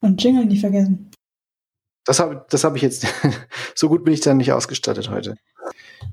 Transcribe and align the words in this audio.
Und 0.00 0.22
Jingle 0.22 0.46
nicht 0.46 0.60
vergessen. 0.60 1.10
Das 2.04 2.20
habe 2.20 2.46
das 2.48 2.64
hab 2.64 2.74
ich 2.76 2.82
jetzt, 2.82 3.06
so 3.74 3.88
gut 3.88 4.04
bin 4.04 4.14
ich 4.14 4.20
dann 4.20 4.38
nicht 4.38 4.52
ausgestattet 4.52 5.10
heute. 5.10 5.36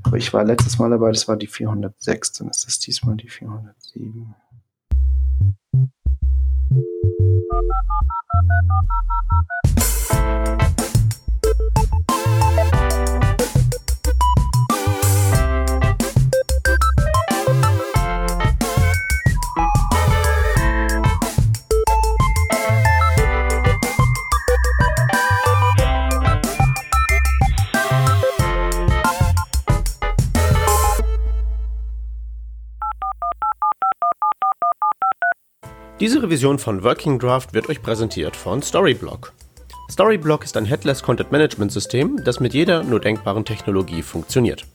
Aber 0.04 0.17
ich 0.17 0.33
war 0.33 0.43
letztes 0.43 0.77
Mal 0.77 0.89
dabei, 0.89 1.11
das 1.11 1.27
war 1.27 1.38
die 1.38 1.47
406, 1.47 2.33
dann 2.33 2.49
ist 2.49 2.65
das 2.65 2.79
diesmal 2.79 3.15
die 3.15 3.29
407. 3.29 4.35
Diese 36.02 36.22
Revision 36.22 36.59
von 36.59 36.83
Working 36.83 37.19
Draft 37.19 37.53
wird 37.53 37.69
euch 37.69 37.81
präsentiert 37.81 38.35
von 38.35 38.61
Storyblock. 38.61 39.31
Storyblock 39.89 40.44
ist 40.44 40.58
ein 40.58 40.66
Headless 40.66 41.02
Content 41.02 41.31
Management 41.31 41.71
System, 41.71 42.21
das 42.21 42.41
mit 42.41 42.53
jeder 42.53 42.83
nur 42.83 42.99
denkbaren 42.99 43.45
Technologie 43.45 44.02
funktioniert. 44.02 44.66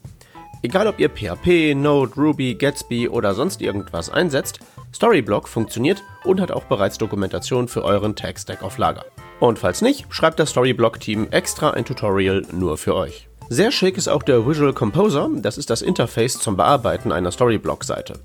Egal 0.63 0.87
ob 0.87 0.99
ihr 0.99 1.09
PHP, 1.09 1.75
Node, 1.75 2.13
Ruby, 2.17 2.55
Gatsby 2.55 3.07
oder 3.07 3.35
sonst 3.35 3.61
irgendwas 3.61 4.09
einsetzt, 4.09 4.61
Storyblock 4.95 5.47
funktioniert 5.47 6.01
und 6.23 6.41
hat 6.41 6.51
auch 6.51 6.63
bereits 6.63 6.97
Dokumentation 6.97 7.67
für 7.67 7.83
euren 7.83 8.15
Tech-Stack 8.15 8.63
auf 8.63 8.79
Lager. 8.79 9.05
Und 9.39 9.59
falls 9.59 9.83
nicht, 9.83 10.07
schreibt 10.09 10.39
das 10.39 10.49
Storyblock-Team 10.49 11.27
extra 11.29 11.69
ein 11.69 11.85
Tutorial 11.85 12.47
nur 12.51 12.79
für 12.79 12.95
euch. 12.95 13.27
Sehr 13.47 13.71
schick 13.71 13.95
ist 13.95 14.07
auch 14.07 14.23
der 14.23 14.47
Visual 14.47 14.73
Composer, 14.73 15.29
das 15.35 15.59
ist 15.59 15.69
das 15.69 15.83
Interface 15.83 16.39
zum 16.39 16.57
Bearbeiten 16.57 17.11
einer 17.11 17.31
Storyblock-Seite. 17.31 18.21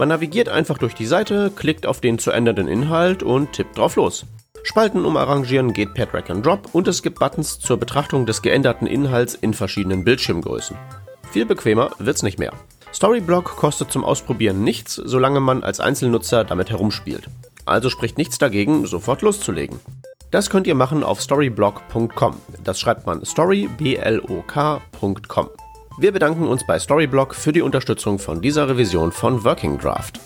Man 0.00 0.08
navigiert 0.08 0.48
einfach 0.48 0.78
durch 0.78 0.94
die 0.94 1.04
Seite, 1.04 1.52
klickt 1.54 1.84
auf 1.84 2.00
den 2.00 2.18
zu 2.18 2.30
ändernden 2.30 2.68
Inhalt 2.68 3.22
und 3.22 3.52
tippt 3.52 3.76
drauf 3.76 3.96
los. 3.96 4.24
Spalten 4.62 5.04
umarrangieren 5.04 5.74
geht 5.74 5.92
per 5.92 6.06
Drag 6.06 6.30
and 6.30 6.46
Drop 6.46 6.70
und 6.72 6.88
es 6.88 7.02
gibt 7.02 7.18
Buttons 7.18 7.58
zur 7.58 7.76
Betrachtung 7.76 8.24
des 8.24 8.40
geänderten 8.40 8.86
Inhalts 8.86 9.34
in 9.34 9.52
verschiedenen 9.52 10.02
Bildschirmgrößen. 10.02 10.74
Viel 11.32 11.44
bequemer 11.44 11.90
wird's 11.98 12.22
nicht 12.22 12.38
mehr. 12.38 12.54
Storyblock 12.94 13.56
kostet 13.56 13.92
zum 13.92 14.02
Ausprobieren 14.02 14.64
nichts, 14.64 14.94
solange 14.94 15.40
man 15.40 15.62
als 15.62 15.80
Einzelnutzer 15.80 16.44
damit 16.44 16.70
herumspielt. 16.70 17.28
Also 17.66 17.90
spricht 17.90 18.16
nichts 18.16 18.38
dagegen, 18.38 18.86
sofort 18.86 19.20
loszulegen. 19.20 19.80
Das 20.30 20.48
könnt 20.48 20.66
ihr 20.66 20.74
machen 20.74 21.04
auf 21.04 21.20
storyblock.com. 21.20 22.36
Das 22.64 22.80
schreibt 22.80 23.04
man 23.04 23.26
storyblock.com. 23.26 25.50
Wir 26.00 26.12
bedanken 26.12 26.48
uns 26.48 26.64
bei 26.64 26.78
Storyblock 26.78 27.34
für 27.34 27.52
die 27.52 27.60
Unterstützung 27.60 28.18
von 28.18 28.40
dieser 28.40 28.66
Revision 28.70 29.12
von 29.12 29.44
Working 29.44 29.76
Draft. 29.76 30.18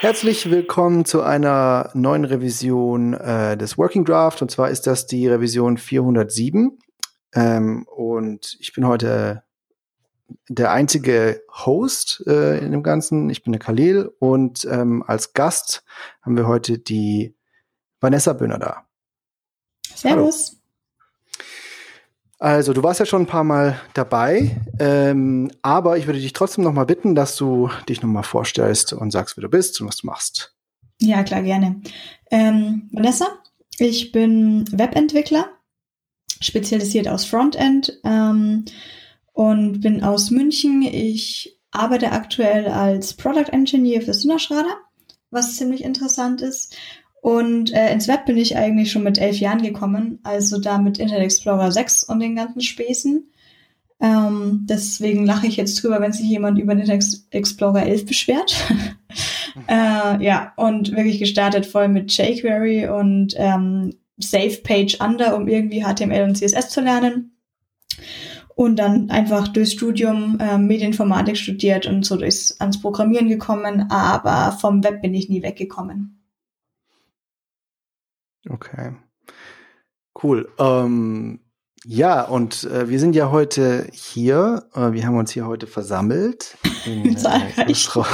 Herzlich 0.00 0.50
willkommen 0.50 1.06
zu 1.06 1.22
einer 1.22 1.88
neuen 1.94 2.26
Revision 2.26 3.14
äh, 3.14 3.56
des 3.56 3.78
Working 3.78 4.04
Draft. 4.04 4.42
Und 4.42 4.50
zwar 4.50 4.68
ist 4.68 4.86
das 4.86 5.06
die 5.06 5.26
Revision 5.26 5.78
407. 5.78 6.78
Ähm, 7.32 7.86
und 7.86 8.58
ich 8.60 8.74
bin 8.74 8.86
heute 8.86 9.44
der 10.50 10.70
einzige 10.70 11.40
Host 11.64 12.22
äh, 12.26 12.58
in 12.58 12.72
dem 12.72 12.82
Ganzen. 12.82 13.30
Ich 13.30 13.42
bin 13.42 13.54
der 13.54 13.60
Khalil 13.60 14.10
und 14.18 14.66
ähm, 14.70 15.02
als 15.06 15.32
Gast 15.32 15.84
haben 16.20 16.36
wir 16.36 16.46
heute 16.46 16.78
die 16.78 17.34
Vanessa 17.98 18.34
Böhner 18.34 18.58
da. 18.58 18.84
Servus. 19.94 20.57
Also, 22.40 22.72
du 22.72 22.82
warst 22.84 23.00
ja 23.00 23.06
schon 23.06 23.22
ein 23.22 23.26
paar 23.26 23.42
Mal 23.42 23.80
dabei, 23.94 24.60
ähm, 24.78 25.50
aber 25.62 25.98
ich 25.98 26.06
würde 26.06 26.20
dich 26.20 26.32
trotzdem 26.32 26.62
noch 26.62 26.72
mal 26.72 26.86
bitten, 26.86 27.16
dass 27.16 27.36
du 27.36 27.68
dich 27.88 28.00
noch 28.00 28.08
mal 28.08 28.22
vorstellst 28.22 28.92
und 28.92 29.10
sagst, 29.10 29.36
wer 29.36 29.42
du 29.42 29.48
bist 29.48 29.80
und 29.80 29.88
was 29.88 29.96
du 29.96 30.06
machst. 30.06 30.54
Ja, 31.00 31.24
klar, 31.24 31.42
gerne. 31.42 31.80
Ähm, 32.30 32.88
Vanessa, 32.92 33.26
ich 33.78 34.12
bin 34.12 34.64
Webentwickler, 34.70 35.48
spezialisiert 36.40 37.08
aus 37.08 37.24
Frontend 37.24 37.98
ähm, 38.04 38.64
und 39.32 39.80
bin 39.80 40.04
aus 40.04 40.30
München. 40.30 40.82
Ich 40.82 41.58
arbeite 41.72 42.12
aktuell 42.12 42.68
als 42.68 43.14
Product 43.14 43.50
Engineer 43.52 44.02
für 44.02 44.14
Sinnerschrader, 44.14 44.76
was 45.30 45.56
ziemlich 45.56 45.82
interessant 45.82 46.40
ist. 46.40 46.76
Und 47.20 47.72
äh, 47.74 47.92
ins 47.92 48.08
Web 48.08 48.26
bin 48.26 48.36
ich 48.36 48.56
eigentlich 48.56 48.92
schon 48.92 49.02
mit 49.02 49.18
elf 49.18 49.38
Jahren 49.38 49.62
gekommen, 49.62 50.20
also 50.22 50.58
da 50.60 50.78
mit 50.78 50.98
Internet 50.98 51.24
Explorer 51.24 51.72
6 51.72 52.04
und 52.04 52.20
den 52.20 52.36
ganzen 52.36 52.60
Späßen. 52.60 53.28
Ähm, 54.00 54.66
deswegen 54.68 55.26
lache 55.26 55.48
ich 55.48 55.56
jetzt 55.56 55.82
drüber, 55.82 56.00
wenn 56.00 56.12
sich 56.12 56.28
jemand 56.28 56.58
über 56.58 56.72
Internet 56.72 57.04
Explorer 57.30 57.82
11 57.82 58.06
beschwert. 58.06 58.54
äh, 59.68 60.24
ja, 60.24 60.52
und 60.56 60.92
wirklich 60.94 61.18
gestartet 61.18 61.66
voll 61.66 61.88
mit 61.88 62.16
jQuery 62.16 62.88
und 62.88 63.34
ähm, 63.36 63.94
Save 64.18 64.58
Page 64.62 64.98
Under, 65.00 65.36
um 65.36 65.48
irgendwie 65.48 65.82
HTML 65.82 66.22
und 66.22 66.36
CSS 66.36 66.70
zu 66.70 66.80
lernen. 66.80 67.32
Und 68.54 68.76
dann 68.76 69.10
einfach 69.10 69.48
durchs 69.48 69.72
Studium 69.72 70.38
äh, 70.40 70.58
Medieninformatik 70.58 71.36
studiert 71.36 71.86
und 71.86 72.04
so 72.04 72.16
durchs, 72.16 72.60
ans 72.60 72.80
Programmieren 72.80 73.28
gekommen, 73.28 73.86
aber 73.90 74.56
vom 74.58 74.82
Web 74.82 75.02
bin 75.02 75.14
ich 75.14 75.28
nie 75.28 75.42
weggekommen. 75.42 76.17
Okay. 78.48 78.92
Cool. 80.22 80.48
Ähm, 80.58 81.40
ja, 81.84 82.22
und 82.22 82.64
äh, 82.64 82.88
wir 82.88 82.98
sind 82.98 83.14
ja 83.14 83.30
heute 83.30 83.86
hier. 83.92 84.68
Äh, 84.74 84.92
wir 84.92 85.06
haben 85.06 85.16
uns 85.16 85.30
hier 85.30 85.46
heute 85.46 85.66
versammelt 85.66 86.56
in 86.84 87.16
äh, 87.24 87.62
illustrer, 87.62 88.06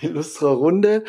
illustrer 0.00 0.48
Runde, 0.50 1.04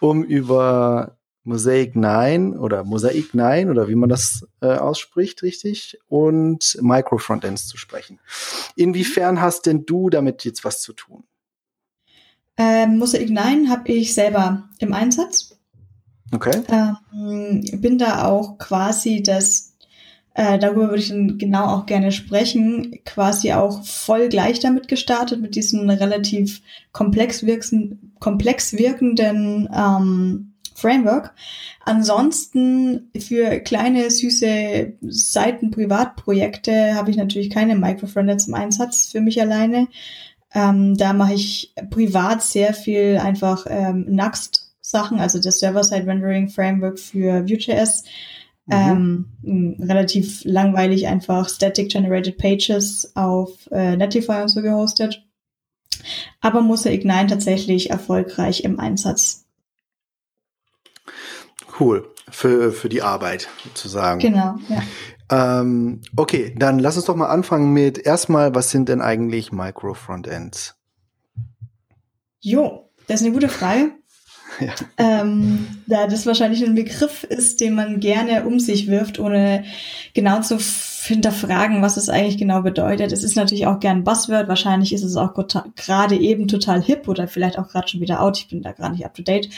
um 0.00 0.24
über 0.24 1.16
Mosaic 1.44 1.96
9 1.96 2.56
oder 2.56 2.84
Mosaic 2.84 3.34
9 3.34 3.70
oder 3.70 3.88
wie 3.88 3.94
man 3.94 4.08
das 4.08 4.46
äh, 4.60 4.66
ausspricht, 4.66 5.42
richtig, 5.42 5.98
und 6.08 6.78
Micro-Frontends 6.80 7.66
zu 7.66 7.76
sprechen. 7.76 8.20
Inwiefern 8.76 9.40
hast 9.40 9.66
denn 9.66 9.84
du 9.84 10.10
damit 10.10 10.44
jetzt 10.44 10.64
was 10.64 10.80
zu 10.80 10.92
tun? 10.92 11.24
Ähm, 12.56 12.98
Mosaic 12.98 13.30
9 13.30 13.70
habe 13.70 13.90
ich 13.90 14.14
selber 14.14 14.68
im 14.78 14.92
Einsatz. 14.92 15.51
Okay. 16.32 16.62
Ähm, 16.68 17.62
bin 17.80 17.98
da 17.98 18.24
auch 18.24 18.56
quasi 18.58 19.22
das, 19.22 19.74
äh, 20.34 20.58
darüber 20.58 20.88
würde 20.88 21.02
ich 21.02 21.10
dann 21.10 21.36
genau 21.36 21.66
auch 21.66 21.86
gerne 21.86 22.10
sprechen, 22.10 22.98
quasi 23.04 23.52
auch 23.52 23.84
voll 23.84 24.28
gleich 24.28 24.58
damit 24.60 24.88
gestartet, 24.88 25.42
mit 25.42 25.54
diesem 25.54 25.88
relativ 25.90 26.62
komplex, 26.92 27.44
wirksen, 27.44 28.14
komplex 28.18 28.72
wirkenden 28.72 29.68
ähm, 29.74 30.52
Framework. 30.74 31.34
Ansonsten 31.84 33.10
für 33.18 33.60
kleine, 33.60 34.10
süße 34.10 34.94
Seiten-Privatprojekte 35.02 36.94
habe 36.94 37.10
ich 37.10 37.16
natürlich 37.16 37.50
keine 37.50 37.76
Microfrontends 37.76 38.48
im 38.48 38.54
Einsatz 38.54 39.06
für 39.12 39.20
mich 39.20 39.40
alleine. 39.40 39.88
Ähm, 40.54 40.96
da 40.96 41.12
mache 41.12 41.34
ich 41.34 41.74
privat 41.90 42.42
sehr 42.42 42.74
viel 42.74 43.18
einfach 43.22 43.66
ähm, 43.68 44.06
Next 44.08 44.61
Sachen, 44.92 45.18
also 45.18 45.40
das 45.40 45.58
Server-Side-Rendering-Framework 45.58 47.00
für 47.00 47.48
Vue.js. 47.48 48.04
Mhm. 48.66 49.26
Ähm, 49.42 49.76
relativ 49.80 50.42
langweilig 50.44 51.08
einfach 51.08 51.48
Static 51.48 51.90
Generated 51.90 52.38
Pages 52.38 53.10
auf 53.16 53.50
äh, 53.72 53.96
Netlify 53.96 54.42
und 54.42 54.48
so 54.50 54.62
gehostet. 54.62 55.26
Aber 56.40 56.60
Mosaic 56.60 57.04
9 57.04 57.26
tatsächlich 57.28 57.90
erfolgreich 57.90 58.62
im 58.62 58.78
Einsatz. 58.78 59.44
Cool. 61.80 62.08
Für, 62.30 62.72
für 62.72 62.88
die 62.88 63.02
Arbeit 63.02 63.48
sozusagen. 63.64 64.20
Genau, 64.20 64.56
ja. 64.68 64.82
Ähm, 65.60 66.00
okay, 66.16 66.54
dann 66.56 66.78
lass 66.78 66.96
uns 66.96 67.06
doch 67.06 67.16
mal 67.16 67.28
anfangen 67.28 67.72
mit 67.72 67.98
erstmal, 67.98 68.54
was 68.54 68.70
sind 68.70 68.88
denn 68.88 69.00
eigentlich 69.00 69.52
Micro-Frontends? 69.52 70.76
Jo, 72.40 72.90
das 73.06 73.20
ist 73.20 73.26
eine 73.26 73.34
gute 73.34 73.48
Frage. 73.48 73.92
Ähm, 74.98 75.66
da 75.86 76.06
das 76.06 76.26
wahrscheinlich 76.26 76.64
ein 76.64 76.74
Begriff 76.74 77.24
ist, 77.24 77.60
den 77.60 77.74
man 77.74 78.00
gerne 78.00 78.44
um 78.44 78.60
sich 78.60 78.86
wirft, 78.86 79.18
ohne 79.18 79.64
genau 80.14 80.40
zu 80.40 80.58
hinterfragen, 80.58 81.82
was 81.82 81.96
es 81.96 82.08
eigentlich 82.08 82.38
genau 82.38 82.62
bedeutet. 82.62 83.12
Es 83.12 83.24
ist 83.24 83.36
natürlich 83.36 83.66
auch 83.66 83.80
gern 83.80 84.04
Buzzword. 84.04 84.48
Wahrscheinlich 84.48 84.92
ist 84.92 85.02
es 85.02 85.16
auch 85.16 85.34
gerade 85.76 86.16
eben 86.16 86.48
total 86.48 86.82
hip 86.82 87.08
oder 87.08 87.26
vielleicht 87.26 87.58
auch 87.58 87.68
gerade 87.68 87.88
schon 87.88 88.00
wieder 88.00 88.20
out. 88.20 88.38
Ich 88.38 88.48
bin 88.48 88.62
da 88.62 88.72
gerade 88.72 88.92
nicht 88.92 89.04
up 89.04 89.14
to 89.14 89.22
date. 89.22 89.48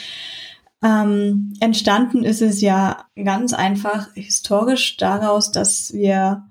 Ähm, 0.83 1.53
entstanden 1.59 2.23
ist 2.23 2.41
es 2.41 2.61
ja 2.61 3.05
ganz 3.15 3.53
einfach 3.53 4.13
historisch 4.13 4.97
daraus, 4.97 5.51
dass 5.51 5.93
wir 5.93 6.45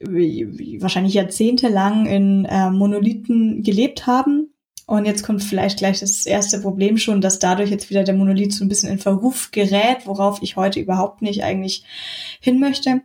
wahrscheinlich 0.00 1.14
jahrzehntelang 1.14 2.06
in 2.06 2.44
äh, 2.44 2.70
Monolithen 2.70 3.62
gelebt 3.62 4.06
haben 4.06 4.51
Und 4.92 5.06
jetzt 5.06 5.22
kommt 5.22 5.42
vielleicht 5.42 5.78
gleich 5.78 6.00
das 6.00 6.26
erste 6.26 6.60
Problem 6.60 6.98
schon, 6.98 7.22
dass 7.22 7.38
dadurch 7.38 7.70
jetzt 7.70 7.88
wieder 7.88 8.04
der 8.04 8.14
Monolith 8.14 8.52
so 8.52 8.62
ein 8.62 8.68
bisschen 8.68 8.90
in 8.90 8.98
Verruf 8.98 9.50
gerät, 9.50 10.04
worauf 10.04 10.42
ich 10.42 10.56
heute 10.56 10.80
überhaupt 10.80 11.22
nicht 11.22 11.42
eigentlich 11.44 11.84
hin 12.40 12.60
möchte. 12.60 13.00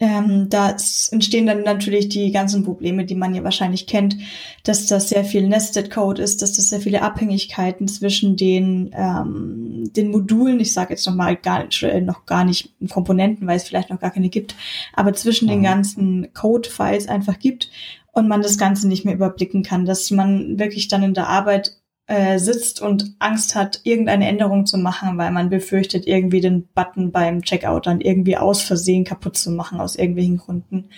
Ähm, 0.00 0.48
da 0.50 0.70
entstehen 1.12 1.46
dann 1.46 1.62
natürlich 1.62 2.08
die 2.08 2.32
ganzen 2.32 2.64
Probleme, 2.64 3.04
die 3.04 3.14
man 3.14 3.32
ja 3.32 3.44
wahrscheinlich 3.44 3.86
kennt, 3.86 4.16
dass 4.64 4.86
das 4.86 5.10
sehr 5.10 5.24
viel 5.24 5.46
Nested 5.46 5.88
Code 5.88 6.20
ist, 6.20 6.42
dass 6.42 6.54
das 6.54 6.66
sehr 6.66 6.80
viele 6.80 7.02
Abhängigkeiten 7.02 7.86
zwischen 7.86 8.36
den, 8.36 8.90
ähm, 8.92 9.84
den 9.94 10.10
Modulen, 10.10 10.58
ich 10.58 10.72
sage 10.72 10.94
jetzt 10.94 11.06
noch 11.06 11.14
mal 11.14 11.36
gar, 11.36 11.64
äh, 11.82 12.00
noch 12.00 12.26
gar 12.26 12.44
nicht 12.44 12.72
Komponenten, 12.90 13.46
weil 13.46 13.58
es 13.58 13.62
vielleicht 13.62 13.90
noch 13.90 14.00
gar 14.00 14.10
keine 14.10 14.30
gibt, 14.30 14.56
aber 14.94 15.12
zwischen 15.12 15.44
mhm. 15.44 15.50
den 15.50 15.62
ganzen 15.62 16.34
Code-Files 16.34 17.06
einfach 17.06 17.38
gibt 17.38 17.70
und 18.12 18.28
man 18.28 18.42
das 18.42 18.58
Ganze 18.58 18.86
nicht 18.86 19.04
mehr 19.04 19.14
überblicken 19.14 19.62
kann, 19.62 19.84
dass 19.84 20.10
man 20.10 20.58
wirklich 20.58 20.88
dann 20.88 21.02
in 21.02 21.14
der 21.14 21.28
Arbeit 21.28 21.82
äh, 22.06 22.38
sitzt 22.38 22.80
und 22.80 23.16
Angst 23.18 23.54
hat, 23.54 23.80
irgendeine 23.84 24.28
Änderung 24.28 24.66
zu 24.66 24.76
machen, 24.76 25.18
weil 25.18 25.30
man 25.30 25.50
befürchtet, 25.50 26.06
irgendwie 26.06 26.40
den 26.40 26.68
Button 26.68 27.10
beim 27.10 27.42
Checkout 27.42 27.86
dann 27.86 28.00
irgendwie 28.00 28.36
aus 28.36 28.60
Versehen 28.62 29.04
kaputt 29.04 29.36
zu 29.36 29.50
machen, 29.50 29.80
aus 29.80 29.96
irgendwelchen 29.96 30.36
Gründen. 30.36 30.90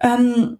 Ähm, 0.00 0.58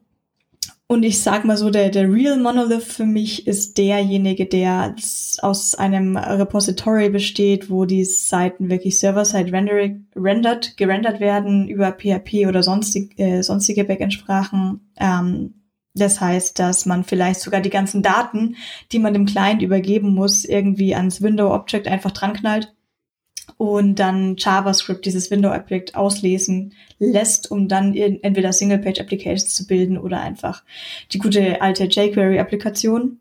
und 0.91 1.03
ich 1.03 1.23
sag 1.23 1.45
mal 1.45 1.59
so, 1.59 1.69
der, 1.69 1.91
der 1.91 2.11
Real 2.11 2.39
Monolith 2.39 2.83
für 2.83 3.05
mich 3.05 3.47
ist 3.47 3.77
derjenige, 3.77 4.47
der 4.47 4.95
aus 5.43 5.75
einem 5.75 6.17
Repository 6.17 7.11
besteht, 7.11 7.69
wo 7.69 7.85
die 7.85 8.05
Seiten 8.05 8.71
wirklich 8.71 8.99
server-side 8.99 9.53
rendered, 9.53 10.79
gerendert 10.79 11.21
werden 11.21 11.69
über 11.69 11.93
PHP 11.93 12.47
oder 12.47 12.63
sonstig, 12.63 13.19
äh, 13.19 13.43
sonstige 13.43 13.85
Backend-Sprachen. 13.85 14.81
Ähm, 14.99 15.55
das 15.95 16.23
heißt, 16.23 16.59
dass 16.59 16.87
man 16.87 17.05
vielleicht 17.05 17.41
sogar 17.41 17.61
die 17.61 17.71
ganzen 17.71 18.03
Daten, 18.03 18.57
die 18.91 18.99
man 18.99 19.13
dem 19.13 19.27
Client 19.27 19.61
übergeben 19.61 20.15
muss, 20.15 20.47
irgendwie 20.47 20.95
ans 20.95 21.21
Window 21.21 21.55
Object 21.55 21.87
einfach 21.87 22.13
dran 22.13 22.33
knallt 22.33 22.75
und 23.59 23.97
dann 23.97 24.37
JavaScript 24.39 25.05
dieses 25.05 25.31
Window 25.31 25.53
Object 25.53 25.97
auslesen 25.97 26.73
lässt, 26.99 27.51
um 27.51 27.69
dann 27.69 27.95
entweder 27.95 28.53
Single-Page 28.53 29.01
Applications 29.01 29.53
zu 29.53 29.67
bilden 29.67 29.99
oder 29.99 30.21
einfach 30.21 30.63
die 31.13 31.19
gute 31.19 31.61
alte 31.61 31.85
jQuery-Applikation. 31.85 33.19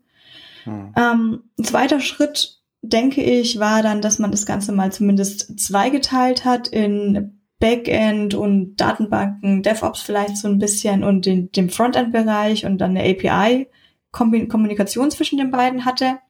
Hm. 0.64 0.94
Ähm, 0.96 1.42
ein 1.58 1.64
zweiter 1.64 2.00
Schritt, 2.00 2.60
denke 2.82 3.20
ich, 3.20 3.58
war 3.58 3.82
dann, 3.82 4.00
dass 4.00 4.20
man 4.20 4.30
das 4.30 4.46
Ganze 4.46 4.70
mal 4.70 4.92
zumindest 4.92 5.60
zweigeteilt 5.60 6.44
hat 6.44 6.68
in 6.68 7.40
Backend 7.58 8.34
und 8.34 8.76
Datenbanken, 8.76 9.64
DevOps 9.64 10.02
vielleicht 10.02 10.36
so 10.36 10.46
ein 10.46 10.60
bisschen 10.60 11.02
und 11.02 11.26
den, 11.26 11.50
dem 11.50 11.68
Frontend-Bereich 11.68 12.64
und 12.64 12.78
dann 12.78 12.96
eine 12.96 13.10
API-Kommunikation 13.10 15.10
zwischen 15.10 15.38
den 15.38 15.50
beiden 15.50 15.84
hatte. 15.84 16.20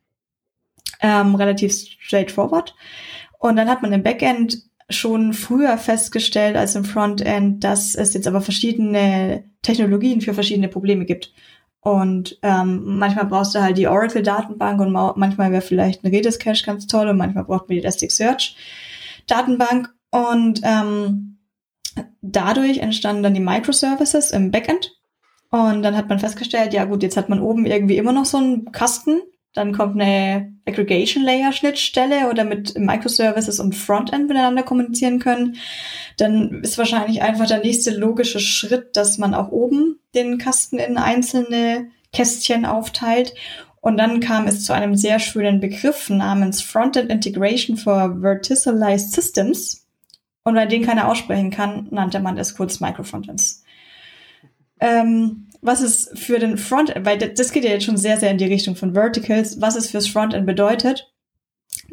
Ähm, 1.01 1.35
relativ 1.35 1.75
straightforward. 2.01 2.75
Und 3.39 3.57
dann 3.57 3.69
hat 3.69 3.83
man 3.83 3.93
im 3.93 4.03
Backend 4.03 4.63
schon 4.91 5.33
früher 5.33 5.79
festgestellt 5.79 6.57
als 6.57 6.75
im 6.75 6.85
Frontend, 6.85 7.63
dass 7.63 7.95
es 7.95 8.15
jetzt 8.15 8.27
aber 8.27 8.41
verschiedene 8.41 9.45
Technologien 9.63 10.21
für 10.21 10.35
verschiedene 10.35 10.69
Probleme 10.69 11.05
gibt. 11.05 11.33
Und 11.81 12.39
ähm, 12.43 12.99
manchmal 12.99 13.27
brauchst 13.27 13.55
du 13.55 13.63
halt 13.63 13.79
die 13.79 13.87
Oracle-Datenbank 13.87 14.81
und 14.81 14.91
manchmal 14.93 15.53
wäre 15.53 15.63
vielleicht 15.63 16.05
ein 16.05 16.11
Redis 16.11 16.39
Cache 16.39 16.65
ganz 16.65 16.87
toll 16.87 17.09
und 17.09 17.17
manchmal 17.17 17.45
braucht 17.45 17.69
man 17.69 17.77
die 17.77 17.83
Elasticsearch-Datenbank. 17.83 19.95
Und 20.11 20.61
ähm, 20.65 21.39
dadurch 22.23 22.79
entstanden 22.79 23.23
dann 23.23 23.35
die 23.35 23.41
Microservices 23.41 24.31
im 24.33 24.51
Backend. 24.51 24.99
Und 25.51 25.83
dann 25.83 25.97
hat 25.97 26.09
man 26.09 26.19
festgestellt, 26.19 26.75
ja 26.75 26.85
gut, 26.85 27.03
jetzt 27.03 27.17
hat 27.17 27.29
man 27.29 27.41
oben 27.41 27.67
irgendwie 27.67 27.97
immer 27.97 28.13
noch 28.13 28.27
so 28.27 28.39
einen 28.39 28.73
Kasten. 28.73 29.21
Dann 29.55 29.73
kommt 29.73 30.01
eine 30.01 30.53
Aggregation 30.67 31.25
Layer 31.25 31.53
Schnittstelle 31.53 32.31
oder 32.31 32.45
mit 32.45 32.79
Microservices 32.79 33.61
und 33.61 33.75
Frontend 33.75 34.29
miteinander 34.29 34.63
kommunizieren 34.63 35.19
können. 35.19 35.57
Dann 36.17 36.63
ist 36.63 36.79
wahrscheinlich 36.79 37.23
einfach 37.23 37.47
der 37.47 37.61
nächste 37.61 37.91
logische 37.91 38.41
Schritt, 38.41 38.97
dass 38.97 39.19
man 39.19 39.35
auch 39.35 39.51
oben 39.51 39.99
den 40.15 40.39
Kasten 40.39 40.79
in 40.79 40.99
einzelne 40.99 41.89
Kästchen 42.13 42.67
aufteilt 42.67 43.35
und 43.81 43.97
dann 43.97 44.21
kam 44.21 44.47
es 44.47 44.65
zu 44.65 44.73
einem 44.73 44.97
sehr 44.97 45.19
schönen 45.19 45.61
Begriff 45.61 46.11
namens 46.11 46.63
Frontend 46.63 47.11
Integration 47.11 47.77
for 47.77 48.21
Verticalized 48.21 49.13
Systems. 49.13 49.87
Und 50.45 50.55
weil 50.57 50.69
den 50.69 50.85
keiner 50.85 51.09
aussprechen 51.09 51.51
kann, 51.51 51.89
nannte 51.91 52.21
man 52.21 52.39
es 52.39 52.55
kurz 52.57 52.81
Microfrontends. 52.81 53.65
Ähm, 54.81 55.48
was 55.61 55.81
es 55.81 56.11
für 56.15 56.39
den 56.39 56.59
Frontend, 56.59 57.05
weil 57.05 57.19
das 57.19 57.53
geht 57.53 57.65
ja 57.65 57.71
jetzt 57.71 57.85
schon 57.85 57.97
sehr, 57.97 58.19
sehr 58.19 58.31
in 58.31 58.39
die 58.39 58.47
Richtung 58.47 58.77
von 58.77 58.95
Verticals, 58.95 59.61
was 59.61 59.77
es 59.77 59.91
fürs 59.91 60.09
Frontend 60.09 60.47
bedeutet. 60.47 61.13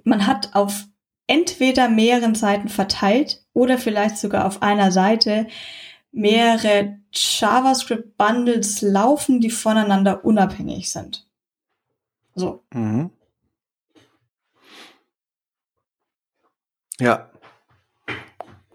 Man 0.04 0.28
hat 0.28 0.56
auf 0.56 0.86
entweder 1.28 1.90
mehreren 1.90 2.36
Seiten 2.36 2.70
verteilt 2.70 3.44
oder 3.54 3.78
vielleicht 3.78 4.18
sogar 4.18 4.46
auf 4.46 4.62
einer 4.62 4.92
Seite 4.92 5.48
mehrere 6.12 7.00
JavaScript-Bundles 7.12 8.82
laufen, 8.82 9.42
die 9.42 9.50
voneinander 9.50 10.24
unabhängig 10.24 10.90
sind. 10.90 11.28
So. 12.36 12.64
Mhm. 12.72 13.10
Ja, 17.00 17.30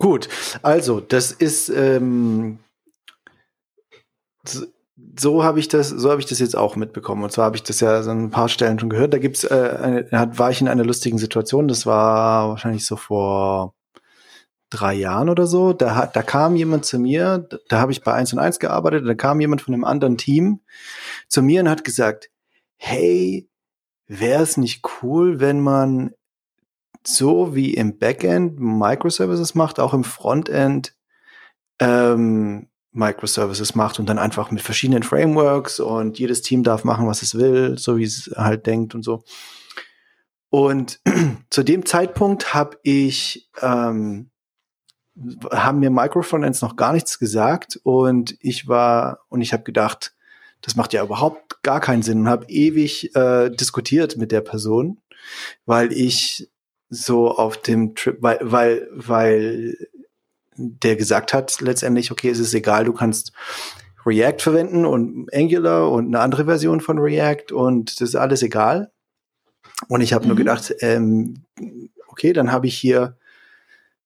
Gut, 0.01 0.31
also 0.63 0.99
das 0.99 1.31
ist 1.31 1.69
ähm, 1.69 2.59
so 5.19 5.45
habe 5.45 5.61
ich 5.61 5.69
das, 5.69 5.89
so 5.89 6.11
habe 6.11 6.21
ich 6.21 6.27
das 6.27 6.39
jetzt 6.39 6.57
auch 6.57 6.77
mitbekommen. 6.77 7.25
Und 7.25 7.33
zwar 7.33 7.47
habe 7.47 7.57
ich 7.57 7.63
das 7.63 7.81
ja 7.81 8.03
so 8.03 8.11
ein 8.11 8.31
paar 8.31 8.49
Stellen 8.49 8.79
schon 8.79 8.91
gehört. 8.91 9.13
Da 9.15 9.19
gibt's, 9.19 9.45
äh, 9.45 10.07
eine, 10.11 10.39
war 10.39 10.51
ich 10.51 10.61
in 10.61 10.69
einer 10.69 10.85
lustigen 10.85 11.19
Situation. 11.19 11.69
Das 11.69 11.87
war 11.87 12.51
wahrscheinlich 12.51 12.87
so 12.87 12.97
vor 12.97 13.75
drei 14.71 14.95
Jahren 14.95 15.29
oder 15.29 15.47
so. 15.47 15.73
Da 15.73 16.07
da 16.07 16.23
kam 16.23 16.57
jemand 16.57 16.85
zu 16.85 16.99
mir. 16.99 17.49
Da 17.69 17.81
habe 17.81 17.93
ich 17.93 18.03
bei 18.03 18.13
eins 18.13 18.33
und 18.33 18.39
eins 18.39 18.59
gearbeitet. 18.59 19.07
Da 19.07 19.15
kam 19.15 19.41
jemand 19.41 19.63
von 19.63 19.75
einem 19.75 19.85
anderen 19.85 20.17
Team 20.17 20.61
zu 21.29 21.43
mir 21.43 21.61
und 21.63 21.69
hat 21.69 21.85
gesagt: 21.85 22.31
Hey, 22.77 23.49
wäre 24.07 24.43
es 24.43 24.57
nicht 24.57 24.83
cool, 25.03 25.41
wenn 25.41 25.61
man 25.61 26.13
so 27.07 27.55
wie 27.55 27.75
im 27.75 27.99
Backend 27.99 28.61
Microservices 28.61 29.55
macht, 29.55 29.81
auch 29.81 29.95
im 29.95 30.05
Frontend 30.05 30.95
ähm, 31.81 32.70
Microservices 32.93 33.75
macht 33.75 33.99
und 33.99 34.09
dann 34.09 34.19
einfach 34.19 34.51
mit 34.51 34.63
verschiedenen 34.63 35.03
Frameworks 35.03 35.79
und 35.81 36.19
jedes 36.19 36.43
Team 36.43 36.63
darf 36.63 36.85
machen, 36.85 37.07
was 37.07 37.23
es 37.23 37.37
will, 37.37 37.79
so 37.79 37.97
wie 37.97 38.05
es 38.05 38.33
halt 38.37 38.67
denkt 38.67 38.95
und 38.95 39.05
so. 39.05 39.23
Und 40.49 41.01
zu 41.51 41.63
dem 41.63 41.87
Zeitpunkt 41.87 42.53
habe 42.53 42.79
ich 42.83 43.49
ähm, 43.61 44.31
haben 45.53 45.81
mir 45.81 45.91
Microfrontends 45.91 46.63
noch 46.63 46.77
gar 46.77 46.93
nichts 46.93 47.19
gesagt 47.19 47.79
und 47.83 48.37
ich 48.41 48.69
war 48.69 49.21
und 49.29 49.41
ich 49.41 49.53
habe 49.53 49.63
gedacht, 49.63 50.15
das 50.63 50.77
macht 50.77 50.93
ja 50.93 51.05
überhaupt 51.05 51.63
gar 51.63 51.81
keinen 51.81 52.03
Sinn 52.03 52.21
und 52.21 52.29
habe 52.29 52.47
ewig 52.49 53.15
äh, 53.15 53.51
diskutiert 53.51 54.17
mit 54.17 54.33
der 54.33 54.41
Person, 54.41 54.99
weil 55.67 55.93
ich 55.93 56.51
so 56.89 57.31
auf 57.31 57.57
dem 57.57 57.95
Trip, 57.95 58.17
weil, 58.21 58.39
weil, 58.43 58.89
weil 58.93 59.77
der 60.61 60.97
gesagt 60.97 61.33
hat 61.33 61.61
letztendlich, 61.61 62.11
okay, 62.11 62.29
es 62.29 62.39
ist 62.39 62.55
egal, 62.55 62.85
du 62.85 62.93
kannst 62.93 63.33
React 64.07 64.39
verwenden 64.39 64.87
und 64.87 65.33
Angular 65.35 65.91
und 65.91 66.07
eine 66.07 66.21
andere 66.21 66.45
Version 66.45 66.81
von 66.81 66.99
React 66.99 67.53
und 67.53 68.01
das 68.01 68.11
ist 68.11 68.17
alles 68.17 68.43
egal. 68.43 68.93
Und 69.89 70.01
ich 70.01 70.13
habe 70.13 70.25
mhm. 70.25 70.29
nur 70.29 70.37
gedacht, 70.37 70.75
ähm, 70.81 71.45
okay, 72.09 72.33
dann 72.33 72.53
habe 72.53 72.67
ich 72.67 72.77
hier, 72.77 73.17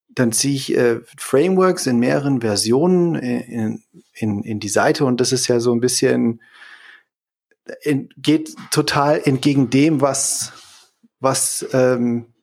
dann 0.09 0.33
ziehe 0.33 0.55
ich 0.55 0.77
äh, 0.77 1.01
Frameworks 1.17 1.87
in 1.87 1.99
mehreren 1.99 2.41
Versionen 2.41 3.15
in, 3.17 3.83
in, 4.13 4.43
in 4.43 4.61
die 4.61 4.69
Seite 4.69 5.05
und 5.05 5.21
das 5.21 5.33
ist 5.33 5.49
ja 5.49 5.61
so 5.61 5.73
ein 5.73 5.81
bisschen, 5.81 6.41
in, 7.83 8.09
geht 8.17 8.55
total 8.71 9.21
entgegen 9.25 9.71
dem, 9.71 10.01
was, 10.01 10.53
was 11.21 11.67
ähm, 11.73 12.34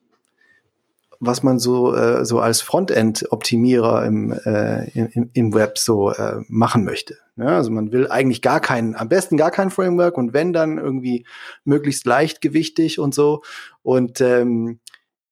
was 1.24 1.44
man 1.44 1.60
so, 1.60 1.94
äh, 1.94 2.24
so 2.24 2.40
als 2.40 2.62
Frontend-Optimierer 2.62 4.04
im, 4.04 4.32
äh, 4.32 4.90
im, 4.90 5.30
im 5.32 5.54
Web 5.54 5.78
so 5.78 6.10
äh, 6.10 6.40
machen 6.48 6.84
möchte. 6.84 7.16
Ja, 7.36 7.56
also 7.56 7.70
man 7.70 7.92
will 7.92 8.08
eigentlich 8.08 8.42
gar 8.42 8.58
keinen, 8.58 8.96
am 8.96 9.08
besten 9.08 9.36
gar 9.36 9.52
kein 9.52 9.70
Framework 9.70 10.18
und 10.18 10.32
wenn 10.32 10.52
dann 10.52 10.78
irgendwie 10.78 11.24
möglichst 11.64 12.06
leichtgewichtig 12.06 12.98
und 12.98 13.14
so. 13.14 13.42
Und 13.82 14.20
ähm, 14.20 14.80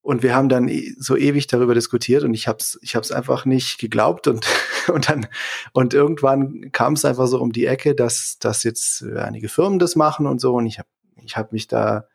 und 0.03 0.23
wir 0.23 0.33
haben 0.33 0.49
dann 0.49 0.67
e, 0.67 0.95
so 0.97 1.15
ewig 1.15 1.45
darüber 1.47 1.75
diskutiert 1.75 2.23
und 2.23 2.33
ich 2.33 2.47
hab's 2.47 2.79
ich 2.81 2.95
hab's 2.95 3.11
einfach 3.11 3.45
nicht 3.45 3.77
geglaubt 3.77 4.27
und 4.27 4.47
und 4.87 5.09
dann 5.09 5.27
und 5.73 5.93
irgendwann 5.93 6.71
kam 6.71 6.93
es 6.93 7.03
einfach 7.03 7.27
so 7.27 7.39
um 7.39 7.51
die 7.51 7.65
Ecke, 7.65 7.95
dass 7.95 8.39
dass 8.39 8.63
jetzt 8.63 9.03
einige 9.03 9.49
Firmen 9.49 9.77
das 9.77 9.97
machen 9.97 10.25
und 10.25 10.39
so 10.39 10.55
und 10.55 10.65
ich 10.67 10.79
habe 10.79 10.87
ich 11.23 11.35
habe 11.35 11.49
mich 11.51 11.67
da 11.67 12.07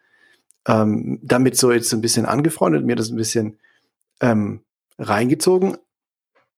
ähm, 0.66 1.20
damit 1.22 1.56
so 1.58 1.70
jetzt 1.70 1.92
ein 1.92 2.00
bisschen 2.00 2.26
angefreundet, 2.26 2.84
mir 2.84 2.96
das 2.96 3.10
ein 3.10 3.16
bisschen 3.16 3.58
ähm, 4.20 4.64
reingezogen. 4.98 5.78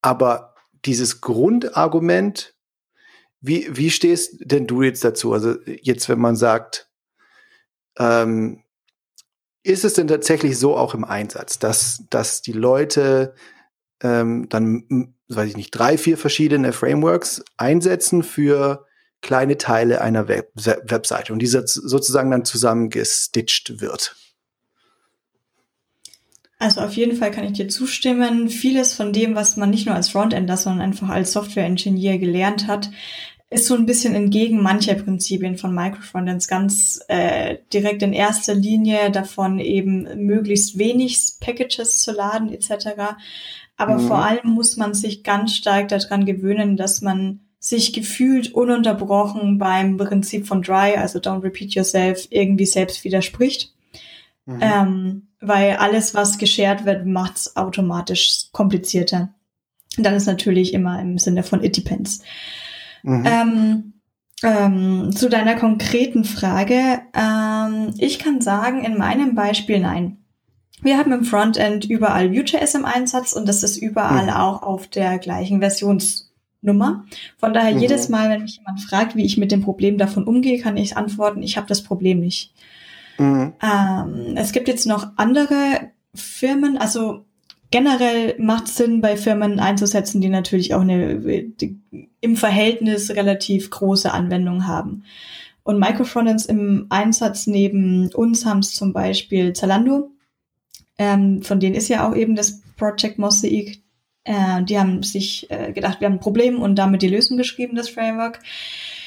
Aber 0.03 0.55
dieses 0.85 1.21
Grundargument, 1.21 2.55
wie, 3.41 3.69
wie 3.77 3.91
stehst 3.91 4.39
denn 4.41 4.67
du 4.67 4.83
jetzt 4.83 5.05
dazu? 5.05 5.33
Also 5.33 5.57
jetzt, 5.67 6.09
wenn 6.09 6.19
man 6.19 6.37
sagt, 6.37 6.91
ähm, 7.99 8.63
ist 9.63 9.85
es 9.85 9.95
denn 9.95 10.09
tatsächlich 10.09 10.59
so 10.59 10.77
auch 10.77 10.95
im 10.95 11.05
Einsatz, 11.05 11.59
dass, 11.59 12.05
dass 12.11 12.43
die 12.43 12.53
Leute 12.53 13.35
ähm, 14.03 14.49
dann, 14.49 15.15
weiß 15.29 15.51
ich 15.51 15.57
nicht, 15.57 15.73
drei, 15.73 15.99
vier 15.99 16.17
verschiedene 16.17 16.73
Frameworks 16.73 17.45
einsetzen 17.57 18.23
für 18.23 18.87
kleine 19.21 19.59
Teile 19.59 20.01
einer 20.01 20.29
Web 20.29 20.53
Webseite 20.55 21.33
und 21.33 21.41
diese 21.41 21.67
sozusagen 21.67 22.31
dann 22.31 22.45
zusammengestitcht 22.45 23.81
wird? 23.81 24.17
Also 26.59 26.81
auf 26.81 26.95
jeden 26.95 27.17
Fall 27.17 27.31
kann 27.31 27.45
ich 27.45 27.53
dir 27.53 27.69
zustimmen. 27.69 28.49
Vieles 28.49 28.95
von 28.95 29.13
dem, 29.13 29.35
was 29.35 29.57
man 29.57 29.71
nicht 29.71 29.87
nur 29.87 29.95
als 29.95 30.09
Frontender, 30.09 30.57
sondern 30.57 30.89
einfach 30.89 31.09
als 31.09 31.33
Software-Engineer 31.33 32.19
gelernt 32.19 32.67
hat, 32.67 32.91
ist 33.51 33.67
so 33.67 33.75
ein 33.75 33.87
bisschen 33.87 34.15
entgegen 34.15 34.61
mancher 34.61 34.95
Prinzipien 34.95 35.57
von 35.57 35.75
Microfrontends 35.75 36.49
ganz 36.49 37.01
äh, 37.09 37.59
direkt 37.73 38.03
in 38.03 38.13
erster 38.13 38.55
Linie 38.55 39.11
davon 39.11 39.59
eben 39.59 40.27
möglichst 40.27 40.79
wenig 40.79 41.35
Packages 41.41 42.01
zu 42.01 42.13
laden 42.13 42.53
etc. 42.53 43.17
Aber 43.77 43.99
mhm. 43.99 44.07
vor 44.07 44.19
allem 44.19 44.51
muss 44.51 44.77
man 44.77 44.93
sich 44.93 45.23
ganz 45.23 45.55
stark 45.55 45.89
daran 45.89 46.27
gewöhnen, 46.27 46.77
dass 46.77 47.01
man 47.01 47.41
sich 47.61 47.93
gefühlt 47.93 48.53
ununterbrochen 48.53 49.59
beim 49.59 49.97
Prinzip 49.97 50.47
von 50.47 50.63
Dry, 50.63 50.97
also 50.97 51.19
Don't 51.19 51.43
Repeat 51.43 51.75
Yourself, 51.75 52.27
irgendwie 52.31 52.67
selbst 52.67 53.03
widerspricht. 53.05 53.73
Mhm. 54.45 54.59
Ähm, 54.61 55.28
weil 55.41 55.77
alles, 55.77 56.15
was 56.15 56.39
geshared 56.39 56.85
wird, 56.85 57.07
macht 57.07 57.37
es 57.37 57.57
automatisch 57.57 58.49
komplizierter. 58.53 59.31
dann 59.97 60.15
ist 60.15 60.27
natürlich 60.27 60.75
immer 60.75 61.01
im 61.01 61.19
Sinne 61.19 61.43
von 61.43 61.65
It 61.65 61.77
Depends. 61.77 62.23
Mhm. 63.03 63.25
Ähm, 63.27 63.93
ähm, 64.43 65.11
zu 65.15 65.29
deiner 65.29 65.57
konkreten 65.57 66.25
Frage. 66.25 67.01
Ähm, 67.15 67.95
ich 67.99 68.19
kann 68.19 68.41
sagen, 68.41 68.85
in 68.85 68.97
meinem 68.97 69.35
Beispiel 69.35 69.81
nein. 69.81 70.19
Wir 70.81 70.97
haben 70.97 71.11
im 71.11 71.25
Frontend 71.25 71.87
überall 71.87 72.31
Vue.js 72.31 72.75
im 72.75 72.85
Einsatz 72.85 73.33
und 73.33 73.49
das 73.49 73.65
ist 73.65 73.79
überall 73.79 74.27
mhm. 74.27 74.33
auch 74.33 74.63
auf 74.63 74.87
der 74.87 75.19
gleichen 75.19 75.59
Versionsnummer. 75.59 77.05
Von 77.37 77.53
daher 77.53 77.75
mhm. 77.75 77.81
jedes 77.81 78.09
Mal, 78.09 78.31
wenn 78.31 78.43
mich 78.43 78.59
jemand 78.59 78.81
fragt, 78.81 79.17
wie 79.17 79.25
ich 79.25 79.39
mit 79.39 79.51
dem 79.51 79.63
Problem 79.63 79.99
davon 79.99 80.25
umgehe, 80.25 80.61
kann 80.61 80.77
ich 80.77 80.97
antworten, 80.97 81.43
ich 81.43 81.57
habe 81.57 81.67
das 81.67 81.83
Problem 81.83 82.21
nicht. 82.21 82.55
Mhm. 83.19 83.53
Ähm, 83.63 84.37
es 84.37 84.53
gibt 84.53 84.69
jetzt 84.69 84.87
noch 84.87 85.13
andere 85.17 85.91
Firmen, 86.15 86.79
also 86.79 87.25
generell 87.71 88.35
macht 88.39 88.67
es 88.67 88.77
Sinn, 88.77 89.01
bei 89.01 89.17
Firmen 89.17 89.61
einzusetzen, 89.61 90.21
die 90.21 90.29
natürlich 90.29 90.75
auch 90.75 90.81
eine 90.81 91.19
die, 91.21 91.81
im 92.21 92.37
Verhältnis 92.37 93.11
relativ 93.11 93.71
große 93.71 94.13
Anwendung 94.13 94.67
haben. 94.67 95.05
Und 95.63 95.79
Microfrontends 95.79 96.47
im 96.47 96.87
Einsatz 96.89 97.47
neben 97.47 98.09
uns 98.15 98.47
haben 98.47 98.61
es 98.61 98.75
zum 98.75 98.93
Beispiel 98.93 99.53
Zalando. 99.53 100.11
Ähm, 100.97 101.43
von 101.43 101.61
denen 101.61 101.75
ist 101.75 101.89
ja 101.89 102.09
auch 102.09 102.17
eben 102.17 102.35
das 102.35 102.63
Project 102.77 103.19
Mosaic. 103.19 103.83
Äh, 104.25 104.63
die 104.65 104.79
haben 104.79 105.03
sich 105.03 105.51
äh, 105.51 105.73
gedacht, 105.73 106.01
wir 106.01 106.07
haben 106.07 106.15
ein 106.15 106.21
Problem 106.21 106.61
und 106.63 106.77
damit 106.77 107.03
die 107.03 107.09
Lösung 107.09 107.37
geschrieben, 107.37 107.77
das 107.77 107.91
Framework. 107.91 108.41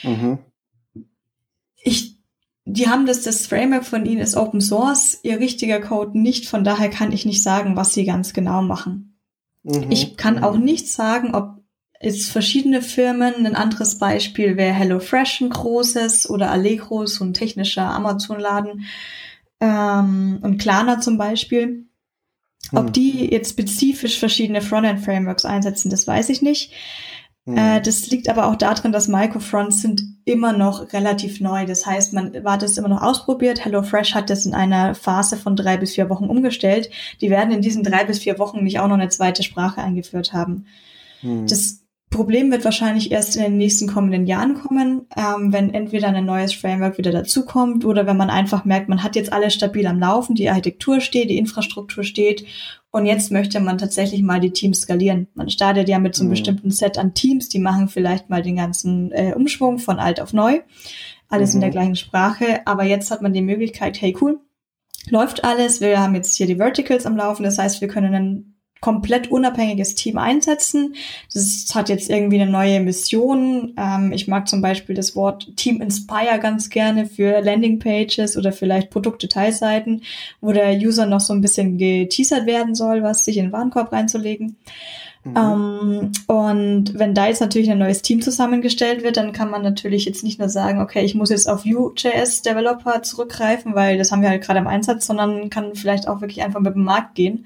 Mhm. 0.03 0.38
Ich 1.82 2.21
die 2.65 2.88
haben 2.88 3.06
das, 3.06 3.24
das 3.24 3.48
Framework 3.48 3.86
von 3.86 4.06
ihnen 4.06 4.22
ist 4.22 4.36
Open 4.36 4.62
Source, 4.62 5.20
ihr 5.24 5.39
richtiger 5.39 5.80
Code 5.80 6.18
nicht, 6.18 6.48
von 6.48 6.63
daher 6.63 6.89
kann 6.89 7.12
ich 7.12 7.25
nicht 7.25 7.41
sagen, 7.41 7.75
was 7.75 7.94
sie 7.94 8.06
ganz 8.06 8.34
genau 8.34 8.62
machen. 8.62 9.20
Mhm. 9.63 9.88
Ich 9.89 10.18
kann 10.18 10.44
auch 10.44 10.58
nicht 10.58 10.88
sagen, 10.88 11.34
ob 11.34 11.62
es 12.00 12.30
verschiedene 12.30 12.82
Firmen, 12.82 13.46
ein 13.46 13.56
anderes 13.56 14.00
Beispiel 14.00 14.58
wäre 14.58 14.74
HelloFresh 14.74 15.41
ein 15.41 15.50
großes 15.50 16.30
oder 16.30 16.50
Allegro, 16.51 17.06
so 17.06 17.24
ein 17.24 17.34
technischer 17.34 17.86
Amazon-Laden 17.86 18.86
ähm, 19.60 20.39
und 20.41 20.58
Klarna 20.58 21.00
zum 21.00 21.18
Beispiel. 21.18 21.86
Ob 22.74 22.88
mhm. 22.88 22.91
die 22.94 23.32
jetzt 23.32 23.51
spezifisch 23.51 24.20
verschiedene 24.20 24.62
Frontend-Frameworks 24.62 25.46
einsetzen, 25.46 25.89
das 25.89 26.08
weiß 26.08 26.30
ich 26.30 26.41
nicht. 26.41 26.74
Mhm. 27.45 27.57
Äh, 27.57 27.81
das 27.81 28.07
liegt 28.10 28.29
aber 28.29 28.48
auch 28.48 28.55
darin, 28.55 28.91
dass 28.91 29.07
Microfronts 29.07 29.81
sind 29.81 30.01
immer 30.25 30.53
noch 30.53 30.93
relativ 30.93 31.41
neu. 31.41 31.65
Das 31.65 31.86
heißt, 31.86 32.13
man 32.13 32.43
war 32.43 32.57
das 32.57 32.77
immer 32.77 32.89
noch 32.89 33.01
ausprobiert. 33.01 33.65
HelloFresh 33.65 34.13
hat 34.13 34.29
das 34.29 34.45
in 34.45 34.53
einer 34.53 34.93
Phase 34.93 35.38
von 35.38 35.55
drei 35.55 35.77
bis 35.77 35.95
vier 35.95 36.10
Wochen 36.10 36.25
umgestellt. 36.25 36.89
Die 37.21 37.29
werden 37.29 37.51
in 37.51 37.62
diesen 37.62 37.83
drei 37.83 38.05
bis 38.05 38.19
vier 38.19 38.38
Wochen 38.38 38.63
nicht 38.63 38.79
auch 38.79 38.88
noch 38.88 38.95
eine 38.95 39.10
zweite 39.10 39.43
Sprache 39.43 39.81
eingeführt 39.81 40.33
haben. 40.33 40.65
Mhm. 41.21 41.48
Das 41.48 41.81
Problem 42.12 42.51
wird 42.51 42.65
wahrscheinlich 42.65 43.12
erst 43.12 43.38
in 43.38 43.43
den 43.43 43.57
nächsten 43.57 43.88
kommenden 43.88 44.27
Jahren 44.27 44.55
kommen, 44.55 45.07
ähm, 45.15 45.53
wenn 45.53 45.74
entweder 45.74 46.10
ein 46.10 46.25
neues 46.25 46.53
Framework 46.53 46.98
wieder 46.98 47.12
dazukommt 47.12 47.86
oder 47.86 48.05
wenn 48.05 48.17
man 48.17 48.29
einfach 48.29 48.65
merkt, 48.65 48.89
man 48.89 49.01
hat 49.01 49.15
jetzt 49.15 49.31
alles 49.31 49.53
stabil 49.53 49.88
am 49.88 49.98
Laufen, 49.98 50.36
die 50.36 50.50
Architektur 50.50 51.00
steht, 51.00 51.29
die 51.29 51.38
Infrastruktur 51.38 52.03
steht 52.03 52.45
und 52.91 53.05
jetzt 53.05 53.31
möchte 53.31 53.60
man 53.60 53.77
tatsächlich 53.77 54.21
mal 54.21 54.39
die 54.39 54.51
Teams 54.51 54.81
skalieren. 54.81 55.27
Man 55.33 55.50
startet 55.50 55.88
ja 55.88 55.98
mit 55.98 56.13
so 56.13 56.21
einem 56.21 56.29
mhm. 56.29 56.33
bestimmten 56.33 56.71
Set 56.71 56.98
an 56.98 57.13
Teams, 57.13 57.50
die 57.50 57.60
machen 57.60 57.88
vielleicht 57.88 58.29
mal 58.29 58.41
den 58.41 58.57
ganzen 58.57 59.12
äh, 59.12 59.33
Umschwung 59.33 59.79
von 59.79 59.98
alt 60.00 60.19
auf 60.19 60.33
neu, 60.33 60.60
alles 61.29 61.51
mhm. 61.51 61.57
in 61.57 61.62
der 61.62 61.69
mhm. 61.69 61.74
gleichen 61.74 61.95
Sprache, 61.95 62.62
aber 62.65 62.83
jetzt 62.83 63.10
hat 63.12 63.21
man 63.21 63.33
die 63.33 63.41
Möglichkeit, 63.41 64.01
hey 64.01 64.15
cool, 64.21 64.39
läuft 65.10 65.43
alles, 65.43 65.81
wir 65.81 66.00
haben 66.00 66.15
jetzt 66.15 66.36
hier 66.36 66.48
die 66.48 66.57
Verticals 66.57 67.05
am 67.05 67.17
Laufen, 67.17 67.43
das 67.43 67.57
heißt, 67.57 67.81
wir 67.81 67.88
können 67.88 68.12
dann 68.12 68.50
komplett 68.81 69.29
unabhängiges 69.31 69.93
Team 69.95 70.17
einsetzen. 70.17 70.95
Das 71.33 71.67
hat 71.73 71.88
jetzt 71.88 72.09
irgendwie 72.09 72.41
eine 72.41 72.51
neue 72.51 72.79
Mission. 72.79 73.75
Ähm, 73.77 74.11
ich 74.11 74.27
mag 74.27 74.50
zum 74.50 74.61
Beispiel 74.61 74.95
das 74.95 75.15
Wort 75.15 75.55
Team 75.55 75.81
Inspire 75.81 76.39
ganz 76.41 76.69
gerne 76.69 77.05
für 77.05 77.41
Landingpages 77.41 78.38
oder 78.38 78.51
vielleicht 78.51 78.89
Produktdetailseiten, 78.89 80.01
wo 80.41 80.51
der 80.51 80.75
User 80.75 81.05
noch 81.05 81.19
so 81.19 81.31
ein 81.33 81.41
bisschen 81.41 81.77
geteasert 81.77 82.47
werden 82.47 82.73
soll, 82.73 83.03
was 83.03 83.23
sich 83.23 83.38
in 83.38 83.45
den 83.45 83.51
Warenkorb 83.51 83.91
reinzulegen. 83.91 84.57
Mhm. 85.23 85.38
Ähm, 85.38 86.11
und 86.25 86.97
wenn 86.97 87.13
da 87.13 87.27
jetzt 87.27 87.41
natürlich 87.41 87.69
ein 87.69 87.77
neues 87.77 88.01
Team 88.01 88.23
zusammengestellt 88.23 89.03
wird, 89.03 89.17
dann 89.17 89.31
kann 89.31 89.51
man 89.51 89.61
natürlich 89.61 90.05
jetzt 90.05 90.23
nicht 90.23 90.39
nur 90.39 90.50
sagen, 90.50 90.81
okay, 90.81 91.05
ich 91.05 91.13
muss 91.13 91.29
jetzt 91.29 91.47
auf 91.47 91.65
Vue.js 91.65 92.41
Developer 92.41 93.03
zurückgreifen, 93.03 93.75
weil 93.75 94.00
das 94.00 94.11
haben 94.11 94.23
wir 94.23 94.29
halt 94.29 94.41
gerade 94.41 94.59
im 94.59 94.67
Einsatz, 94.67 95.05
sondern 95.05 95.51
kann 95.51 95.75
vielleicht 95.75 96.07
auch 96.07 96.21
wirklich 96.21 96.41
einfach 96.41 96.59
mit 96.59 96.73
dem 96.73 96.83
Markt 96.83 97.13
gehen 97.13 97.45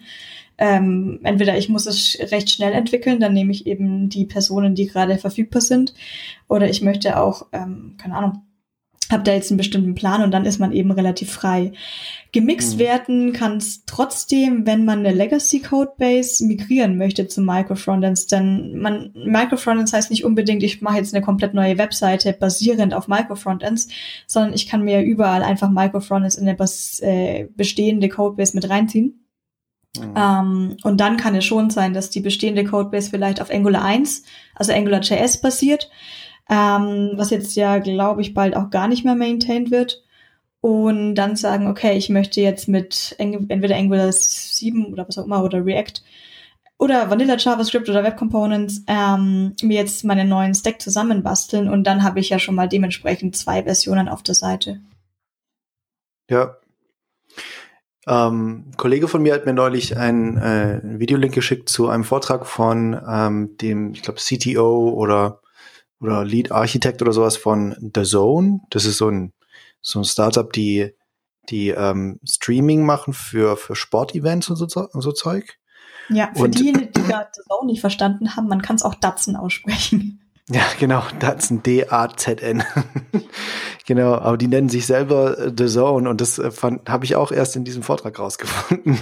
ähm, 0.57 1.19
entweder 1.23 1.57
ich 1.57 1.69
muss 1.69 1.85
es 1.85 2.17
recht 2.31 2.49
schnell 2.49 2.73
entwickeln, 2.73 3.19
dann 3.19 3.33
nehme 3.33 3.51
ich 3.51 3.67
eben 3.67 4.09
die 4.09 4.25
Personen, 4.25 4.75
die 4.75 4.87
gerade 4.87 5.17
verfügbar 5.17 5.61
sind, 5.61 5.93
oder 6.47 6.69
ich 6.69 6.81
möchte 6.81 7.19
auch, 7.19 7.47
ähm, 7.51 7.95
keine 7.97 8.15
Ahnung, 8.15 8.41
habe 9.11 9.23
da 9.23 9.33
jetzt 9.33 9.51
einen 9.51 9.57
bestimmten 9.57 9.93
Plan 9.93 10.23
und 10.23 10.31
dann 10.31 10.45
ist 10.45 10.59
man 10.59 10.71
eben 10.71 10.91
relativ 10.91 11.31
frei. 11.31 11.73
Gemixt 12.31 12.75
mhm. 12.75 12.79
werden 12.79 13.33
kann 13.33 13.57
es 13.57 13.85
trotzdem, 13.85 14.65
wenn 14.65 14.83
man 14.83 14.99
eine 14.99 15.13
Legacy 15.13 15.59
Codebase 15.59 16.45
migrieren 16.45 16.97
möchte 16.97 17.27
zu 17.27 17.41
Microfrontends, 17.41 18.27
denn 18.27 18.79
man 18.79 19.11
Microfrontends 19.13 19.93
heißt 19.93 20.09
nicht 20.09 20.25
unbedingt, 20.25 20.63
ich 20.63 20.81
mache 20.81 20.97
jetzt 20.97 21.13
eine 21.13 21.23
komplett 21.23 21.53
neue 21.53 21.77
Webseite 21.77 22.33
basierend 22.33 22.93
auf 22.93 23.07
Microfrontends, 23.07 23.89
sondern 24.25 24.53
ich 24.53 24.67
kann 24.67 24.83
mir 24.83 25.01
überall 25.01 25.43
einfach 25.43 25.69
Microfrontends 25.69 26.35
in 26.35 26.47
eine 26.47 26.57
äh, 27.01 27.47
bestehende 27.55 28.09
Codebase 28.09 28.55
mit 28.55 28.69
reinziehen. 28.69 29.24
Mhm. 29.99 30.13
Ähm, 30.15 30.77
und 30.83 30.99
dann 30.99 31.17
kann 31.17 31.35
es 31.35 31.45
schon 31.45 31.69
sein, 31.69 31.93
dass 31.93 32.09
die 32.09 32.21
bestehende 32.21 32.63
Codebase 32.63 33.09
vielleicht 33.09 33.41
auf 33.41 33.51
Angular 33.51 33.83
1, 33.83 34.23
also 34.55 34.73
AngularJS 34.73 35.41
basiert, 35.41 35.89
ähm, 36.49 37.11
was 37.15 37.29
jetzt 37.29 37.55
ja, 37.55 37.79
glaube 37.79 38.21
ich, 38.21 38.33
bald 38.33 38.55
auch 38.55 38.69
gar 38.69 38.87
nicht 38.87 39.05
mehr 39.05 39.15
maintained 39.15 39.71
wird. 39.71 40.03
Und 40.61 41.15
dann 41.15 41.35
sagen, 41.35 41.67
okay, 41.67 41.95
ich 41.95 42.09
möchte 42.09 42.41
jetzt 42.41 42.67
mit 42.67 43.15
entweder 43.19 43.75
Angular 43.75 44.11
7 44.11 44.85
oder 44.85 45.07
was 45.07 45.17
auch 45.17 45.25
immer 45.25 45.43
oder 45.43 45.63
React 45.63 46.01
oder 46.77 47.09
Vanilla 47.09 47.37
JavaScript 47.37 47.87
oder 47.89 48.03
Web 48.03 48.17
Components 48.17 48.83
ähm, 48.87 49.55
mir 49.61 49.77
jetzt 49.77 50.03
meinen 50.03 50.27
neuen 50.27 50.53
Stack 50.53 50.81
zusammenbasteln 50.81 51.69
und 51.69 51.85
dann 51.85 52.03
habe 52.03 52.19
ich 52.19 52.29
ja 52.29 52.39
schon 52.39 52.55
mal 52.55 52.67
dementsprechend 52.67 53.35
zwei 53.37 53.63
Versionen 53.63 54.09
auf 54.09 54.23
der 54.23 54.35
Seite. 54.35 54.81
Ja, 56.29 56.57
ähm, 58.07 58.65
ein 58.67 58.77
Kollege 58.77 59.07
von 59.07 59.21
mir 59.21 59.33
hat 59.33 59.45
mir 59.45 59.53
neulich 59.53 59.97
einen 59.97 60.37
äh, 60.37 60.79
Videolink 60.83 61.33
geschickt 61.33 61.69
zu 61.69 61.89
einem 61.89 62.03
Vortrag 62.03 62.45
von 62.45 62.99
ähm, 63.07 63.57
dem, 63.57 63.93
ich 63.93 64.03
glaube, 64.03 64.19
CTO 64.19 64.89
oder, 64.89 65.41
oder 65.99 66.23
Lead 66.23 66.51
Architect 66.51 67.01
oder 67.01 67.13
sowas 67.13 67.37
von 67.37 67.75
The 67.95 68.03
Zone. 68.03 68.59
Das 68.69 68.85
ist 68.85 68.97
so 68.97 69.09
ein, 69.09 69.33
so 69.81 69.99
ein 69.99 70.05
Startup, 70.05 70.51
die, 70.51 70.93
die 71.49 71.69
ähm, 71.69 72.19
Streaming 72.23 72.85
machen 72.85 73.13
für, 73.13 73.57
für 73.57 73.75
Sportevents 73.75 74.49
und 74.49 74.57
so, 74.57 74.87
und 74.91 75.01
so 75.01 75.11
Zeug. 75.11 75.57
Ja, 76.09 76.31
für 76.35 76.43
und, 76.43 76.59
diejenigen, 76.59 76.91
die 76.91 77.01
gerade 77.01 77.29
The 77.33 77.41
Zone 77.49 77.65
nicht 77.65 77.81
verstanden 77.81 78.35
haben, 78.35 78.47
man 78.47 78.61
kann 78.61 78.75
es 78.75 78.83
auch 78.83 78.95
Datsen 78.95 79.35
aussprechen. 79.35 80.21
Ja, 80.49 80.63
genau, 80.79 81.01
Datsen, 81.19 81.63
D-A-Z-N. 81.63 82.63
genau, 83.87 84.13
aber 84.13 84.37
die 84.37 84.47
nennen 84.47 84.69
sich 84.69 84.85
selber 84.85 85.39
äh, 85.39 85.51
The 85.57 85.65
Zone 85.65 86.07
und 86.07 86.21
das 86.21 86.37
äh, 86.37 86.51
habe 86.87 87.05
ich 87.05 87.15
auch 87.15 87.31
erst 87.31 87.55
in 87.55 87.63
diesem 87.63 87.81
Vortrag 87.81 88.19
rausgefunden. 88.19 88.99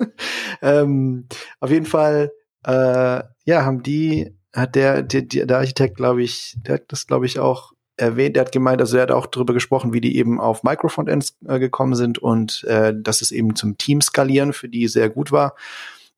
ähm, 0.62 1.26
auf 1.60 1.70
jeden 1.70 1.86
Fall, 1.86 2.32
äh, 2.66 3.22
ja, 3.46 3.64
haben 3.64 3.82
die, 3.82 4.36
hat 4.52 4.74
der, 4.74 5.02
der, 5.02 5.22
der 5.22 5.56
Architekt, 5.56 5.96
glaube 5.96 6.22
ich, 6.22 6.54
der 6.58 6.74
hat 6.74 6.84
das, 6.88 7.06
glaube 7.06 7.24
ich, 7.24 7.38
auch 7.38 7.72
erwähnt, 7.96 8.36
er 8.36 8.42
hat 8.42 8.52
gemeint, 8.52 8.82
also 8.82 8.98
er 8.98 9.04
hat 9.04 9.10
auch 9.10 9.26
darüber 9.26 9.54
gesprochen, 9.54 9.94
wie 9.94 10.00
die 10.02 10.16
eben 10.18 10.38
auf 10.38 10.64
Microfrontends 10.64 11.38
äh, 11.46 11.58
gekommen 11.58 11.94
sind 11.94 12.18
und 12.18 12.62
äh, 12.64 12.92
dass 12.94 13.22
es 13.22 13.32
eben 13.32 13.56
zum 13.56 13.78
Team 13.78 14.02
skalieren 14.02 14.52
für 14.52 14.68
die 14.68 14.88
sehr 14.88 15.08
gut 15.08 15.32
war. 15.32 15.54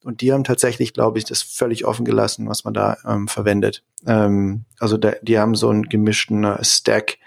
Und 0.05 0.21
die 0.21 0.33
haben 0.33 0.45
tatsächlich, 0.45 0.95
glaube 0.95 1.19
ich, 1.19 1.25
das 1.25 1.43
völlig 1.43 1.85
offen 1.85 2.05
gelassen, 2.05 2.49
was 2.49 2.65
man 2.65 2.75
da 2.75 2.97
ähm, 3.05 3.29
verwendet. 3.29 3.83
Ähm, 4.07 4.65
also 4.79 4.97
da, 4.97 5.13
die 5.23 5.39
haben 5.39 5.55
so 5.55 5.69
einen 5.69 5.89
gemischten 5.89 6.45
äh, 6.45 6.65
Stack 6.65 7.19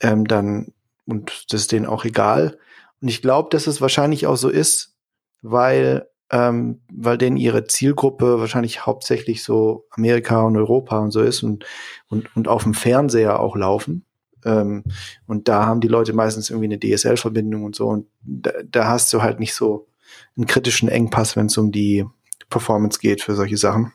ähm, 0.00 0.26
dann 0.26 0.72
und 1.06 1.46
das 1.50 1.62
ist 1.62 1.72
denen 1.72 1.86
auch 1.86 2.04
egal. 2.04 2.58
Und 3.00 3.08
ich 3.08 3.22
glaube, 3.22 3.48
dass 3.50 3.66
es 3.66 3.80
wahrscheinlich 3.80 4.26
auch 4.26 4.36
so 4.36 4.48
ist, 4.48 4.96
weil 5.42 6.08
ähm, 6.32 6.80
weil 6.90 7.18
denn 7.18 7.36
ihre 7.36 7.66
Zielgruppe 7.66 8.40
wahrscheinlich 8.40 8.86
hauptsächlich 8.86 9.44
so 9.44 9.86
Amerika 9.90 10.42
und 10.42 10.56
Europa 10.56 10.98
und 10.98 11.10
so 11.10 11.20
ist 11.20 11.42
und, 11.42 11.66
und, 12.08 12.34
und 12.34 12.48
auf 12.48 12.62
dem 12.62 12.72
Fernseher 12.72 13.38
auch 13.38 13.54
laufen. 13.54 14.06
Ähm, 14.44 14.82
und 15.26 15.48
da 15.48 15.66
haben 15.66 15.82
die 15.82 15.88
Leute 15.88 16.14
meistens 16.14 16.48
irgendwie 16.48 16.74
eine 16.74 16.80
DSL-Verbindung 16.80 17.64
und 17.64 17.76
so. 17.76 17.88
Und 17.88 18.06
da, 18.22 18.52
da 18.64 18.88
hast 18.88 19.12
du 19.12 19.22
halt 19.22 19.40
nicht 19.40 19.54
so 19.54 19.86
einen 20.36 20.46
kritischen 20.46 20.88
Engpass, 20.88 21.36
wenn 21.36 21.46
es 21.46 21.58
um 21.58 21.72
die 21.72 22.04
Performance 22.50 22.98
geht 22.98 23.22
für 23.22 23.34
solche 23.34 23.56
Sachen. 23.56 23.92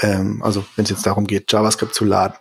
Ähm, 0.00 0.42
also 0.42 0.64
wenn 0.74 0.84
es 0.84 0.90
jetzt 0.90 1.06
darum 1.06 1.26
geht, 1.26 1.52
JavaScript 1.52 1.94
zu 1.94 2.04
laden. 2.04 2.36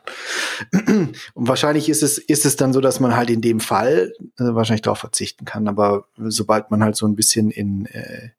Und 1.33 1.47
wahrscheinlich 1.47 1.87
ist 1.87 2.01
es, 2.01 2.17
ist 2.17 2.45
es 2.45 2.55
dann 2.55 2.73
so, 2.73 2.81
dass 2.81 2.99
man 2.99 3.15
halt 3.15 3.29
in 3.29 3.41
dem 3.41 3.59
Fall 3.59 4.13
äh, 4.39 4.43
wahrscheinlich 4.43 4.81
darauf 4.81 4.99
verzichten 4.99 5.45
kann. 5.45 5.67
Aber 5.67 6.05
sobald 6.17 6.71
man 6.71 6.83
halt 6.83 6.95
so 6.95 7.07
ein 7.07 7.15
bisschen 7.15 7.51
in, 7.51 7.85
äh, 7.87 8.29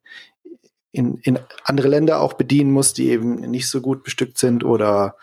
in, 0.91 1.17
in 1.17 1.39
andere 1.63 1.87
Länder 1.87 2.19
auch 2.19 2.33
bedienen 2.33 2.71
muss, 2.71 2.93
die 2.93 3.09
eben 3.09 3.35
nicht 3.35 3.69
so 3.69 3.79
gut 3.81 4.03
bestückt 4.03 4.37
sind 4.37 4.63
oder 4.63 5.15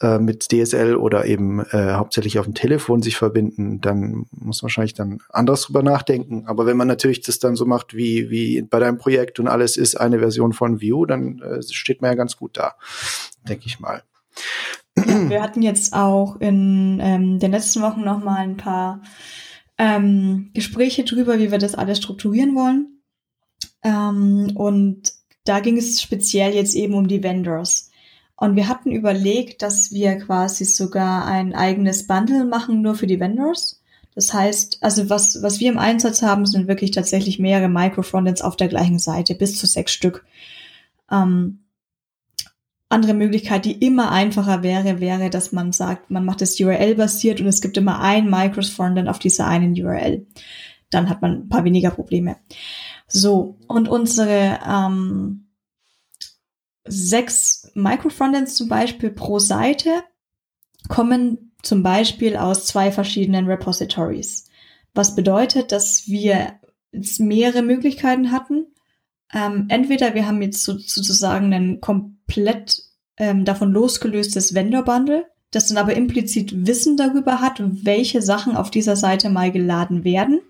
äh, 0.00 0.18
mit 0.18 0.52
DSL 0.52 0.94
oder 0.94 1.24
eben 1.24 1.60
äh, 1.60 1.94
hauptsächlich 1.94 2.38
auf 2.38 2.44
dem 2.44 2.54
Telefon 2.54 3.02
sich 3.02 3.16
verbinden, 3.16 3.80
dann 3.80 4.26
muss 4.30 4.62
man 4.62 4.68
wahrscheinlich 4.68 4.94
dann 4.94 5.18
anders 5.30 5.62
drüber 5.62 5.82
nachdenken. 5.82 6.44
Aber 6.46 6.66
wenn 6.66 6.76
man 6.76 6.86
natürlich 6.86 7.20
das 7.20 7.40
dann 7.40 7.56
so 7.56 7.66
macht 7.66 7.94
wie, 7.94 8.30
wie 8.30 8.62
bei 8.62 8.78
deinem 8.78 8.98
Projekt 8.98 9.40
und 9.40 9.48
alles 9.48 9.76
ist 9.76 9.96
eine 9.96 10.20
Version 10.20 10.52
von 10.52 10.80
Vue, 10.80 11.06
dann 11.06 11.40
äh, 11.40 11.62
steht 11.62 12.00
man 12.00 12.12
ja 12.12 12.14
ganz 12.14 12.36
gut 12.36 12.56
da, 12.56 12.74
denke 13.48 13.66
ich 13.66 13.80
mal. 13.80 14.02
Wir 14.94 15.42
hatten 15.42 15.62
jetzt 15.62 15.94
auch 15.94 16.36
in 16.40 17.00
ähm, 17.02 17.38
den 17.38 17.50
letzten 17.50 17.82
Wochen 17.82 18.02
noch 18.02 18.22
mal 18.22 18.36
ein 18.36 18.56
paar 18.56 19.02
ähm, 19.78 20.50
Gespräche 20.54 21.04
drüber, 21.04 21.38
wie 21.38 21.50
wir 21.50 21.58
das 21.58 21.74
alles 21.74 21.98
strukturieren 21.98 22.54
wollen. 22.54 22.97
Ähm, 23.82 24.52
und 24.54 25.12
da 25.44 25.60
ging 25.60 25.76
es 25.76 26.02
speziell 26.02 26.54
jetzt 26.54 26.74
eben 26.74 26.94
um 26.94 27.08
die 27.08 27.22
Vendors. 27.22 27.90
Und 28.36 28.54
wir 28.54 28.68
hatten 28.68 28.92
überlegt, 28.92 29.62
dass 29.62 29.92
wir 29.92 30.16
quasi 30.16 30.64
sogar 30.64 31.26
ein 31.26 31.54
eigenes 31.54 32.06
Bundle 32.06 32.44
machen, 32.44 32.82
nur 32.82 32.94
für 32.94 33.06
die 33.06 33.18
Vendors. 33.18 33.82
Das 34.14 34.32
heißt, 34.32 34.78
also 34.80 35.10
was, 35.10 35.42
was 35.42 35.60
wir 35.60 35.70
im 35.70 35.78
Einsatz 35.78 36.22
haben, 36.22 36.46
sind 36.46 36.68
wirklich 36.68 36.90
tatsächlich 36.90 37.38
mehrere 37.38 37.68
Microfrontends 37.68 38.42
auf 38.42 38.56
der 38.56 38.68
gleichen 38.68 38.98
Seite, 38.98 39.34
bis 39.34 39.58
zu 39.58 39.66
sechs 39.66 39.92
Stück. 39.92 40.24
Ähm, 41.10 41.64
andere 42.88 43.14
Möglichkeit, 43.14 43.64
die 43.64 43.84
immer 43.84 44.10
einfacher 44.10 44.62
wäre, 44.62 45.00
wäre, 45.00 45.30
dass 45.30 45.52
man 45.52 45.72
sagt, 45.72 46.10
man 46.10 46.24
macht 46.24 46.42
es 46.42 46.58
URL-basiert 46.58 47.40
und 47.40 47.46
es 47.46 47.60
gibt 47.60 47.76
immer 47.76 48.00
ein 48.00 48.30
Microfrontend 48.30 49.08
auf 49.08 49.18
dieser 49.18 49.46
einen 49.46 49.72
URL. 49.72 50.26
Dann 50.90 51.10
hat 51.10 51.20
man 51.20 51.42
ein 51.42 51.48
paar 51.48 51.64
weniger 51.64 51.90
Probleme. 51.90 52.36
So, 53.08 53.58
und 53.66 53.88
unsere 53.88 54.60
ähm, 54.66 55.48
sechs 56.84 57.70
Microfrontends 57.74 58.54
zum 58.54 58.68
Beispiel 58.68 59.10
pro 59.10 59.38
Seite 59.38 60.02
kommen 60.88 61.52
zum 61.62 61.82
Beispiel 61.82 62.36
aus 62.36 62.66
zwei 62.66 62.92
verschiedenen 62.92 63.46
Repositories. 63.46 64.46
Was 64.94 65.14
bedeutet, 65.14 65.72
dass 65.72 66.06
wir 66.06 66.58
jetzt 66.92 67.20
mehrere 67.20 67.62
Möglichkeiten 67.62 68.32
hatten. 68.32 68.66
Ähm, 69.32 69.66
entweder 69.68 70.14
wir 70.14 70.26
haben 70.26 70.40
jetzt 70.42 70.62
so, 70.62 70.78
sozusagen 70.78 71.52
ein 71.52 71.80
komplett 71.80 72.82
ähm, 73.16 73.44
davon 73.44 73.72
losgelöstes 73.72 74.54
Vendor-Bundle, 74.54 75.26
das 75.50 75.66
dann 75.66 75.78
aber 75.78 75.94
implizit 75.94 76.66
Wissen 76.66 76.96
darüber 76.96 77.40
hat, 77.40 77.60
welche 77.84 78.22
Sachen 78.22 78.56
auf 78.56 78.70
dieser 78.70 78.96
Seite 78.96 79.30
mal 79.30 79.52
geladen 79.52 80.04
werden. 80.04 80.40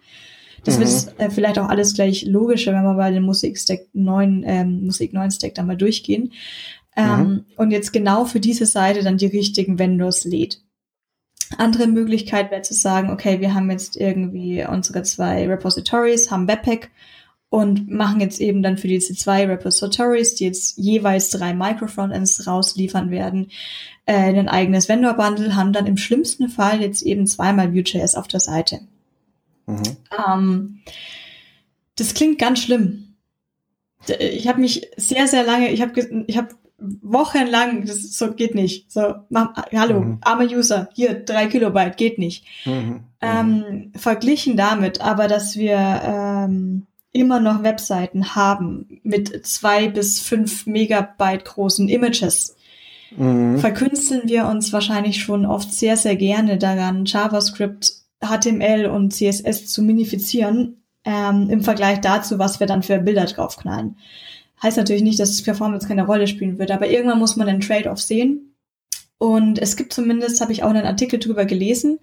Das 0.64 0.76
mhm. 0.76 0.80
wird 0.80 1.20
äh, 1.20 1.30
vielleicht 1.30 1.58
auch 1.58 1.68
alles 1.68 1.94
gleich 1.94 2.24
logischer, 2.24 2.72
wenn 2.72 2.84
wir 2.84 2.94
bei 2.94 3.10
den 3.10 3.22
Musik-Stack 3.22 3.88
9, 3.92 4.42
ähm, 4.46 4.84
Musik 4.84 5.12
9 5.12 5.30
Stack 5.30 5.54
dann 5.54 5.66
mal 5.66 5.76
durchgehen. 5.76 6.32
Ähm, 6.96 7.20
mhm. 7.20 7.44
Und 7.56 7.70
jetzt 7.70 7.92
genau 7.92 8.24
für 8.24 8.40
diese 8.40 8.66
Seite 8.66 9.02
dann 9.02 9.18
die 9.18 9.26
richtigen 9.26 9.78
Vendors 9.78 10.24
lädt. 10.24 10.60
Andere 11.56 11.86
Möglichkeit 11.86 12.50
wäre 12.50 12.62
zu 12.62 12.74
sagen, 12.74 13.10
okay, 13.10 13.40
wir 13.40 13.54
haben 13.54 13.70
jetzt 13.70 13.96
irgendwie 13.96 14.64
unsere 14.68 15.02
zwei 15.02 15.46
Repositories, 15.46 16.30
haben 16.30 16.48
Webpack 16.48 16.90
und 17.50 17.88
machen 17.88 18.20
jetzt 18.20 18.40
eben 18.40 18.62
dann 18.62 18.76
für 18.76 18.88
diese 18.88 19.14
zwei 19.14 19.46
Repositories, 19.46 20.34
die 20.34 20.44
jetzt 20.44 20.76
jeweils 20.76 21.30
drei 21.30 21.54
Microfrontends 21.54 22.46
rausliefern 22.46 23.10
werden, 23.10 23.50
äh, 24.04 24.12
ein 24.12 24.48
eigenes 24.48 24.88
Vendor-Bundle, 24.88 25.56
haben 25.56 25.72
dann 25.72 25.86
im 25.86 25.96
schlimmsten 25.96 26.48
Fall 26.48 26.82
jetzt 26.82 27.02
eben 27.02 27.26
zweimal 27.26 27.72
Vue.js 27.72 28.14
auf 28.14 28.28
der 28.28 28.40
Seite. 28.40 28.80
Mhm. 29.68 29.96
Ähm, 30.26 30.80
das 31.96 32.14
klingt 32.14 32.38
ganz 32.38 32.60
schlimm. 32.60 33.14
Ich 34.18 34.48
habe 34.48 34.60
mich 34.60 34.88
sehr, 34.96 35.28
sehr 35.28 35.44
lange, 35.44 35.70
ich 35.70 35.82
habe 35.82 36.24
ich 36.26 36.38
hab 36.38 36.54
wochenlang, 36.78 37.86
das 37.86 38.16
so 38.16 38.32
geht 38.32 38.54
nicht. 38.54 38.90
So, 38.90 39.14
mach, 39.28 39.54
hallo, 39.72 40.00
mhm. 40.00 40.18
armer 40.22 40.44
User, 40.44 40.88
hier 40.94 41.14
drei 41.14 41.46
Kilobyte, 41.46 41.96
geht 41.96 42.18
nicht. 42.18 42.44
Mhm. 42.64 43.00
Ähm, 43.20 43.92
verglichen 43.96 44.56
damit, 44.56 45.00
aber 45.00 45.26
dass 45.26 45.56
wir 45.56 45.76
ähm, 45.76 46.86
immer 47.10 47.40
noch 47.40 47.64
Webseiten 47.64 48.36
haben 48.36 49.00
mit 49.02 49.44
zwei 49.46 49.88
bis 49.88 50.20
fünf 50.20 50.66
Megabyte 50.66 51.44
großen 51.44 51.88
Images, 51.88 52.56
mhm. 53.16 53.58
verkünsteln 53.58 54.28
wir 54.28 54.46
uns 54.46 54.72
wahrscheinlich 54.72 55.20
schon 55.20 55.46
oft 55.46 55.72
sehr, 55.72 55.96
sehr 55.96 56.14
gerne 56.14 56.58
daran, 56.58 57.06
JavaScript 57.06 57.97
HTML 58.20 58.86
und 58.86 59.12
CSS 59.12 59.66
zu 59.66 59.82
minifizieren 59.82 60.82
ähm, 61.04 61.48
im 61.50 61.62
Vergleich 61.62 62.00
dazu, 62.00 62.38
was 62.38 62.60
wir 62.60 62.66
dann 62.66 62.82
für 62.82 62.98
Bilder 62.98 63.26
draufknallen. 63.26 63.96
Heißt 64.62 64.76
natürlich 64.76 65.02
nicht, 65.02 65.20
dass 65.20 65.30
das 65.30 65.42
Performance 65.42 65.86
keine 65.86 66.06
Rolle 66.06 66.26
spielen 66.26 66.58
wird, 66.58 66.70
aber 66.70 66.88
irgendwann 66.88 67.18
muss 67.18 67.36
man 67.36 67.48
einen 67.48 67.60
Trade-off 67.60 68.00
sehen. 68.00 68.56
Und 69.18 69.58
es 69.58 69.76
gibt 69.76 69.92
zumindest, 69.92 70.40
habe 70.40 70.52
ich 70.52 70.62
auch 70.62 70.70
einen 70.70 70.86
Artikel 70.86 71.18
drüber 71.18 71.44
gelesen, 71.44 71.98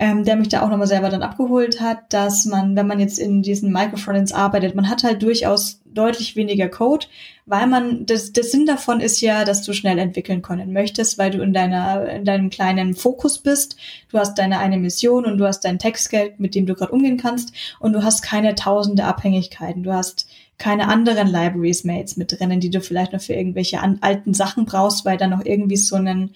ähm, 0.00 0.24
der 0.24 0.36
mich 0.36 0.48
da 0.48 0.62
auch 0.62 0.70
nochmal 0.70 0.86
selber 0.86 1.10
dann 1.10 1.22
abgeholt 1.22 1.82
hat, 1.82 2.10
dass 2.14 2.46
man, 2.46 2.74
wenn 2.74 2.86
man 2.86 3.00
jetzt 3.00 3.18
in 3.18 3.42
diesen 3.42 3.70
Microfrontends 3.70 4.32
arbeitet, 4.32 4.74
man 4.74 4.88
hat 4.88 5.04
halt 5.04 5.22
durchaus 5.22 5.82
deutlich 5.84 6.36
weniger 6.36 6.70
Code, 6.70 7.06
weil 7.44 7.66
man, 7.66 8.06
das, 8.06 8.32
der 8.32 8.44
Sinn 8.44 8.64
davon 8.64 9.00
ist 9.00 9.20
ja, 9.20 9.44
dass 9.44 9.62
du 9.62 9.74
schnell 9.74 9.98
entwickeln 9.98 10.40
können 10.40 10.72
möchtest, 10.72 11.18
weil 11.18 11.30
du 11.30 11.42
in 11.42 11.52
deiner, 11.52 12.08
in 12.08 12.24
deinem 12.24 12.48
kleinen 12.48 12.94
Fokus 12.94 13.38
bist. 13.38 13.76
Du 14.08 14.18
hast 14.18 14.38
deine 14.38 14.58
eine 14.58 14.78
Mission 14.78 15.26
und 15.26 15.36
du 15.36 15.46
hast 15.46 15.66
dein 15.66 15.78
Textgeld, 15.78 16.40
mit 16.40 16.54
dem 16.54 16.64
du 16.64 16.74
gerade 16.74 16.92
umgehen 16.92 17.18
kannst 17.18 17.52
und 17.78 17.92
du 17.92 18.02
hast 18.02 18.22
keine 18.22 18.54
tausende 18.54 19.04
Abhängigkeiten. 19.04 19.82
Du 19.82 19.92
hast 19.92 20.29
keine 20.60 20.88
anderen 20.88 21.26
Libraries 21.26 21.84
mehr 21.84 21.96
jetzt 21.96 22.18
mit 22.18 22.38
drinnen, 22.38 22.60
die 22.60 22.68
du 22.68 22.82
vielleicht 22.82 23.14
noch 23.14 23.20
für 23.22 23.32
irgendwelche 23.32 23.80
an, 23.80 23.98
alten 24.02 24.34
Sachen 24.34 24.66
brauchst, 24.66 25.06
weil 25.06 25.16
da 25.16 25.26
noch 25.26 25.42
irgendwie 25.42 25.78
so 25.78 25.96
eine 25.96 26.28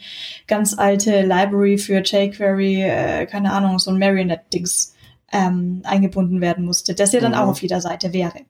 ganz 0.47 0.77
alte 0.77 1.21
Library 1.21 1.77
für 1.77 2.03
jQuery, 2.03 2.83
äh, 2.83 3.27
keine 3.27 3.53
Ahnung, 3.53 3.79
so 3.79 3.91
ein 3.91 3.99
Marionette-Dings 3.99 4.95
ähm, 5.31 5.83
eingebunden 5.85 6.41
werden 6.41 6.65
musste, 6.65 6.95
das 6.95 7.13
ja 7.13 7.21
dann 7.21 7.33
mhm. 7.33 7.39
auch 7.39 7.49
auf 7.49 7.61
jeder 7.63 7.83
Seite 7.83 8.15
wäre. 8.15 8.41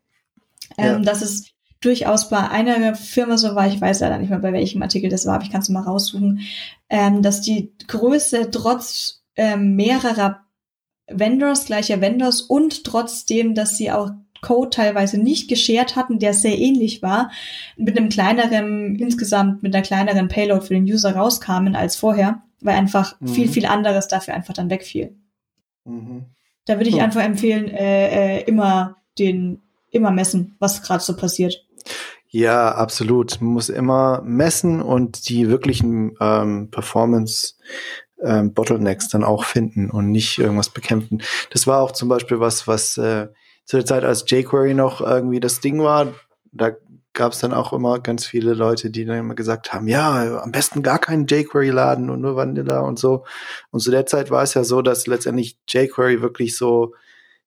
Ähm, 0.79 0.87
ja. 0.87 0.99
Das 1.01 1.23
ist 1.23 1.51
durchaus 1.81 2.31
bei 2.31 2.49
einer 2.49 2.95
Firma 2.95 3.37
so 3.37 3.57
war, 3.57 3.67
ich 3.67 3.81
weiß 3.81 3.99
leider 3.99 4.19
nicht 4.19 4.31
mehr, 4.31 4.39
bei 4.39 4.53
welchem 4.53 4.81
Artikel 4.81 5.11
das 5.11 5.27
war, 5.27 5.35
aber 5.35 5.45
ich 5.45 5.51
kann 5.51 5.61
es 5.61 5.69
mal 5.69 5.83
raussuchen, 5.83 6.41
ähm, 6.89 7.21
dass 7.21 7.41
die 7.41 7.73
Größe 7.89 8.53
trotz 8.53 9.25
ähm, 9.35 9.75
mehrerer 9.75 10.41
Vendors, 11.09 11.67
gleicher 11.67 12.01
Vendors 12.01 12.43
und 12.43 12.85
trotzdem, 12.85 13.57
dass 13.57 13.77
sie 13.77 13.91
auch 13.91 14.13
Code 14.45 14.71
teilweise 14.71 15.19
nicht 15.19 15.49
geshared 15.49 15.97
hatten, 15.97 16.19
der 16.19 16.35
sehr 16.35 16.59
ähnlich 16.59 17.03
war, 17.03 17.31
mit 17.77 17.97
einem 17.97 18.11
kleineren, 18.11 18.97
insgesamt 18.97 19.63
mit 19.63 19.75
einer 19.75 19.83
kleineren 19.83 20.29
Payload 20.29 20.67
für 20.67 20.75
den 20.75 20.85
User 20.85 21.17
rauskamen 21.17 21.75
als 21.75 21.97
vorher, 21.97 22.43
weil 22.61 22.77
einfach 22.77 23.19
mhm. 23.21 23.29
viel, 23.29 23.49
viel 23.49 23.67
anderes 23.67 24.07
dafür 24.07 24.35
einfach 24.35 24.55
dann 24.55 24.71
wegfiel. 24.71 25.17
Mhm. 25.85 26.27
Da 26.67 26.77
würde 26.77 26.91
ich 26.91 27.01
einfach 27.01 27.23
empfehlen, 27.23 27.69
äh, 27.69 28.39
äh, 28.39 28.45
immer 28.45 28.97
den, 29.19 29.63
immer 29.91 30.11
messen, 30.11 30.57
was 30.59 30.83
gerade 30.83 31.03
so 31.03 31.17
passiert. 31.17 31.67
Ja, 32.29 32.75
absolut. 32.75 33.41
Man 33.41 33.53
muss 33.53 33.69
immer 33.69 34.23
messen 34.25 34.83
und 34.83 35.29
die 35.29 35.49
wirklichen 35.49 36.17
ähm, 36.21 36.69
Performance 36.71 37.55
ähm, 38.23 38.53
Bottlenecks 38.53 39.09
dann 39.09 39.25
auch 39.25 39.45
finden 39.45 39.91
und 39.91 40.11
nicht 40.11 40.39
irgendwas 40.39 40.71
bekämpfen. 40.71 41.23
Das 41.51 41.67
war 41.67 41.81
auch 41.81 41.93
zum 41.93 42.09
Beispiel 42.09 42.41
was, 42.41 42.67
was 42.67 42.97
äh, 42.99 43.29
zu 43.65 43.77
der 43.77 43.87
Zeit, 43.87 44.05
als 44.05 44.25
jQuery 44.29 44.75
noch 44.75 45.01
irgendwie 45.01 45.41
das 45.41 45.61
Ding 45.61 45.83
war, 45.83 46.13
da 46.53 46.73
gab 47.15 47.33
es 47.33 47.39
dann 47.39 47.55
auch 47.55 47.73
immer 47.73 48.01
ganz 48.01 48.27
viele 48.27 48.55
Leute, 48.55 48.91
die 48.91 49.05
dann 49.05 49.19
immer 49.19 49.35
gesagt 49.35 49.73
haben, 49.73 49.87
ja, 49.87 50.41
am 50.43 50.53
besten 50.53 50.83
gar 50.83 50.99
keinen 50.99 51.27
jQuery 51.27 51.71
laden 51.71 52.11
und 52.11 52.21
nur 52.21 52.37
Vanilla 52.37 52.81
und 52.81 52.99
so. 52.99 53.25
Und 53.71 53.81
zu 53.81 53.91
der 53.91 54.07
Zeit 54.07 54.31
war 54.31 54.43
es 54.43 54.55
ja 54.55 54.65
so, 54.65 54.83
dass 54.83 55.07
letztendlich 55.07 55.57
jQuery 55.69 56.21
wirklich 56.21 56.57
so 56.57 56.95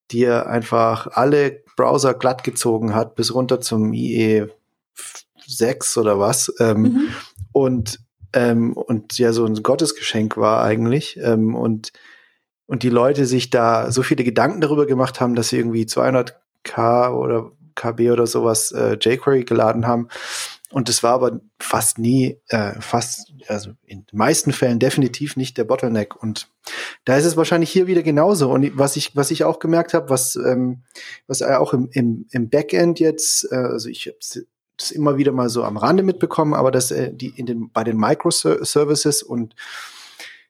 dir 0.10 0.48
einfach 0.48 1.08
alle 1.12 1.64
Browser 1.76 2.14
glatt 2.14 2.44
gezogen 2.46 2.96
hat, 2.96 3.16
bis 3.16 3.34
runter 3.34 3.60
zum 3.60 3.94
IE 3.94 4.48
6 5.46 5.98
oder 5.98 6.18
was. 6.18 6.54
Ähm, 6.60 6.82
mhm. 6.82 7.08
Und 7.52 8.00
ähm, 8.34 8.74
und 8.74 9.18
ja 9.18 9.34
so 9.34 9.46
ein 9.46 9.64
Gottesgeschenk 9.64 10.38
war 10.38 10.64
eigentlich. 10.64 11.18
Ähm, 11.22 11.56
und 11.56 11.92
und 12.68 12.84
die 12.84 12.90
Leute 12.90 13.26
sich 13.26 13.50
da 13.50 13.92
so 13.92 14.04
viele 14.04 14.24
Gedanken 14.24 14.62
darüber 14.62 14.86
gemacht 14.86 15.20
haben, 15.20 15.36
dass 15.36 15.50
sie 15.50 15.58
irgendwie 15.58 15.86
200k 15.86 17.12
oder 17.12 17.52
KB 17.76 18.12
oder 18.12 18.28
sowas 18.28 18.72
äh, 18.72 18.98
jQuery 19.00 19.46
geladen 19.46 19.88
haben. 19.88 20.10
Und 20.70 20.90
das 20.90 21.02
war 21.02 21.14
aber 21.14 21.40
fast 21.60 21.98
nie, 21.98 22.42
äh, 22.50 22.74
fast, 22.82 23.32
also 23.48 23.72
in 23.86 24.06
den 24.06 24.18
meisten 24.18 24.52
Fällen 24.52 24.80
definitiv 24.80 25.38
nicht 25.38 25.58
der 25.58 25.64
Bottleneck. 25.64 26.22
Und 26.22 26.50
da 27.06 27.16
ist 27.16 27.24
es 27.24 27.38
wahrscheinlich 27.38 27.72
hier 27.72 27.88
wieder 27.88 28.04
genauso. 28.04 28.52
Und 28.52 28.78
was 28.78 28.98
ich, 28.98 29.16
was 29.16 29.32
ich 29.32 29.46
auch 29.46 29.60
gemerkt 29.60 29.94
habe, 29.94 30.10
was, 30.10 30.36
ähm, 30.36 30.84
was 31.26 31.42
auch 31.42 31.74
im, 31.74 31.88
im, 31.94 32.26
im 32.32 32.50
Backend 32.50 33.00
jetzt, 33.00 33.50
äh, 33.50 33.56
also 33.56 33.88
ich 33.88 34.08
habe 34.08 34.18
das 34.78 34.92
immer 34.92 35.18
wieder 35.18 35.32
mal 35.32 35.48
so 35.50 35.64
am 35.64 35.78
Rande 35.78 36.04
mitbekommen, 36.04 36.54
aber 36.54 36.70
dass 36.70 36.92
äh, 36.92 37.14
die 37.14 37.30
in 37.30 37.46
den, 37.46 37.72
bei 37.72 37.86
den 37.86 37.98
Microservices 37.98 39.24
und 39.24 39.56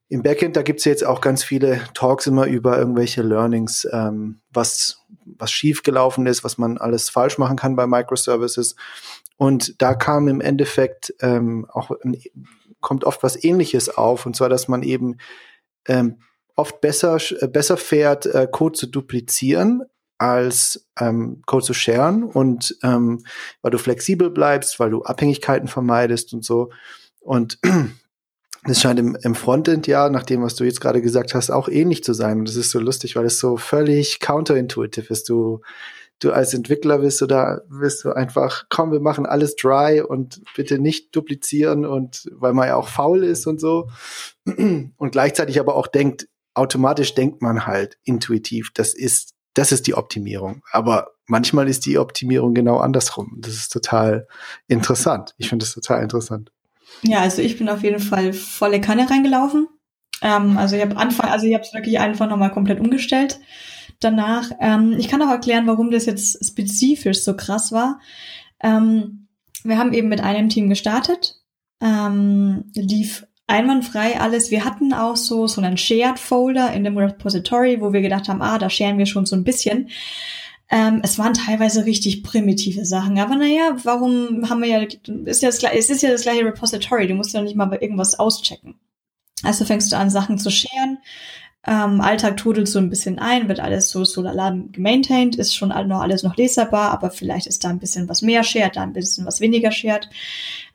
im 0.10 0.24
Backend, 0.24 0.56
da 0.56 0.62
gibt's 0.62 0.86
jetzt 0.86 1.06
auch 1.06 1.20
ganz 1.20 1.44
viele 1.44 1.82
Talks 1.94 2.28
immer 2.28 2.46
über 2.46 2.78
irgendwelche 2.78 3.22
Learnings, 3.22 3.88
ähm, 3.92 4.40
was, 4.52 5.06
was 5.26 5.52
schiefgelaufen 5.52 6.26
ist, 6.28 6.44
was 6.44 6.58
man 6.58 6.78
alles 6.78 7.10
falsch 7.10 7.38
machen 7.38 7.58
kann 7.58 7.76
bei 7.76 7.88
Microservices. 7.88 8.76
Und 9.36 9.82
da 9.82 9.94
kam 9.94 10.28
im 10.28 10.42
Endeffekt 10.42 11.14
ähm, 11.22 11.68
auch 11.72 11.92
kommt 12.80 13.04
oft 13.04 13.24
was 13.24 13.44
Ähnliches 13.44 13.90
auf, 13.90 14.26
und 14.26 14.36
zwar, 14.36 14.50
dass 14.50 14.68
man 14.68 14.84
eben 14.84 15.18
ähm, 15.88 16.20
oft 16.56 16.80
besser 16.80 17.20
besser 17.50 17.78
fährt, 17.78 18.26
äh, 18.26 18.48
Code 18.50 18.78
zu 18.78 18.88
duplizieren 18.88 19.84
als 20.18 20.88
ähm, 21.00 21.44
Code 21.46 21.66
zu 21.66 21.74
sharen 21.74 22.24
und 22.24 22.78
ähm, 22.82 23.24
weil 23.62 23.72
du 23.72 23.78
flexibel 23.78 24.30
bleibst, 24.30 24.80
weil 24.80 24.90
du 24.90 25.04
Abhängigkeiten 25.04 25.68
vermeidest 25.68 26.34
und 26.34 26.44
so. 26.44 26.72
Und 27.20 27.60
das 28.64 28.82
scheint 28.82 29.00
im, 29.00 29.18
im 29.22 29.36
Frontend 29.36 29.88
ja, 29.88 30.10
nach 30.10 30.24
dem, 30.24 30.42
was 30.42 30.56
du 30.56 30.64
jetzt 30.64 30.82
gerade 30.82 31.02
gesagt 31.02 31.34
hast, 31.34 31.50
auch 31.50 31.70
ähnlich 31.70 32.04
zu 32.04 32.14
sein. 32.14 32.40
Und 32.40 32.48
das 32.48 32.56
ist 32.56 32.72
so 32.72 32.80
lustig, 32.80 33.16
weil 33.16 33.26
es 33.26 33.40
so 33.40 33.58
völlig 33.58 34.20
counterintuitiv 34.20 35.10
ist. 35.10 35.30
Du, 35.30 35.62
du 36.20 36.32
als 36.32 36.54
Entwickler 36.54 37.00
bist 37.00 37.22
du 37.22 37.28
da, 37.28 37.62
bist 37.70 38.04
du 38.04 38.12
einfach, 38.12 38.66
komm, 38.70 38.92
wir 38.92 39.00
machen 39.00 39.26
alles 39.26 39.56
dry 39.56 40.02
und 40.02 40.42
bitte 40.56 40.80
nicht 40.80 41.16
duplizieren 41.16 41.86
und 41.86 42.30
weil 42.34 42.54
man 42.54 42.68
ja 42.68 42.76
auch 42.76 42.90
faul 42.90 43.24
ist 43.24 43.48
und 43.48 43.60
so. 43.60 43.90
Und 44.46 45.12
gleichzeitig 45.12 45.60
aber 45.60 45.76
auch 45.76 45.88
denkt, 45.88 46.28
automatisch 46.54 47.14
denkt 47.14 47.42
man 47.42 47.68
halt 47.68 47.98
intuitiv, 48.04 48.72
das 48.74 48.94
ist, 48.94 49.34
das 49.54 49.72
ist 49.72 49.88
die 49.88 49.96
Optimierung. 49.96 50.64
Aber 50.72 51.12
manchmal 51.26 51.68
ist 51.68 51.86
die 51.86 51.98
Optimierung 51.98 52.54
genau 52.54 52.78
andersrum. 52.78 53.38
Das 53.40 53.54
ist 53.54 53.72
total 53.72 54.28
interessant. 54.68 55.36
Ich 55.38 55.50
finde 55.50 55.64
das 55.64 55.74
total 55.74 56.02
interessant. 56.02 56.52
Ja, 57.04 57.22
also 57.22 57.42
ich 57.42 57.58
bin 57.58 57.70
auf 57.70 57.84
jeden 57.84 58.00
Fall 58.00 58.34
volle 58.34 58.82
Kanne 58.82 59.10
reingelaufen. 59.10 59.68
Ähm, 60.22 60.58
also 60.58 60.76
ich 60.76 60.82
habe 60.82 60.98
Anfang, 60.98 61.30
also 61.30 61.46
ich 61.46 61.54
habe 61.54 61.64
es 61.64 61.74
wirklich 61.74 62.00
einfach 62.00 62.28
nochmal 62.28 62.52
komplett 62.52 62.80
umgestellt. 62.80 63.40
Danach, 64.00 64.52
ähm, 64.60 64.96
ich 64.98 65.08
kann 65.08 65.22
auch 65.22 65.30
erklären, 65.30 65.68
warum 65.68 65.92
das 65.92 66.06
jetzt 66.06 66.46
spezifisch 66.46 67.24
so 67.24 67.36
krass 67.36 67.72
war. 67.72 68.00
Ähm, 68.62 69.28
wir 69.64 69.78
haben 69.78 69.94
eben 69.94 70.08
mit 70.08 70.22
einem 70.22 70.50
Team 70.50 70.70
gestartet, 70.70 71.42
ähm, 71.82 72.66
lief 72.76 73.26
einwandfrei 73.48 74.20
alles. 74.20 74.52
Wir 74.52 74.66
hatten 74.66 74.94
auch 74.94 75.16
so 75.16 75.48
so 75.48 75.62
einen 75.62 75.78
Shared 75.78 76.20
Folder 76.20 76.74
in 76.74 76.84
dem 76.84 76.98
Repository, 76.98 77.82
wo 77.82 77.94
wir 77.94 78.02
gedacht 78.02 78.28
haben, 78.28 78.42
ah, 78.42 78.58
da 78.58 78.70
scheren 78.70 78.98
wir 78.98 79.06
schon 79.06 79.26
so 79.26 79.36
ein 79.36 79.44
bisschen. 79.44 79.90
Ähm, 80.70 81.02
es 81.04 81.18
waren 81.18 81.34
teilweise 81.34 81.86
richtig 81.86 82.24
primitive 82.24 82.86
Sachen, 82.86 83.18
aber 83.20 83.36
naja, 83.36 83.78
warum 83.84 84.50
haben 84.50 84.62
wir 84.62 84.68
ja, 84.68 84.82
ist 85.26 85.42
ja 85.42 85.50
das, 85.50 85.64
es 85.64 85.90
ist 85.90 86.02
ja 86.02 86.12
das 86.12 86.24
gleiche 86.24 86.44
Repository, 86.44 87.08
du 87.08 87.14
musst 87.14 87.34
ja 87.34 87.42
nicht 87.42 87.56
mal 87.56 87.72
irgendwas 87.74 88.20
auschecken. 88.20 88.76
Also 89.44 89.64
fängst 89.64 89.92
du 89.92 89.98
an, 89.98 90.10
Sachen 90.10 90.38
zu 90.38 90.50
scheren, 90.50 90.98
ähm, 91.68 92.02
Alltag 92.02 92.38
trudelt 92.38 92.68
so 92.68 92.80
ein 92.80 92.90
bisschen 92.90 93.20
ein, 93.20 93.50
wird 93.50 93.60
alles 93.60 93.90
so 93.90 94.06
so 94.06 94.24
gemaintained, 94.24 95.36
ist 95.36 95.54
schon 95.56 95.70
noch 95.70 96.02
alles 96.02 96.24
noch 96.24 96.38
leserbar, 96.38 96.92
aber 96.92 97.12
vielleicht 97.12 97.46
ist 97.48 97.64
da 97.64 97.70
ein 97.70 97.80
bisschen 97.80 98.08
was 98.10 98.22
mehr 98.22 98.44
shared, 98.44 98.78
da 98.78 98.84
ein 98.84 98.94
bisschen 98.94 99.26
was 99.26 99.42
weniger 99.42 99.72
shared. 99.72 100.10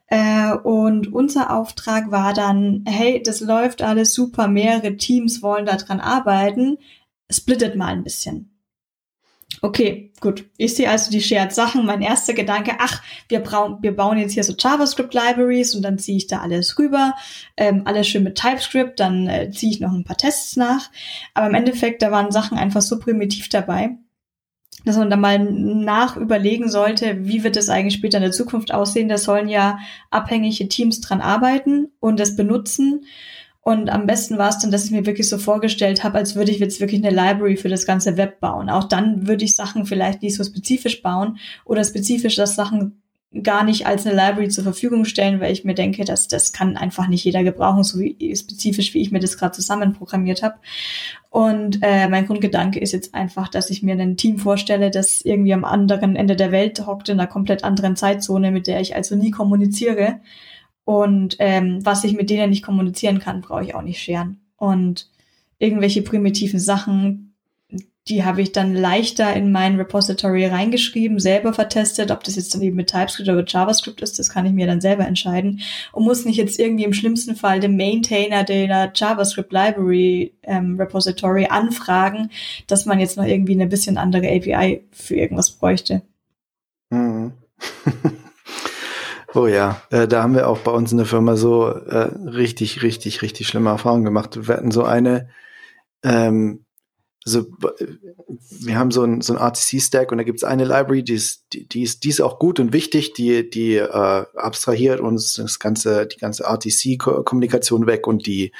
Äh, 0.09 0.53
und 0.53 1.11
unser 1.13 1.51
Auftrag 1.57 2.11
war 2.11 2.35
dann, 2.35 2.85
hey, 2.87 3.23
das 3.23 3.41
läuft 3.41 3.81
alles 3.81 4.13
super, 4.13 4.49
mehrere 4.49 4.97
Teams 4.99 5.43
wollen 5.43 5.65
daran 5.65 6.01
arbeiten, 6.01 6.77
splittet 7.31 7.77
mal 7.77 7.89
ein 7.95 8.05
bisschen. 8.05 8.52
Okay, 9.65 10.11
gut. 10.21 10.45
Ich 10.57 10.75
sehe 10.75 10.91
also 10.91 11.09
die 11.13 11.21
Shared 11.21 11.53
Sachen. 11.53 11.87
Mein 11.87 12.03
erster 12.03 12.35
Gedanke, 12.35 12.73
ach, 12.81 13.01
wir, 13.29 13.39
brauchen, 13.39 13.79
wir 13.81 13.95
bauen 13.95 14.19
jetzt 14.19 14.33
hier 14.33 14.43
so 14.43 14.55
JavaScript 14.59 15.15
Libraries 15.15 15.77
und 15.77 15.83
dann 15.83 16.01
ziehe 16.01 16.17
ich 16.17 16.27
da 16.27 16.41
alles 16.41 16.81
rüber. 16.81 17.15
Ähm, 17.57 17.83
alles 17.85 18.09
schön 18.09 18.25
mit 18.25 18.35
TypeScript, 18.35 18.99
dann 18.99 19.29
äh, 19.29 19.53
ziehe 19.53 19.71
ich 19.71 19.79
noch 19.79 19.93
ein 19.93 20.03
paar 20.03 20.17
Tests 20.17 20.57
nach. 20.57 20.91
Aber 21.35 21.47
im 21.47 21.55
Endeffekt, 21.55 22.03
da 22.03 22.11
waren 22.11 22.33
Sachen 22.33 22.59
einfach 22.59 22.83
so 22.83 22.99
primitiv 22.99 23.49
dabei, 23.51 23.91
dass 24.85 24.97
man 24.97 25.11
da 25.11 25.17
mal 25.17 25.39
nach 25.39 26.17
überlegen 26.17 26.69
sollte, 26.69 27.25
wie 27.25 27.45
wird 27.45 27.57
es 27.57 27.69
eigentlich 27.69 27.95
später 27.95 28.19
in 28.19 28.25
der 28.25 28.33
Zukunft 28.33 28.75
aussehen. 28.75 29.09
Da 29.09 29.17
sollen 29.17 29.49
ja 29.49 29.79
abhängige 30.11 30.67
Teams 30.67 31.01
dran 31.01 31.21
arbeiten 31.21 31.93
und 32.01 32.19
das 32.19 32.35
benutzen. 32.35 33.05
Und 33.65 33.91
am 33.91 34.07
besten 34.07 34.39
war 34.39 34.49
es 34.49 34.59
dann, 34.59 34.73
dass 34.73 34.85
ich 34.85 34.91
mir 34.91 35.07
wirklich 35.07 35.29
so 35.29 35.39
vorgestellt 35.39 36.03
habe, 36.03 36.19
als 36.19 36.35
würde 36.35 36.51
ich 36.51 36.59
jetzt 36.59 36.81
wirklich 36.81 37.05
eine 37.05 37.15
Library 37.15 37.57
für 37.57 37.69
das 37.69 37.87
ganze 37.87 38.17
Web 38.17 38.41
bauen. 38.41 38.69
Auch 38.69 38.85
dann 38.85 39.29
würde 39.29 39.45
ich 39.45 39.55
Sachen 39.55 39.87
vielleicht 39.87 40.21
nicht 40.21 40.35
so 40.35 40.43
spezifisch 40.43 41.01
bauen 41.01 41.39
oder 41.65 41.85
spezifisch 41.85 42.35
das 42.35 42.57
Sachen 42.57 43.03
gar 43.43 43.65
nicht 43.65 43.87
als 43.87 44.05
eine 44.05 44.17
Library 44.17 44.49
zur 44.49 44.65
Verfügung 44.65 45.05
stellen, 45.05 45.41
weil 45.41 45.53
ich 45.53 45.65
mir 45.65 45.75
denke, 45.75 46.05
dass 46.05 46.29
das 46.29 46.53
kann 46.53 46.77
einfach 46.77 47.07
nicht 47.07 47.25
jeder 47.25 47.45
gebrauchen, 47.45 47.85
so 47.85 47.99
wie 47.99 48.37
spezifisch 48.37 48.93
wie 48.95 49.01
ich 49.01 49.11
mir 49.11 49.21
das 49.21 49.39
gerade 49.39 49.55
zusammen 49.55 49.95
programmiert 49.95 50.43
habe. 50.43 50.57
Und 51.31 51.79
äh, 51.83 52.09
mein 52.09 52.27
Grundgedanke 52.27 52.79
ist 52.79 52.93
jetzt 52.93 53.15
einfach, 53.15 53.49
dass 53.49 53.71
ich 53.71 53.83
mir 53.83 53.95
ein 53.95 54.17
Team 54.17 54.39
vorstelle, 54.39 54.91
das 54.91 55.23
irgendwie 55.23 55.55
am 55.55 55.65
anderen 55.65 56.17
Ende 56.17 56.37
der 56.37 56.53
Welt 56.53 56.85
hockt 56.85 57.09
in 57.09 57.19
einer 57.19 57.29
komplett 57.29 57.65
anderen 57.65 57.97
Zeitzone, 57.97 58.51
mit 58.51 58.67
der 58.67 58.81
ich 58.81 58.97
also 58.97 59.15
nie 59.15 59.31
kommuniziere 59.31 60.21
und 60.85 61.37
ähm, 61.39 61.85
was 61.85 62.05
ich 62.05 62.15
mit 62.15 62.31
denen 62.31 62.51
nicht 62.51 62.65
kommunizieren 62.65 63.19
kann, 63.19 63.41
brauche 63.41 63.63
ich 63.63 63.75
auch 63.75 63.83
nicht 63.83 64.01
scheren. 64.01 64.41
Und 64.57 65.09
irgendwelche 65.59 66.03
primitiven 66.03 66.59
Sachen, 66.59 67.35
die 68.09 68.25
habe 68.25 68.43
ich 68.43 68.51
dann 68.51 68.75
leichter 68.75 69.33
in 69.33 69.53
mein 69.53 69.77
Repository 69.77 70.47
reingeschrieben, 70.47 71.21
selber 71.21 71.53
vertestet, 71.53 72.11
ob 72.11 72.25
das 72.25 72.35
jetzt 72.35 72.53
dann 72.53 72.63
eben 72.63 72.75
mit 72.75 72.91
TypeScript 72.91 73.29
oder 73.29 73.39
mit 73.39 73.53
JavaScript 73.53 74.01
ist, 74.01 74.19
das 74.19 74.29
kann 74.29 74.45
ich 74.45 74.53
mir 74.53 74.67
dann 74.67 74.81
selber 74.81 75.07
entscheiden 75.07 75.61
und 75.93 76.05
muss 76.05 76.25
nicht 76.25 76.37
jetzt 76.37 76.59
irgendwie 76.59 76.83
im 76.83 76.95
schlimmsten 76.95 77.37
Fall 77.37 77.61
den 77.61 77.77
Maintainer 77.77 78.43
der 78.43 78.91
JavaScript 78.93 79.53
Library 79.53 80.35
ähm, 80.43 80.81
Repository 80.81 81.47
anfragen, 81.47 82.31
dass 82.67 82.87
man 82.87 82.99
jetzt 82.99 83.17
noch 83.17 83.25
irgendwie 83.25 83.55
eine 83.55 83.69
bisschen 83.69 83.99
andere 83.99 84.27
API 84.27 84.83
für 84.91 85.15
irgendwas 85.15 85.53
bräuchte. 85.53 86.03
Mhm. 86.91 87.33
Oh 89.35 89.47
ja, 89.47 89.81
äh, 89.91 90.07
da 90.07 90.23
haben 90.23 90.35
wir 90.35 90.47
auch 90.49 90.59
bei 90.59 90.73
uns 90.73 90.93
in 90.93 90.99
der 90.99 91.07
Firma 91.07 91.37
so 91.37 91.69
äh, 91.69 92.11
richtig, 92.29 92.83
richtig, 92.83 93.23
richtig 93.23 93.47
schlimme 93.49 93.71
Erfahrungen 93.71 94.05
gemacht. 94.05 94.47
Wir 94.47 94.57
hatten 94.57 94.71
so 94.71 94.85
eine, 94.85 95.31
ähm, 96.03 96.67
also 97.25 97.47
wir 98.61 98.79
haben 98.79 98.91
so 98.91 99.05
ein, 99.05 99.21
so 99.21 99.35
ein 99.35 99.39
RTC-Stack 99.39 100.11
und 100.11 100.19
da 100.19 100.25
gibt 100.25 100.39
es 100.39 100.45
eine 100.45 100.65
Library, 100.65 101.05
die 101.05 101.15
ist, 101.15 101.45
die, 101.53 101.69
die, 101.69 101.83
ist, 101.83 102.03
die 102.03 102.09
ist 102.09 102.21
auch 102.21 102.41
gut 102.41 102.59
und 102.59 102.73
wichtig, 102.73 103.13
die, 103.13 103.49
die 103.49 103.77
äh, 103.77 103.89
abstrahiert 104.35 105.01
uns 105.01 105.35
das 105.35 105.61
ganze, 105.61 106.07
die 106.07 106.19
ganze 106.19 106.45
RTC-Kommunikation 106.45 107.87
weg 107.87 108.09
und 108.09 108.27
die 108.27 108.53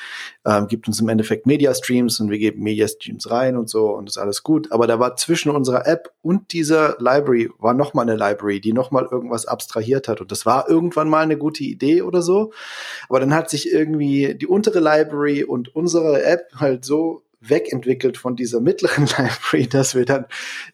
äh, 0.45 0.65
gibt 0.67 0.87
uns 0.87 1.01
im 1.01 1.09
Endeffekt 1.09 1.47
Media-Streams 1.47 2.21
und 2.21 2.31
wir 2.31 2.39
geben 2.39 2.63
Media-Streams 2.63 3.31
rein 3.31 3.57
und 3.57 3.69
so 3.69 3.91
und 3.91 4.09
ist 4.09 4.19
alles 4.19 4.45
gut. 4.45 4.71
Aber 4.71 4.87
da 4.87 5.01
war 5.01 5.17
zwischen 5.17 5.51
unserer 5.51 5.87
App 5.87 6.13
und 6.23 6.53
dieser 6.53 6.97
Library 7.01 7.51
war 7.59 7.75
noch 7.75 7.95
mal 7.95 8.03
eine 8.03 8.17
Library, 8.17 8.61
die 8.61 8.73
noch 8.73 8.93
mal 8.93 9.09
irgendwas 9.11 9.47
abstrahiert 9.47 10.07
hat 10.07 10.21
und 10.21 10.31
das 10.31 10.47
war 10.47 10.69
irgendwann 10.69 11.09
mal 11.09 11.23
eine 11.23 11.37
gute 11.37 11.65
Idee 11.65 12.03
oder 12.03 12.23
so. 12.23 12.53
Aber 13.09 13.19
dann 13.19 13.35
hat 13.35 13.51
sich 13.51 13.73
irgendwie 13.73 14.37
die 14.37 14.47
untere 14.47 14.79
Library 14.79 15.43
und 15.43 15.75
unsere 15.75 16.23
App 16.23 16.53
halt 16.55 16.85
so 16.85 17.23
wegentwickelt 17.43 18.17
von 18.17 18.37
dieser 18.37 18.61
mittleren 18.61 19.07
Library, 19.19 19.67
dass 19.69 19.95
wir 19.95 20.05
dann, 20.05 20.27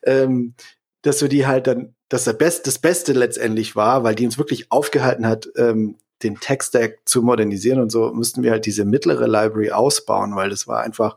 ähm, 0.03 0.55
dass 1.03 1.23
wir 1.23 1.29
die 1.29 1.47
halt 1.47 1.67
dann, 1.67 1.95
dass 2.09 2.25
der 2.25 2.33
Best, 2.33 2.67
das 2.67 2.79
Beste 2.79 3.13
letztendlich 3.13 3.77
war, 3.77 4.05
weil 4.05 4.15
die 4.15 4.25
uns 4.25 4.39
wirklich 4.39 4.71
aufgehalten 4.71 5.27
hat, 5.27 5.49
ähm, 5.57 5.97
den 6.23 6.41
Tech-Stack 6.41 7.01
zu 7.05 7.23
modernisieren 7.23 7.81
und 7.81 7.91
so, 7.91 8.13
mussten 8.13 8.43
wir 8.43 8.51
halt 8.51 8.67
diese 8.67 8.85
mittlere 8.85 9.27
Library 9.27 9.71
ausbauen, 9.71 10.35
weil 10.35 10.51
das 10.51 10.67
war 10.67 10.81
einfach, 10.81 11.17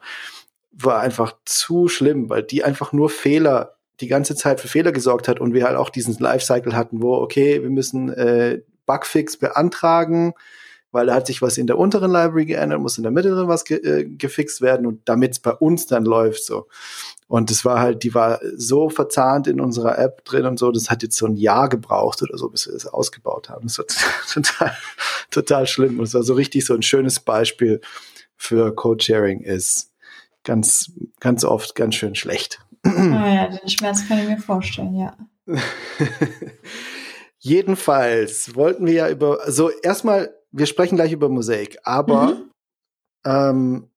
war 0.72 1.00
einfach 1.00 1.36
zu 1.46 1.88
schlimm, 1.88 2.30
weil 2.30 2.44
die 2.44 2.64
einfach 2.64 2.94
nur 2.94 3.10
Fehler 3.10 3.78
die 4.00 4.08
ganze 4.08 4.36
Zeit 4.36 4.60
für 4.60 4.68
Fehler 4.68 4.92
gesorgt 4.92 5.28
hat 5.28 5.40
und 5.40 5.54
wir 5.54 5.66
halt 5.66 5.78
auch 5.78 5.90
diesen 5.90 6.16
Lifecycle 6.18 6.76
hatten, 6.76 7.02
wo, 7.02 7.16
okay, 7.16 7.62
wir 7.62 7.70
müssen 7.70 8.10
äh, 8.10 8.62
Bugfix 8.86 9.38
beantragen, 9.38 10.34
weil 10.92 11.08
da 11.08 11.16
hat 11.16 11.28
sich 11.28 11.42
was 11.42 11.58
in 11.58 11.68
der 11.68 11.78
unteren 11.78 12.12
Library 12.12 12.46
geändert, 12.46 12.82
muss 12.82 12.98
in 12.98 13.04
der 13.04 13.12
mittleren 13.12 13.48
was 13.48 13.66
ge 13.66 13.78
äh, 13.78 14.06
gefixt 14.06 14.62
werden 14.62 14.86
und 14.86 15.02
damit 15.08 15.32
es 15.32 15.40
bei 15.40 15.54
uns 15.54 15.88
dann 15.88 16.06
läuft 16.06 16.44
so. 16.44 16.68
Und 17.28 17.50
es 17.50 17.64
war 17.64 17.80
halt, 17.80 18.04
die 18.04 18.14
war 18.14 18.42
so 18.56 18.90
verzahnt 18.90 19.48
in 19.48 19.62
unserer 19.62 19.98
App 19.98 20.26
drin 20.26 20.46
und 20.46 20.60
so, 20.60 20.72
das 20.72 20.90
hat 20.90 21.02
jetzt 21.02 21.16
so 21.16 21.26
ein 21.26 21.38
Jahr 21.38 21.70
gebraucht 21.70 22.22
oder 22.22 22.38
so, 22.38 22.50
bis 22.50 22.68
wir 22.68 22.74
das 22.74 22.88
ausgebaut 22.88 23.50
haben. 23.50 23.68
Das 23.68 23.78
war 23.78 23.86
total, 24.34 24.76
total 25.30 25.68
schlimm. 25.68 26.00
Und 26.00 26.06
es 26.06 26.14
war 26.14 26.24
so 26.24 26.34
richtig 26.34 26.66
so 26.66 26.74
ein 26.74 26.82
schönes 26.82 27.22
Beispiel 27.22 27.80
für 28.36 28.76
Code-Sharing 28.76 29.42
ist 29.42 29.92
ganz, 30.44 30.92
ganz 31.20 31.46
oft 31.46 31.76
ganz 31.76 31.96
schön 31.96 32.16
schlecht. 32.16 32.60
Ah 32.84 33.34
ja, 33.34 33.48
den 33.48 33.70
Schmerz 33.70 34.08
kann 34.08 34.20
ich 34.20 34.28
mir 34.28 34.40
vorstellen, 34.40 34.96
ja. 34.96 35.16
Jedenfalls 37.40 38.56
wollten 38.56 38.86
wir 38.86 38.94
ja 38.94 39.10
über, 39.10 39.38
so 39.52 39.68
also 39.68 39.70
erstmal, 39.82 40.34
wir 40.52 40.66
sprechen 40.66 40.96
gleich 40.96 41.12
über 41.12 41.30
Mosaik, 41.30 41.78
aber 41.84 42.28
mhm. 42.28 42.52
ähm, 43.26 43.88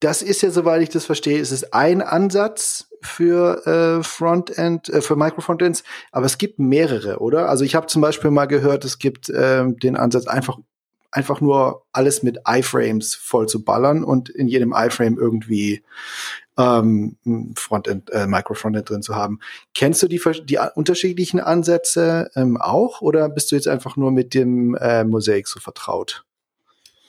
das 0.00 0.20
ist 0.20 0.42
ja, 0.42 0.50
soweit 0.50 0.82
ich 0.82 0.90
das 0.90 1.06
verstehe, 1.06 1.38
ist 1.38 1.50
es 1.50 1.72
ein 1.72 2.02
Ansatz 2.02 2.88
für 3.00 3.66
äh, 3.66 4.02
Frontend, 4.02 4.88
äh, 4.88 5.00
für 5.00 5.16
Microfrontends, 5.16 5.82
aber 6.12 6.26
es 6.26 6.36
gibt 6.36 6.58
mehrere, 6.58 7.20
oder? 7.20 7.48
Also 7.48 7.64
ich 7.64 7.74
habe 7.74 7.86
zum 7.86 8.02
Beispiel 8.02 8.30
mal 8.30 8.46
gehört, 8.46 8.84
es 8.84 8.98
gibt 8.98 9.32
ähm, 9.34 9.78
den 9.78 9.96
Ansatz, 9.96 10.26
einfach 10.26 10.58
einfach 11.10 11.40
nur 11.40 11.86
alles 11.92 12.24
mit 12.24 12.40
iFrames 12.46 13.14
voll 13.14 13.48
zu 13.48 13.64
ballern 13.64 14.02
und 14.02 14.28
in 14.28 14.48
jedem 14.48 14.74
iFrame 14.76 15.16
irgendwie 15.16 15.84
ähm, 16.58 17.16
Frontend, 17.56 18.10
äh, 18.10 18.26
Microfrontend 18.26 18.88
drin 18.88 19.02
zu 19.02 19.14
haben. 19.14 19.40
Kennst 19.74 20.02
du 20.02 20.08
die, 20.08 20.20
die 20.44 20.58
unterschiedlichen 20.74 21.40
Ansätze 21.40 22.30
ähm, 22.36 22.56
auch 22.60 23.00
oder 23.00 23.28
bist 23.28 23.50
du 23.50 23.56
jetzt 23.56 23.68
einfach 23.68 23.96
nur 23.96 24.10
mit 24.10 24.34
dem 24.34 24.74
äh, 24.76 25.04
Mosaik 25.04 25.48
so 25.48 25.60
vertraut? 25.60 26.24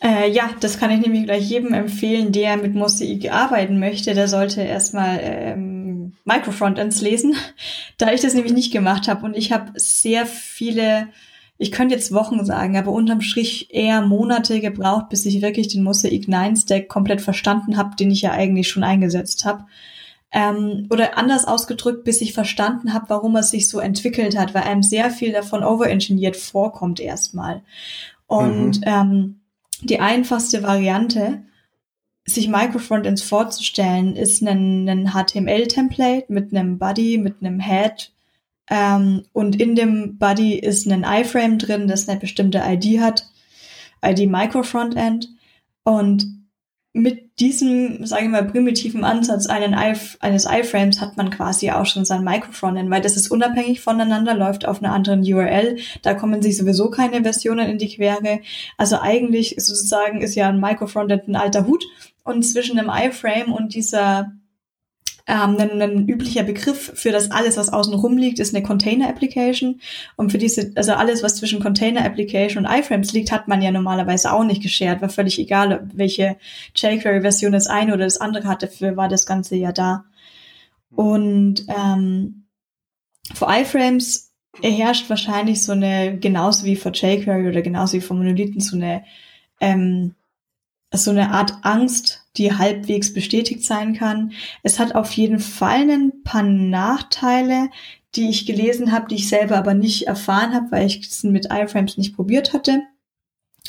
Äh, 0.01 0.29
ja, 0.29 0.49
das 0.59 0.79
kann 0.79 0.91
ich 0.91 0.99
nämlich 0.99 1.23
gleich 1.23 1.49
jedem 1.49 1.73
empfehlen, 1.73 2.31
der 2.31 2.57
mit 2.57 2.75
Mosaik 2.75 3.31
arbeiten 3.31 3.79
möchte. 3.79 4.13
Der 4.13 4.27
sollte 4.27 4.61
erstmal 4.61 5.19
ähm, 5.21 6.13
Microfrontends 6.25 7.01
lesen, 7.01 7.35
da 7.97 8.11
ich 8.11 8.21
das 8.21 8.33
nämlich 8.33 8.53
nicht 8.53 8.73
gemacht 8.73 9.07
habe. 9.07 9.25
Und 9.25 9.35
ich 9.35 9.51
habe 9.51 9.71
sehr 9.75 10.25
viele, 10.25 11.07
ich 11.57 11.71
könnte 11.71 11.95
jetzt 11.95 12.13
Wochen 12.13 12.43
sagen, 12.43 12.77
aber 12.77 12.91
unterm 12.91 13.21
Strich 13.21 13.73
eher 13.73 14.01
Monate 14.01 14.59
gebraucht, 14.59 15.09
bis 15.09 15.25
ich 15.25 15.41
wirklich 15.41 15.69
den 15.69 15.83
Mosaik 15.83 16.27
9 16.27 16.55
Stack 16.57 16.89
komplett 16.89 17.21
verstanden 17.21 17.77
habe, 17.77 17.95
den 17.95 18.11
ich 18.11 18.21
ja 18.21 18.31
eigentlich 18.31 18.67
schon 18.67 18.83
eingesetzt 18.83 19.45
habe. 19.45 19.65
Ähm, 20.31 20.87
oder 20.89 21.17
anders 21.17 21.45
ausgedrückt, 21.45 22.03
bis 22.03 22.19
ich 22.19 22.33
verstanden 22.33 22.93
habe, 22.93 23.05
warum 23.07 23.37
es 23.37 23.51
sich 23.51 23.69
so 23.69 23.79
entwickelt 23.79 24.37
hat, 24.37 24.53
weil 24.53 24.63
einem 24.63 24.83
sehr 24.83 25.09
viel 25.09 25.31
davon 25.31 25.63
overengineert 25.63 26.35
vorkommt 26.35 26.99
erstmal. 26.99 27.61
Und 28.27 28.81
mhm. 28.81 28.83
ähm, 28.85 29.39
die 29.81 30.01
einfachste 30.01 30.61
Variante, 30.61 31.43
sich 32.25 32.49
Microfrontends 32.49 33.21
vorzustellen, 33.21 34.17
ist 34.17 34.41
ein, 34.41 34.89
ein 34.89 35.11
HTML-Template 35.13 36.25
mit 36.27 36.53
einem 36.53 36.79
Body, 36.79 37.17
mit 37.17 37.35
einem 37.39 37.61
Head. 37.61 38.11
Ähm, 38.69 39.23
und 39.33 39.59
in 39.61 39.75
dem 39.75 40.17
Body 40.17 40.57
ist 40.57 40.87
ein 40.87 41.03
iFrame 41.03 41.57
drin, 41.57 41.87
das 41.87 42.07
eine 42.07 42.19
bestimmte 42.19 42.63
ID 42.65 42.99
hat, 42.99 43.29
ID 44.03 44.29
Microfrontend. 44.29 45.29
Und 45.83 46.25
mit 46.93 47.39
diesem, 47.39 48.05
sage 48.05 48.23
ich 48.23 48.29
mal, 48.29 48.45
primitiven 48.45 49.03
Ansatz 49.03 49.47
eines 49.47 50.45
iFrames 50.45 51.01
hat 51.01 51.17
man 51.17 51.29
quasi 51.29 51.69
auch 51.69 51.85
schon 51.85 52.05
sein 52.05 52.23
Microfrontend, 52.23 52.89
weil 52.89 53.01
das 53.01 53.17
ist 53.17 53.29
unabhängig 53.29 53.81
voneinander, 53.81 54.33
läuft 54.33 54.65
auf 54.65 54.81
einer 54.81 54.93
anderen 54.93 55.21
URL. 55.21 55.77
Da 56.03 56.13
kommen 56.13 56.41
sich 56.41 56.55
sowieso 56.55 56.89
keine 56.89 57.23
Versionen 57.23 57.69
in 57.69 57.77
die 57.77 57.93
Quere. 57.93 58.39
Also 58.77 58.97
eigentlich 58.99 59.55
sozusagen 59.57 60.21
ist 60.21 60.35
ja 60.35 60.47
ein 60.47 60.61
Microfrontend 60.61 61.27
ein 61.27 61.35
alter 61.35 61.67
Hut 61.67 61.83
und 62.23 62.43
zwischen 62.43 62.79
einem 62.79 62.89
iFrame 62.89 63.51
und 63.51 63.75
dieser 63.75 64.31
ähm, 65.27 65.57
ein, 65.57 65.81
ein 65.81 66.07
üblicher 66.07 66.43
Begriff 66.43 66.91
für 66.95 67.11
das 67.11 67.31
alles, 67.31 67.57
was 67.57 67.73
außen 67.73 67.93
rum 67.93 68.17
liegt, 68.17 68.39
ist 68.39 68.53
eine 68.53 68.63
Container 68.63 69.09
Application. 69.09 69.81
Und 70.15 70.31
für 70.31 70.37
diese, 70.37 70.71
also 70.75 70.93
alles, 70.93 71.23
was 71.23 71.35
zwischen 71.37 71.59
Container 71.61 72.05
Application 72.05 72.65
und 72.65 72.71
iFrames 72.71 73.13
liegt, 73.13 73.31
hat 73.31 73.47
man 73.47 73.61
ja 73.61 73.71
normalerweise 73.71 74.31
auch 74.31 74.43
nicht 74.43 74.61
geshared. 74.61 75.01
War 75.01 75.09
völlig 75.09 75.39
egal, 75.39 75.89
welche 75.93 76.37
jQuery-Version 76.75 77.53
das 77.53 77.67
eine 77.67 77.93
oder 77.93 78.03
das 78.03 78.21
andere 78.21 78.47
hatte, 78.47 78.67
für 78.67 78.95
war 78.97 79.09
das 79.09 79.25
Ganze 79.25 79.55
ja 79.55 79.71
da. 79.71 80.05
Und 80.91 81.65
ähm, 81.69 82.45
für 83.33 83.47
iFrames 83.49 84.31
herrscht 84.61 85.09
wahrscheinlich 85.09 85.63
so 85.63 85.71
eine, 85.71 86.17
genauso 86.19 86.65
wie 86.65 86.75
für 86.75 86.91
jQuery 86.91 87.49
oder 87.49 87.61
genauso 87.63 87.93
wie 87.93 88.01
für 88.01 88.13
Monolithen, 88.13 88.61
so 88.61 88.75
eine 88.75 89.03
ähm, 89.59 90.13
so 91.03 91.11
eine 91.11 91.31
Art 91.31 91.59
Angst, 91.63 92.25
die 92.37 92.53
halbwegs 92.53 93.13
bestätigt 93.13 93.63
sein 93.63 93.93
kann. 93.93 94.33
Es 94.63 94.79
hat 94.79 94.95
auf 94.95 95.11
jeden 95.13 95.39
Fall 95.39 95.89
ein 95.89 96.23
paar 96.23 96.43
Nachteile, 96.43 97.69
die 98.15 98.29
ich 98.29 98.45
gelesen 98.45 98.91
habe, 98.91 99.07
die 99.07 99.15
ich 99.15 99.27
selber 99.27 99.57
aber 99.57 99.73
nicht 99.73 100.07
erfahren 100.07 100.53
habe, 100.53 100.71
weil 100.71 100.85
ich 100.85 101.05
es 101.05 101.23
mit 101.23 101.47
iFrames 101.51 101.97
nicht 101.97 102.15
probiert 102.15 102.53
hatte. 102.53 102.81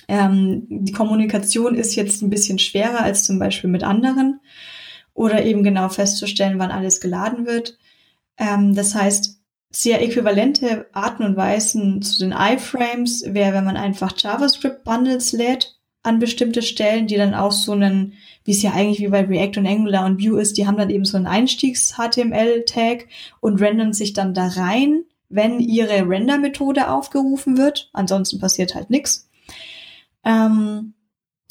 Ähm, 0.08 0.66
die 0.68 0.92
Kommunikation 0.92 1.74
ist 1.74 1.96
jetzt 1.96 2.22
ein 2.22 2.30
bisschen 2.30 2.58
schwerer 2.58 3.00
als 3.00 3.24
zum 3.24 3.38
Beispiel 3.38 3.70
mit 3.70 3.82
anderen 3.82 4.40
oder 5.14 5.44
eben 5.44 5.62
genau 5.62 5.88
festzustellen, 5.88 6.58
wann 6.58 6.70
alles 6.70 7.00
geladen 7.00 7.46
wird. 7.46 7.78
Ähm, 8.38 8.74
das 8.74 8.94
heißt, 8.94 9.40
sehr 9.70 10.00
äquivalente 10.02 10.86
Arten 10.92 11.24
und 11.24 11.36
Weisen 11.36 12.02
zu 12.02 12.20
den 12.20 12.32
iFrames 12.32 13.24
wäre, 13.26 13.54
wenn 13.54 13.64
man 13.64 13.76
einfach 13.76 14.12
JavaScript-Bundles 14.16 15.32
lädt 15.32 15.75
an 16.07 16.19
bestimmte 16.19 16.62
Stellen, 16.62 17.07
die 17.07 17.16
dann 17.16 17.35
auch 17.35 17.53
so 17.53 17.73
einen, 17.73 18.14
wie 18.45 18.53
es 18.53 18.62
ja 18.62 18.73
eigentlich 18.73 19.01
wie 19.01 19.09
bei 19.09 19.25
React 19.25 19.59
und 19.59 19.66
Angular 19.66 20.07
und 20.07 20.23
Vue 20.23 20.40
ist, 20.40 20.57
die 20.57 20.66
haben 20.66 20.77
dann 20.77 20.90
eben 20.90 21.05
so 21.05 21.16
einen 21.16 21.27
Einstiegs-HTML-Tag 21.27 23.09
und 23.40 23.61
rendern 23.61 23.92
sich 23.92 24.12
dann 24.12 24.35
da 24.35 24.47
rein, 24.47 25.05
wenn 25.29 25.61
ihre 25.61 26.09
Render-Methode 26.09 26.90
aufgerufen 26.90 27.59
wird. 27.59 27.90
Ansonsten 27.92 28.38
passiert 28.38 28.75
halt 28.75 28.90
nichts. 28.90 29.29
Ähm, 30.25 30.95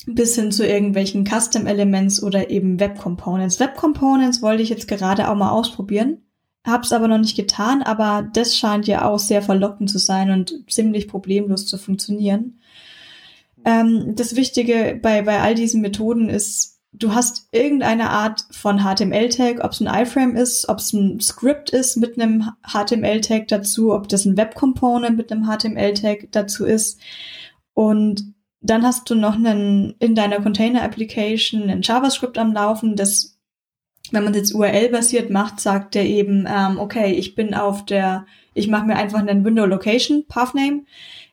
bis 0.07 0.35
hin 0.35 0.51
zu 0.51 0.65
irgendwelchen 0.65 1.25
Custom-Elements 1.25 2.21
oder 2.23 2.49
eben 2.49 2.79
Web-Components. 2.79 3.59
Web-Components 3.59 4.41
wollte 4.41 4.63
ich 4.63 4.69
jetzt 4.69 4.87
gerade 4.87 5.29
auch 5.29 5.35
mal 5.35 5.51
ausprobieren. 5.51 6.21
Hab's 6.65 6.93
aber 6.93 7.07
noch 7.07 7.19
nicht 7.19 7.35
getan, 7.35 7.83
aber 7.83 8.27
das 8.33 8.57
scheint 8.57 8.87
ja 8.87 9.07
auch 9.07 9.19
sehr 9.19 9.41
verlockend 9.41 9.89
zu 9.89 9.99
sein 9.99 10.31
und 10.31 10.65
ziemlich 10.67 11.07
problemlos 11.07 11.67
zu 11.67 11.77
funktionieren. 11.77 12.59
Ähm, 13.65 14.15
das 14.15 14.35
Wichtige 14.35 14.97
bei, 15.01 15.23
bei 15.23 15.41
all 15.41 15.55
diesen 15.55 15.81
Methoden 15.81 16.29
ist, 16.29 16.79
du 16.93 17.13
hast 17.13 17.49
irgendeine 17.51 18.11
Art 18.11 18.45
von 18.51 18.79
HTML-Tag, 18.79 19.63
ob 19.63 19.71
es 19.71 19.81
ein 19.81 20.01
iframe 20.01 20.35
ist, 20.35 20.69
ob 20.69 20.77
es 20.77 20.93
ein 20.93 21.19
Script 21.19 21.71
ist 21.71 21.97
mit 21.97 22.19
einem 22.19 22.51
HTML-Tag 22.65 23.47
dazu, 23.47 23.93
ob 23.93 24.07
das 24.07 24.25
ein 24.25 24.37
Web-Component 24.37 25.17
mit 25.17 25.31
einem 25.31 25.45
HTML-Tag 25.45 26.27
dazu 26.31 26.65
ist. 26.65 26.99
Und 27.73 28.33
dann 28.61 28.83
hast 28.83 29.09
du 29.09 29.15
noch 29.15 29.35
einen 29.35 29.95
in 29.99 30.15
deiner 30.15 30.41
Container-Application 30.41 31.69
ein 31.69 31.81
JavaScript 31.81 32.37
am 32.37 32.53
Laufen, 32.53 32.95
das 32.95 33.35
wenn 34.11 34.23
man 34.23 34.35
jetzt 34.35 34.53
URL-basiert 34.53 35.31
macht, 35.31 35.59
sagt 35.59 35.95
der 35.95 36.05
eben, 36.05 36.47
ähm, 36.47 36.77
okay, 36.77 37.13
ich 37.13 37.33
bin 37.33 37.55
auf 37.55 37.85
der, 37.85 38.27
ich 38.53 38.67
mache 38.67 38.85
mir 38.85 38.95
einfach 38.95 39.19
einen 39.19 39.43
Window 39.43 39.65
Location 39.65 40.25
Pathname 40.27 40.83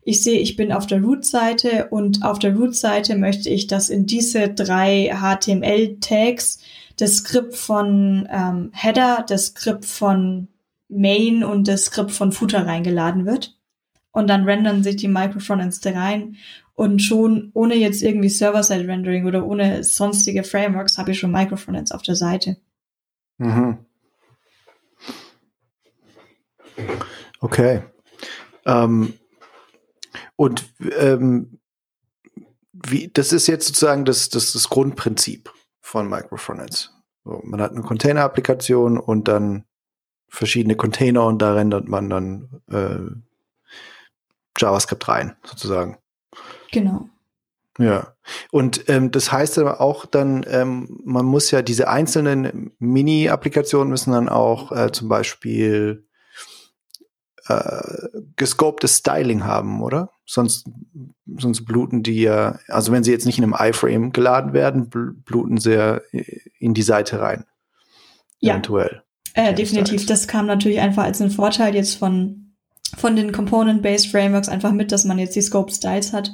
ich 0.05 0.23
sehe, 0.23 0.41
ich 0.41 0.57
bin 0.57 0.73
auf 0.73 0.87
der 0.87 1.03
Root-Seite 1.03 1.89
und 1.91 2.25
auf 2.25 2.39
der 2.39 2.57
Root-Seite 2.57 3.17
möchte 3.17 3.49
ich, 3.49 3.69
dass 3.69 3.89
in 3.89 4.07
diese 4.07 4.49
drei 4.49 5.13
HTML-Tags 5.15 6.59
das 6.97 7.17
Skript 7.17 7.55
von 7.55 8.29
ähm, 8.31 8.71
Header, 8.73 9.25
das 9.27 9.47
Skript 9.47 9.85
von 9.85 10.49
Main 10.89 11.45
und 11.45 11.69
das 11.69 11.87
Skript 11.87 12.11
von 12.11 12.33
Footer 12.33 12.67
reingeladen 12.67 13.27
wird. 13.27 13.57
Und 14.11 14.29
dann 14.29 14.45
rendern 14.45 14.83
sich 14.83 14.97
die 14.97 15.09
Microfrontends 15.09 15.81
da 15.81 15.93
rein 15.93 16.37
und 16.75 17.01
schon 17.01 17.51
ohne 17.55 17.77
jetzt 17.77 18.03
irgendwie 18.03 18.29
Server-Side-Rendering 18.29 19.25
oder 19.27 19.47
ohne 19.47 19.85
sonstige 19.85 20.43
Frameworks 20.43 20.99
habe 20.99 21.13
ich 21.13 21.19
schon 21.19 21.31
Microfrontends 21.31 21.93
auf 21.93 22.03
der 22.03 22.17
Seite. 22.17 22.57
Mhm. 23.39 23.79
Okay. 27.41 27.83
Ähm, 28.67 29.15
und 30.43 30.75
ähm, 30.99 31.61
wie, 32.73 33.07
das 33.15 33.33
ist 33.33 33.47
jetzt 33.47 33.69
sozusagen 33.69 34.05
das, 34.05 34.29
das, 34.29 34.53
das 34.53 34.69
Grundprinzip 34.69 35.53
von 35.81 36.09
Microfrontends. 36.09 36.93
So, 37.23 37.41
man 37.45 37.61
hat 37.61 37.71
eine 37.71 37.83
Container-Applikation 37.83 38.99
und 38.99 39.29
dann 39.29 39.67
verschiedene 40.27 40.75
Container 40.75 41.27
und 41.27 41.41
da 41.41 41.55
rendert 41.55 41.87
man 41.87 42.11
dann 42.11 42.61
äh, 42.73 43.15
JavaScript 44.59 45.07
rein, 45.07 45.37
sozusagen. 45.45 45.99
Genau. 46.73 47.09
Ja, 47.79 48.17
und 48.51 48.89
ähm, 48.89 49.13
das 49.13 49.31
heißt 49.31 49.61
aber 49.61 49.81
auch 49.81 50.07
dann, 50.07 50.45
ähm, 50.49 51.01
man 51.05 51.25
muss 51.25 51.53
ja 51.53 51.63
diese 51.63 51.87
einzelnen 51.87 52.73
Mini-Applikationen 52.81 53.91
müssen 53.91 54.11
dann 54.11 54.29
auch 54.29 54.73
äh, 54.73 54.91
zum 54.91 55.09
Beispiel 55.09 56.05
äh, 57.47 58.09
gescoptes 58.35 58.99
Styling 58.99 59.45
haben, 59.45 59.81
oder? 59.81 60.12
Sonst, 60.25 60.67
sonst 61.37 61.65
bluten 61.65 62.03
die 62.03 62.23
ja, 62.23 62.59
also 62.69 62.93
wenn 62.93 63.05
sie 63.05 63.11
jetzt 63.11 63.27
nicht 63.27 63.39
in 63.39 63.45
einem 63.45 63.57
iFrame 63.59 64.13
geladen 64.13 64.53
werden, 64.53 64.89
bluten 64.89 65.59
sie 65.59 65.75
ja 65.75 66.01
in 66.59 66.75
die 66.75 66.83
Seite 66.83 67.21
rein. 67.21 67.45
Ja. 68.39 68.53
Eventuell. 68.55 69.03
Äh, 69.35 69.55
definitiv. 69.55 70.07
Das 70.07 70.29
kam 70.29 70.47
natürlich 70.47 70.81
einfach 70.81 71.05
als 71.05 71.21
ein 71.21 71.31
Vorteil 71.31 71.75
jetzt 71.75 71.97
von, 71.97 72.55
von 72.97 73.17
den 73.17 73.33
Component-Based 73.33 74.09
Frameworks 74.09 74.49
einfach 74.49 74.73
mit, 74.73 74.93
dass 74.93 75.05
man 75.05 75.19
jetzt 75.19 75.35
die 75.37 75.43
Scope 75.43 75.73
Styles 75.73 76.13
hat 76.13 76.33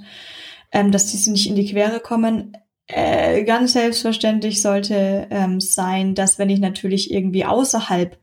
ähm, 0.72 0.92
dass 0.92 1.06
diese 1.06 1.32
nicht 1.32 1.48
in 1.48 1.56
die 1.56 1.66
Quere 1.66 2.00
kommen. 2.00 2.56
Äh, 2.86 3.44
ganz 3.44 3.74
selbstverständlich 3.74 4.62
sollte 4.62 5.26
ähm, 5.30 5.60
sein, 5.60 6.14
dass 6.14 6.38
wenn 6.38 6.50
ich 6.50 6.60
natürlich 6.60 7.10
irgendwie 7.10 7.44
außerhalb 7.44 8.18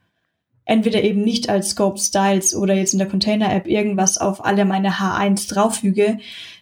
entweder 0.66 1.04
eben 1.04 1.22
nicht 1.22 1.50
als 1.50 1.70
Scope 1.70 2.00
Styles 2.00 2.56
oder 2.56 2.74
jetzt 2.74 2.94
in 2.94 3.00
der 3.00 3.08
Container 3.08 3.54
App 3.54 3.68
irgendwas 3.68 4.18
auf 4.18 4.44
alle 4.44 4.66
meine 4.66 4.94
H1 4.94 5.48
drauffüge, 5.48 6.18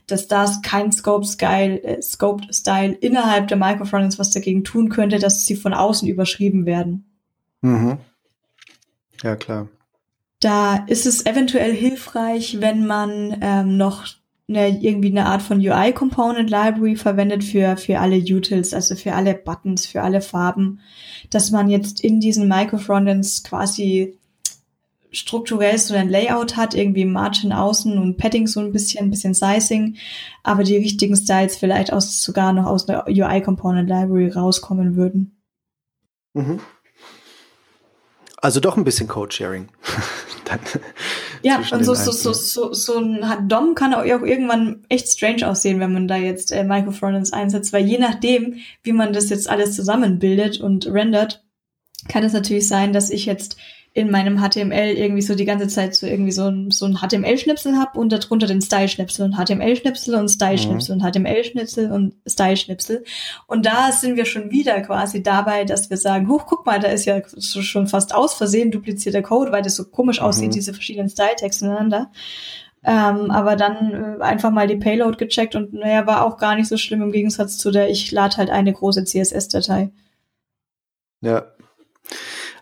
dass 0.08 0.28
das 0.28 0.62
kein 0.62 0.92
Scope 0.92 1.26
Style, 1.26 1.82
äh, 1.84 2.02
Scope 2.02 2.54
Style 2.54 2.94
innerhalb 2.94 3.48
der 3.48 3.58
Microfrontends 3.58 4.20
was 4.20 4.32
dagegen 4.32 4.64
tun 4.64 4.90
könnte, 4.90 5.20
dass 5.20 5.46
sie 5.46 5.56
von 5.56 5.74
außen 5.74 6.08
überschrieben 6.08 6.66
werden. 6.66 7.06
Mhm. 7.62 7.98
Ja, 9.24 9.38
klar. 9.38 9.70
Da 10.42 10.84
ist 10.88 11.06
es 11.06 11.26
eventuell 11.26 11.74
hilfreich, 11.74 12.60
wenn 12.60 12.86
man 12.86 13.38
ähm, 13.42 13.78
noch 13.78 14.06
eine, 14.56 14.80
irgendwie 14.80 15.10
eine 15.10 15.26
Art 15.26 15.42
von 15.42 15.60
UI-Component 15.60 16.50
Library 16.50 16.96
verwendet 16.96 17.44
für, 17.44 17.78
für 17.78 18.00
alle 18.00 18.18
Utils, 18.18 18.74
also 18.74 18.96
für 18.96 19.14
alle 19.14 19.34
Buttons, 19.34 19.86
für 19.86 20.02
alle 20.02 20.22
Farben, 20.22 20.80
dass 21.30 21.52
man 21.52 21.70
jetzt 21.70 22.02
in 22.02 22.20
diesen 22.20 22.48
Microfrontends 22.48 23.44
quasi 23.44 24.18
strukturell 25.12 25.78
so 25.78 25.94
ein 25.94 26.10
Layout 26.10 26.58
hat, 26.58 26.74
irgendwie 26.74 27.06
Margin 27.06 27.54
außen 27.54 27.98
und 27.98 28.18
Padding 28.18 28.48
so 28.48 28.60
ein 28.60 28.72
bisschen, 28.72 29.06
ein 29.06 29.12
bisschen 29.12 29.34
Sizing, 29.34 29.98
aber 30.42 30.64
die 30.64 30.78
richtigen 30.78 31.16
Styles 31.16 31.56
vielleicht 31.56 31.94
aus, 31.94 32.24
sogar 32.24 32.52
noch 32.52 32.66
aus 32.66 32.90
einer 32.90 33.06
UI-Component 33.08 33.88
Library 33.88 34.30
rauskommen 34.30 34.96
würden. 34.96 35.38
Mhm. 36.34 36.60
Also 38.38 38.60
doch 38.60 38.76
ein 38.76 38.84
bisschen 38.84 39.08
Code-Sharing. 39.08 39.70
ja, 41.44 41.62
und 41.72 41.84
so, 41.84 41.94
so, 41.94 42.12
so, 42.12 42.34
so, 42.34 42.74
so 42.74 43.00
ein 43.00 43.48
DOM 43.50 43.76
kann 43.76 43.94
auch 43.94 44.04
irgendwann 44.04 44.86
echt 44.88 45.10
strange 45.10 45.48
aussehen, 45.48 45.80
wenn 45.80 45.92
man 45.92 46.08
da 46.08 46.16
jetzt 46.16 46.52
äh, 46.52 46.64
Microfrontends 46.64 47.34
einsetzt, 47.34 47.74
weil 47.74 47.86
je 47.86 47.98
nachdem, 47.98 48.56
wie 48.82 48.94
man 48.94 49.12
das 49.12 49.30
jetzt 49.30 49.50
alles 49.50 49.76
zusammenbildet 49.76 50.62
und 50.62 50.88
rendert, 50.88 51.44
kann 52.08 52.24
es 52.24 52.34
natürlich 52.34 52.68
sein, 52.68 52.94
dass 52.94 53.10
ich 53.10 53.26
jetzt 53.26 53.58
in 53.96 54.10
meinem 54.10 54.40
HTML 54.40 54.98
irgendwie 54.98 55.22
so 55.22 55.36
die 55.36 55.46
ganze 55.46 55.68
Zeit 55.68 55.96
so 55.96 56.08
irgendwie 56.08 56.32
so 56.32 56.48
ein, 56.48 56.72
so 56.72 56.88
ein 56.88 56.98
HTML-Schnipsel 56.98 57.78
habe 57.78 58.00
und 58.00 58.12
darunter 58.12 58.48
den 58.48 58.60
Style-Schnipsel 58.60 59.26
und 59.26 59.36
HTML-Schnipsel 59.36 60.16
und 60.16 60.30
Style-Schnipsel 60.30 60.96
mhm. 60.96 61.04
und 61.04 61.12
HTML-Schnipsel 61.12 61.92
und 61.92 62.16
Style-Schnipsel. 62.28 63.04
Und 63.46 63.68
da 63.68 63.92
sind 63.92 64.16
wir 64.16 64.26
schon 64.26 64.50
wieder 64.50 64.82
quasi 64.82 65.22
dabei, 65.22 65.64
dass 65.64 65.92
wir 65.92 65.98
sagen, 65.98 66.28
huch, 66.28 66.48
guck 66.48 66.66
mal, 66.66 66.80
da 66.80 66.88
ist 66.88 67.06
ja 67.06 67.22
schon 67.40 67.88
fast 67.88 68.16
aus 68.16 68.34
Versehen 68.34 68.72
duplizierter 68.72 69.22
Code, 69.22 69.52
weil 69.52 69.62
das 69.62 69.76
so 69.76 69.86
komisch 69.86 70.20
mhm. 70.20 70.26
aussieht, 70.26 70.56
diese 70.56 70.74
verschiedenen 70.74 71.10
Style-Tags 71.10 71.62
ineinander. 71.62 72.12
Ähm, 72.84 73.30
aber 73.30 73.56
dann 73.56 74.18
äh, 74.20 74.24
einfach 74.24 74.50
mal 74.50 74.68
die 74.68 74.76
Payload 74.76 75.18
gecheckt 75.18 75.56
und 75.56 75.72
naja, 75.74 76.08
war 76.08 76.26
auch 76.26 76.38
gar 76.38 76.56
nicht 76.56 76.68
so 76.68 76.78
schlimm 76.78 77.04
im 77.04 77.12
Gegensatz 77.12 77.58
zu 77.60 77.70
der, 77.70 77.90
ich 77.90 78.12
lade 78.12 78.38
halt 78.38 78.50
eine 78.50 78.74
große 78.74 79.06
CSS-Datei. 79.06 79.92
Ja, 81.22 81.46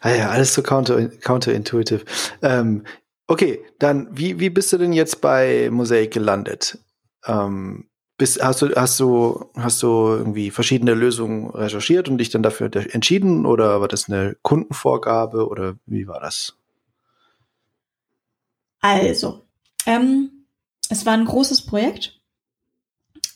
Ah 0.02 0.16
ja, 0.16 0.30
alles 0.30 0.54
so 0.54 0.64
counter, 0.64 1.10
counterintuitive. 1.10 2.04
Ähm, 2.42 2.84
okay, 3.28 3.64
dann, 3.80 4.08
wie, 4.12 4.40
wie 4.40 4.50
bist 4.50 4.74
du 4.74 4.78
denn 4.78 4.94
jetzt 4.94 5.22
bei 5.22 5.70
Mosaic 5.72 6.12
gelandet? 6.12 6.80
Ähm, 7.26 7.88
bist, 8.18 8.44
hast 8.44 8.64
du, 8.64 8.76
hast 8.76 9.00
du, 9.00 9.52
hast 9.56 9.82
du 9.84 9.88
irgendwie 9.88 10.52
verschiedene 10.52 10.96
Lösungen 10.96 11.52
recherchiert 11.52 12.10
und 12.10 12.18
dich 12.18 12.30
dann 12.30 12.44
dafür 12.44 12.70
entschieden 12.94 13.46
oder 13.46 13.80
war 13.80 13.88
das 13.88 14.10
eine 14.10 14.36
Kundenvorgabe 14.42 15.48
oder 15.48 15.76
wie 15.86 16.08
war 16.08 16.20
das? 16.20 16.56
Also, 18.80 19.44
ähm, 19.86 20.46
es 20.90 21.06
war 21.06 21.14
ein 21.14 21.26
großes 21.26 21.66
Projekt 21.68 22.20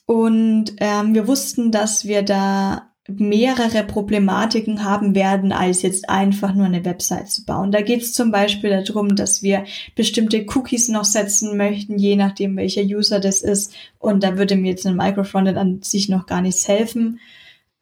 und 0.07 0.73
ähm, 0.77 1.13
wir 1.13 1.27
wussten, 1.27 1.71
dass 1.71 2.05
wir 2.05 2.23
da 2.23 2.94
mehrere 3.07 3.83
Problematiken 3.83 4.83
haben 4.83 5.13
werden, 5.13 5.51
als 5.51 5.83
jetzt 5.83 6.09
einfach 6.09 6.55
nur 6.55 6.65
eine 6.65 6.85
Website 6.85 7.29
zu 7.29 7.45
bauen. 7.45 7.71
Da 7.71 7.81
geht 7.81 8.01
es 8.01 8.13
zum 8.13 8.31
Beispiel 8.31 8.83
darum, 8.83 9.15
dass 9.15 9.43
wir 9.43 9.65
bestimmte 9.95 10.43
Cookies 10.55 10.89
noch 10.89 11.05
setzen 11.05 11.55
möchten, 11.55 11.99
je 11.99 12.15
nachdem 12.15 12.57
welcher 12.57 12.81
User 12.81 13.19
das 13.19 13.41
ist. 13.41 13.73
Und 13.99 14.23
da 14.23 14.37
würde 14.37 14.55
mir 14.55 14.71
jetzt 14.71 14.87
ein 14.87 14.95
Microfrontend 14.95 15.57
an 15.57 15.81
sich 15.83 16.09
noch 16.09 16.25
gar 16.25 16.41
nichts 16.41 16.67
helfen. 16.67 17.19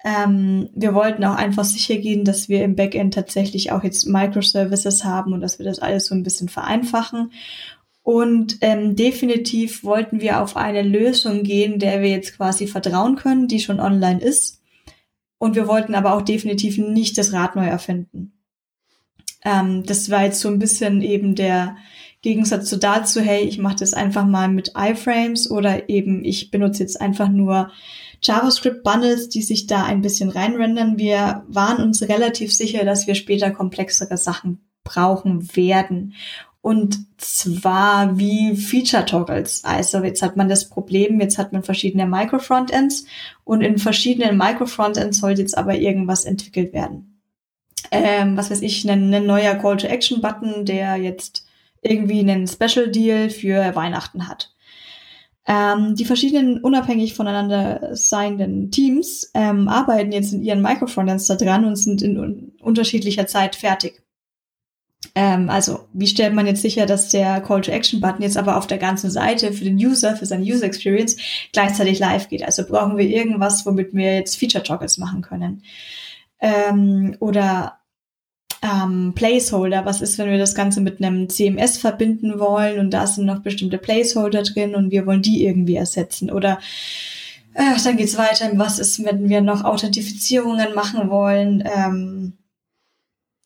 Ähm, 0.04 0.70
wir 0.76 0.94
wollten 0.94 1.24
auch 1.24 1.36
einfach 1.36 1.64
sicher 1.64 1.96
gehen, 1.96 2.26
dass 2.26 2.50
wir 2.50 2.62
im 2.66 2.76
Backend 2.76 3.14
tatsächlich 3.14 3.72
auch 3.72 3.84
jetzt 3.84 4.06
Microservices 4.06 5.06
haben 5.06 5.32
und 5.32 5.40
dass 5.40 5.58
wir 5.58 5.66
das 5.66 5.80
alles 5.80 6.08
so 6.08 6.16
ein 6.16 6.24
bisschen 6.24 6.50
vereinfachen. 6.50 7.32
Und 8.02 8.58
ähm, 8.60 8.98
definitiv 8.98 9.86
wollten 9.86 10.20
wir 10.20 10.42
auf 10.42 10.58
eine 10.58 10.82
Lösung 10.82 11.44
gehen, 11.44 11.80
der 11.80 12.02
wir 12.02 12.10
jetzt 12.10 12.36
quasi 12.36 12.68
vertrauen 12.68 13.16
können, 13.16 13.48
die 13.48 13.62
schon 13.62 13.80
online 13.80 14.20
ist 14.20 14.63
und 15.44 15.56
wir 15.56 15.68
wollten 15.68 15.94
aber 15.94 16.14
auch 16.14 16.22
definitiv 16.22 16.78
nicht 16.78 17.18
das 17.18 17.34
Rad 17.34 17.58
neu 17.58 17.66
erfinden. 17.66 18.32
Ähm, 19.44 19.84
das 19.86 20.10
war 20.10 20.24
jetzt 20.24 20.40
so 20.40 20.48
ein 20.48 20.58
bisschen 20.58 21.02
eben 21.02 21.36
der 21.36 21.76
Gegensatz 22.22 22.70
zu 22.70 22.78
dazu, 22.78 23.20
hey, 23.20 23.44
ich 23.44 23.58
mache 23.58 23.76
das 23.76 23.94
einfach 23.94 24.26
mal 24.26 24.48
mit 24.48 24.72
iFrames 24.78 25.52
oder 25.52 25.90
eben 25.90 26.24
ich 26.24 26.50
benutze 26.50 26.82
jetzt 26.82 27.02
einfach 27.02 27.28
nur 27.28 27.72
JavaScript-Bundles, 28.22 29.28
die 29.28 29.42
sich 29.42 29.68
da 29.68 29.84
ein 29.84 30.02
bisschen 30.02 30.30
reinrendern. 30.30 30.98
Wir 30.98 31.44
waren 31.50 31.84
uns 31.84 32.04
relativ 32.04 32.54
sicher, 32.54 32.86
dass 32.86 33.06
wir 33.06 33.16
später 33.16 33.52
komplexere 33.52 34.16
Sachen 34.16 34.64
brauchen 34.86 35.58
werden. 35.58 36.14
Und 36.64 37.08
zwar 37.18 38.18
wie 38.18 38.56
Feature 38.56 39.04
Toggles. 39.04 39.66
Also 39.66 40.02
jetzt 40.02 40.22
hat 40.22 40.38
man 40.38 40.48
das 40.48 40.70
Problem, 40.70 41.20
jetzt 41.20 41.38
hat 41.38 41.52
man 41.52 41.62
verschiedene 41.62 42.08
Micro-Frontends 42.08 43.04
und 43.44 43.60
in 43.60 43.78
verschiedenen 43.78 44.38
Micro-Frontends 44.38 45.18
sollte 45.18 45.42
jetzt 45.42 45.58
aber 45.58 45.76
irgendwas 45.76 46.24
entwickelt 46.24 46.72
werden. 46.72 47.20
Ähm, 47.92 48.38
was 48.38 48.50
weiß 48.50 48.62
ich, 48.62 48.90
ein, 48.90 49.14
ein 49.14 49.26
neuer 49.26 49.56
Call-to-Action-Button, 49.56 50.64
der 50.64 50.96
jetzt 50.96 51.46
irgendwie 51.82 52.22
einen 52.22 52.48
Special 52.48 52.90
Deal 52.90 53.30
für 53.30 53.76
Weihnachten 53.76 54.30
hat. 54.30 54.54
Ähm, 55.46 55.96
die 55.96 56.06
verschiedenen 56.06 56.60
unabhängig 56.62 57.14
voneinander 57.14 57.94
seienden 57.94 58.72
Teams 58.72 59.30
ähm, 59.34 59.68
arbeiten 59.68 60.14
jetzt 60.14 60.32
in 60.32 60.42
ihren 60.42 60.62
Micro-Frontends 60.62 61.28
da 61.28 61.36
dran 61.36 61.66
und 61.66 61.76
sind 61.76 62.02
in 62.02 62.18
un 62.18 62.54
unterschiedlicher 62.62 63.28
Zeit 63.28 63.58
fertig. 63.58 64.03
Ähm, 65.16 65.50
also, 65.50 65.88
wie 65.94 66.08
stellt 66.08 66.34
man 66.34 66.48
jetzt 66.48 66.62
sicher, 66.64 66.86
dass 66.86 67.10
der 67.10 67.40
Call-to-Action-Button 67.42 68.24
jetzt 68.24 68.38
aber 68.38 68.58
auf 68.58 68.66
der 68.66 68.80
ganzen 68.80 69.12
Seite 69.12 69.54
für 69.54 69.64
den 69.64 69.78
User, 69.78 70.16
für 70.16 70.26
seine 70.26 70.44
User-Experience 70.44 71.18
gleichzeitig 71.52 72.00
live 72.00 72.30
geht? 72.30 72.44
Also 72.44 72.66
brauchen 72.66 72.98
wir 72.98 73.06
irgendwas, 73.06 73.66
womit 73.66 73.94
wir 73.94 74.16
jetzt 74.16 74.38
Feature-Toggles 74.38 74.98
machen 74.98 75.22
können? 75.22 75.64
Ähm, 76.42 77.16
oder 77.20 77.80
ähm, 78.64 79.14
Placeholder, 79.14 79.86
was 79.86 80.02
ist, 80.02 80.18
wenn 80.18 80.32
wir 80.32 80.38
das 80.40 80.56
Ganze 80.56 80.82
mit 80.82 81.04
einem 81.04 81.30
CMS 81.30 81.78
verbinden 81.78 82.40
wollen 82.40 82.80
und 82.80 82.92
da 82.92 83.06
sind 83.06 83.26
noch 83.26 83.40
bestimmte 83.40 83.78
Placeholder 83.78 84.44
drin 84.44 84.74
und 84.74 84.90
wir 84.90 85.06
wollen 85.06 85.22
die 85.22 85.46
irgendwie 85.46 85.76
ersetzen? 85.76 86.32
Oder 86.32 86.60
äh, 87.54 87.76
dann 87.84 87.98
geht's 87.98 88.18
weiter, 88.18 88.50
was 88.56 88.80
ist, 88.80 89.04
wenn 89.06 89.30
wir 89.30 89.42
noch 89.42 89.64
Authentifizierungen 89.64 90.74
machen 90.74 91.10
wollen? 91.10 91.64
Ähm, 91.66 92.34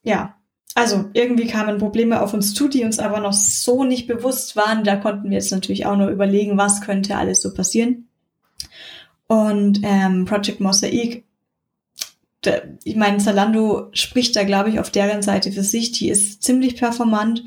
ja, 0.03 0.36
also 0.75 1.05
irgendwie 1.13 1.47
kamen 1.47 1.79
Probleme 1.79 2.21
auf 2.21 2.33
uns 2.33 2.53
zu, 2.53 2.67
die 2.67 2.83
uns 2.83 2.99
aber 2.99 3.19
noch 3.19 3.33
so 3.33 3.83
nicht 3.83 4.07
bewusst 4.07 4.55
waren. 4.55 4.83
Da 4.83 4.95
konnten 4.95 5.29
wir 5.29 5.37
jetzt 5.37 5.51
natürlich 5.51 5.85
auch 5.85 5.97
nur 5.97 6.09
überlegen, 6.09 6.57
was 6.57 6.81
könnte 6.81 7.15
alles 7.15 7.41
so 7.41 7.53
passieren. 7.53 8.07
Und 9.27 9.79
ähm, 9.83 10.25
Project 10.25 10.59
Mosaic, 10.59 11.25
da, 12.41 12.61
ich 12.83 12.95
meine, 12.95 13.17
Zalando 13.17 13.89
spricht 13.93 14.35
da, 14.35 14.43
glaube 14.43 14.69
ich, 14.69 14.79
auf 14.79 14.91
deren 14.91 15.21
Seite 15.21 15.51
für 15.51 15.63
sich. 15.63 15.91
Die 15.91 16.09
ist 16.09 16.43
ziemlich 16.43 16.77
performant. 16.77 17.43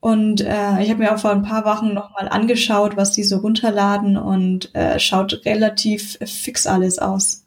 Und 0.00 0.42
äh, 0.42 0.82
ich 0.82 0.90
habe 0.90 1.00
mir 1.00 1.14
auch 1.14 1.18
vor 1.18 1.32
ein 1.32 1.42
paar 1.42 1.64
Wochen 1.64 1.92
nochmal 1.92 2.28
angeschaut, 2.28 2.96
was 2.96 3.12
die 3.12 3.24
so 3.24 3.38
runterladen 3.38 4.16
und 4.16 4.74
äh, 4.74 5.00
schaut 5.00 5.44
relativ 5.44 6.18
fix 6.24 6.66
alles 6.66 6.98
aus. 6.98 7.46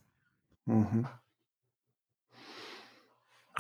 Mhm. 0.66 1.08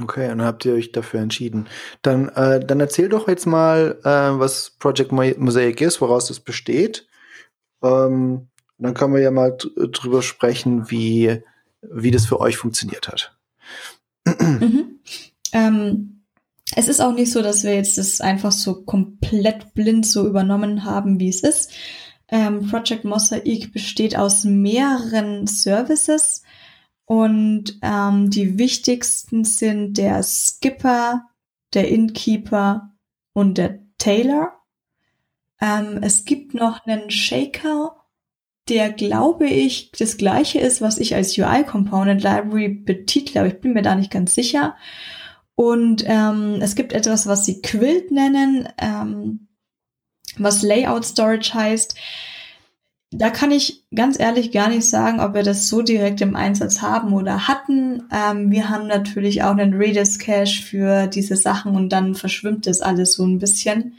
Okay, 0.01 0.27
dann 0.27 0.41
habt 0.41 0.65
ihr 0.65 0.73
euch 0.73 0.91
dafür 0.91 1.19
entschieden. 1.19 1.67
Dann, 2.01 2.29
äh, 2.29 2.59
dann 2.59 2.79
erzähl 2.79 3.09
doch 3.09 3.27
jetzt 3.27 3.45
mal, 3.45 3.99
äh, 4.03 4.39
was 4.39 4.71
Project 4.79 5.11
Mosaic 5.11 5.81
ist, 5.81 6.01
woraus 6.01 6.29
es 6.29 6.39
besteht. 6.39 7.07
Ähm, 7.83 8.47
dann 8.77 8.93
können 8.93 9.13
wir 9.13 9.21
ja 9.21 9.31
mal 9.31 9.57
drüber 9.57 10.21
sprechen, 10.21 10.89
wie, 10.89 11.41
wie 11.81 12.11
das 12.11 12.25
für 12.25 12.39
euch 12.39 12.57
funktioniert 12.57 13.07
hat. 13.07 13.37
Mhm. 14.25 14.99
Ähm, 15.53 16.23
es 16.75 16.87
ist 16.87 17.01
auch 17.01 17.13
nicht 17.13 17.31
so, 17.31 17.41
dass 17.41 17.63
wir 17.63 17.75
jetzt 17.75 17.97
das 17.97 18.21
einfach 18.21 18.51
so 18.51 18.83
komplett 18.83 19.73
blind 19.73 20.05
so 20.05 20.27
übernommen 20.27 20.85
haben, 20.85 21.19
wie 21.19 21.29
es 21.29 21.41
ist. 21.41 21.73
Ähm, 22.29 22.69
Project 22.69 23.03
Mosaic 23.03 23.73
besteht 23.73 24.17
aus 24.17 24.45
mehreren 24.45 25.47
Services 25.47 26.43
und 27.11 27.77
ähm, 27.81 28.29
die 28.29 28.57
wichtigsten 28.57 29.43
sind 29.43 29.97
der 29.97 30.23
Skipper, 30.23 31.25
der 31.73 31.89
Innkeeper 31.89 32.93
und 33.33 33.57
der 33.57 33.79
Tailor. 33.97 34.53
Ähm, 35.59 35.99
es 36.03 36.23
gibt 36.23 36.53
noch 36.53 36.85
einen 36.85 37.11
Shaker, 37.11 37.97
der 38.69 38.93
glaube 38.93 39.45
ich 39.47 39.91
das 39.91 40.15
gleiche 40.15 40.61
ist, 40.61 40.79
was 40.79 40.99
ich 40.99 41.13
als 41.13 41.37
UI 41.37 41.65
Component 41.65 42.23
Library 42.23 42.69
betitle, 42.69 43.41
aber 43.41 43.49
ich 43.49 43.59
bin 43.59 43.73
mir 43.73 43.81
da 43.81 43.95
nicht 43.95 44.11
ganz 44.11 44.33
sicher. 44.33 44.77
Und 45.55 46.05
ähm, 46.07 46.59
es 46.61 46.75
gibt 46.75 46.93
etwas, 46.93 47.27
was 47.27 47.43
sie 47.43 47.61
Quilt 47.61 48.11
nennen, 48.11 48.69
ähm, 48.77 49.49
was 50.37 50.61
Layout 50.61 51.03
Storage 51.03 51.53
heißt. 51.53 51.93
Da 53.13 53.29
kann 53.29 53.51
ich 53.51 53.83
ganz 53.93 54.17
ehrlich 54.17 54.53
gar 54.53 54.69
nicht 54.69 54.89
sagen, 54.89 55.19
ob 55.19 55.33
wir 55.33 55.43
das 55.43 55.67
so 55.67 55.81
direkt 55.81 56.21
im 56.21 56.37
Einsatz 56.37 56.81
haben 56.81 57.11
oder 57.11 57.49
hatten. 57.49 58.03
Ähm, 58.09 58.51
wir 58.51 58.69
haben 58.69 58.87
natürlich 58.87 59.43
auch 59.43 59.51
einen 59.51 59.73
Redis 59.73 60.17
Cache 60.17 60.63
für 60.63 61.07
diese 61.07 61.35
Sachen 61.35 61.75
und 61.75 61.89
dann 61.89 62.15
verschwimmt 62.15 62.67
das 62.67 62.79
alles 62.79 63.13
so 63.13 63.25
ein 63.25 63.37
bisschen 63.37 63.95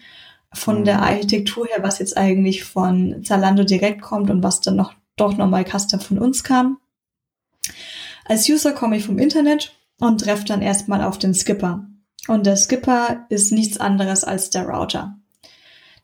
von 0.55 0.81
mhm. 0.81 0.85
der 0.85 1.03
Architektur 1.03 1.67
her, 1.67 1.83
was 1.83 1.99
jetzt 1.99 2.17
eigentlich 2.17 2.65
von 2.65 3.23
Zalando 3.23 3.65
direkt 3.65 4.01
kommt 4.01 4.31
und 4.31 4.43
was 4.43 4.63
dann 4.63 4.77
noch 4.77 4.95
doch 5.17 5.37
nochmal 5.37 5.67
Custom 5.67 6.01
von 6.01 6.19
uns 6.19 6.43
kam. 6.43 6.79
Als 8.25 8.49
User 8.49 8.73
komme 8.73 8.97
ich 8.97 9.05
vom 9.05 9.19
Internet 9.19 9.77
und 10.01 10.23
treffe 10.23 10.47
dann 10.47 10.63
erstmal 10.63 11.03
auf 11.03 11.19
den 11.19 11.35
Skipper. 11.35 11.87
Und 12.29 12.47
der 12.47 12.57
Skipper 12.57 13.27
ist 13.29 13.53
nichts 13.53 13.79
anderes 13.79 14.25
als 14.25 14.49
der 14.49 14.67
Router. 14.67 15.19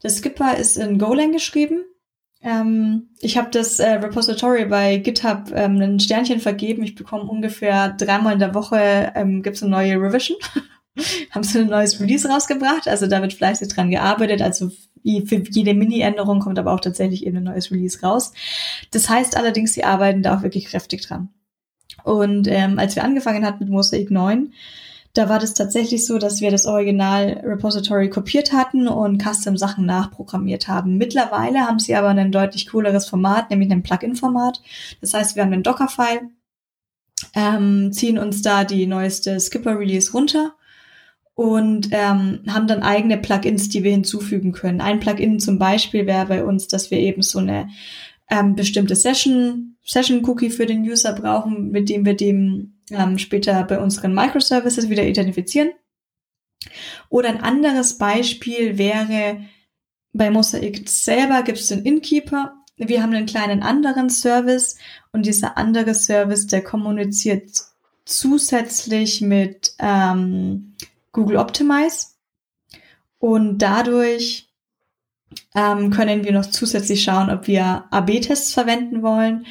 Der 0.03 0.11
Skipper 0.11 0.57
ist 0.57 0.77
in 0.77 0.99
Golang 0.99 1.33
geschrieben 1.33 1.85
ähm, 2.49 3.09
ich 3.21 3.37
habe 3.37 3.51
das 3.51 3.79
äh, 3.79 3.91
Repository 3.91 4.65
bei 4.65 4.97
GitHub 4.97 5.53
ähm, 5.55 5.81
ein 5.81 6.01
Sternchen 6.01 6.41
vergeben. 6.41 6.83
Ich 6.83 6.95
bekomme 6.95 7.25
ungefähr 7.25 7.91
dreimal 7.91 8.33
in 8.33 8.39
der 8.39 8.55
Woche 8.55 9.13
ähm, 9.15 9.43
gibt's 9.43 9.63
eine 9.63 9.71
neue 9.71 10.01
Revision. 10.01 10.39
haben 11.31 11.43
sie 11.45 11.61
ein 11.61 11.69
neues 11.69 12.01
Release 12.01 12.29
rausgebracht. 12.29 12.89
Also 12.89 13.07
da 13.07 13.21
wird 13.21 13.35
fleißig 13.35 13.69
dran 13.69 13.91
gearbeitet. 13.91 14.41
Also 14.43 14.71
für 15.03 15.43
jede 15.51 15.75
Mini-Änderung 15.75 16.41
kommt 16.41 16.59
aber 16.59 16.73
auch 16.73 16.81
tatsächlich 16.81 17.27
eben 17.27 17.39
ein 17.39 17.45
neues 17.45 17.71
Release 17.71 18.01
raus. 18.01 18.33
Das 18.91 19.09
heißt 19.09 19.37
allerdings, 19.37 19.75
sie 19.75 19.85
arbeiten 19.85 20.23
da 20.23 20.37
auch 20.37 20.43
wirklich 20.43 20.67
kräftig 20.67 21.07
dran. 21.07 21.29
Und 22.05 22.49
ähm, 22.49 22.79
als 22.79 22.97
wir 22.97 23.05
angefangen 23.05 23.45
hatten 23.45 23.65
mit 23.65 23.69
Mosaic 23.73 24.11
9, 24.11 24.53
da 25.15 25.29
war 25.29 25.39
das 25.39 25.55
tatsächlich 25.55 26.07
so, 26.07 26.19
dass 26.19 26.41
wir 26.41 26.51
das 26.51 26.67
Original 26.67 27.41
Repository 27.45 28.11
kopiert 28.11 28.53
hatten 28.53 28.89
und 28.89 29.23
Custom-Sachen 29.23 29.87
nachprogrammiert 29.87 30.69
haben. 30.69 30.97
Mittlerweile 30.97 31.61
haben 31.61 31.79
sie 31.79 31.95
aber 31.97 32.09
ein 32.09 32.33
deutlich 32.33 32.69
cooleres 32.69 33.07
Format, 33.07 33.51
nämlich 33.51 33.71
ein 33.71 33.83
Plugin-Format. 33.83 34.63
Das 35.01 35.15
heißt, 35.15 35.35
wir 35.35 35.43
haben 35.43 35.53
einen 35.53 35.63
Docker-File, 35.63 36.31
ähm, 37.35 37.93
ziehen 37.93 38.19
uns 38.19 38.43
da 38.43 38.65
die 38.65 38.87
neueste 38.87 39.41
Skipper-Release 39.41 40.13
runter 40.13 40.55
und 41.35 41.89
ähm, 41.93 42.41
haben 42.49 42.67
dann 42.67 42.83
eigene 42.83 43.17
Plugins, 43.17 43.69
die 43.69 43.85
wir 43.85 43.93
hinzufügen 43.93 44.53
können. 44.53 44.81
Ein 44.81 45.01
Plugin 45.01 45.41
zum 45.41 45.59
Beispiel 45.59 46.07
wäre 46.07 46.27
bei 46.27 46.45
uns, 46.45 46.69
dass 46.69 46.91
wir 46.91 46.99
eben 46.99 47.23
so 47.23 47.39
eine 47.39 47.69
ähm, 48.31 48.55
bestimmte 48.57 48.95
Session, 48.95 49.77
Session 49.85 50.25
Cookie 50.25 50.51
für 50.51 50.67
den 50.67 50.83
User 50.83 51.13
brauchen, 51.13 51.71
mit 51.71 51.89
dem 51.89 52.05
wir 52.05 52.15
dem 52.15 52.78
ähm, 52.91 53.19
später 53.19 53.63
bei 53.65 53.79
unseren 53.79 54.15
Microservices 54.15 54.89
wieder 54.89 55.05
identifizieren. 55.05 55.71
Oder 57.09 57.29
ein 57.29 57.41
anderes 57.41 57.99
Beispiel 57.99 58.79
wäre, 58.79 59.43
bei 60.13 60.31
Mosaic 60.31 60.89
selber 60.89 61.43
gibt 61.43 61.59
es 61.59 61.69
den 61.69 61.85
Innkeeper. 61.85 62.55
Wir 62.77 63.03
haben 63.03 63.13
einen 63.13 63.27
kleinen 63.27 63.63
anderen 63.63 64.11
Service 64.11 64.77
und 65.13 65.27
dieser 65.27 65.57
andere 65.57 65.95
Service, 65.95 66.47
der 66.47 66.63
kommuniziert 66.63 67.51
zusätzlich 68.05 69.21
mit 69.21 69.75
ähm, 69.79 70.75
Google 71.13 71.37
Optimize 71.37 72.09
und 73.19 73.59
dadurch 73.59 74.49
ähm, 75.55 75.91
können 75.91 76.25
wir 76.25 76.33
noch 76.33 76.47
zusätzlich 76.47 77.03
schauen, 77.03 77.31
ob 77.31 77.47
wir 77.47 77.85
AB-Tests 77.91 78.53
verwenden 78.53 79.03
wollen 79.03 79.47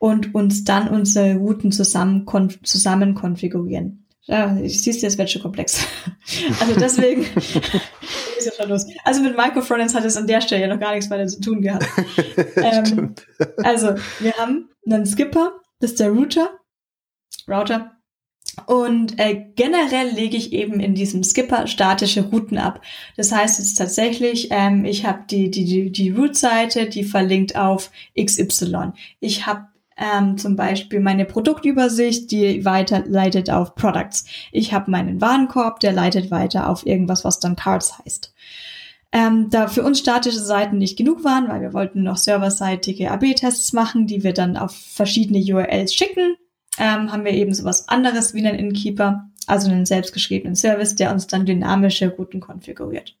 und 0.00 0.34
uns 0.34 0.64
dann 0.64 0.88
unsere 0.88 1.36
Routen 1.36 1.72
zusammen, 1.72 2.24
konf 2.24 2.58
zusammen 2.62 3.14
konfigurieren. 3.14 4.06
Ja, 4.22 4.56
ich 4.56 4.82
siehst 4.82 5.02
du, 5.02 5.06
das 5.06 5.18
wird 5.18 5.30
schon 5.30 5.42
komplex. 5.42 5.86
also 6.60 6.74
deswegen 6.80 7.22
ist 7.36 8.46
ja 8.46 8.52
schon 8.56 8.70
los. 8.70 8.86
Also 9.04 9.22
mit 9.22 9.36
Microfrontends 9.36 9.94
hat 9.94 10.04
es 10.06 10.16
an 10.16 10.26
der 10.26 10.40
Stelle 10.40 10.62
ja 10.62 10.68
noch 10.68 10.80
gar 10.80 10.94
nichts 10.94 11.10
weiter 11.10 11.26
zu 11.26 11.40
tun 11.42 11.60
gehabt. 11.60 11.86
ähm, 12.56 13.14
also 13.58 13.94
wir 14.20 14.32
haben 14.38 14.70
einen 14.86 15.04
Skipper, 15.04 15.60
das 15.80 15.90
ist 15.90 16.00
der 16.00 16.10
Router, 16.10 16.48
Router. 17.46 17.92
Und 18.66 19.18
äh, 19.18 19.52
generell 19.54 20.08
lege 20.08 20.36
ich 20.36 20.54
eben 20.54 20.80
in 20.80 20.94
diesem 20.94 21.22
Skipper 21.24 21.66
statische 21.66 22.22
Routen 22.22 22.56
ab. 22.56 22.80
Das 23.16 23.32
heißt 23.32 23.58
jetzt 23.58 23.74
tatsächlich, 23.74 24.48
ähm, 24.50 24.86
ich 24.86 25.04
habe 25.04 25.24
die, 25.28 25.50
die, 25.50 25.64
die, 25.66 25.92
die 25.92 26.10
Root-Seite, 26.10 26.86
die 26.86 27.04
verlinkt 27.04 27.56
auf 27.56 27.90
XY. 28.18 28.92
Ich 29.20 29.46
habe 29.46 29.69
ähm, 30.00 30.38
zum 30.38 30.56
Beispiel 30.56 30.98
meine 30.98 31.26
Produktübersicht, 31.26 32.30
die 32.30 32.64
weiterleitet 32.64 33.50
auf 33.50 33.74
Products. 33.74 34.24
Ich 34.50 34.72
habe 34.72 34.90
meinen 34.90 35.20
Warenkorb, 35.20 35.78
der 35.80 35.92
leitet 35.92 36.30
weiter 36.30 36.68
auf 36.68 36.86
irgendwas, 36.86 37.24
was 37.24 37.38
dann 37.38 37.54
Cards 37.54 37.98
heißt. 37.98 38.32
Ähm, 39.12 39.50
da 39.50 39.66
für 39.66 39.82
uns 39.82 39.98
statische 39.98 40.38
Seiten 40.38 40.78
nicht 40.78 40.96
genug 40.96 41.24
waren, 41.24 41.48
weil 41.48 41.60
wir 41.60 41.74
wollten 41.74 42.02
noch 42.02 42.16
serverseitige 42.16 43.10
AB-Tests 43.10 43.72
machen, 43.72 44.06
die 44.06 44.22
wir 44.22 44.32
dann 44.32 44.56
auf 44.56 44.74
verschiedene 44.74 45.40
URLs 45.40 45.94
schicken, 45.94 46.36
ähm, 46.78 47.12
haben 47.12 47.24
wir 47.24 47.32
eben 47.32 47.52
sowas 47.52 47.88
anderes 47.88 48.34
wie 48.34 48.46
einen 48.46 48.58
Innkeeper, 48.58 49.28
also 49.46 49.70
einen 49.70 49.84
selbstgeschriebenen 49.84 50.54
Service, 50.54 50.94
der 50.94 51.12
uns 51.12 51.26
dann 51.26 51.44
dynamische 51.44 52.08
Routen 52.08 52.40
konfiguriert. 52.40 53.16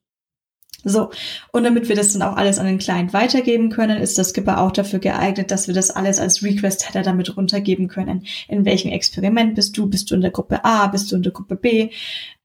So, 0.84 1.10
und 1.52 1.64
damit 1.64 1.88
wir 1.88 1.96
das 1.96 2.12
dann 2.12 2.22
auch 2.22 2.36
alles 2.36 2.58
an 2.58 2.66
den 2.66 2.78
Client 2.78 3.12
weitergeben 3.12 3.70
können, 3.70 4.00
ist 4.00 4.16
das 4.18 4.30
Skipper 4.30 4.60
auch 4.60 4.72
dafür 4.72 4.98
geeignet, 4.98 5.50
dass 5.50 5.66
wir 5.66 5.74
das 5.74 5.90
alles 5.90 6.18
als 6.18 6.42
Request-Header 6.42 7.02
damit 7.02 7.36
runtergeben 7.36 7.88
können. 7.88 8.24
In 8.48 8.64
welchem 8.64 8.90
Experiment 8.90 9.54
bist 9.54 9.76
du? 9.76 9.88
Bist 9.88 10.10
du 10.10 10.14
in 10.14 10.22
der 10.22 10.30
Gruppe 10.30 10.64
A? 10.64 10.86
Bist 10.86 11.12
du 11.12 11.16
in 11.16 11.22
der 11.22 11.32
Gruppe 11.32 11.56
B? 11.56 11.90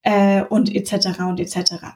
Äh, 0.01 0.43
und 0.43 0.73
etc. 0.73 1.19
und 1.21 1.39
etc. 1.39 1.95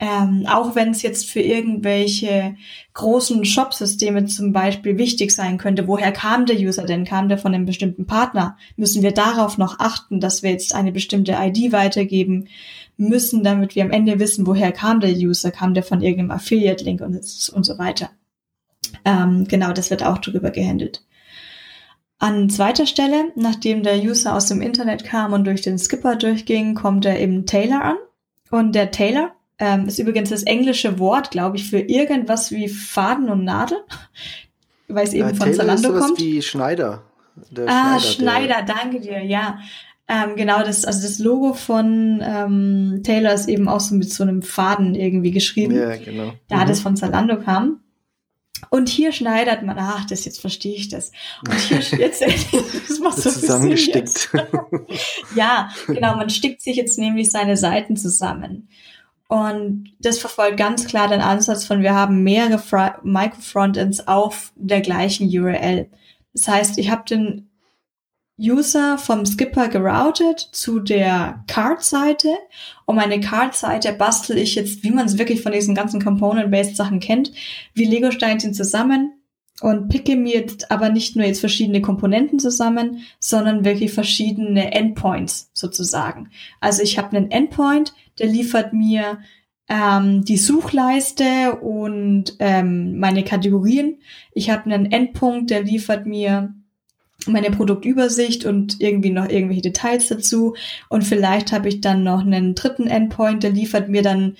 Ähm, 0.00 0.46
auch 0.48 0.76
wenn 0.76 0.90
es 0.90 1.02
jetzt 1.02 1.28
für 1.28 1.40
irgendwelche 1.40 2.56
großen 2.94 3.44
Shop-Systeme 3.44 4.26
zum 4.26 4.52
Beispiel 4.52 4.96
wichtig 4.96 5.32
sein 5.32 5.58
könnte, 5.58 5.88
woher 5.88 6.12
kam 6.12 6.46
der 6.46 6.56
User 6.56 6.84
denn? 6.84 7.04
Kam 7.04 7.28
der 7.28 7.36
von 7.36 7.52
einem 7.52 7.66
bestimmten 7.66 8.06
Partner? 8.06 8.56
Müssen 8.76 9.02
wir 9.02 9.12
darauf 9.12 9.58
noch 9.58 9.80
achten, 9.80 10.20
dass 10.20 10.44
wir 10.44 10.52
jetzt 10.52 10.72
eine 10.72 10.92
bestimmte 10.92 11.32
ID 11.32 11.72
weitergeben? 11.72 12.48
Müssen, 12.98 13.44
damit 13.44 13.74
wir 13.74 13.84
am 13.84 13.90
Ende 13.90 14.18
wissen, 14.18 14.46
woher 14.46 14.72
kam 14.72 15.00
der 15.00 15.12
User, 15.12 15.50
kam 15.50 15.72
der 15.72 15.84
von 15.84 16.02
irgendeinem 16.02 16.32
Affiliate-Link 16.32 17.00
und, 17.00 17.14
und 17.14 17.64
so 17.64 17.78
weiter. 17.78 18.10
Ähm, 19.04 19.46
genau, 19.48 19.72
das 19.72 19.90
wird 19.90 20.02
auch 20.02 20.18
darüber 20.18 20.50
gehandelt. 20.50 21.04
An 22.18 22.50
zweiter 22.50 22.86
Stelle, 22.86 23.32
nachdem 23.36 23.84
der 23.84 24.02
User 24.02 24.34
aus 24.34 24.46
dem 24.46 24.60
Internet 24.60 25.04
kam 25.04 25.32
und 25.32 25.44
durch 25.44 25.62
den 25.62 25.78
Skipper 25.78 26.16
durchging, 26.16 26.74
kommt 26.74 27.06
er 27.06 27.18
im 27.20 27.46
Tailor 27.46 27.82
an. 27.82 27.96
Und 28.50 28.74
der 28.74 28.90
Tailor 28.90 29.30
ähm, 29.60 29.86
ist 29.86 30.00
übrigens 30.00 30.30
das 30.30 30.42
englische 30.42 30.98
Wort, 30.98 31.30
glaube 31.30 31.56
ich, 31.56 31.70
für 31.70 31.78
irgendwas 31.78 32.50
wie 32.50 32.68
Faden 32.68 33.28
und 33.28 33.44
Nadel, 33.44 33.78
weil 34.88 35.06
es 35.06 35.12
eben 35.12 35.28
ja, 35.28 35.34
von 35.34 35.52
Taylor 35.52 35.76
Zalando 35.76 35.92
ist 35.94 36.04
kommt. 36.04 36.18
wie 36.18 36.42
Schneider. 36.42 37.04
ah, 37.66 38.00
Schneider, 38.00 38.00
Schneider 38.00 38.62
danke 38.66 39.00
dir, 39.00 39.22
ja. 39.24 39.60
Ähm, 40.08 40.36
genau, 40.36 40.62
das, 40.62 40.86
also 40.86 41.02
das 41.02 41.18
Logo 41.18 41.52
von 41.52 42.22
ähm, 42.24 43.02
Taylor 43.04 43.34
ist 43.34 43.46
eben 43.46 43.68
auch 43.68 43.80
so 43.80 43.94
mit 43.94 44.10
so 44.10 44.22
einem 44.22 44.40
Faden 44.42 44.94
irgendwie 44.94 45.30
geschrieben. 45.30 45.76
Ja, 45.76 45.96
genau. 45.96 46.32
Da 46.48 46.64
mhm. 46.64 46.68
das 46.68 46.80
von 46.80 46.96
Zalando 46.96 47.38
kam. 47.38 47.80
Und 48.70 48.88
hier 48.88 49.12
schneidert 49.12 49.62
man, 49.62 49.76
ach, 49.78 50.06
das 50.06 50.24
jetzt 50.24 50.40
verstehe 50.40 50.74
ich 50.74 50.88
das. 50.88 51.12
Und 51.46 51.58
hier 51.58 51.78
jetzt 51.98 52.22
das 52.22 52.98
macht 53.00 53.18
so 53.18 53.30
zusammengestickt. 53.30 54.30
ja, 55.36 55.70
genau, 55.86 56.16
man 56.16 56.30
stickt 56.30 56.62
sich 56.62 56.76
jetzt 56.76 56.98
nämlich 56.98 57.30
seine 57.30 57.56
Seiten 57.56 57.96
zusammen. 57.96 58.68
Und 59.28 59.92
das 60.00 60.18
verfolgt 60.18 60.56
ganz 60.56 60.86
klar 60.86 61.08
den 61.08 61.20
Ansatz 61.20 61.66
von, 61.66 61.82
wir 61.82 61.94
haben 61.94 62.22
mehrere 62.24 62.98
Micro-Frontends 63.02 64.08
auf 64.08 64.52
der 64.56 64.80
gleichen 64.80 65.28
URL. 65.28 65.90
Das 66.32 66.48
heißt, 66.48 66.78
ich 66.78 66.90
habe 66.90 67.04
den 67.08 67.47
User 68.38 68.98
vom 68.98 69.26
Skipper 69.26 69.68
geroutet 69.68 70.38
zu 70.52 70.80
der 70.80 71.44
Card-Seite. 71.48 72.28
Und 72.86 72.96
meine 72.96 73.20
Card-Seite 73.20 73.92
bastel 73.92 74.38
ich 74.38 74.54
jetzt, 74.54 74.84
wie 74.84 74.90
man 74.90 75.06
es 75.06 75.18
wirklich 75.18 75.42
von 75.42 75.52
diesen 75.52 75.74
ganzen 75.74 76.02
Component-Based 76.02 76.76
Sachen 76.76 77.00
kennt, 77.00 77.32
wie 77.74 77.84
Lego-Steinchen 77.84 78.54
zusammen. 78.54 79.14
und 79.60 79.88
picke 79.88 80.14
mir 80.16 80.34
jetzt 80.34 80.70
aber 80.70 80.88
nicht 80.88 81.16
nur 81.16 81.26
jetzt 81.26 81.40
verschiedene 81.40 81.80
Komponenten 81.80 82.38
zusammen, 82.38 83.00
sondern 83.18 83.64
wirklich 83.64 83.92
verschiedene 83.92 84.72
Endpoints 84.72 85.50
sozusagen. 85.52 86.30
Also 86.60 86.82
ich 86.82 86.96
habe 86.96 87.16
einen 87.16 87.30
Endpoint, 87.30 87.92
der 88.20 88.28
liefert 88.28 88.72
mir 88.72 89.18
ähm, 89.68 90.24
die 90.24 90.36
Suchleiste 90.36 91.56
und 91.56 92.36
ähm, 92.38 92.98
meine 92.98 93.24
Kategorien. 93.24 93.98
Ich 94.32 94.50
habe 94.50 94.64
einen 94.66 94.92
Endpunkt, 94.92 95.50
der 95.50 95.62
liefert 95.62 96.06
mir 96.06 96.54
meine 97.26 97.50
Produktübersicht 97.50 98.44
und 98.44 98.80
irgendwie 98.80 99.10
noch 99.10 99.28
irgendwelche 99.28 99.62
Details 99.62 100.08
dazu. 100.08 100.54
Und 100.88 101.02
vielleicht 101.02 101.52
habe 101.52 101.68
ich 101.68 101.80
dann 101.80 102.02
noch 102.02 102.20
einen 102.20 102.54
dritten 102.54 102.86
Endpoint, 102.86 103.42
der 103.42 103.50
liefert 103.50 103.88
mir 103.88 104.02
dann 104.02 104.36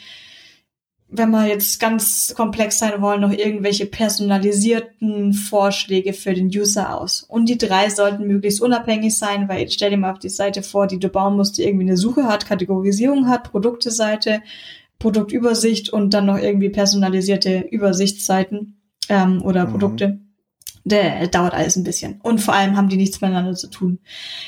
wenn 1.11 1.31
wir 1.31 1.47
jetzt 1.47 1.81
ganz 1.81 2.35
komplex 2.37 2.79
sein 2.79 3.01
wollen, 3.01 3.23
noch 3.23 3.33
irgendwelche 3.33 3.87
personalisierten 3.87 5.33
Vorschläge 5.33 6.13
für 6.13 6.35
den 6.35 6.49
User 6.49 6.95
aus. 6.95 7.23
Und 7.23 7.49
die 7.49 7.57
drei 7.57 7.89
sollten 7.89 8.27
möglichst 8.27 8.61
unabhängig 8.61 9.17
sein, 9.17 9.49
weil 9.49 9.71
stell 9.71 9.91
dir 9.91 9.97
mal 9.97 10.13
auf 10.13 10.19
die 10.19 10.29
Seite 10.29 10.63
vor, 10.63 10.87
die 10.87 10.99
du 10.99 11.09
bauen 11.09 11.37
musst, 11.37 11.57
die 11.57 11.65
irgendwie 11.65 11.87
eine 11.87 11.97
Suche 11.97 12.25
hat, 12.25 12.47
Kategorisierung 12.47 13.27
hat, 13.27 13.51
Produkteseite, 13.51 14.43
Produktübersicht 14.99 15.91
und 15.91 16.13
dann 16.13 16.27
noch 16.27 16.39
irgendwie 16.39 16.69
personalisierte 16.69 17.61
Übersichtsseiten 17.71 18.77
ähm, 19.09 19.41
oder 19.43 19.67
mhm. 19.67 19.71
Produkte. 19.71 20.21
Der 20.89 21.27
dauert 21.29 21.55
alles 21.55 21.77
ein 21.77 21.85
bisschen. 21.85 22.21
Und 22.23 22.41
vor 22.41 22.55
allem 22.55 22.77
haben 22.77 22.89
die 22.89 22.97
nichts 22.97 23.21
miteinander 23.21 23.55
zu 23.55 23.69
tun. 23.69 23.99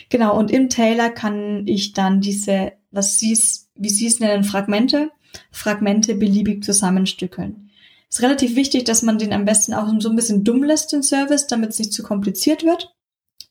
Genau, 0.09 0.37
und 0.39 0.51
im 0.51 0.69
Taylor 0.69 1.11
kann 1.11 1.67
ich 1.67 1.93
dann 1.93 2.21
diese, 2.21 2.73
was 2.91 3.19
sie 3.19 3.39
wie 3.75 3.91
sie 3.91 4.07
es 4.07 4.21
nennen, 4.21 4.45
Fragmente 4.45 5.11
Fragmente 5.51 6.15
beliebig 6.15 6.65
zusammenstückeln. 6.65 7.71
Ist 8.09 8.23
relativ 8.23 8.57
wichtig, 8.57 8.85
dass 8.85 9.03
man 9.03 9.19
den 9.19 9.33
am 9.33 9.45
besten 9.45 9.75
auch 9.75 9.89
so 10.01 10.09
ein 10.09 10.17
bisschen 10.17 10.43
dumm 10.43 10.65
lässt, 10.65 10.93
den 10.93 11.03
Service, 11.03 11.47
damit 11.47 11.71
es 11.71 11.79
nicht 11.79 11.93
zu 11.93 12.03
kompliziert 12.03 12.65
wird. 12.65 12.95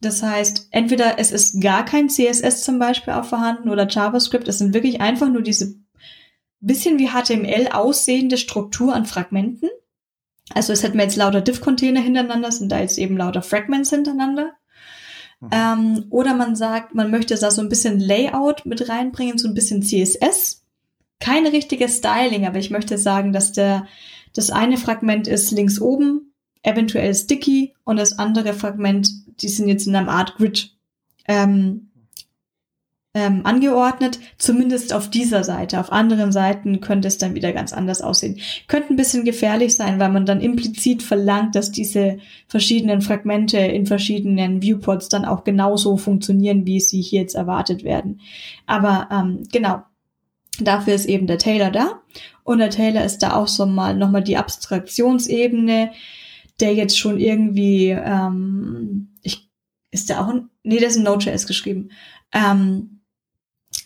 Das 0.02 0.24
heißt, 0.24 0.68
entweder 0.72 1.20
es 1.20 1.32
ist 1.32 1.62
gar 1.62 1.86
kein 1.86 2.10
CSS 2.10 2.64
zum 2.64 2.80
Beispiel 2.80 3.14
auch 3.14 3.26
vorhanden 3.26 3.70
oder 3.70 3.88
JavaScript. 3.88 4.48
Es 4.48 4.58
sind 4.58 4.74
wirklich 4.74 5.02
einfach 5.02 5.30
nur 5.30 5.42
diese 5.42 5.76
bisschen 6.62 7.00
wie 7.00 7.10
HTML 7.10 7.70
aussehende 7.72 8.38
Struktur 8.38 8.94
an 8.94 9.06
Fragmenten. 9.06 9.70
Also 10.54 10.74
es 10.74 10.84
hätten 10.84 10.97
wir 10.97 11.04
jetzt 11.04 11.16
lauter 11.16 11.41
Div-Container 11.41 12.02
hintereinander, 12.02 12.52
sind 12.52 12.72
da 12.72 12.80
jetzt 12.80 12.97
eben 12.97 13.18
lauter 13.18 13.41
Fragments 13.41 13.89
hintereinander. 13.89 14.54
Mhm. 15.39 15.50
Ähm, 15.52 16.06
oder 16.10 16.34
man 16.34 16.56
sagt, 16.56 16.95
man 16.95 17.12
möchte 17.12 17.36
da 17.36 17.52
so 17.52 17.62
ein 17.62 17.70
bisschen 17.70 18.00
Layout 18.00 18.66
mit 18.66 18.89
reinbringen, 18.89 19.38
so 19.38 19.47
ein 19.47 19.54
bisschen 19.54 19.84
CSS 19.84 20.60
kein 21.20 21.45
richtiges 21.45 21.97
Styling, 21.97 22.45
aber 22.45 22.60
ich 22.60 22.72
möchte 22.72 22.97
sagen, 22.97 23.34
dass 23.34 23.52
der, 23.52 23.88
das 24.34 24.52
eine 24.52 24.78
Fragment 24.78 25.28
ist 25.28 25.52
links 25.52 25.80
oben, 25.80 26.34
eventuell 26.64 27.14
sticky, 27.14 27.76
und 27.84 27.97
das 27.97 28.18
andere 28.18 28.54
Fragment, 28.54 29.10
die 29.41 29.50
sind 29.50 29.68
jetzt 29.68 29.88
in 29.88 29.95
einer 29.95 30.12
Art 30.12 30.36
Grid 30.36 30.76
ähm, 31.28 31.89
ähm, 33.14 33.41
angeordnet, 33.43 34.20
zumindest 34.38 34.93
auf 34.93 35.10
dieser 35.10 35.43
Seite. 35.43 35.80
Auf 35.80 35.91
anderen 35.91 36.32
Seiten 36.32 36.80
könnte 36.80 37.07
es 37.07 37.18
dann 37.18 37.34
wieder 37.36 37.51
ganz 37.53 37.74
anders 37.74 38.01
aussehen. 38.01 38.39
Könnte 38.68 38.93
ein 38.93 38.97
bisschen 38.97 39.26
gefährlich 39.26 39.76
sein, 39.76 39.99
weil 39.99 40.10
man 40.10 40.26
dann 40.26 40.41
implizit 40.41 41.01
verlangt, 41.01 41.55
dass 41.55 41.72
diese 41.72 42.20
verschiedenen 42.47 43.01
Fragmente 43.01 43.57
in 43.57 43.88
verschiedenen 43.88 44.62
Viewports 44.62 45.10
dann 45.10 45.26
auch 45.26 45.43
genauso 45.43 45.97
funktionieren, 45.97 46.68
wie 46.68 46.80
sie 46.80 47.01
hier 47.01 47.22
jetzt 47.22 47.36
erwartet 47.36 47.84
werden. 47.84 48.22
Aber 48.68 49.10
ähm, 49.12 49.43
genau, 49.51 49.84
Dafür 50.62 50.93
ist 50.93 51.05
eben 51.05 51.28
der 51.28 51.38
Taylor 51.38 51.72
da. 51.72 52.01
Und 52.43 52.60
der 52.60 52.70
Taylor 52.70 53.03
ist 53.03 53.20
da 53.20 53.36
auch 53.36 53.47
so 53.47 53.66
mal 53.66 53.95
nochmal 53.95 54.24
die 54.24 54.38
Abstraktionsebene, 54.38 55.91
der 56.60 56.74
jetzt 56.74 56.97
schon 56.97 57.20
irgendwie, 57.20 57.89
ähm, 57.89 59.10
ich, 59.22 59.49
ist 59.91 60.10
der 60.10 60.22
auch 60.22 60.30
ein, 60.30 60.49
nee, 60.64 60.80
der 60.80 60.89
ist 60.89 60.97
in 60.97 61.03
Node.js 61.03 61.47
geschrieben. 61.47 61.89
Ähm, 62.34 62.99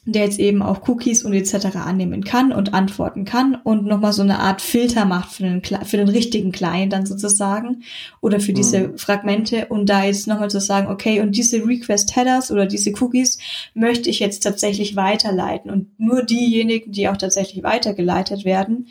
der 0.06 0.26
jetzt 0.26 0.40
eben 0.40 0.62
auch 0.62 0.88
Cookies 0.88 1.24
und 1.24 1.34
etc. 1.34 1.78
annehmen 1.78 2.24
kann 2.24 2.52
und 2.52 2.74
antworten 2.74 3.24
kann 3.24 3.56
und 3.56 3.86
nochmal 3.86 4.12
so 4.12 4.22
eine 4.22 4.40
Art 4.40 4.62
Filter 4.62 5.06
macht 5.06 5.32
für 5.32 5.44
den, 5.44 5.62
für 5.64 5.98
den 5.98 6.10
richtigen 6.10 6.52
Client 6.52 6.92
dann 6.92 7.06
sozusagen 7.06 7.84
oder 8.20 8.42
für 8.42 8.52
diese 8.52 8.80
mhm. 8.80 8.98
Fragmente 8.98 9.68
und 9.68 9.88
da 9.88 10.04
jetzt 10.04 10.28
nochmal 10.28 10.50
zu 10.50 10.60
sagen, 10.60 10.88
okay, 10.88 11.22
und 11.22 11.38
diese 11.38 11.66
Request 11.66 12.16
Headers 12.16 12.52
oder 12.52 12.66
diese 12.66 12.92
Cookies 13.00 13.38
möchte 13.74 14.10
ich 14.10 14.20
jetzt 14.20 14.44
tatsächlich 14.44 14.98
weiterleiten 14.98 15.72
und 15.72 15.98
nur 15.98 16.24
diejenigen, 16.24 16.92
die 16.92 17.08
auch 17.08 17.18
tatsächlich 17.18 17.64
weitergeleitet 17.64 18.44
werden, 18.44 18.88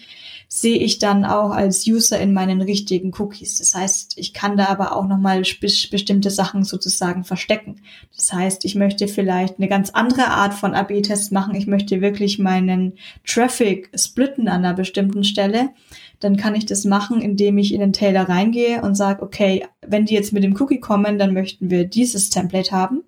sehe 0.54 0.76
ich 0.76 0.98
dann 0.98 1.24
auch 1.24 1.48
als 1.48 1.86
User 1.86 2.20
in 2.20 2.34
meinen 2.34 2.60
richtigen 2.60 3.10
Cookies. 3.18 3.56
Das 3.56 3.74
heißt, 3.74 4.18
ich 4.18 4.34
kann 4.34 4.58
da 4.58 4.66
aber 4.66 4.94
auch 4.94 5.06
nochmal 5.06 5.40
be 5.40 5.68
bestimmte 5.90 6.28
Sachen 6.28 6.62
sozusagen 6.62 7.24
verstecken. 7.24 7.80
Das 8.14 8.34
heißt, 8.34 8.66
ich 8.66 8.74
möchte 8.74 9.08
vielleicht 9.08 9.56
eine 9.56 9.68
ganz 9.68 9.88
andere 9.88 10.26
Art 10.26 10.52
von 10.52 10.74
AB-Test 10.74 11.32
machen. 11.32 11.54
Ich 11.54 11.66
möchte 11.66 12.02
wirklich 12.02 12.38
meinen 12.38 12.98
Traffic 13.26 13.90
splitten 13.98 14.46
an 14.46 14.62
einer 14.62 14.74
bestimmten 14.74 15.24
Stelle. 15.24 15.70
Dann 16.20 16.36
kann 16.36 16.54
ich 16.54 16.66
das 16.66 16.84
machen, 16.84 17.22
indem 17.22 17.56
ich 17.56 17.72
in 17.72 17.80
den 17.80 17.94
Tailor 17.94 18.28
reingehe 18.28 18.82
und 18.82 18.94
sage, 18.94 19.22
okay, 19.22 19.66
wenn 19.80 20.04
die 20.04 20.14
jetzt 20.14 20.34
mit 20.34 20.44
dem 20.44 20.60
Cookie 20.60 20.80
kommen, 20.80 21.18
dann 21.18 21.32
möchten 21.32 21.70
wir 21.70 21.86
dieses 21.86 22.28
Template 22.28 22.72
haben. 22.72 23.04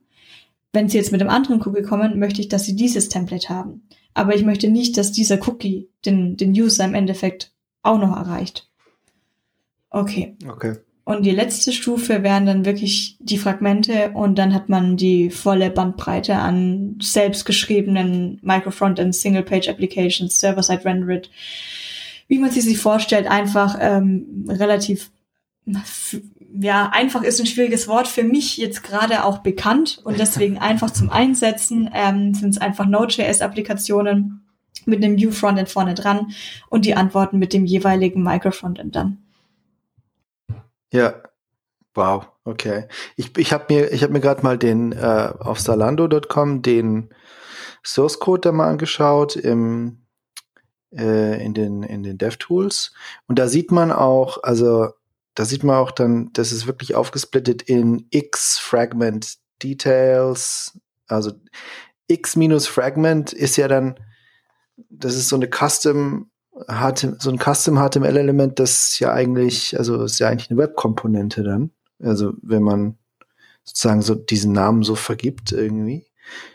Wenn 0.73 0.89
sie 0.89 0.97
jetzt 0.97 1.13
mit 1.13 1.21
dem 1.21 1.29
anderen 1.29 1.61
Cookie 1.61 1.83
kommen, 1.83 2.19
möchte 2.19 2.41
ich, 2.41 2.49
dass 2.49 2.65
sie 2.65 2.75
dieses 2.75 3.11
Template 3.11 3.51
haben 3.51 3.83
aber 4.15 4.35
ich 4.35 4.45
möchte 4.45 4.69
nicht, 4.69 4.97
dass 4.97 5.13
dieser 5.13 5.47
Cookie 5.47 5.89
den, 6.07 6.37
den 6.37 6.53
User 6.53 6.85
im 6.85 6.95
Endeffekt 6.95 7.53
auch 7.83 7.99
noch 7.99 8.17
erreicht. 8.17 8.69
Okay. 9.91 10.37
Okay. 10.49 10.77
Und 11.05 11.27
die 11.27 11.33
letzte 11.33 11.73
Stufe 11.73 12.23
wären 12.23 12.47
dann 12.47 12.65
wirklich 12.65 13.19
die 13.21 13.37
Fragmente 13.37 14.13
und 14.13 14.37
dann 14.39 14.55
hat 14.55 14.71
man 14.71 14.97
die 14.97 15.29
volle 15.29 15.69
Bandbreite 15.69 16.37
an 16.37 16.97
selbstgeschriebenen 17.01 18.39
Microfrontend, 18.43 19.15
Single-Page-Applications, 19.15 20.41
Server-Side 20.41 20.85
Rendered, 20.87 21.31
wie 22.27 22.39
man 22.39 22.51
sie 22.51 22.63
sich 22.63 22.79
vorstellt, 22.79 23.27
einfach 23.27 23.77
ähm, 23.81 24.47
relativ 24.49 25.11
ja, 26.57 26.91
einfach 26.93 27.23
ist 27.23 27.41
ein 27.41 27.47
schwieriges 27.47 27.89
Wort 27.89 28.07
für 28.07 28.23
mich 28.23 28.57
jetzt 28.59 28.85
gerade 28.85 29.25
auch 29.25 29.39
bekannt 29.39 30.01
und 30.05 30.19
deswegen 30.19 30.59
einfach 30.61 30.91
zum 30.91 31.11
Einsetzen 31.11 31.91
ähm, 31.93 32.35
sind 32.35 32.51
es 32.51 32.61
einfach 32.61 32.87
Node.js-Applikationen 32.87 34.47
mit 34.87 35.03
einem 35.03 35.17
View-Frontend 35.17 35.69
vorne 35.69 35.95
dran 35.95 36.33
und 36.69 36.85
die 36.85 36.95
Antworten 36.95 37.39
mit 37.39 37.53
dem 37.53 37.65
jeweiligen 37.65 38.23
Micro-Frontend 38.23 38.95
dann. 38.95 39.19
Ja, 40.93 41.15
wow, 41.95 42.29
okay. 42.45 42.87
Ich, 43.17 43.37
ich 43.37 43.53
habe 43.53 43.73
mir, 43.73 43.93
ich 43.93 44.05
hab 44.05 44.11
mir 44.11 44.21
gerade 44.21 44.43
mal 44.43 44.59
den 44.59 44.93
äh, 44.93 45.33
auf 45.39 45.59
salando.com 45.59 46.63
den 46.63 47.11
Source 47.85 48.21
Code 48.21 48.43
da 48.43 48.53
mal 48.53 48.71
angeschaut 48.71 49.35
im 49.37 49.99
äh, 50.97 51.45
in 51.45 51.55
den 51.55 51.83
in 51.83 52.05
den 52.05 52.19
DevTools 52.19 52.95
und 53.27 53.39
da 53.39 53.49
sieht 53.49 53.73
man 53.73 53.91
auch, 53.91 54.39
also 54.43 54.93
da 55.35 55.45
sieht 55.45 55.65
man 55.65 55.77
auch 55.77 55.91
dann, 55.91 56.31
das 56.33 56.53
ist 56.53 56.67
wirklich 56.67 56.95
aufgesplittet 56.95 57.63
in 57.63 58.07
X 58.11 58.59
Fragment 58.59 59.39
Details. 59.63 60.79
Also 61.09 61.33
X 62.07 62.37
minus 62.37 62.67
Fragment 62.67 63.33
ist 63.33 63.57
ja 63.57 63.69
dann, 63.69 63.97
das 64.91 65.17
ist 65.17 65.29
so 65.29 65.37
eine 65.37 65.49
Custom, 65.49 66.31
so 67.19 67.31
ein 67.31 67.39
Custom 67.39 67.77
HTML-Element, 67.77 68.59
das 68.59 68.99
ja 69.01 69.13
eigentlich, 69.13 69.77
also 69.79 70.03
ist 70.05 70.21
ja 70.21 70.29
eigentlich 70.29 70.51
eine 70.51 70.59
Web-Komponente 70.59 71.43
dann. 71.43 71.71
Also 72.01 72.35
wenn 72.43 72.63
man 72.63 72.99
sozusagen 73.65 74.03
so 74.03 74.15
diesen 74.15 74.53
Namen 74.53 74.83
so 74.83 74.95
vergibt 74.95 75.53
irgendwie. 75.53 76.07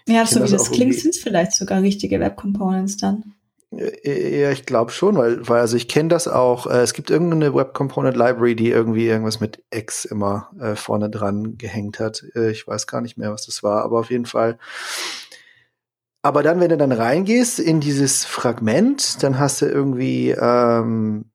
Ja, 0.07 0.25
so 0.25 0.38
wie 0.38 0.51
das, 0.51 0.51
das 0.51 0.71
klingt, 0.71 0.95
sind 0.95 1.15
es 1.15 1.19
vielleicht 1.21 1.53
sogar 1.53 1.82
richtige 1.82 2.19
Web-Components 2.19 2.97
dann. 2.97 3.34
Ja, 3.72 4.49
ich 4.51 4.65
glaube 4.65 4.91
schon, 4.91 5.15
weil, 5.15 5.47
weil 5.47 5.61
also 5.61 5.78
ich 5.78 5.88
kenne 5.88 6.09
das 6.09 6.28
auch. 6.28 6.65
Äh, 6.65 6.82
es 6.82 6.93
gibt 6.93 7.11
irgendeine 7.11 7.53
Web 7.53 7.74
Component 7.76 8.17
Library, 8.17 8.55
die 8.55 8.72
irgendwie 8.72 9.07
irgendwas 9.07 9.39
mit 9.39 9.63
X 9.70 10.05
immer 10.05 10.49
äh, 10.59 10.76
vorne 10.76 11.09
dran 11.09 11.57
gehängt 11.57 11.99
hat. 11.99 12.26
Äh, 12.36 12.49
ich 12.49 12.67
weiß 12.67 12.88
gar 12.88 13.01
nicht 13.01 13.17
mehr, 13.17 13.32
was 13.32 13.45
das 13.45 13.61
war, 13.61 13.84
aber 13.84 13.99
auf 13.99 14.09
jeden 14.09 14.26
Fall. 14.26 14.57
Aber 16.24 16.41
dann, 16.41 16.59
wenn 16.59 16.70
du 16.70 16.78
dann 16.78 16.91
reingehst 16.91 17.59
in 17.59 17.80
dieses 17.80 18.26
Fragment, 18.26 19.22
dann 19.24 19.38
hast 19.39 19.61
du 19.61 19.67
irgendwie 19.67 20.32
ähm, 20.32 21.32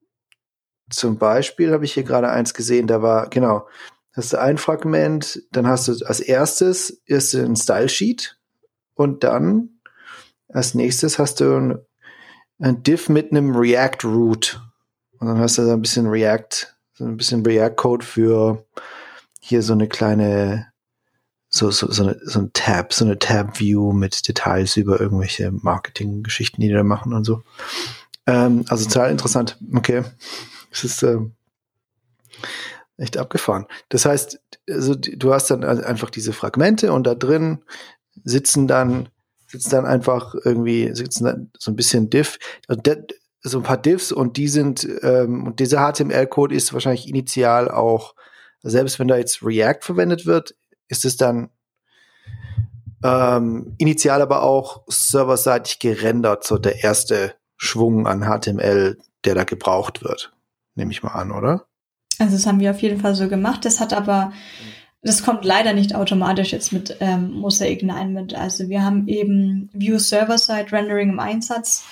zum 0.91 1.19
Beispiel 1.19 1.73
habe 1.73 1.85
ich 1.85 1.95
hier 1.95 2.03
gerade 2.05 2.29
eins 2.31 2.53
gesehen, 2.53 2.87
da 2.87 3.01
war 3.01 3.29
genau, 3.31 3.69
hast 4.13 4.33
du 4.33 4.41
ein 4.41 4.59
Fragment, 4.59 5.43
dann 5.53 5.67
hast 5.67 5.89
du 5.89 5.93
als 6.05 6.21
erstes 6.21 6.91
ist 7.07 7.35
ein 7.35 7.57
Style 7.57 7.89
Sheet 7.89 8.39
und 8.95 9.25
dann 9.25 9.81
als 10.49 10.75
nächstes 10.75 11.19
hast 11.19 11.41
du 11.41 11.57
ein 11.57 11.79
ein 12.59 12.83
Div 12.83 13.09
mit 13.09 13.31
einem 13.31 13.55
React 13.55 14.05
Root. 14.05 14.61
Und 15.19 15.29
dann 15.29 15.39
hast 15.39 15.59
du 15.59 15.67
da 15.67 15.73
ein 15.73 15.83
bisschen 15.83 16.07
React, 16.07 16.75
so 16.95 17.05
ein 17.05 17.17
bisschen 17.17 17.45
React-Code 17.45 18.05
für 18.05 18.65
hier 19.41 19.63
so 19.63 19.73
eine 19.73 19.89
kleine, 19.89 20.69
so, 21.49 21.71
so, 21.71 21.91
so, 21.91 22.05
eine, 22.05 22.21
so 22.25 22.41
ein 22.41 22.53
Tab, 22.53 22.93
so 22.93 23.05
eine 23.05 23.19
Tab-View 23.19 23.93
mit 23.93 24.27
Details 24.27 24.77
über 24.77 25.01
irgendwelche 25.01 25.51
Marketing-Geschichten, 25.51 26.61
die 26.61 26.69
die 26.69 26.75
da 26.75 26.83
machen 26.83 27.13
und 27.13 27.25
so. 27.25 27.43
Ähm, 28.27 28.65
also 28.69 28.89
total 28.89 29.11
interessant. 29.11 29.59
Okay. 29.75 30.03
Es 30.71 30.85
ist, 30.85 31.03
ähm, 31.03 31.33
Echt 32.97 33.17
abgefahren. 33.17 33.67
Das 33.89 34.05
heißt, 34.05 34.41
also 34.71 34.95
du 34.95 35.35
hast 35.35 35.51
dann 35.51 35.65
einfach 35.65 36.11
diese 36.11 36.33
Fragmente 36.33 36.93
und 36.93 37.05
da 37.07 37.17
drin 37.17 37.65
sitzen 38.23 38.69
dann 38.69 39.09
sitzen 39.55 39.71
dann 39.71 39.87
einfach 39.87 40.35
irgendwie 40.45 40.95
sitzen 40.95 41.25
dann 41.25 41.51
so 41.59 41.71
ein 41.71 41.77
bisschen 41.77 42.11
Diff, 42.11 42.39
so 43.43 43.59
ein 43.59 43.63
paar 43.63 43.77
Diffs 43.77 44.13
und 44.13 44.37
die 44.37 44.49
sind 44.49 44.87
ähm, 45.03 45.47
und 45.47 45.61
dieser 45.61 45.93
HTML-Code 45.93 46.55
ist 46.55 46.73
wahrscheinlich 46.73 47.09
initial 47.09 47.71
auch 47.71 48.15
selbst 48.63 48.99
wenn 48.99 49.09
da 49.09 49.17
jetzt 49.17 49.43
React 49.43 49.81
verwendet 49.83 50.27
wird, 50.27 50.55
ist 50.89 51.05
es 51.05 51.17
dann 51.17 51.51
ähm, 53.05 53.75
initial 53.79 54.23
aber 54.23 54.43
auch 54.43 54.83
serverseitig 54.89 55.79
gerendert, 55.79 56.45
so 56.45 56.57
der 56.57 56.83
erste 56.83 57.35
Schwung 57.57 58.07
an 58.07 58.23
HTML, 58.23 58.99
der 59.25 59.35
da 59.35 59.45
gebraucht 59.45 60.03
wird. 60.03 60.33
Nehme 60.75 60.91
ich 60.91 61.03
mal 61.03 61.13
an, 61.13 61.31
oder? 61.31 61.67
Also 62.19 62.37
das 62.37 62.47
haben 62.47 62.61
wir 62.61 62.71
auf 62.71 62.81
jeden 62.81 63.01
Fall 63.01 63.15
so 63.15 63.29
gemacht. 63.29 63.65
Das 63.65 63.81
hat 63.81 63.93
aber, 63.93 64.33
das 65.05 65.23
kommt 65.23 65.45
leider 65.45 65.75
nicht 65.75 65.95
automatisch 65.95 66.53
jetzt 66.53 66.73
mit 66.73 66.97
ähm, 67.01 67.33
Mosaic 67.33 67.83
9 67.83 68.13
mit. 68.13 68.35
Also 68.35 68.69
wir 68.69 68.83
haben 68.83 69.07
eben 69.07 69.69
View 69.73 69.99
Server-Side 69.99 70.73
Rendering 70.73 71.11
im 71.11 71.21
Einsatz 71.21 71.85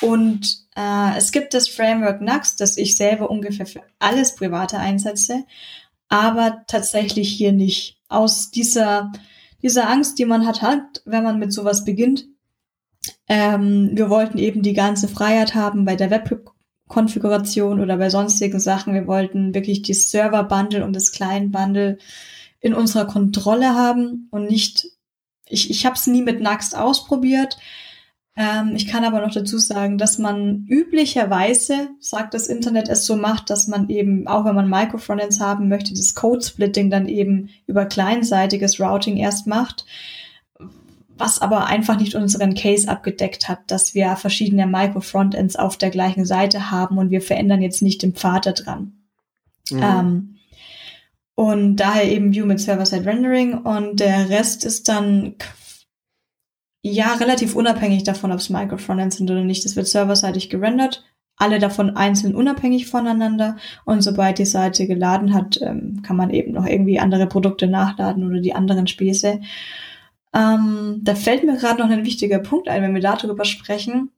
und 0.00 0.66
äh, 0.76 1.16
es 1.16 1.32
gibt 1.32 1.54
das 1.54 1.68
Framework 1.68 2.20
Nux, 2.20 2.56
das 2.56 2.76
ich 2.76 2.96
selber 2.96 3.30
ungefähr 3.30 3.66
für 3.66 3.82
alles 3.98 4.34
Private 4.34 4.78
einsetze, 4.78 5.44
aber 6.08 6.64
tatsächlich 6.66 7.30
hier 7.30 7.52
nicht. 7.52 7.96
Aus 8.08 8.50
dieser, 8.50 9.12
dieser 9.62 9.88
Angst, 9.88 10.18
die 10.18 10.26
man 10.26 10.46
hat, 10.46 10.62
hat, 10.62 11.02
wenn 11.04 11.24
man 11.24 11.38
mit 11.38 11.52
sowas 11.52 11.84
beginnt. 11.84 12.26
Ähm, 13.28 13.90
wir 13.94 14.10
wollten 14.10 14.38
eben 14.38 14.62
die 14.62 14.74
ganze 14.74 15.08
Freiheit 15.08 15.54
haben 15.54 15.84
bei 15.84 15.96
der 15.96 16.10
Web 16.10 16.52
Konfiguration 16.88 17.80
oder 17.80 17.96
bei 17.96 18.10
sonstigen 18.10 18.60
Sachen. 18.60 18.94
Wir 18.94 19.08
wollten 19.08 19.54
wirklich 19.54 19.82
die 19.82 19.94
Server-Bundle 19.94 20.84
und 20.84 20.94
das 20.94 21.10
Client-Bundle 21.10 21.98
in 22.66 22.74
unserer 22.74 23.06
Kontrolle 23.06 23.74
haben 23.74 24.28
und 24.30 24.46
nicht, 24.46 24.86
ich, 25.46 25.70
ich 25.70 25.86
habe 25.86 25.96
es 25.96 26.06
nie 26.06 26.22
mit 26.22 26.40
Next 26.40 26.76
ausprobiert. 26.76 27.58
Ähm, 28.36 28.72
ich 28.74 28.86
kann 28.86 29.04
aber 29.04 29.20
noch 29.20 29.32
dazu 29.32 29.58
sagen, 29.58 29.98
dass 29.98 30.18
man 30.18 30.66
üblicherweise, 30.68 31.88
sagt 32.00 32.34
das 32.34 32.48
Internet, 32.48 32.88
es 32.88 33.06
so 33.06 33.16
macht, 33.16 33.48
dass 33.50 33.68
man 33.68 33.88
eben, 33.88 34.26
auch 34.26 34.44
wenn 34.44 34.54
man 34.54 34.68
Microfrontends 34.68 35.40
haben 35.40 35.68
möchte, 35.68 35.94
das 35.94 36.14
Code-Splitting 36.14 36.90
dann 36.90 37.08
eben 37.08 37.48
über 37.66 37.86
kleinseitiges 37.86 38.80
Routing 38.80 39.16
erst 39.16 39.46
macht 39.46 39.86
was 41.18 41.40
aber 41.40 41.66
einfach 41.66 41.98
nicht 41.98 42.14
unseren 42.14 42.54
Case 42.54 42.88
abgedeckt 42.88 43.48
hat, 43.48 43.70
dass 43.70 43.94
wir 43.94 44.16
verschiedene 44.16 44.66
Micro-Frontends 44.66 45.56
auf 45.56 45.76
der 45.76 45.90
gleichen 45.90 46.26
Seite 46.26 46.70
haben 46.70 46.98
und 46.98 47.10
wir 47.10 47.22
verändern 47.22 47.62
jetzt 47.62 47.82
nicht 47.82 48.02
den 48.02 48.14
Pfad 48.14 48.46
da 48.46 48.52
dran. 48.52 48.92
Mhm. 49.70 49.82
Ähm, 49.82 50.35
und 51.36 51.76
daher 51.76 52.10
eben 52.10 52.32
View 52.32 52.46
mit 52.46 52.60
Server-Side-Rendering 52.60 53.58
und 53.58 54.00
der 54.00 54.30
Rest 54.30 54.64
ist 54.64 54.88
dann 54.88 55.34
ja 56.82 57.12
relativ 57.14 57.54
unabhängig 57.54 58.04
davon, 58.04 58.32
ob 58.32 58.38
es 58.38 58.48
Micro-Frontends 58.48 59.18
sind 59.18 59.30
oder 59.30 59.44
nicht. 59.44 59.64
Das 59.64 59.76
wird 59.76 59.86
serverseitig 59.86 60.48
gerendert, 60.48 61.04
alle 61.36 61.58
davon 61.58 61.94
einzeln 61.94 62.34
unabhängig 62.34 62.86
voneinander 62.86 63.58
und 63.84 64.00
sobald 64.00 64.38
die 64.38 64.46
Seite 64.46 64.86
geladen 64.86 65.34
hat, 65.34 65.60
ähm, 65.60 66.00
kann 66.02 66.16
man 66.16 66.30
eben 66.30 66.52
noch 66.52 66.66
irgendwie 66.66 66.98
andere 66.98 67.26
Produkte 67.26 67.66
nachladen 67.66 68.26
oder 68.26 68.40
die 68.40 68.54
anderen 68.54 68.86
Späße. 68.86 69.40
Ähm, 70.32 71.00
da 71.02 71.14
fällt 71.14 71.44
mir 71.44 71.58
gerade 71.58 71.82
noch 71.82 71.90
ein 71.90 72.06
wichtiger 72.06 72.38
Punkt 72.38 72.66
ein, 72.68 72.82
wenn 72.82 72.94
wir 72.94 73.02
darüber 73.02 73.44
sprechen. 73.44 74.10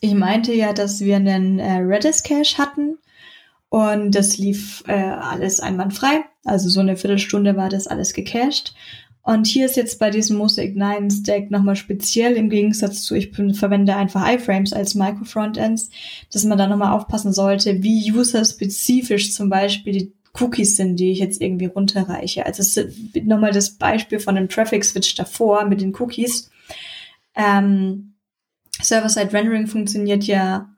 Ich 0.00 0.14
meinte 0.14 0.52
ja, 0.52 0.72
dass 0.72 1.00
wir 1.02 1.14
einen 1.14 1.60
äh, 1.60 1.74
Redis-Cache 1.74 2.58
hatten 2.58 2.98
und 3.72 4.10
das 4.14 4.36
lief 4.36 4.84
äh, 4.86 4.92
alles 4.92 5.58
einwandfrei. 5.58 6.26
Also 6.44 6.68
so 6.68 6.80
eine 6.80 6.98
Viertelstunde 6.98 7.56
war 7.56 7.70
das 7.70 7.86
alles 7.86 8.12
gecached. 8.12 8.74
Und 9.22 9.46
hier 9.46 9.64
ist 9.64 9.76
jetzt 9.76 9.98
bei 9.98 10.10
diesem 10.10 10.36
Mosaic 10.36 10.76
9 10.76 11.10
Stack 11.10 11.50
nochmal 11.50 11.74
speziell 11.74 12.34
im 12.34 12.50
Gegensatz 12.50 13.02
zu, 13.02 13.14
ich 13.14 13.32
bin, 13.32 13.54
verwende 13.54 13.96
einfach 13.96 14.30
iframes 14.30 14.74
als 14.74 14.94
Micro-Frontends, 14.94 15.88
dass 16.30 16.44
man 16.44 16.58
da 16.58 16.66
nochmal 16.66 16.92
aufpassen 16.92 17.32
sollte, 17.32 17.82
wie 17.82 18.12
user-spezifisch 18.12 19.32
zum 19.32 19.48
Beispiel 19.48 19.92
die 19.94 20.12
Cookies 20.38 20.76
sind, 20.76 20.96
die 20.96 21.10
ich 21.12 21.20
jetzt 21.20 21.40
irgendwie 21.40 21.64
runterreiche. 21.64 22.44
Also 22.44 22.82
nochmal 23.22 23.52
das 23.52 23.70
Beispiel 23.70 24.20
von 24.20 24.34
dem 24.34 24.50
Traffic 24.50 24.84
Switch 24.84 25.14
davor 25.14 25.64
mit 25.64 25.80
den 25.80 25.94
Cookies. 25.98 26.50
Ähm, 27.34 28.16
Server-Side 28.82 29.32
Rendering 29.32 29.66
funktioniert 29.66 30.24
ja 30.24 30.68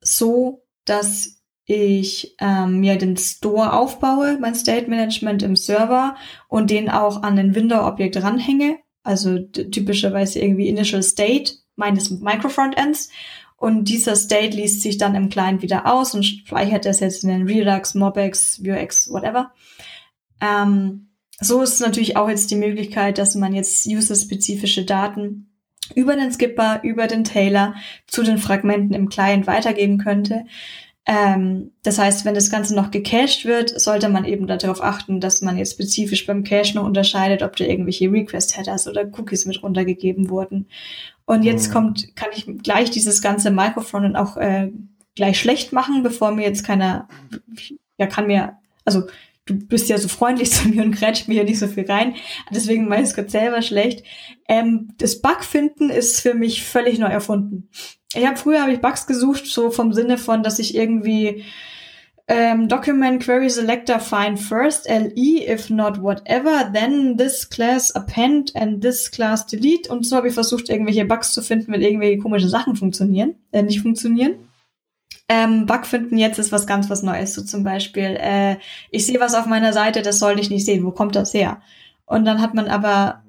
so, 0.00 0.64
dass 0.86 1.35
ich 1.66 2.36
ähm, 2.40 2.80
mir 2.80 2.96
den 2.96 3.16
Store 3.16 3.72
aufbaue, 3.72 4.38
mein 4.40 4.54
State 4.54 4.88
Management 4.88 5.42
im 5.42 5.56
Server 5.56 6.16
und 6.48 6.70
den 6.70 6.88
auch 6.88 7.22
an 7.22 7.38
ein 7.38 7.54
Window-Objekt 7.54 8.22
ranhänge. 8.22 8.78
Also 9.02 9.38
typischerweise 9.38 10.40
irgendwie 10.40 10.68
Initial 10.68 11.02
State 11.02 11.52
meines 11.76 12.10
Microfrontends 12.10 13.10
und 13.56 13.84
dieser 13.88 14.16
State 14.16 14.56
liest 14.56 14.82
sich 14.82 14.98
dann 14.98 15.14
im 15.14 15.28
Client 15.28 15.62
wieder 15.62 15.92
aus 15.92 16.14
und 16.14 16.24
speichert 16.24 16.84
das 16.84 17.00
jetzt 17.00 17.24
in 17.24 17.30
den 17.30 17.46
Redux, 17.46 17.94
Mobex, 17.94 18.62
Vuex, 18.62 19.10
whatever. 19.10 19.52
Ähm, 20.40 21.08
so 21.40 21.62
ist 21.62 21.80
natürlich 21.80 22.16
auch 22.16 22.28
jetzt 22.28 22.50
die 22.50 22.56
Möglichkeit, 22.56 23.18
dass 23.18 23.34
man 23.34 23.54
jetzt 23.54 23.86
user-spezifische 23.86 24.84
Daten 24.84 25.52
über 25.94 26.16
den 26.16 26.32
Skipper, 26.32 26.80
über 26.82 27.06
den 27.06 27.24
Tailor 27.24 27.74
zu 28.06 28.22
den 28.22 28.38
Fragmenten 28.38 28.94
im 28.94 29.08
Client 29.08 29.46
weitergeben 29.46 29.98
könnte. 29.98 30.44
Ähm, 31.08 31.70
das 31.84 31.98
heißt, 31.98 32.24
wenn 32.24 32.34
das 32.34 32.50
Ganze 32.50 32.74
noch 32.74 32.90
gecached 32.90 33.44
wird, 33.44 33.80
sollte 33.80 34.08
man 34.08 34.24
eben 34.24 34.48
darauf 34.48 34.82
achten, 34.82 35.20
dass 35.20 35.40
man 35.40 35.56
jetzt 35.56 35.74
spezifisch 35.74 36.26
beim 36.26 36.42
Cache 36.42 36.74
noch 36.74 36.84
unterscheidet, 36.84 37.42
ob 37.42 37.54
da 37.54 37.64
irgendwelche 37.64 38.10
Request-Headers 38.10 38.88
oder 38.88 39.04
Cookies 39.16 39.46
mit 39.46 39.62
runtergegeben 39.62 40.30
wurden. 40.30 40.66
Und 41.24 41.44
jetzt 41.44 41.68
mhm. 41.68 41.72
kommt, 41.72 42.16
kann 42.16 42.30
ich 42.34 42.46
gleich 42.62 42.90
dieses 42.90 43.22
ganze 43.22 43.52
Microfrontend 43.52 44.16
auch 44.16 44.36
äh, 44.36 44.72
gleich 45.14 45.38
schlecht 45.38 45.72
machen, 45.72 46.02
bevor 46.02 46.32
mir 46.32 46.42
jetzt 46.42 46.64
keiner, 46.64 47.08
ja, 47.98 48.06
kann 48.06 48.26
mir, 48.26 48.58
also 48.84 49.04
du 49.44 49.54
bist 49.54 49.88
ja 49.88 49.98
so 49.98 50.08
freundlich 50.08 50.50
zu 50.52 50.68
mir 50.68 50.82
und 50.82 50.90
grätscht 50.90 51.28
mir 51.28 51.34
hier 51.34 51.44
nicht 51.44 51.60
so 51.60 51.68
viel 51.68 51.86
rein. 51.86 52.16
Deswegen 52.50 52.90
weiß 52.90 53.10
ich 53.10 53.16
Gott 53.16 53.30
selber 53.30 53.62
schlecht. 53.62 54.04
Ähm, 54.48 54.88
das 54.98 55.20
Bugfinden 55.20 55.88
ist 55.88 56.20
für 56.20 56.34
mich 56.34 56.64
völlig 56.64 56.98
neu 56.98 57.08
erfunden. 57.08 57.68
Ich 58.16 58.26
habe 58.26 58.36
früher 58.36 58.62
habe 58.62 58.72
ich 58.72 58.80
Bugs 58.80 59.06
gesucht, 59.06 59.46
so 59.46 59.70
vom 59.70 59.92
Sinne 59.92 60.18
von, 60.18 60.42
dass 60.42 60.58
ich 60.58 60.74
irgendwie 60.74 61.44
ähm, 62.28 62.68
Document 62.68 63.22
Query 63.22 63.48
Selector 63.48 64.00
find 64.00 64.40
first 64.40 64.88
LE, 64.88 65.46
if 65.48 65.70
not 65.70 66.02
whatever, 66.02 66.70
then 66.72 67.16
this 67.16 67.48
class 67.48 67.94
append 67.94 68.54
and 68.56 68.82
this 68.82 69.10
class 69.10 69.46
delete. 69.46 69.90
Und 69.92 70.04
so 70.04 70.16
habe 70.16 70.28
ich 70.28 70.34
versucht, 70.34 70.68
irgendwelche 70.68 71.04
Bugs 71.04 71.32
zu 71.32 71.42
finden, 71.42 71.72
wenn 71.72 71.82
irgendwelche 71.82 72.18
komischen 72.18 72.48
Sachen 72.48 72.74
funktionieren, 72.74 73.36
äh, 73.52 73.62
nicht 73.62 73.82
funktionieren. 73.82 74.34
Ähm, 75.28 75.66
Bug 75.66 75.86
finden 75.86 76.18
jetzt 76.18 76.38
ist 76.38 76.52
was 76.52 76.66
ganz 76.66 76.88
was 76.90 77.02
Neues. 77.02 77.34
So 77.34 77.42
zum 77.42 77.64
Beispiel, 77.64 78.16
äh, 78.20 78.56
ich 78.90 79.06
sehe 79.06 79.20
was 79.20 79.34
auf 79.34 79.46
meiner 79.46 79.72
Seite, 79.72 80.02
das 80.02 80.18
soll 80.18 80.38
ich 80.40 80.50
nicht 80.50 80.64
sehen. 80.64 80.84
Wo 80.84 80.90
kommt 80.90 81.16
das 81.16 81.34
her? 81.34 81.60
Und 82.06 82.24
dann 82.24 82.40
hat 82.40 82.54
man 82.54 82.68
aber 82.68 83.22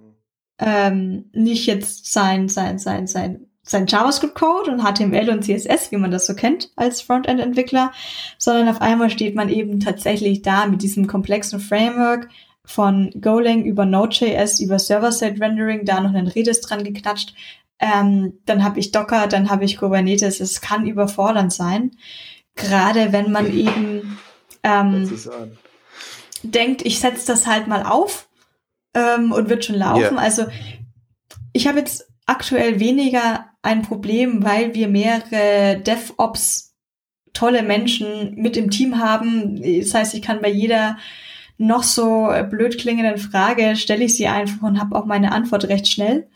ähm, 0.60 1.30
nicht 1.34 1.66
jetzt 1.68 2.12
sein, 2.12 2.50
sein, 2.50 2.80
sein, 2.80 3.08
sein 3.08 3.47
sein 3.68 3.86
JavaScript-Code 3.88 4.72
und 4.72 4.82
HTML 4.82 5.30
und 5.30 5.44
CSS, 5.44 5.92
wie 5.92 5.98
man 5.98 6.12
das 6.12 6.26
so 6.26 6.34
kennt 6.34 6.72
als 6.76 7.02
Frontend-Entwickler, 7.02 7.92
sondern 8.38 8.70
auf 8.70 8.82
einmal 8.82 9.10
steht 9.10 9.36
man 9.36 9.50
eben 9.50 9.80
tatsächlich 9.80 10.42
da 10.42 10.66
mit 10.66 10.82
diesem 10.82 11.08
komplexen 11.08 11.60
Framework 11.60 12.30
von 12.66 13.12
Golang 13.22 13.64
über 13.64 13.86
Node.js, 13.86 14.60
über 14.60 14.80
Server-Side-Rendering, 14.80 15.86
da 15.86 16.02
noch 16.02 16.14
einen 16.14 16.28
Redis 16.28 16.62
dran 16.62 16.84
geklatscht. 16.84 17.34
Ähm, 17.80 18.40
dann 18.46 18.64
habe 18.64 18.80
ich 18.80 18.92
Docker, 18.92 19.28
dann 19.28 19.50
habe 19.50 19.66
ich 19.66 19.78
Kubernetes. 19.78 20.40
Es 20.40 20.62
kann 20.62 20.88
überfordernd 20.88 21.54
sein, 21.54 21.92
gerade 22.56 23.14
wenn 23.14 23.32
man 23.32 23.54
eben 23.54 24.18
ähm, 24.64 25.10
denkt, 26.44 26.86
ich 26.86 27.00
setze 27.00 27.28
das 27.28 27.48
halt 27.48 27.68
mal 27.68 27.84
auf 27.84 28.28
ähm, 28.94 29.32
und 29.32 29.50
wird 29.50 29.66
schon 29.66 29.76
laufen. 29.76 30.16
Yeah. 30.16 30.18
Also 30.18 30.46
ich 31.54 31.68
habe 31.68 31.80
jetzt 31.80 32.08
aktuell 32.26 32.80
weniger 32.80 33.46
ein 33.68 33.82
Problem, 33.82 34.44
weil 34.44 34.74
wir 34.74 34.88
mehrere 34.88 35.78
DevOps 35.80 36.74
tolle 37.34 37.64
Menschen 37.64 38.36
mit 38.36 38.56
im 38.56 38.72
Team 38.72 38.98
haben. 38.98 39.62
Das 39.62 39.94
heißt, 39.94 40.14
ich 40.16 40.22
kann 40.22 40.42
bei 40.42 40.50
jeder 40.50 40.98
noch 41.58 41.84
so 41.84 42.30
blöd 42.50 42.78
klingenden 42.78 43.18
Frage 43.18 43.76
stelle 43.76 44.06
ich 44.06 44.16
sie 44.16 44.28
einfach 44.28 44.64
und 44.64 44.80
habe 44.80 44.96
auch 44.96 45.06
meine 45.06 45.34
Antwort 45.34 45.66
recht 45.66 45.88
schnell. 45.88 46.28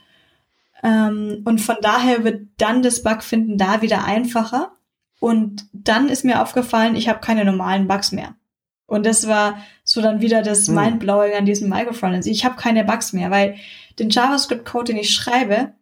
Ähm, 0.83 1.41
und 1.45 1.59
von 1.59 1.77
daher 1.81 2.23
wird 2.23 2.47
dann 2.57 2.83
das 2.83 3.01
Bugfinden 3.01 3.57
da 3.57 3.81
wieder 3.81 4.03
einfacher. 4.03 4.73
Und 5.19 5.67
dann 5.71 6.09
ist 6.09 6.25
mir 6.25 6.41
aufgefallen, 6.41 6.95
ich 6.95 7.07
habe 7.07 7.19
keine 7.19 7.45
normalen 7.45 7.87
Bugs 7.87 8.11
mehr. 8.11 8.35
Und 8.87 9.05
das 9.05 9.27
war 9.27 9.57
so 9.85 10.01
dann 10.01 10.19
wieder 10.19 10.41
das 10.41 10.67
hm. 10.67 10.75
Mindblowing 10.75 11.33
an 11.33 11.45
diesem 11.45 11.69
Microfrontend. 11.69 12.25
Ich 12.25 12.43
habe 12.43 12.55
keine 12.55 12.83
Bugs 12.83 13.13
mehr, 13.13 13.31
weil 13.31 13.55
den 13.99 14.09
JavaScript-Code, 14.09 14.91
den 14.91 14.97
ich 14.97 15.13
schreibe, 15.13 15.73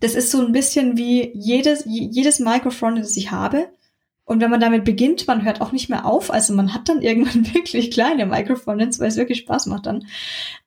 das 0.00 0.14
ist 0.14 0.30
so 0.30 0.44
ein 0.44 0.52
bisschen 0.52 0.96
wie 0.96 1.30
jedes, 1.34 1.84
jedes 1.86 2.38
Microfront, 2.40 2.98
das 2.98 3.16
ich 3.16 3.30
habe, 3.30 3.68
Und 4.26 4.40
wenn 4.40 4.50
man 4.50 4.60
damit 4.60 4.84
beginnt, 4.84 5.26
man 5.26 5.44
hört 5.44 5.60
auch 5.60 5.72
nicht 5.72 5.90
mehr 5.90 6.06
auf. 6.06 6.32
Also 6.32 6.54
man 6.54 6.72
hat 6.72 6.88
dann 6.88 7.02
irgendwann 7.08 7.52
wirklich 7.54 7.90
kleine 7.90 8.26
Microphonents, 8.26 8.98
weil 8.98 9.08
es 9.08 9.16
wirklich 9.16 9.40
Spaß 9.40 9.66
macht 9.66 9.86
dann. 9.86 10.06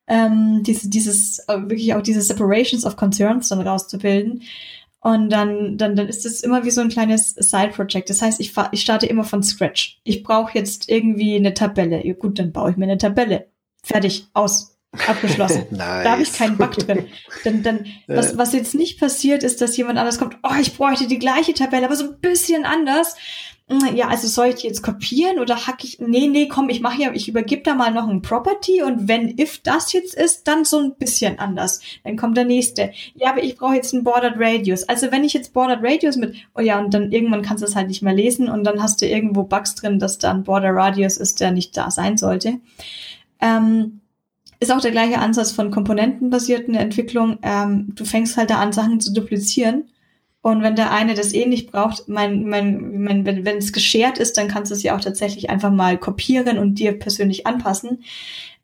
Ähm, 0.06 0.62
diese, 0.64 0.88
dieses, 0.88 1.40
äh, 1.48 1.58
wirklich 1.62 1.94
auch 1.94 2.02
diese 2.02 2.22
Separations 2.22 2.86
of 2.86 2.96
Concerns 2.96 3.48
dann 3.48 3.60
rauszubilden. 3.60 4.42
Und 5.00 5.30
dann, 5.30 5.76
dann, 5.78 5.94
dann 5.96 6.08
ist 6.08 6.26
es 6.26 6.42
immer 6.42 6.64
wie 6.64 6.70
so 6.70 6.80
ein 6.80 6.88
kleines 6.88 7.30
Side-Project. 7.30 8.10
Das 8.10 8.22
heißt, 8.22 8.40
ich, 8.40 8.52
ich 8.72 8.80
starte 8.80 9.06
immer 9.06 9.24
von 9.24 9.42
Scratch. 9.42 10.00
Ich 10.04 10.22
brauche 10.22 10.58
jetzt 10.58 10.88
irgendwie 10.88 11.36
eine 11.36 11.54
Tabelle. 11.54 12.04
Ja, 12.06 12.14
gut, 12.14 12.38
dann 12.38 12.52
baue 12.52 12.72
ich 12.72 12.76
mir 12.76 12.84
eine 12.84 12.98
Tabelle. 12.98 13.48
Fertig, 13.82 14.26
aus, 14.34 14.77
abgeschlossen. 15.06 15.66
nice. 15.70 16.04
Da 16.04 16.12
habe 16.12 16.22
ich 16.22 16.32
keinen 16.32 16.56
Bug 16.56 16.72
drin. 16.72 17.06
Dann, 17.44 17.62
dann, 17.62 17.86
was, 18.06 18.38
was 18.38 18.52
jetzt 18.52 18.74
nicht 18.74 18.98
passiert, 18.98 19.42
ist, 19.42 19.60
dass 19.60 19.76
jemand 19.76 19.98
anders 19.98 20.18
kommt, 20.18 20.38
oh, 20.42 20.56
ich 20.60 20.76
bräuchte 20.76 21.06
die 21.06 21.18
gleiche 21.18 21.54
Tabelle, 21.54 21.86
aber 21.86 21.96
so 21.96 22.04
ein 22.04 22.20
bisschen 22.20 22.64
anders. 22.64 23.16
Hm, 23.70 23.94
ja, 23.94 24.08
also 24.08 24.26
soll 24.28 24.46
ich 24.46 24.54
die 24.56 24.66
jetzt 24.66 24.82
kopieren 24.82 25.38
oder 25.38 25.66
hack 25.66 25.84
ich, 25.84 25.98
nee, 26.00 26.26
nee, 26.26 26.48
komm, 26.48 26.70
ich 26.70 26.80
mache 26.80 27.02
ja, 27.02 27.12
ich 27.12 27.28
übergebe 27.28 27.62
da 27.62 27.74
mal 27.74 27.92
noch 27.92 28.08
ein 28.08 28.22
Property 28.22 28.82
und 28.82 29.08
wenn 29.08 29.38
if 29.38 29.58
das 29.58 29.92
jetzt 29.92 30.14
ist, 30.14 30.48
dann 30.48 30.64
so 30.64 30.78
ein 30.78 30.94
bisschen 30.94 31.38
anders. 31.38 31.82
Dann 32.02 32.16
kommt 32.16 32.38
der 32.38 32.46
nächste. 32.46 32.92
Ja, 33.14 33.30
aber 33.30 33.42
ich 33.42 33.56
brauche 33.56 33.74
jetzt 33.74 33.92
einen 33.92 34.04
Bordered 34.04 34.36
Radius. 34.38 34.88
Also 34.88 35.12
wenn 35.12 35.22
ich 35.22 35.34
jetzt 35.34 35.52
Bordered 35.52 35.80
Radius 35.82 36.16
mit, 36.16 36.34
oh 36.56 36.62
ja, 36.62 36.78
und 36.78 36.94
dann 36.94 37.12
irgendwann 37.12 37.42
kannst 37.42 37.62
du 37.62 37.66
es 37.66 37.76
halt 37.76 37.88
nicht 37.88 38.00
mehr 38.00 38.14
lesen 38.14 38.48
und 38.48 38.64
dann 38.64 38.82
hast 38.82 39.02
du 39.02 39.06
irgendwo 39.06 39.42
Bugs 39.42 39.74
drin, 39.74 39.98
dass 39.98 40.16
da 40.16 40.30
ein 40.30 40.44
Border 40.44 40.70
Radius 40.70 41.18
ist, 41.18 41.40
der 41.40 41.50
nicht 41.50 41.76
da 41.76 41.90
sein 41.90 42.16
sollte. 42.16 42.60
Ähm, 43.38 44.00
ist 44.60 44.72
auch 44.72 44.80
der 44.80 44.90
gleiche 44.90 45.18
Ansatz 45.18 45.52
von 45.52 45.70
komponentenbasierten 45.70 46.74
Entwicklung. 46.74 47.38
Ähm, 47.42 47.92
du 47.94 48.04
fängst 48.04 48.36
halt 48.36 48.50
da 48.50 48.58
an, 48.58 48.72
Sachen 48.72 49.00
zu 49.00 49.12
duplizieren. 49.12 49.84
Und 50.40 50.62
wenn 50.62 50.76
der 50.76 50.92
eine 50.92 51.14
das 51.14 51.32
eh 51.32 51.46
nicht 51.46 51.70
braucht, 51.70 52.08
mein, 52.08 52.48
mein, 52.48 53.02
mein, 53.02 53.26
wenn 53.26 53.44
wenn 53.44 53.58
es 53.58 53.72
geschert 53.72 54.18
ist, 54.18 54.36
dann 54.36 54.48
kannst 54.48 54.70
du 54.70 54.74
es 54.74 54.82
ja 54.82 54.96
auch 54.96 55.00
tatsächlich 55.00 55.50
einfach 55.50 55.70
mal 55.70 55.98
kopieren 55.98 56.58
und 56.58 56.76
dir 56.76 56.98
persönlich 56.98 57.46
anpassen. 57.46 58.04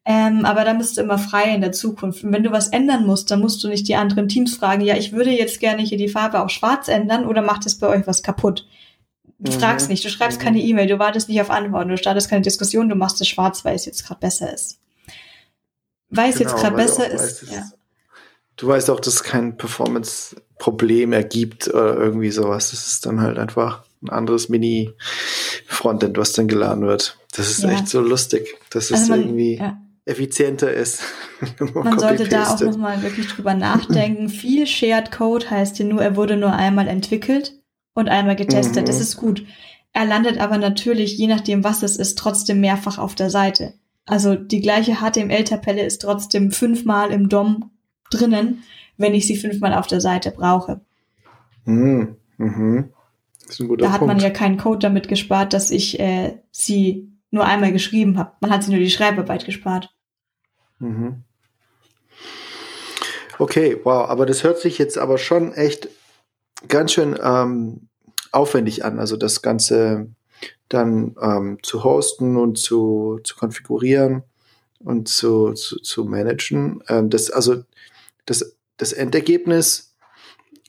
Ähm, 0.05 0.45
aber 0.45 0.65
dann 0.65 0.79
bist 0.79 0.97
du 0.97 1.03
immer 1.03 1.19
frei 1.19 1.55
in 1.55 1.61
der 1.61 1.73
Zukunft. 1.73 2.25
Und 2.25 2.33
wenn 2.33 2.43
du 2.43 2.53
was 2.53 2.69
ändern 2.69 3.07
musst, 3.07 3.31
dann 3.31 3.41
musst 3.41 3.63
du 3.65 3.69
nicht 3.69 3.89
die 3.89 3.97
anderen 3.97 4.29
Teams 4.29 4.57
fragen, 4.57 4.83
ja, 4.83 4.97
ich 4.97 5.13
würde 5.13 5.31
jetzt 5.31 5.61
gerne 5.61 5.83
hier 5.83 5.99
die 5.99 6.09
Farbe 6.09 6.43
auf 6.43 6.51
schwarz 6.51 6.89
ändern 6.89 7.27
oder 7.27 7.43
macht 7.43 7.67
es 7.67 7.79
bei 7.79 7.89
euch 7.89 8.07
was 8.07 8.23
kaputt? 8.23 8.67
Du 9.39 9.51
mhm. 9.51 9.59
fragst 9.59 9.89
nicht, 9.89 10.05
du 10.05 10.11
schreibst 10.11 10.41
mhm. 10.41 10.45
keine 10.45 10.61
E-Mail, 10.61 10.87
du 10.87 10.99
wartest 10.99 11.29
nicht 11.29 11.41
auf 11.41 11.51
Antworten, 11.51 11.91
du 11.91 11.97
startest 11.97 12.29
keine 12.29 12.43
Diskussion, 12.43 12.89
du 12.89 12.95
machst 12.95 13.21
es 13.21 13.29
schwarz, 13.29 13.65
weil 13.65 13.75
es 13.75 13.87
jetzt 13.87 14.07
gerade 14.07 14.21
besser 14.21 14.53
ist 14.53 14.79
weil 16.11 16.31
es 16.31 16.39
genau, 16.39 16.51
jetzt 16.51 16.61
gerade 16.61 16.77
besser 16.77 17.11
ist. 17.11 17.43
Weißt, 17.43 17.53
ja. 17.53 17.71
Du 18.57 18.69
weißt 18.69 18.91
auch, 18.91 19.01
dass 19.01 19.15
es 19.15 19.23
kein 19.23 19.57
Performance-Problem 19.57 21.13
ergibt 21.13 21.69
oder 21.69 21.97
irgendwie 21.97 22.31
sowas. 22.31 22.71
Das 22.71 22.87
ist 22.87 23.05
dann 23.05 23.21
halt 23.21 23.39
einfach 23.39 23.83
ein 24.03 24.11
anderes 24.11 24.49
Mini-Frontend, 24.49 26.17
was 26.17 26.33
dann 26.33 26.47
geladen 26.47 26.87
wird. 26.87 27.19
Das 27.37 27.51
ist 27.51 27.65
ja. 27.65 27.71
echt 27.71 27.89
so 27.89 28.01
lustig, 28.01 28.55
dass 28.71 28.93
also 28.93 29.03
es 29.03 29.09
man, 29.09 29.21
irgendwie 29.21 29.57
ja. 29.57 29.79
effizienter 30.05 30.73
ist. 30.73 31.03
man 31.75 31.99
sollte 31.99 32.29
da 32.29 32.55
auch 32.55 32.61
nochmal 32.61 33.03
wirklich 33.03 33.27
drüber 33.29 33.55
nachdenken. 33.55 34.29
Viel 34.31 34.67
Shared 34.67 35.11
Code 35.11 35.51
heißt 35.51 35.79
ja 35.81 35.85
nur, 35.85 36.03
er 36.03 36.15
wurde 36.15 36.37
nur 36.37 36.53
einmal 36.53 36.87
entwickelt 36.87 37.55
und 37.95 38.09
einmal 38.09 38.37
getestet. 38.37 38.83
Mhm. 38.83 38.87
Das 38.87 39.01
ist 39.01 39.17
gut. 39.17 39.45
Er 39.93 40.05
landet 40.05 40.39
aber 40.39 40.59
natürlich, 40.59 41.17
je 41.17 41.27
nachdem, 41.27 41.65
was 41.65 41.83
es 41.83 41.97
ist, 41.97 42.19
trotzdem 42.19 42.61
mehrfach 42.61 42.99
auf 42.99 43.15
der 43.15 43.31
Seite. 43.31 43.75
Also 44.07 44.35
die 44.35 44.61
gleiche 44.61 44.97
HTML-Tabelle 44.97 45.85
ist 45.85 46.03
trotzdem 46.03 46.51
fünfmal 46.51 47.11
im 47.11 47.29
DOM 47.29 47.71
drinnen, 48.11 48.63
wenn 48.97 49.15
ich 49.15 49.27
sie 49.27 49.37
fünfmal 49.37 49.75
auf 49.75 49.87
der 49.87 50.01
Seite 50.01 50.31
brauche. 50.31 50.81
Mhm. 51.65 52.17
Mhm. 52.37 52.91
Das 53.43 53.55
ist 53.55 53.61
ein 53.61 53.69
guter 53.69 53.87
da 53.87 53.93
hat 53.93 54.01
Punkt. 54.01 54.15
man 54.15 54.23
ja 54.23 54.31
keinen 54.31 54.57
Code 54.59 54.79
damit 54.79 55.09
gespart, 55.09 55.53
dass 55.53 55.71
ich 55.71 55.99
äh, 56.01 56.39
sie 56.51 57.13
nur 57.31 57.45
einmal 57.45 57.73
geschrieben 57.73 58.19
habe. 58.19 58.33
Man 58.41 58.51
hat 58.51 58.63
sie 58.63 58.71
nur 58.71 58.81
die 58.81 58.91
Schreibarbeit 58.91 59.45
gespart. 59.45 59.95
Mhm. 60.79 61.25
Okay, 63.39 63.79
wow, 63.83 64.09
aber 64.09 64.27
das 64.27 64.45
hört 64.45 64.61
sich 64.61 64.79
jetzt 64.79 64.97
aber 64.97 65.19
schon 65.19 65.53
echt 65.53 65.89
ganz 66.69 66.93
schön 66.93 67.19
ähm, 67.21 67.89
aufwendig 68.33 68.85
an. 68.85 68.99
Also 68.99 69.17
das 69.17 69.43
ganze 69.43 70.09
dann 70.69 71.17
ähm, 71.21 71.59
zu 71.63 71.85
hosten 71.85 72.37
und 72.37 72.59
zu, 72.59 73.21
zu 73.25 73.37
konfigurieren 73.37 74.23
und 74.79 75.09
zu, 75.09 75.53
zu, 75.53 75.81
zu 75.81 76.05
managen. 76.05 76.83
Ähm, 76.89 77.11
das, 77.11 77.31
also 77.31 77.65
das, 78.27 78.57
das 78.77 78.93
Endergebnis 78.93 79.97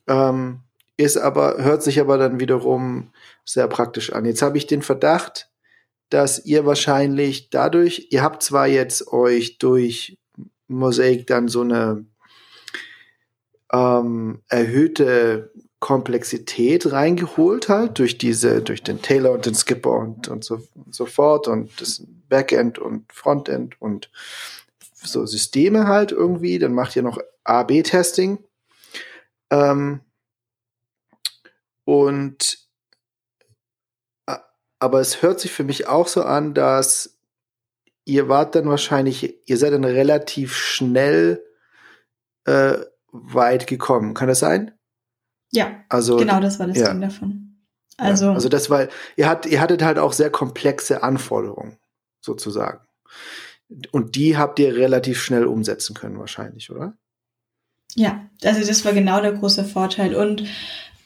ähm, 0.07 0.61
ist 0.97 1.17
aber, 1.17 1.63
hört 1.63 1.83
sich 1.83 1.99
aber 1.99 2.17
dann 2.17 2.39
wiederum 2.39 3.11
sehr 3.43 3.67
praktisch 3.67 4.11
an. 4.13 4.25
Jetzt 4.25 4.41
habe 4.41 4.57
ich 4.57 4.67
den 4.67 4.81
Verdacht, 4.81 5.49
dass 6.09 6.45
ihr 6.45 6.65
wahrscheinlich 6.65 7.49
dadurch, 7.49 8.07
ihr 8.11 8.21
habt 8.21 8.43
zwar 8.43 8.67
jetzt 8.67 9.07
euch 9.07 9.57
durch 9.57 10.17
Mosaic 10.67 11.27
dann 11.27 11.47
so 11.47 11.61
eine 11.61 12.05
ähm, 13.71 14.41
erhöhte 14.47 15.51
Komplexität 15.85 16.91
reingeholt 16.91 17.69
halt 17.69 17.99
durch 17.99 18.17
diese, 18.17 18.63
durch 18.63 18.81
den 18.81 19.03
Taylor 19.03 19.33
und 19.33 19.45
den 19.45 19.53
Skipper 19.53 19.91
und, 19.91 20.27
und 20.27 20.43
so, 20.43 20.67
und 20.73 20.95
so 20.95 21.05
fort 21.05 21.47
und 21.47 21.79
das 21.79 22.01
Backend 22.27 22.79
und 22.79 23.13
Frontend 23.13 23.79
und 23.79 24.09
so 24.95 25.27
Systeme 25.27 25.85
halt 25.85 26.11
irgendwie. 26.11 26.57
Dann 26.57 26.73
macht 26.73 26.95
ihr 26.95 27.03
noch 27.03 27.19
A-B-Testing. 27.43 28.43
Ähm, 29.51 29.99
und 31.83 32.57
aber 34.79 35.01
es 35.01 35.21
hört 35.21 35.39
sich 35.39 35.51
für 35.51 35.63
mich 35.63 35.85
auch 35.85 36.07
so 36.07 36.23
an, 36.23 36.55
dass 36.55 37.19
ihr 38.05 38.27
wart 38.27 38.55
dann 38.55 38.67
wahrscheinlich, 38.69 39.47
ihr 39.47 39.57
seid 39.59 39.73
dann 39.73 39.83
relativ 39.83 40.55
schnell 40.55 41.45
äh, 42.45 42.79
weit 43.11 43.67
gekommen. 43.67 44.15
Kann 44.15 44.29
das 44.29 44.39
sein? 44.39 44.71
Ja, 45.55 45.83
also, 45.89 46.17
genau 46.17 46.39
das 46.39 46.59
war 46.59 46.67
das 46.67 46.77
ja. 46.77 46.91
Ding 46.91 47.01
davon. 47.01 47.55
Also, 47.97 48.25
ja, 48.25 48.33
also 48.33 48.49
das 48.49 48.69
war, 48.69 48.87
ihr, 49.15 49.29
hat, 49.29 49.45
ihr 49.45 49.61
hattet 49.61 49.81
halt 49.81 49.97
auch 49.97 50.13
sehr 50.13 50.29
komplexe 50.29 51.01
Anforderungen, 51.01 51.77
sozusagen. 52.19 52.79
Und 53.91 54.15
die 54.15 54.37
habt 54.37 54.59
ihr 54.59 54.75
relativ 54.75 55.21
schnell 55.21 55.45
umsetzen 55.45 55.95
können, 55.95 56.19
wahrscheinlich, 56.19 56.69
oder? 56.69 56.93
Ja, 57.95 58.29
also 58.43 58.65
das 58.65 58.83
war 58.85 58.93
genau 58.93 59.21
der 59.21 59.31
große 59.31 59.63
Vorteil. 59.63 60.15
Und 60.15 60.43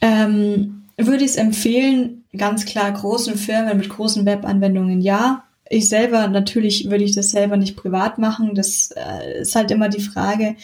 ähm, 0.01 0.87
würde 0.97 1.23
ich 1.23 1.31
es 1.31 1.37
empfehlen, 1.37 2.25
ganz 2.35 2.65
klar 2.65 2.91
großen 2.91 3.35
Firmen 3.35 3.77
mit 3.77 3.89
großen 3.89 4.25
Webanwendungen 4.25 5.01
ja, 5.01 5.45
ich 5.71 5.87
selber, 5.87 6.27
natürlich 6.27 6.89
würde 6.89 7.03
ich 7.03 7.13
das 7.13 7.29
selber 7.29 7.55
nicht 7.55 7.75
privat 7.75 8.17
machen. 8.17 8.55
Das 8.55 8.89
äh, 8.95 9.41
ist 9.41 9.55
halt 9.55 9.69
immer 9.69 9.87
die 9.87 10.01
Frage. 10.01 10.55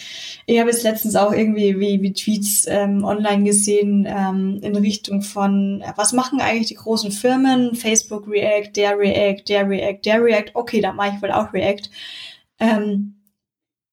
Ich 0.48 0.60
habe 0.60 0.72
jetzt 0.72 0.84
letztens 0.84 1.16
auch 1.16 1.32
irgendwie 1.32 1.80
wie, 1.80 2.02
wie 2.02 2.12
Tweets 2.12 2.66
ähm, 2.68 3.04
online 3.04 3.44
gesehen 3.44 4.08
ähm, 4.10 4.60
in 4.64 4.76
Richtung 4.76 5.22
von, 5.22 5.82
äh, 5.82 5.94
was 5.96 6.12
machen 6.12 6.42
eigentlich 6.42 6.70
die 6.70 6.76
großen 6.76 7.12
Firmen? 7.12 7.76
Facebook 7.76 8.28
React, 8.28 8.72
der 8.76 8.98
React, 8.98 9.44
der 9.48 9.70
React, 9.70 10.00
der 10.06 10.24
React. 10.24 10.52
Okay, 10.56 10.82
dann 10.82 10.96
mache 10.96 11.14
ich 11.16 11.22
wohl 11.22 11.32
auch 11.32 11.54
React. 11.54 11.90
Ähm, 12.60 13.14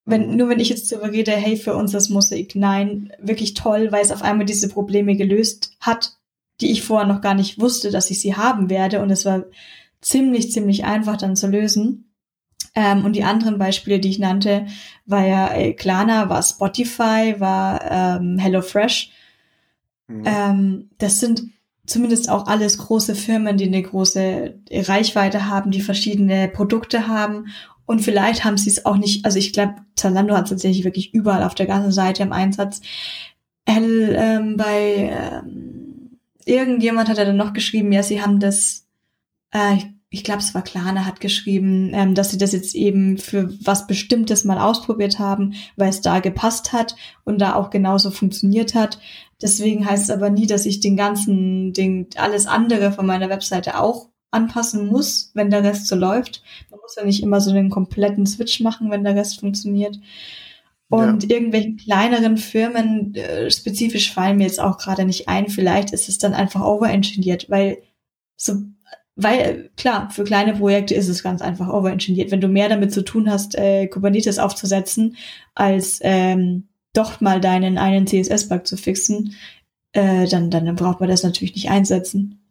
wenn, 0.06 0.36
nur 0.36 0.48
wenn 0.48 0.60
ich 0.60 0.70
jetzt 0.70 0.90
darüber 0.90 1.12
rede, 1.12 1.32
hey, 1.32 1.58
für 1.58 1.76
uns 1.76 1.92
das 1.92 2.08
Mosaik, 2.08 2.54
nein, 2.54 3.12
wirklich 3.20 3.52
toll, 3.52 3.92
weil 3.92 4.02
es 4.02 4.10
auf 4.12 4.22
einmal 4.22 4.46
diese 4.46 4.68
Probleme 4.68 5.14
gelöst 5.14 5.76
hat, 5.78 6.16
die 6.62 6.72
ich 6.72 6.82
vorher 6.82 7.06
noch 7.06 7.20
gar 7.20 7.34
nicht 7.34 7.60
wusste, 7.60 7.90
dass 7.90 8.10
ich 8.10 8.20
sie 8.20 8.34
haben 8.34 8.70
werde. 8.70 9.02
Und 9.02 9.10
es 9.10 9.26
war 9.26 9.44
ziemlich, 10.02 10.52
ziemlich 10.52 10.84
einfach 10.84 11.16
dann 11.16 11.36
zu 11.36 11.46
lösen. 11.46 12.12
Ähm, 12.74 13.04
und 13.04 13.14
die 13.14 13.24
anderen 13.24 13.58
Beispiele, 13.58 14.00
die 14.00 14.10
ich 14.10 14.18
nannte, 14.18 14.66
war 15.06 15.26
ja 15.26 15.54
äh, 15.54 15.72
Klarna, 15.72 16.28
war 16.28 16.42
Spotify, 16.42 17.36
war 17.38 17.80
ähm, 17.90 18.38
HelloFresh. 18.38 19.10
Mhm. 20.08 20.22
Ähm, 20.24 20.90
das 20.98 21.20
sind 21.20 21.44
zumindest 21.86 22.30
auch 22.30 22.46
alles 22.46 22.78
große 22.78 23.14
Firmen, 23.14 23.56
die 23.56 23.66
eine 23.66 23.82
große 23.82 24.54
Reichweite 24.70 25.48
haben, 25.48 25.70
die 25.70 25.80
verschiedene 25.80 26.48
Produkte 26.48 27.08
haben. 27.08 27.46
Und 27.84 28.00
vielleicht 28.00 28.44
haben 28.44 28.56
sie 28.56 28.70
es 28.70 28.86
auch 28.86 28.96
nicht, 28.96 29.24
also 29.24 29.38
ich 29.38 29.52
glaube, 29.52 29.74
Zalando 29.96 30.34
hat 30.34 30.44
es 30.44 30.50
tatsächlich 30.50 30.84
wirklich 30.84 31.12
überall 31.12 31.42
auf 31.42 31.54
der 31.54 31.66
ganzen 31.66 31.92
Seite 31.92 32.22
im 32.22 32.32
Einsatz. 32.32 32.80
Hell, 33.66 34.16
ähm, 34.18 34.56
bei 34.56 35.12
ähm, 35.12 36.18
irgendjemand 36.44 37.08
hat 37.08 37.18
er 37.18 37.26
dann 37.26 37.36
noch 37.36 37.52
geschrieben, 37.52 37.92
ja, 37.92 38.02
sie 38.02 38.22
haben 38.22 38.40
das 38.40 38.81
äh, 39.52 39.76
ich, 39.76 39.86
ich 40.10 40.24
glaube, 40.24 40.40
es 40.40 40.54
war 40.54 40.62
Klane, 40.62 41.06
hat 41.06 41.20
geschrieben, 41.20 41.90
ähm, 41.94 42.14
dass 42.14 42.30
sie 42.30 42.38
das 42.38 42.52
jetzt 42.52 42.74
eben 42.74 43.16
für 43.16 43.50
was 43.64 43.86
Bestimmtes 43.86 44.44
mal 44.44 44.58
ausprobiert 44.58 45.18
haben, 45.18 45.54
weil 45.76 45.88
es 45.88 46.02
da 46.02 46.20
gepasst 46.20 46.72
hat 46.72 46.96
und 47.24 47.40
da 47.40 47.54
auch 47.54 47.70
genauso 47.70 48.10
funktioniert 48.10 48.74
hat. 48.74 48.98
Deswegen 49.40 49.86
heißt 49.86 50.04
es 50.04 50.10
aber 50.10 50.30
nie, 50.30 50.46
dass 50.46 50.66
ich 50.66 50.80
den 50.80 50.96
ganzen, 50.96 51.72
den, 51.72 52.08
alles 52.16 52.46
andere 52.46 52.92
von 52.92 53.06
meiner 53.06 53.28
Webseite 53.30 53.80
auch 53.80 54.10
anpassen 54.30 54.86
muss, 54.86 55.30
wenn 55.34 55.50
der 55.50 55.62
Rest 55.62 55.86
so 55.86 55.96
läuft. 55.96 56.42
Man 56.70 56.80
muss 56.80 56.96
ja 56.96 57.04
nicht 57.04 57.22
immer 57.22 57.40
so 57.40 57.50
einen 57.50 57.70
kompletten 57.70 58.26
Switch 58.26 58.60
machen, 58.60 58.90
wenn 58.90 59.04
der 59.04 59.14
Rest 59.14 59.40
funktioniert. 59.40 59.98
Und 60.88 61.24
ja. 61.24 61.30
irgendwelchen 61.30 61.78
kleineren 61.78 62.36
Firmen 62.36 63.14
äh, 63.14 63.50
spezifisch 63.50 64.12
fallen 64.12 64.36
mir 64.36 64.44
jetzt 64.44 64.60
auch 64.60 64.76
gerade 64.76 65.06
nicht 65.06 65.28
ein. 65.28 65.48
Vielleicht 65.48 65.92
ist 65.92 66.10
es 66.10 66.18
dann 66.18 66.34
einfach 66.34 66.62
overengineert, 66.62 67.48
weil 67.48 67.78
so, 68.36 68.56
weil 69.16 69.70
klar, 69.76 70.10
für 70.10 70.24
kleine 70.24 70.54
Projekte 70.54 70.94
ist 70.94 71.08
es 71.08 71.22
ganz 71.22 71.42
einfach 71.42 71.68
overengineert. 71.68 72.30
Wenn 72.30 72.40
du 72.40 72.48
mehr 72.48 72.68
damit 72.68 72.92
zu 72.92 73.04
tun 73.04 73.30
hast, 73.30 73.54
äh, 73.56 73.86
Kubernetes 73.86 74.38
aufzusetzen, 74.38 75.16
als 75.54 75.98
ähm, 76.02 76.68
doch 76.94 77.20
mal 77.20 77.40
deinen 77.40 77.78
einen 77.78 78.06
CSS-Bug 78.06 78.66
zu 78.66 78.76
fixen, 78.76 79.34
äh, 79.92 80.26
dann, 80.26 80.50
dann 80.50 80.74
braucht 80.76 81.00
man 81.00 81.08
das 81.08 81.22
natürlich 81.22 81.54
nicht 81.54 81.70
einsetzen. 81.70 82.42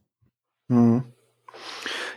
Mhm. 0.67 1.03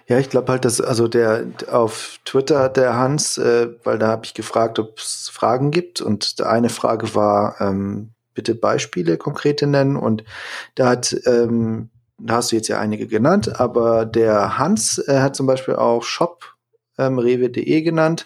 Ja, 0.06 0.18
ich 0.18 0.28
glaube 0.28 0.52
halt, 0.52 0.66
dass 0.66 0.82
also 0.82 1.08
der 1.08 1.46
auf 1.70 2.20
Twitter 2.26 2.60
hat 2.60 2.76
der 2.76 2.94
Hans, 2.94 3.38
äh, 3.38 3.68
weil 3.84 3.98
da 3.98 4.08
habe 4.08 4.26
ich 4.26 4.34
gefragt, 4.34 4.78
ob 4.78 4.98
es 4.98 5.30
Fragen 5.32 5.70
gibt 5.70 6.02
und 6.02 6.42
eine 6.42 6.68
Frage 6.68 7.14
war, 7.14 7.58
ähm, 7.60 8.10
bitte 8.34 8.54
Beispiele 8.54 9.16
konkrete 9.16 9.66
nennen 9.66 9.96
und 9.96 10.24
da 10.74 10.88
hat 10.88 11.16
ähm, 11.24 11.88
da 12.24 12.36
hast 12.36 12.52
du 12.52 12.56
jetzt 12.56 12.68
ja 12.68 12.80
einige 12.80 13.06
genannt, 13.06 13.60
aber 13.60 14.06
der 14.06 14.58
Hans 14.58 14.98
äh, 14.98 15.20
hat 15.20 15.36
zum 15.36 15.46
Beispiel 15.46 15.76
auch 15.76 16.02
Shop 16.02 16.54
ähm, 16.98 17.18
rewe.de 17.18 17.82
genannt, 17.82 18.24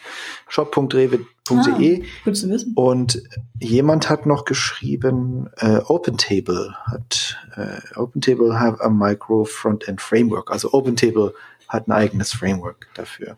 shop.rewe.de. 0.48 1.22
Ah, 1.50 2.06
gut 2.24 2.36
zu 2.36 2.50
wissen. 2.50 2.72
Und 2.74 3.22
jemand 3.58 4.10
hat 4.10 4.26
noch 4.26 4.44
geschrieben, 4.44 5.48
äh, 5.56 5.78
OpenTable 5.78 6.74
hat 6.84 7.38
äh, 7.56 7.98
OpenTable 7.98 8.60
have 8.60 8.82
a 8.82 8.88
micro 8.88 9.44
Frontend 9.44 10.00
Framework. 10.00 10.50
Also 10.50 10.72
OpenTable 10.72 11.34
hat 11.66 11.88
ein 11.88 11.92
eigenes 11.92 12.32
Framework 12.32 12.88
dafür. 12.94 13.36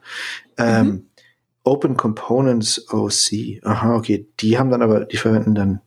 Ähm, 0.56 0.86
mhm. 0.86 1.06
Open 1.62 1.96
Components 1.96 2.90
OC. 2.92 3.62
Aha, 3.62 3.94
okay. 3.94 4.26
Die 4.40 4.58
haben 4.58 4.70
dann 4.70 4.82
aber, 4.82 5.04
die 5.04 5.16
verwenden 5.16 5.54
dann 5.54 5.80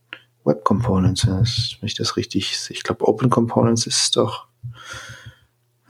Web 0.44 0.64
Components. 0.64 1.26
wenn 1.26 1.86
ich 1.86 1.94
das 1.94 2.16
richtig, 2.16 2.68
ich 2.70 2.82
glaube 2.82 3.06
Open 3.06 3.30
Components 3.30 3.86
ist 3.86 4.16
doch 4.16 4.46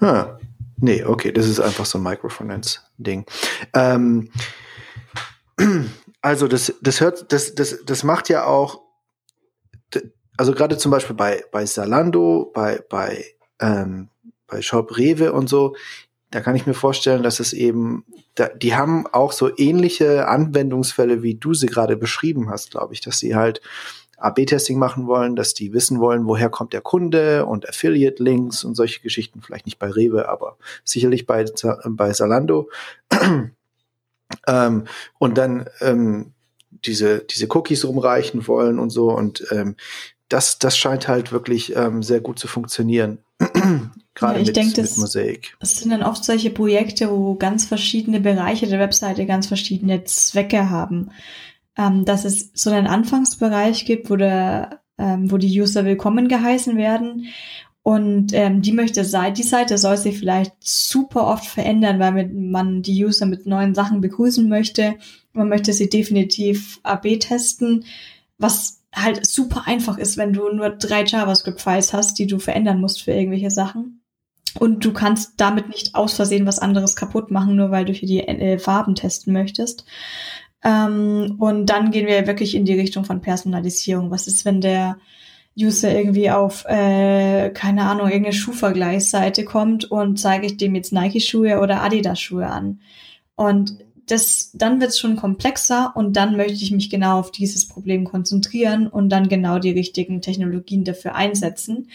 Ah, 0.05 0.38
nee, 0.76 1.02
okay, 1.02 1.32
das 1.32 1.48
ist 1.48 1.61
einfach 1.61 1.86
so 1.86 1.96
ein 1.96 2.05
Microfinance-Ding. 2.05 3.24
Ähm, 3.72 4.28
also 6.20 6.46
das, 6.46 6.74
das 6.82 7.00
hört, 7.00 7.32
das, 7.32 7.55
das, 7.55 7.78
das 7.86 8.05
macht 8.05 8.28
ja 8.28 8.44
auch, 8.44 8.82
also 10.36 10.52
gerade 10.52 10.76
zum 10.76 10.90
Beispiel 10.90 11.16
bei, 11.16 11.42
bei 11.50 11.64
Salando, 11.64 12.50
bei, 12.52 12.82
bei, 12.90 13.24
ähm, 13.61 14.11
bei 14.46 14.61
Shop 14.61 14.94
Rewe 14.98 15.32
und 15.32 15.48
so, 15.48 15.74
da 16.30 16.42
kann 16.42 16.55
ich 16.55 16.66
mir 16.66 16.74
vorstellen, 16.74 17.22
dass 17.22 17.40
es 17.40 17.55
eben, 17.55 18.05
da, 18.34 18.48
die 18.48 18.74
haben 18.74 19.07
auch 19.07 19.32
so 19.32 19.57
ähnliche 19.57 20.28
Anwendungsfälle, 20.28 21.22
wie 21.22 21.36
du 21.36 21.55
sie 21.55 21.68
gerade 21.68 21.96
beschrieben 21.96 22.50
hast, 22.50 22.72
glaube 22.72 22.92
ich, 22.92 23.00
dass 23.00 23.20
sie 23.20 23.34
halt 23.36 23.62
AB-Testing 24.18 24.78
machen 24.78 25.06
wollen, 25.06 25.36
dass 25.36 25.54
die 25.54 25.72
wissen 25.72 26.00
wollen, 26.00 26.26
woher 26.26 26.48
kommt 26.48 26.72
der 26.72 26.80
Kunde 26.80 27.46
und 27.46 27.68
Affiliate-Links 27.68 28.64
und 28.64 28.74
solche 28.74 29.00
Geschichten. 29.00 29.42
Vielleicht 29.42 29.66
nicht 29.66 29.78
bei 29.78 29.90
Rewe, 29.90 30.28
aber 30.28 30.56
sicherlich 30.84 31.26
bei, 31.26 31.44
bei 31.86 32.12
Salando. 32.12 32.70
ähm, 34.46 34.84
und 35.18 35.38
dann 35.38 35.68
ähm, 35.80 36.32
diese, 36.70 37.20
diese 37.20 37.46
Cookies 37.50 37.84
rumreichen 37.84 38.46
wollen 38.46 38.78
und 38.78 38.90
so. 38.90 39.10
Und 39.10 39.46
ähm, 39.50 39.76
das, 40.28 40.58
das 40.58 40.76
scheint 40.76 41.08
halt 41.08 41.32
wirklich 41.32 41.74
ähm, 41.76 42.02
sehr 42.02 42.20
gut 42.20 42.38
zu 42.38 42.48
funktionieren. 42.48 43.18
Gerade 44.14 44.38
ja, 44.38 44.46
mit, 44.46 44.56
denk, 44.56 44.76
mit 44.76 44.96
Mosaik. 44.96 45.56
Es 45.60 45.80
sind 45.80 45.90
dann 45.90 46.04
oft 46.04 46.24
solche 46.24 46.50
Projekte, 46.50 47.10
wo 47.10 47.34
ganz 47.34 47.64
verschiedene 47.64 48.20
Bereiche 48.20 48.68
der 48.68 48.78
Webseite 48.78 49.26
ganz 49.26 49.48
verschiedene 49.48 50.04
Zwecke 50.04 50.70
haben 50.70 51.10
ähm, 51.77 52.05
dass 52.05 52.25
es 52.25 52.51
so 52.55 52.70
einen 52.70 52.87
Anfangsbereich 52.87 53.85
gibt, 53.85 54.11
wo, 54.11 54.16
der, 54.16 54.81
ähm, 54.99 55.31
wo 55.31 55.37
die 55.39 55.61
User 55.61 55.85
willkommen 55.85 56.29
geheißen 56.29 56.77
werden. 56.77 57.27
Und 57.83 58.33
ähm, 58.33 58.62
die 58.62 58.72
möchte 58.72 59.03
die 59.03 59.43
Seite 59.43 59.77
soll 59.77 59.99
sich 59.99 60.18
vielleicht 60.18 60.53
super 60.61 61.27
oft 61.27 61.45
verändern, 61.45 61.99
weil 61.99 62.31
man 62.33 62.81
die 62.81 63.05
User 63.05 63.27
mit 63.27 63.45
neuen 63.45 63.75
Sachen 63.75 64.01
begrüßen 64.01 64.49
möchte. 64.49 64.95
Man 65.33 65.51
möchte 65.51 65.72
sie 65.75 65.91
definitiv 65.91 66.81
AB 66.83 67.18
testen, 67.18 67.85
was 68.39 68.81
halt 68.95 69.27
super 69.27 69.64
einfach 69.66 69.99
ist, 69.99 70.16
wenn 70.16 70.33
du 70.33 70.49
nur 70.51 70.70
drei 70.70 71.05
JavaScript-Files 71.05 71.93
hast, 71.93 72.18
die 72.18 72.27
du 72.27 72.39
verändern 72.39 72.81
musst 72.81 73.03
für 73.03 73.12
irgendwelche 73.12 73.51
Sachen. 73.51 74.01
Und 74.59 74.85
du 74.85 74.93
kannst 74.93 75.35
damit 75.39 75.68
nicht 75.68 75.95
aus 75.95 76.14
Versehen 76.14 76.47
was 76.47 76.61
anderes 76.61 76.95
kaputt 76.95 77.31
machen, 77.31 77.57
nur 77.57 77.70
weil 77.70 77.85
du 77.85 77.93
hier 77.93 78.09
die 78.09 78.20
äh, 78.20 78.59
Farben 78.59 78.95
testen 78.95 79.33
möchtest. 79.33 79.85
Ähm, 80.64 81.36
und 81.38 81.66
dann 81.66 81.90
gehen 81.90 82.06
wir 82.06 82.26
wirklich 82.26 82.54
in 82.54 82.64
die 82.64 82.74
Richtung 82.74 83.04
von 83.04 83.20
Personalisierung. 83.20 84.10
Was 84.10 84.26
ist, 84.26 84.44
wenn 84.44 84.60
der 84.60 84.96
User 85.56 85.94
irgendwie 85.94 86.30
auf, 86.30 86.64
äh, 86.66 87.50
keine 87.50 87.82
Ahnung, 87.82 88.08
irgendeine 88.08 88.32
Schuhvergleichsseite 88.32 89.44
kommt 89.44 89.84
und 89.84 90.18
zeige 90.18 90.46
ich 90.46 90.56
dem 90.56 90.74
jetzt 90.74 90.92
Nike-Schuhe 90.92 91.60
oder 91.60 91.82
Adidas-Schuhe 91.82 92.46
an. 92.46 92.80
Und 93.36 93.76
das, 94.06 94.50
dann 94.52 94.80
wird 94.80 94.90
es 94.90 94.98
schon 94.98 95.16
komplexer 95.16 95.92
und 95.94 96.14
dann 96.14 96.36
möchte 96.36 96.54
ich 96.54 96.72
mich 96.72 96.90
genau 96.90 97.18
auf 97.20 97.30
dieses 97.30 97.68
Problem 97.68 98.04
konzentrieren 98.04 98.86
und 98.86 99.08
dann 99.10 99.28
genau 99.28 99.58
die 99.58 99.70
richtigen 99.70 100.20
Technologien 100.20 100.84
dafür 100.84 101.14
einsetzen. 101.14 101.88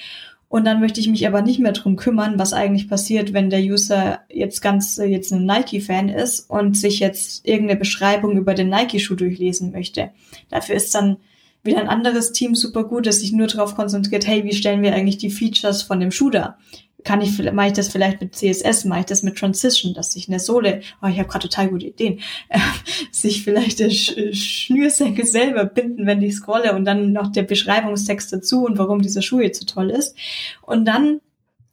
Und 0.50 0.66
dann 0.66 0.80
möchte 0.80 1.00
ich 1.00 1.08
mich 1.08 1.28
aber 1.28 1.44
nicht 1.44 1.60
mehr 1.60 1.74
drum 1.74 1.96
kümmern, 1.96 2.40
was 2.40 2.54
eigentlich 2.54 2.90
passiert, 2.90 3.34
wenn 3.34 3.52
der 3.52 3.62
User 3.62 4.22
jetzt 4.30 4.62
ganz 4.62 4.98
äh, 4.98 5.06
jetzt 5.06 5.32
ein 5.32 5.46
Nike-Fan 5.46 6.10
ist 6.10 6.50
und 6.50 6.76
sich 6.76 7.00
jetzt 7.00 7.48
irgendeine 7.48 7.80
Beschreibung 7.80 8.36
über 8.36 8.56
den 8.56 8.70
Nike-Schuh 8.70 9.16
durchlesen 9.16 9.72
möchte. 9.72 10.10
Dafür 10.50 10.76
ist 10.76 10.94
dann 10.96 11.18
wieder 11.64 11.80
ein 11.80 11.88
anderes 11.88 12.32
Team 12.32 12.56
super 12.56 12.84
gut, 12.84 13.06
das 13.06 13.20
sich 13.20 13.32
nur 13.32 13.46
darauf 13.46 13.76
konzentriert, 13.76 14.26
hey, 14.26 14.44
wie 14.44 14.54
stellen 14.54 14.82
wir 14.82 14.94
eigentlich 14.96 15.18
die 15.20 15.30
Features 15.30 15.84
von 15.84 16.00
dem 16.00 16.10
Schuh 16.12 16.32
dar? 16.32 16.58
Kann 17.04 17.22
ich, 17.22 17.38
mache 17.54 17.68
ich 17.68 17.74
das 17.74 17.90
vielleicht 17.90 18.22
mit 18.22 18.36
CSS, 18.36 18.86
mache 18.86 19.02
ich 19.02 19.06
das 19.06 19.24
mit 19.24 19.38
Transition, 19.38 19.94
dass 19.94 20.14
sich 20.14 20.28
eine 20.28 20.40
Sohle, 20.40 20.82
oh, 21.02 21.08
ich 21.08 21.18
habe 21.20 21.30
gerade 21.30 21.48
total 21.48 21.70
gute 21.70 21.88
Ideen, 21.88 22.20
äh, 22.50 22.60
sich 23.12 23.44
vielleicht 23.44 23.80
der 23.80 23.90
Sch 23.90 24.16
Schnürsenkel 24.34 25.26
selber 25.26 25.66
binden, 25.66 26.06
wenn 26.06 26.22
ich 26.22 26.36
scrolle 26.36 26.76
und 26.76 26.86
dann 26.86 27.12
noch 27.12 27.32
der 27.32 27.44
Beschreibungstext 27.44 28.34
dazu 28.34 28.66
und 28.66 28.78
warum 28.78 29.02
dieser 29.02 29.22
Schuh 29.22 29.40
jetzt 29.40 29.60
so 29.60 29.66
toll 29.66 29.90
ist. 29.90 30.16
Und 30.62 30.86
dann 30.86 31.22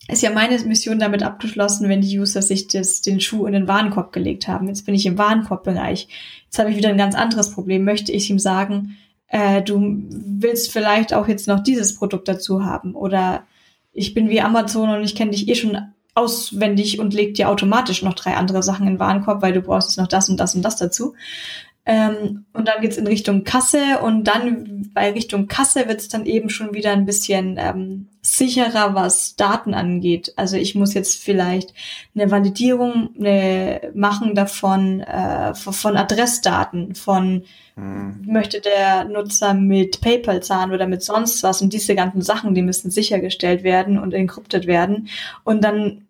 ist 0.08 0.22
ja 0.22 0.30
meine 0.30 0.58
Mission 0.60 0.98
damit 0.98 1.22
abgeschlossen, 1.22 1.88
wenn 1.88 2.00
die 2.00 2.18
User 2.18 2.40
sich 2.40 2.68
das, 2.68 3.02
den 3.02 3.20
Schuh 3.20 3.46
in 3.46 3.52
den 3.52 3.66
Warenkorb 3.66 4.12
gelegt 4.12 4.46
haben. 4.46 4.68
Jetzt 4.68 4.86
bin 4.86 4.94
ich 4.94 5.06
im 5.06 5.18
Warenkorbbereich. 5.18 6.06
Jetzt 6.44 6.58
habe 6.58 6.70
ich 6.70 6.76
wieder 6.76 6.90
ein 6.90 6.98
ganz 6.98 7.16
anderes 7.16 7.50
Problem. 7.50 7.84
Möchte 7.84 8.12
ich 8.12 8.30
ihm 8.30 8.38
sagen, 8.38 8.96
äh, 9.28 9.62
du 9.62 10.04
willst 10.08 10.70
vielleicht 10.70 11.12
auch 11.12 11.26
jetzt 11.26 11.48
noch 11.48 11.60
dieses 11.60 11.96
Produkt 11.96 12.28
dazu 12.28 12.64
haben 12.64 12.94
oder 12.94 13.44
ich 13.96 14.14
bin 14.14 14.28
wie 14.28 14.40
Amazon 14.40 14.90
und 14.90 15.02
ich 15.02 15.14
kenne 15.14 15.30
dich 15.30 15.48
eh 15.48 15.54
schon 15.54 15.78
auswendig 16.14 16.98
und 16.98 17.14
leg 17.14 17.34
dir 17.34 17.48
automatisch 17.48 18.02
noch 18.02 18.14
drei 18.14 18.34
andere 18.34 18.62
Sachen 18.62 18.86
in 18.86 18.94
den 18.94 19.00
Warenkorb, 19.00 19.42
weil 19.42 19.52
du 19.52 19.60
brauchst 19.60 19.90
jetzt 19.90 19.98
noch 19.98 20.06
das 20.06 20.28
und 20.28 20.38
das 20.38 20.54
und 20.54 20.62
das 20.62 20.76
dazu. 20.76 21.14
Ähm, 21.84 22.46
und 22.52 22.68
dann 22.68 22.80
geht's 22.80 22.96
in 22.96 23.06
Richtung 23.06 23.44
Kasse 23.44 24.00
und 24.02 24.24
dann 24.24 24.90
bei 24.92 25.12
Richtung 25.12 25.46
Kasse 25.46 25.88
wird's 25.88 26.08
dann 26.08 26.26
eben 26.26 26.50
schon 26.50 26.74
wieder 26.74 26.92
ein 26.92 27.06
bisschen 27.06 27.56
ähm, 27.58 28.08
sicherer, 28.26 28.94
was 28.94 29.36
Daten 29.36 29.72
angeht. 29.72 30.32
Also 30.36 30.56
ich 30.56 30.74
muss 30.74 30.94
jetzt 30.94 31.22
vielleicht 31.22 31.72
eine 32.14 32.30
Validierung 32.30 33.10
eine, 33.22 33.92
machen 33.94 34.34
davon, 34.34 35.00
äh, 35.00 35.54
von 35.54 35.96
Adressdaten, 35.96 36.94
von 36.94 37.44
hm. 37.76 38.24
möchte 38.26 38.60
der 38.60 39.04
Nutzer 39.04 39.54
mit 39.54 40.00
PayPal 40.00 40.42
zahlen 40.42 40.72
oder 40.72 40.86
mit 40.86 41.02
sonst 41.02 41.42
was 41.42 41.62
und 41.62 41.72
diese 41.72 41.94
ganzen 41.94 42.22
Sachen, 42.22 42.54
die 42.54 42.62
müssen 42.62 42.90
sichergestellt 42.90 43.62
werden 43.62 43.98
und 43.98 44.12
encrypted 44.12 44.66
werden. 44.66 45.08
Und 45.44 45.62
dann 45.62 46.05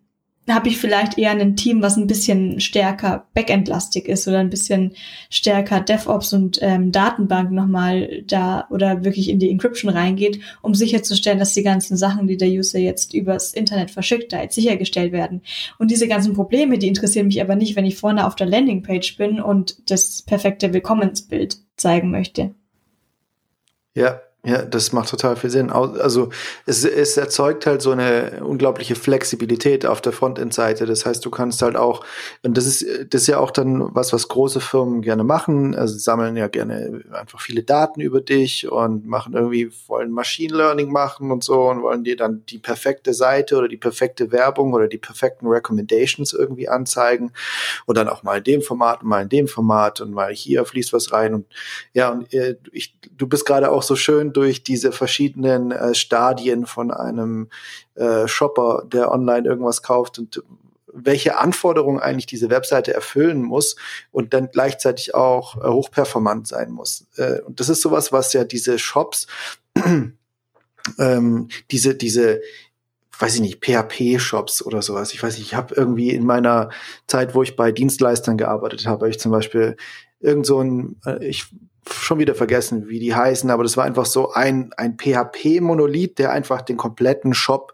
habe 0.49 0.69
ich 0.69 0.77
vielleicht 0.77 1.17
eher 1.17 1.31
ein 1.31 1.55
Team, 1.55 1.81
was 1.81 1.97
ein 1.97 2.07
bisschen 2.07 2.59
stärker 2.59 3.27
Backend-lastig 3.33 4.07
ist 4.07 4.27
oder 4.27 4.39
ein 4.39 4.49
bisschen 4.49 4.93
stärker 5.29 5.81
DevOps 5.81 6.33
und 6.33 6.59
ähm, 6.61 6.91
Datenbank 6.91 7.51
nochmal 7.51 8.23
da 8.25 8.67
oder 8.69 9.03
wirklich 9.03 9.29
in 9.29 9.39
die 9.39 9.49
Encryption 9.49 9.91
reingeht, 9.91 10.39
um 10.61 10.73
sicherzustellen, 10.73 11.39
dass 11.39 11.53
die 11.53 11.63
ganzen 11.63 11.97
Sachen, 11.97 12.27
die 12.27 12.37
der 12.37 12.49
User 12.49 12.79
jetzt 12.79 13.13
übers 13.13 13.53
Internet 13.53 13.91
verschickt, 13.91 14.31
da 14.31 14.41
jetzt 14.41 14.55
sichergestellt 14.55 15.11
werden. 15.11 15.41
Und 15.79 15.91
diese 15.91 16.07
ganzen 16.07 16.33
Probleme, 16.33 16.77
die 16.77 16.87
interessieren 16.87 17.27
mich 17.27 17.41
aber 17.41 17.55
nicht, 17.55 17.75
wenn 17.75 17.85
ich 17.85 17.97
vorne 17.97 18.25
auf 18.25 18.35
der 18.35 18.47
Landingpage 18.47 19.17
bin 19.17 19.41
und 19.41 19.89
das 19.91 20.21
perfekte 20.21 20.73
Willkommensbild 20.73 21.57
zeigen 21.75 22.09
möchte. 22.09 22.55
Ja, 23.95 24.21
ja, 24.45 24.61
das 24.61 24.93
macht 24.93 25.09
total 25.09 25.35
viel 25.35 25.49
Sinn. 25.49 25.71
Also 25.71 26.29
es, 26.65 26.85
es 26.85 27.17
erzeugt 27.17 27.65
halt 27.65 27.81
so 27.81 27.91
eine 27.91 28.43
unglaubliche 28.45 28.95
Flexibilität 28.95 29.85
auf 29.85 29.99
der 29.99 30.13
Frontend-Seite. 30.13 30.85
Das 30.85 31.05
heißt, 31.05 31.25
du 31.25 31.31
kannst 31.31 31.61
halt 31.61 31.75
auch, 31.75 32.05
und 32.43 32.55
das 32.55 32.65
ist, 32.65 32.85
das 33.13 33.23
ist 33.23 33.27
ja 33.27 33.39
auch 33.39 33.51
dann 33.51 33.93
was, 33.93 34.13
was 34.13 34.29
große 34.29 34.61
Firmen 34.61 35.01
gerne 35.01 35.25
machen. 35.25 35.75
Also 35.75 35.97
sammeln 35.97 36.37
ja 36.37 36.47
gerne 36.47 37.03
einfach 37.11 37.41
viele 37.41 37.63
Daten 37.63 37.99
über 37.99 38.21
dich 38.21 38.71
und 38.71 39.05
machen 39.05 39.33
irgendwie, 39.33 39.69
wollen 39.87 40.11
Machine 40.11 40.55
Learning 40.55 40.93
machen 40.93 41.31
und 41.31 41.43
so 41.43 41.67
und 41.67 41.81
wollen 41.81 42.05
dir 42.05 42.15
dann 42.15 42.45
die 42.45 42.59
perfekte 42.59 43.13
Seite 43.13 43.57
oder 43.57 43.67
die 43.67 43.75
perfekte 43.75 44.31
Werbung 44.31 44.71
oder 44.71 44.87
die 44.87 44.99
perfekten 44.99 45.47
Recommendations 45.47 46.31
irgendwie 46.31 46.69
anzeigen. 46.69 47.33
Und 47.85 47.97
dann 47.97 48.07
auch 48.07 48.23
mal 48.23 48.37
in 48.37 48.43
dem 48.45 48.61
Format 48.61 49.01
und 49.01 49.09
mal 49.09 49.23
in 49.23 49.29
dem 49.29 49.47
Format 49.49 49.99
und 49.99 50.13
mal 50.13 50.31
hier 50.31 50.63
fließt 50.63 50.93
was 50.93 51.11
rein. 51.11 51.33
Und 51.33 51.47
ja, 51.91 52.11
und 52.11 52.33
äh, 52.33 52.55
ich, 52.71 52.95
du 53.17 53.27
bist 53.27 53.45
gerade 53.45 53.71
auch 53.71 53.83
so 53.83 53.97
schön 53.97 54.26
schön 54.27 54.33
durch 54.33 54.63
diese 54.63 54.91
verschiedenen 54.91 55.71
äh, 55.71 55.93
Stadien 55.93 56.65
von 56.65 56.91
einem 56.91 57.49
äh, 57.95 58.27
Shopper, 58.27 58.83
der 58.85 59.11
online 59.11 59.47
irgendwas 59.47 59.81
kauft 59.81 60.19
und 60.19 60.43
welche 60.93 61.37
Anforderungen 61.37 61.99
eigentlich 61.99 62.25
diese 62.25 62.49
Webseite 62.49 62.93
erfüllen 62.93 63.43
muss 63.43 63.75
und 64.11 64.33
dann 64.33 64.49
gleichzeitig 64.51 65.13
auch 65.13 65.57
äh, 65.57 65.67
hochperformant 65.67 66.47
sein 66.47 66.71
muss. 66.71 67.05
Äh, 67.17 67.41
und 67.41 67.59
das 67.59 67.69
ist 67.69 67.81
sowas, 67.81 68.11
was 68.11 68.33
ja 68.33 68.43
diese 68.43 68.79
Shops, 68.79 69.27
ähm, 70.97 71.49
diese, 71.69 71.95
diese, 71.95 72.41
weiß 73.19 73.35
ich 73.35 73.41
nicht, 73.41 73.63
PHP-Shops 73.63 74.63
oder 74.63 74.81
sowas. 74.81 75.13
Ich 75.13 75.21
weiß 75.21 75.37
nicht, 75.37 75.47
ich 75.47 75.55
habe 75.55 75.75
irgendwie 75.75 76.11
in 76.11 76.25
meiner 76.25 76.69
Zeit, 77.05 77.35
wo 77.35 77.43
ich 77.43 77.55
bei 77.55 77.71
Dienstleistern 77.71 78.37
gearbeitet 78.37 78.87
habe, 78.87 79.09
ich 79.09 79.19
zum 79.19 79.31
Beispiel 79.31 79.75
irgend 80.19 80.47
so 80.47 80.61
ein, 80.61 80.95
äh, 81.05 81.23
ich 81.23 81.47
schon 81.93 82.19
wieder 82.19 82.35
vergessen, 82.35 82.87
wie 82.87 82.99
die 82.99 83.15
heißen, 83.15 83.49
aber 83.49 83.63
das 83.63 83.77
war 83.77 83.85
einfach 83.85 84.05
so 84.05 84.31
ein, 84.31 84.71
ein 84.77 84.97
PHP-Monolith, 84.97 86.17
der 86.17 86.31
einfach 86.31 86.61
den 86.61 86.77
kompletten 86.77 87.33
Shop 87.33 87.73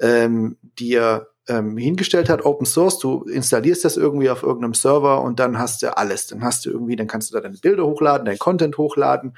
ähm, 0.00 0.56
dir 0.78 1.28
ähm, 1.48 1.76
hingestellt 1.76 2.28
hat, 2.28 2.44
Open 2.44 2.66
Source, 2.66 2.98
du 2.98 3.22
installierst 3.22 3.84
das 3.84 3.96
irgendwie 3.96 4.30
auf 4.30 4.42
irgendeinem 4.42 4.74
Server 4.74 5.22
und 5.22 5.40
dann 5.40 5.58
hast 5.58 5.82
du 5.82 5.96
alles. 5.96 6.26
Dann 6.26 6.42
hast 6.44 6.66
du 6.66 6.70
irgendwie, 6.70 6.96
dann 6.96 7.06
kannst 7.06 7.30
du 7.30 7.34
da 7.34 7.40
deine 7.40 7.56
Bilder 7.56 7.86
hochladen, 7.86 8.26
dein 8.26 8.38
Content 8.38 8.76
hochladen 8.76 9.36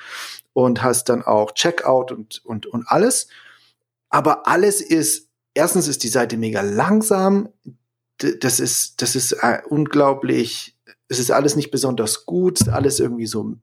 und 0.53 0.83
hast 0.83 1.09
dann 1.09 1.23
auch 1.23 1.53
Checkout 1.53 2.11
und, 2.11 2.45
und, 2.45 2.67
und 2.67 2.89
alles. 2.89 3.29
Aber 4.09 4.49
alles 4.49 4.81
ist 4.81 5.31
erstens 5.55 5.89
ist 5.89 6.03
die 6.03 6.09
Seite 6.09 6.37
mega 6.37 6.61
langsam. 6.63 7.49
Das 8.19 8.61
ist, 8.61 9.01
das 9.03 9.17
ist 9.17 9.33
äh, 9.33 9.61
unglaublich. 9.69 10.77
Es 11.09 11.19
ist 11.19 11.31
alles 11.31 11.57
nicht 11.57 11.71
besonders 11.71 12.27
gut, 12.27 12.69
alles 12.69 13.01
irgendwie 13.01 13.27
so 13.27 13.55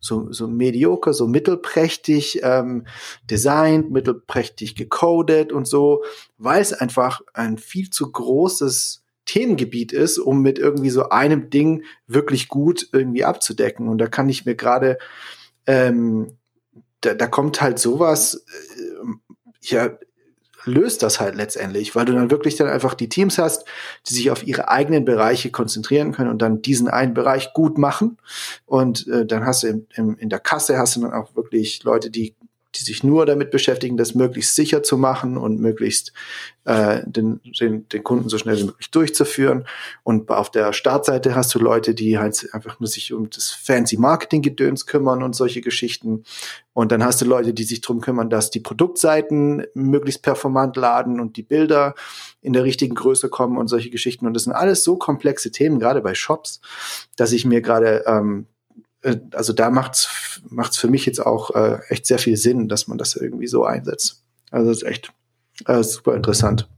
so, 0.00 0.32
so 0.32 0.48
mediocre, 0.48 1.12
so 1.12 1.28
mittelprächtig 1.28 2.40
ähm, 2.42 2.86
designt, 3.30 3.90
mittelprächtig 3.90 4.74
gecodet 4.74 5.52
und 5.52 5.68
so, 5.68 6.02
weil 6.38 6.62
es 6.62 6.72
einfach 6.72 7.20
ein 7.34 7.58
viel 7.58 7.90
zu 7.90 8.10
großes 8.10 9.04
Themengebiet 9.26 9.92
ist, 9.92 10.18
um 10.18 10.40
mit 10.42 10.58
irgendwie 10.58 10.90
so 10.90 11.10
einem 11.10 11.50
Ding 11.50 11.84
wirklich 12.06 12.48
gut 12.48 12.88
irgendwie 12.92 13.24
abzudecken. 13.24 13.88
Und 13.88 13.98
da 13.98 14.06
kann 14.06 14.28
ich 14.28 14.46
mir 14.46 14.56
gerade, 14.56 14.98
ähm, 15.66 16.38
da, 17.02 17.14
da 17.14 17.26
kommt 17.26 17.60
halt 17.60 17.78
sowas, 17.78 18.44
äh, 18.48 19.36
ja, 19.60 19.90
löst 20.64 21.02
das 21.02 21.20
halt 21.20 21.34
letztendlich, 21.34 21.94
weil 21.94 22.04
du 22.04 22.12
dann 22.12 22.30
wirklich 22.30 22.56
dann 22.56 22.68
einfach 22.68 22.94
die 22.94 23.08
Teams 23.08 23.38
hast, 23.38 23.64
die 24.08 24.14
sich 24.14 24.30
auf 24.30 24.46
ihre 24.46 24.68
eigenen 24.68 25.04
Bereiche 25.04 25.50
konzentrieren 25.50 26.12
können 26.12 26.30
und 26.30 26.42
dann 26.42 26.62
diesen 26.62 26.88
einen 26.88 27.14
Bereich 27.14 27.52
gut 27.54 27.78
machen. 27.78 28.18
Und 28.66 29.06
äh, 29.08 29.26
dann 29.26 29.44
hast 29.44 29.62
du 29.62 29.68
im, 29.68 29.86
im, 29.94 30.16
in 30.16 30.28
der 30.28 30.40
Kasse 30.40 30.78
hast 30.78 30.96
du 30.96 31.00
dann 31.00 31.12
auch 31.12 31.34
wirklich 31.34 31.82
Leute, 31.84 32.10
die 32.10 32.34
die 32.74 32.84
sich 32.84 33.02
nur 33.02 33.26
damit 33.26 33.50
beschäftigen, 33.50 33.96
das 33.96 34.14
möglichst 34.14 34.54
sicher 34.54 34.82
zu 34.82 34.96
machen 34.96 35.36
und 35.36 35.60
möglichst 35.60 36.12
äh, 36.64 37.00
den, 37.04 37.40
den, 37.60 37.88
den 37.88 38.04
Kunden 38.04 38.28
so 38.28 38.38
schnell 38.38 38.58
wie 38.58 38.64
möglich 38.64 38.90
durchzuführen. 38.90 39.64
Und 40.04 40.30
auf 40.30 40.50
der 40.50 40.72
Startseite 40.72 41.34
hast 41.34 41.54
du 41.54 41.58
Leute, 41.58 41.94
die 41.94 42.18
halt 42.18 42.48
einfach 42.52 42.78
nur 42.78 42.86
sich 42.86 43.12
um 43.12 43.28
das 43.30 43.50
fancy 43.50 43.96
Marketing-Gedöns 43.96 44.86
kümmern 44.86 45.22
und 45.22 45.34
solche 45.34 45.60
Geschichten. 45.60 46.24
Und 46.72 46.92
dann 46.92 47.04
hast 47.04 47.20
du 47.20 47.24
Leute, 47.24 47.52
die 47.52 47.64
sich 47.64 47.80
drum 47.80 48.00
kümmern, 48.00 48.30
dass 48.30 48.50
die 48.50 48.60
Produktseiten 48.60 49.66
möglichst 49.74 50.22
performant 50.22 50.76
laden 50.76 51.18
und 51.18 51.36
die 51.36 51.42
Bilder 51.42 51.94
in 52.40 52.52
der 52.52 52.64
richtigen 52.64 52.94
Größe 52.94 53.28
kommen 53.28 53.58
und 53.58 53.68
solche 53.68 53.90
Geschichten. 53.90 54.26
Und 54.26 54.34
das 54.34 54.44
sind 54.44 54.52
alles 54.52 54.84
so 54.84 54.96
komplexe 54.96 55.50
Themen, 55.50 55.80
gerade 55.80 56.00
bei 56.00 56.14
Shops, 56.14 56.60
dass 57.16 57.32
ich 57.32 57.44
mir 57.44 57.60
gerade 57.60 58.04
ähm, 58.06 58.46
äh, 58.46 58.59
also 59.32 59.52
da 59.52 59.70
macht's 59.70 60.42
macht's 60.48 60.76
für 60.76 60.88
mich 60.88 61.06
jetzt 61.06 61.24
auch 61.24 61.54
äh, 61.54 61.78
echt 61.88 62.06
sehr 62.06 62.18
viel 62.18 62.36
Sinn, 62.36 62.68
dass 62.68 62.88
man 62.88 62.98
das 62.98 63.16
irgendwie 63.16 63.46
so 63.46 63.64
einsetzt. 63.64 64.22
Also 64.50 64.68
das 64.68 64.78
ist 64.78 64.88
echt 64.88 65.12
äh, 65.66 65.82
super 65.82 66.14
interessant. 66.14 66.68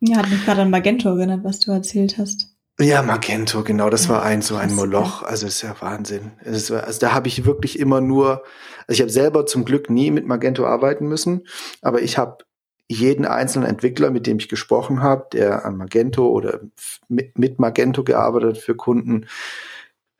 Ja, 0.00 0.18
hat 0.18 0.30
mich 0.30 0.44
gerade 0.44 0.62
an 0.62 0.70
Magento 0.70 1.08
erinnert, 1.08 1.44
was 1.44 1.60
du 1.60 1.72
erzählt 1.72 2.18
hast. 2.18 2.54
Ja, 2.80 3.02
Magento, 3.02 3.64
genau, 3.64 3.90
das 3.90 4.04
ja, 4.04 4.10
war 4.10 4.22
ein 4.22 4.40
so 4.40 4.54
ein 4.54 4.72
Moloch. 4.72 5.24
Also 5.24 5.48
ist 5.48 5.62
ja 5.62 5.74
Wahnsinn. 5.80 6.32
Ist, 6.44 6.70
also 6.70 7.00
da 7.00 7.12
habe 7.12 7.26
ich 7.26 7.44
wirklich 7.44 7.78
immer 7.78 8.00
nur, 8.00 8.44
also 8.86 8.92
ich 8.92 9.00
habe 9.00 9.10
selber 9.10 9.46
zum 9.46 9.64
Glück 9.64 9.90
nie 9.90 10.12
mit 10.12 10.26
Magento 10.26 10.64
arbeiten 10.64 11.08
müssen, 11.08 11.46
aber 11.82 12.02
ich 12.02 12.18
habe 12.18 12.44
jeden 12.88 13.26
einzelnen 13.26 13.68
Entwickler, 13.68 14.10
mit 14.10 14.26
dem 14.26 14.38
ich 14.38 14.48
gesprochen 14.48 15.02
habe, 15.02 15.26
der 15.32 15.64
an 15.66 15.76
Magento 15.76 16.28
oder 16.28 16.60
mit, 17.08 17.36
mit 17.36 17.58
Magento 17.58 18.04
gearbeitet 18.04 18.58
für 18.58 18.76
Kunden, 18.76 19.26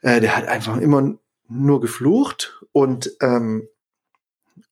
äh, 0.02 0.20
der 0.20 0.36
hat 0.36 0.46
einfach 0.46 0.76
immer 0.78 1.18
nur 1.48 1.80
geflucht 1.80 2.62
und 2.72 3.10
ähm, 3.20 3.68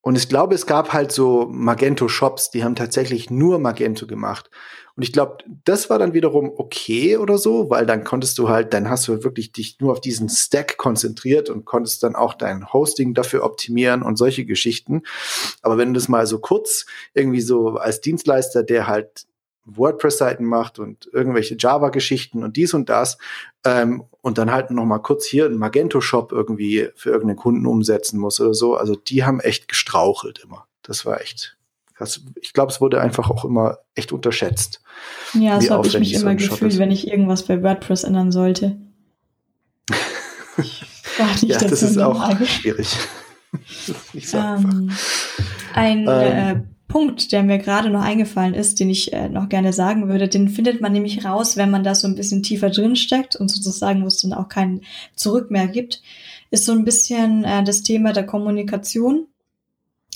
und 0.06 0.16
ich 0.16 0.28
glaube, 0.28 0.54
es 0.54 0.66
gab 0.66 0.92
halt 0.92 1.10
so 1.10 1.48
Magento-Shops, 1.50 2.52
die 2.52 2.62
haben 2.62 2.76
tatsächlich 2.76 3.28
nur 3.28 3.58
Magento 3.58 4.06
gemacht. 4.06 4.48
Und 4.94 5.02
ich 5.02 5.12
glaube, 5.12 5.38
das 5.64 5.90
war 5.90 5.98
dann 5.98 6.14
wiederum 6.14 6.52
okay 6.56 7.16
oder 7.16 7.38
so, 7.38 7.70
weil 7.70 7.86
dann 7.86 8.04
konntest 8.04 8.38
du 8.38 8.48
halt, 8.48 8.72
dann 8.72 8.88
hast 8.88 9.08
du 9.08 9.24
wirklich 9.24 9.50
dich 9.50 9.78
nur 9.80 9.90
auf 9.90 10.00
diesen 10.00 10.28
Stack 10.28 10.76
konzentriert 10.76 11.50
und 11.50 11.64
konntest 11.64 12.04
dann 12.04 12.14
auch 12.14 12.34
dein 12.34 12.72
Hosting 12.72 13.14
dafür 13.14 13.42
optimieren 13.42 14.02
und 14.02 14.16
solche 14.16 14.44
Geschichten. 14.44 15.02
Aber 15.60 15.76
wenn 15.76 15.92
du 15.92 15.98
das 15.98 16.08
mal 16.08 16.26
so 16.28 16.38
kurz 16.38 16.86
irgendwie 17.12 17.40
so 17.40 17.70
als 17.70 18.00
Dienstleister, 18.00 18.62
der 18.62 18.86
halt 18.86 19.26
WordPress-Seiten 19.66 20.44
macht 20.44 20.78
und 20.78 21.10
irgendwelche 21.12 21.56
Java-Geschichten 21.58 22.44
und 22.44 22.56
dies 22.56 22.72
und 22.72 22.88
das 22.88 23.18
ähm, 23.64 24.04
und 24.26 24.38
dann 24.38 24.50
halt 24.50 24.72
noch 24.72 24.84
mal 24.84 24.98
kurz 24.98 25.24
hier 25.24 25.46
einen 25.46 25.56
Magento-Shop 25.56 26.32
irgendwie 26.32 26.88
für 26.96 27.10
irgendeinen 27.10 27.36
Kunden 27.36 27.64
umsetzen 27.64 28.18
muss 28.18 28.40
oder 28.40 28.54
so. 28.54 28.74
Also 28.74 28.96
die 28.96 29.24
haben 29.24 29.38
echt 29.38 29.68
gestrauchelt 29.68 30.40
immer. 30.42 30.66
Das 30.82 31.06
war 31.06 31.20
echt 31.20 31.56
krass. 31.94 32.20
Ich 32.40 32.52
glaube, 32.52 32.72
es 32.72 32.80
wurde 32.80 33.00
einfach 33.00 33.30
auch 33.30 33.44
immer 33.44 33.78
echt 33.94 34.10
unterschätzt. 34.10 34.82
Ja, 35.32 35.60
so 35.60 35.74
habe 35.74 35.86
ich 35.86 35.96
mich 35.96 36.18
so 36.18 36.22
immer 36.22 36.34
gefühlt, 36.34 36.76
wenn 36.76 36.90
ich 36.90 37.06
irgendwas 37.06 37.44
bei 37.44 37.62
WordPress 37.62 38.02
ändern 38.02 38.32
sollte. 38.32 38.76
ja, 41.42 41.58
das 41.60 41.84
ist 41.84 41.96
auch 41.96 42.36
schwierig. 42.46 42.96
nicht 44.12 44.28
so 44.28 44.38
ähm, 44.38 44.90
ein 45.72 46.08
äh, 46.08 46.50
ähm, 46.50 46.75
Punkt, 46.88 47.32
der 47.32 47.42
mir 47.42 47.58
gerade 47.58 47.90
noch 47.90 48.02
eingefallen 48.02 48.54
ist, 48.54 48.78
den 48.78 48.90
ich 48.90 49.12
äh, 49.12 49.28
noch 49.28 49.48
gerne 49.48 49.72
sagen 49.72 50.08
würde, 50.08 50.28
den 50.28 50.48
findet 50.48 50.80
man 50.80 50.92
nämlich 50.92 51.24
raus, 51.24 51.56
wenn 51.56 51.70
man 51.70 51.82
da 51.82 51.94
so 51.94 52.06
ein 52.06 52.14
bisschen 52.14 52.42
tiefer 52.42 52.70
drin 52.70 52.94
steckt 52.94 53.34
und 53.34 53.48
sozusagen, 53.48 54.02
wo 54.02 54.06
es 54.06 54.20
dann 54.20 54.32
auch 54.32 54.48
kein 54.48 54.82
Zurück 55.14 55.50
mehr 55.50 55.66
gibt, 55.66 56.02
ist 56.50 56.64
so 56.64 56.72
ein 56.72 56.84
bisschen 56.84 57.44
äh, 57.44 57.64
das 57.64 57.82
Thema 57.82 58.12
der 58.12 58.24
Kommunikation. 58.24 59.26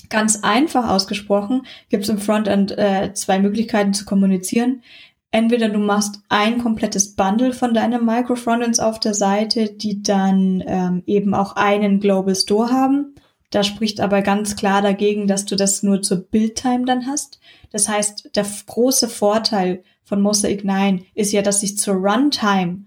Ganz 0.09 0.39
einfach 0.43 0.89
ausgesprochen 0.89 1.63
gibt 1.89 2.03
es 2.03 2.09
im 2.09 2.19
Frontend 2.19 2.77
äh, 2.77 3.13
zwei 3.13 3.39
Möglichkeiten 3.39 3.93
zu 3.93 4.05
kommunizieren. 4.05 4.81
Entweder 5.29 5.69
du 5.69 5.79
machst 5.79 6.21
ein 6.29 6.57
komplettes 6.57 7.15
Bundle 7.15 7.53
von 7.53 7.73
deinen 7.73 8.05
Micro-Frontends 8.05 8.79
auf 8.79 8.99
der 8.99 9.13
Seite, 9.13 9.69
die 9.69 10.03
dann 10.03 10.63
ähm, 10.65 11.03
eben 11.05 11.33
auch 11.33 11.55
einen 11.55 11.99
Global 11.99 12.35
Store 12.35 12.69
haben 12.69 13.13
da 13.51 13.63
spricht 13.63 13.99
aber 13.99 14.21
ganz 14.21 14.55
klar 14.55 14.81
dagegen, 14.81 15.27
dass 15.27 15.45
du 15.45 15.55
das 15.55 15.83
nur 15.83 16.01
zur 16.01 16.17
Build-Time 16.17 16.85
dann 16.85 17.05
hast. 17.05 17.39
Das 17.71 17.87
heißt, 17.87 18.31
der 18.35 18.45
große 18.65 19.07
Vorteil 19.07 19.83
von 20.03 20.21
Mosaic 20.21 20.63
9 20.63 21.05
ist 21.13 21.31
ja, 21.31 21.41
dass 21.41 21.61
ich 21.61 21.77
zur 21.77 21.95
Runtime 21.95 22.85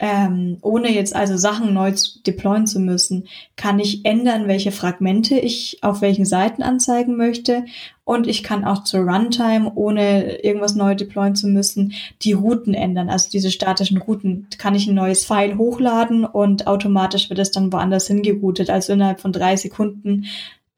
ähm, 0.00 0.56
ohne 0.62 0.90
jetzt 0.90 1.14
also 1.14 1.36
Sachen 1.36 1.74
neu 1.74 1.92
deployen 2.26 2.66
zu 2.66 2.80
müssen, 2.80 3.28
kann 3.56 3.78
ich 3.78 4.06
ändern, 4.06 4.48
welche 4.48 4.72
Fragmente 4.72 5.38
ich 5.38 5.78
auf 5.82 6.00
welchen 6.00 6.24
Seiten 6.24 6.62
anzeigen 6.62 7.16
möchte. 7.16 7.66
Und 8.10 8.26
ich 8.26 8.42
kann 8.42 8.64
auch 8.64 8.82
zur 8.82 9.02
Runtime, 9.02 9.70
ohne 9.76 10.42
irgendwas 10.42 10.74
neu 10.74 10.96
deployen 10.96 11.36
zu 11.36 11.46
müssen, 11.46 11.92
die 12.22 12.32
Routen 12.32 12.74
ändern. 12.74 13.08
Also 13.08 13.30
diese 13.30 13.52
statischen 13.52 13.98
Routen 13.98 14.48
kann 14.58 14.74
ich 14.74 14.88
ein 14.88 14.96
neues 14.96 15.24
File 15.24 15.56
hochladen 15.56 16.24
und 16.24 16.66
automatisch 16.66 17.30
wird 17.30 17.38
es 17.38 17.52
dann 17.52 17.72
woanders 17.72 18.08
hingeroutet. 18.08 18.68
Also 18.68 18.94
innerhalb 18.94 19.20
von 19.20 19.30
drei 19.30 19.54
Sekunden 19.54 20.24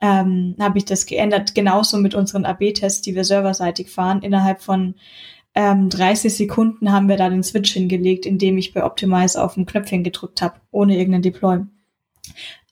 ähm, 0.03 0.57
habe 0.61 0.77
ich 0.77 0.85
das 0.85 1.07
geändert. 1.07 1.55
Genauso 1.55 1.97
mit 1.97 2.15
unseren 2.15 2.45
AB-Tests, 2.45 3.01
die 3.01 3.15
wir 3.15 3.25
serverseitig 3.25 3.89
fahren. 3.89 4.21
Innerhalb 4.21 4.61
von 4.61 4.95
ähm, 5.55 5.89
30 5.89 6.35
Sekunden 6.35 6.93
haben 6.93 7.09
wir 7.09 7.17
da 7.17 7.31
den 7.31 7.43
Switch 7.43 7.73
hingelegt, 7.73 8.27
indem 8.27 8.59
ich 8.59 8.75
bei 8.75 8.85
Optimize 8.85 9.43
auf 9.43 9.57
ein 9.57 9.65
Knöpfchen 9.65 10.05
gedrückt 10.05 10.43
habe, 10.43 10.57
ohne 10.71 10.99
irgendeinen 10.99 11.23
Deploy. 11.23 11.61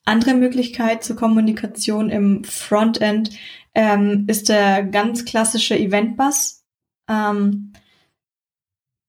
Andere 0.05 0.35
Möglichkeit 0.35 1.03
zur 1.03 1.15
Kommunikation 1.15 2.11
im 2.11 2.43
Frontend 2.43 3.31
ähm, 3.73 4.25
ist 4.27 4.49
der 4.49 4.83
ganz 4.83 5.25
klassische 5.25 5.77
Eventbus. 5.77 6.63
Ähm, 7.09 7.73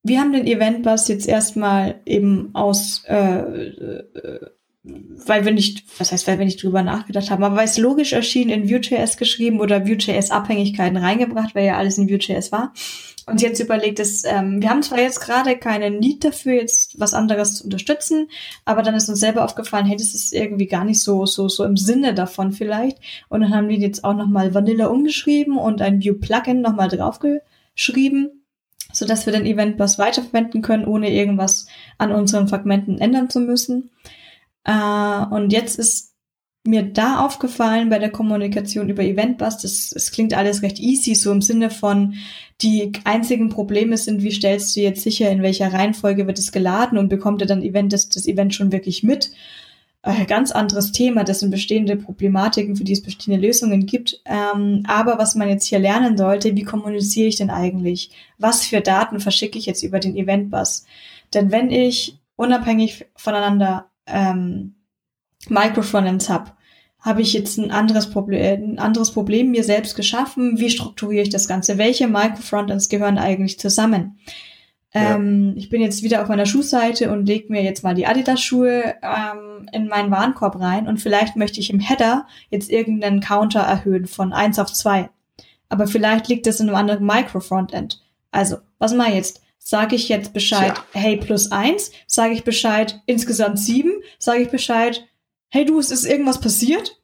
wir 0.04 0.20
haben 0.20 0.32
den 0.32 0.46
Eventbus 0.46 1.08
jetzt 1.08 1.28
erstmal 1.28 2.00
eben 2.06 2.50
aus, 2.54 3.04
äh, 3.06 3.16
äh, 3.16 4.50
weil 4.84 5.44
wir 5.44 5.52
nicht, 5.52 5.84
was 5.98 6.10
heißt, 6.10 6.26
weil 6.26 6.38
wir 6.38 6.44
nicht 6.44 6.62
drüber 6.62 6.82
nachgedacht 6.82 7.30
haben, 7.30 7.44
aber 7.44 7.56
weil 7.56 7.66
es 7.66 7.78
logisch 7.78 8.12
erschien, 8.12 8.48
in 8.48 8.68
Vue.js 8.68 9.16
geschrieben 9.16 9.60
oder 9.60 9.86
Vue.js 9.86 10.32
Abhängigkeiten 10.32 10.96
reingebracht, 10.96 11.54
weil 11.54 11.66
ja 11.66 11.76
alles 11.76 11.98
in 11.98 12.10
Vue.js 12.10 12.50
war. 12.50 12.72
Uns 13.26 13.42
jetzt 13.42 13.60
überlegt, 13.60 13.98
dass 13.98 14.24
ähm, 14.24 14.60
wir 14.60 14.70
haben 14.70 14.82
zwar 14.82 15.00
jetzt 15.00 15.20
gerade 15.20 15.56
keine 15.56 15.90
Need 15.90 16.24
dafür, 16.24 16.54
jetzt 16.54 16.98
was 16.98 17.14
anderes 17.14 17.56
zu 17.56 17.64
unterstützen, 17.64 18.28
aber 18.64 18.82
dann 18.82 18.94
ist 18.94 19.08
uns 19.08 19.20
selber 19.20 19.44
aufgefallen, 19.44 19.86
hey, 19.86 19.96
das 19.96 20.14
ist 20.14 20.32
irgendwie 20.32 20.66
gar 20.66 20.84
nicht 20.84 21.02
so 21.02 21.26
so 21.26 21.48
so 21.48 21.64
im 21.64 21.76
Sinne 21.76 22.14
davon 22.14 22.52
vielleicht. 22.52 22.98
Und 23.28 23.42
dann 23.42 23.54
haben 23.54 23.68
wir 23.68 23.76
jetzt 23.76 24.04
auch 24.04 24.14
nochmal 24.14 24.54
Vanilla 24.54 24.86
umgeschrieben 24.86 25.56
und 25.56 25.82
ein 25.82 26.02
View 26.02 26.14
Plugin 26.14 26.60
nochmal 26.60 26.88
draufgeschrieben, 26.88 28.44
so 28.92 29.06
dass 29.06 29.26
wir 29.26 29.32
den 29.32 29.46
Eventbus 29.46 29.98
weiterverwenden 29.98 30.62
können, 30.62 30.86
ohne 30.86 31.12
irgendwas 31.12 31.66
an 31.98 32.12
unseren 32.12 32.48
Fragmenten 32.48 32.98
ändern 32.98 33.30
zu 33.30 33.40
müssen. 33.40 33.90
Äh, 34.64 35.24
und 35.30 35.52
jetzt 35.52 35.78
ist 35.78 36.11
mir 36.64 36.82
da 36.82 37.24
aufgefallen 37.24 37.88
bei 37.88 37.98
der 37.98 38.10
Kommunikation 38.10 38.88
über 38.88 39.02
Eventbus, 39.02 39.58
das, 39.58 39.90
das 39.90 40.12
klingt 40.12 40.34
alles 40.34 40.62
recht 40.62 40.78
easy, 40.78 41.14
so 41.14 41.32
im 41.32 41.42
Sinne 41.42 41.70
von, 41.70 42.14
die 42.60 42.92
einzigen 43.04 43.48
Probleme 43.48 43.96
sind, 43.96 44.22
wie 44.22 44.30
stellst 44.30 44.76
du 44.76 44.80
jetzt 44.80 45.02
sicher, 45.02 45.28
in 45.30 45.42
welcher 45.42 45.72
Reihenfolge 45.72 46.26
wird 46.26 46.38
es 46.38 46.52
geladen 46.52 46.98
und 46.98 47.08
bekommt 47.08 47.40
er 47.40 47.48
dann 47.48 47.62
Event, 47.62 47.92
das, 47.92 48.08
das 48.08 48.26
Event 48.26 48.54
schon 48.54 48.70
wirklich 48.70 49.02
mit? 49.02 49.32
Äh, 50.04 50.24
ganz 50.26 50.50
anderes 50.52 50.92
Thema, 50.92 51.24
das 51.24 51.40
sind 51.40 51.50
bestehende 51.50 51.96
Problematiken, 51.96 52.76
für 52.76 52.84
die 52.84 52.92
es 52.92 53.02
bestehende 53.02 53.44
Lösungen 53.44 53.86
gibt. 53.86 54.20
Ähm, 54.24 54.84
aber 54.86 55.18
was 55.18 55.34
man 55.34 55.48
jetzt 55.48 55.66
hier 55.66 55.78
lernen 55.78 56.16
sollte, 56.16 56.56
wie 56.56 56.64
kommuniziere 56.64 57.28
ich 57.28 57.36
denn 57.36 57.50
eigentlich? 57.50 58.10
Was 58.38 58.64
für 58.64 58.80
Daten 58.80 59.20
verschicke 59.20 59.58
ich 59.58 59.66
jetzt 59.66 59.82
über 59.82 60.00
den 60.00 60.16
Eventbus? 60.16 60.84
Denn 61.34 61.50
wenn 61.50 61.70
ich 61.70 62.18
unabhängig 62.36 63.06
voneinander 63.16 63.90
ähm, 64.06 64.74
Microfrontends 65.48 66.28
habe, 66.28 66.52
habe 67.00 67.20
ich 67.20 67.32
jetzt 67.32 67.58
ein 67.58 67.70
anderes 67.70 68.10
Problem, 68.10 68.74
ein 68.74 68.78
anderes 68.78 69.10
Problem 69.10 69.50
mir 69.50 69.64
selbst 69.64 69.96
geschaffen. 69.96 70.58
Wie 70.58 70.70
strukturiere 70.70 71.24
ich 71.24 71.30
das 71.30 71.48
Ganze? 71.48 71.76
Welche 71.76 72.06
Microfrontends 72.06 72.88
gehören 72.88 73.18
eigentlich 73.18 73.58
zusammen? 73.58 74.18
Ja. 74.94 75.16
Ähm, 75.16 75.54
ich 75.56 75.68
bin 75.68 75.80
jetzt 75.80 76.02
wieder 76.02 76.22
auf 76.22 76.28
meiner 76.28 76.46
Schuhseite 76.46 77.10
und 77.10 77.26
lege 77.26 77.50
mir 77.50 77.62
jetzt 77.62 77.82
mal 77.82 77.94
die 77.94 78.06
Adidas-Schuhe 78.06 78.94
ähm, 79.02 79.68
in 79.72 79.88
meinen 79.88 80.10
Warenkorb 80.10 80.60
rein 80.60 80.86
und 80.86 80.98
vielleicht 80.98 81.34
möchte 81.34 81.60
ich 81.60 81.70
im 81.70 81.80
Header 81.80 82.26
jetzt 82.50 82.70
irgendeinen 82.70 83.20
Counter 83.20 83.60
erhöhen 83.60 84.06
von 84.06 84.32
eins 84.32 84.58
auf 84.58 84.72
zwei. 84.72 85.08
Aber 85.68 85.86
vielleicht 85.86 86.28
liegt 86.28 86.46
das 86.46 86.60
in 86.60 86.68
einem 86.68 86.76
anderen 86.76 87.06
Microfrontend. 87.06 88.02
Also, 88.30 88.58
was 88.78 88.94
mache 88.94 89.08
ich 89.08 89.14
jetzt? 89.16 89.42
Sage 89.58 89.96
ich 89.96 90.08
jetzt 90.08 90.32
Bescheid, 90.32 90.74
ja. 90.76 91.00
hey, 91.00 91.16
plus 91.16 91.50
eins? 91.50 91.92
Sage 92.06 92.34
ich 92.34 92.44
Bescheid, 92.44 93.00
insgesamt 93.06 93.58
sieben? 93.58 93.92
Sage 94.18 94.42
ich 94.42 94.50
Bescheid, 94.50 95.06
hey 95.52 95.66
du, 95.66 95.78
es 95.78 95.90
ist 95.90 96.04
irgendwas 96.04 96.40
passiert. 96.40 96.98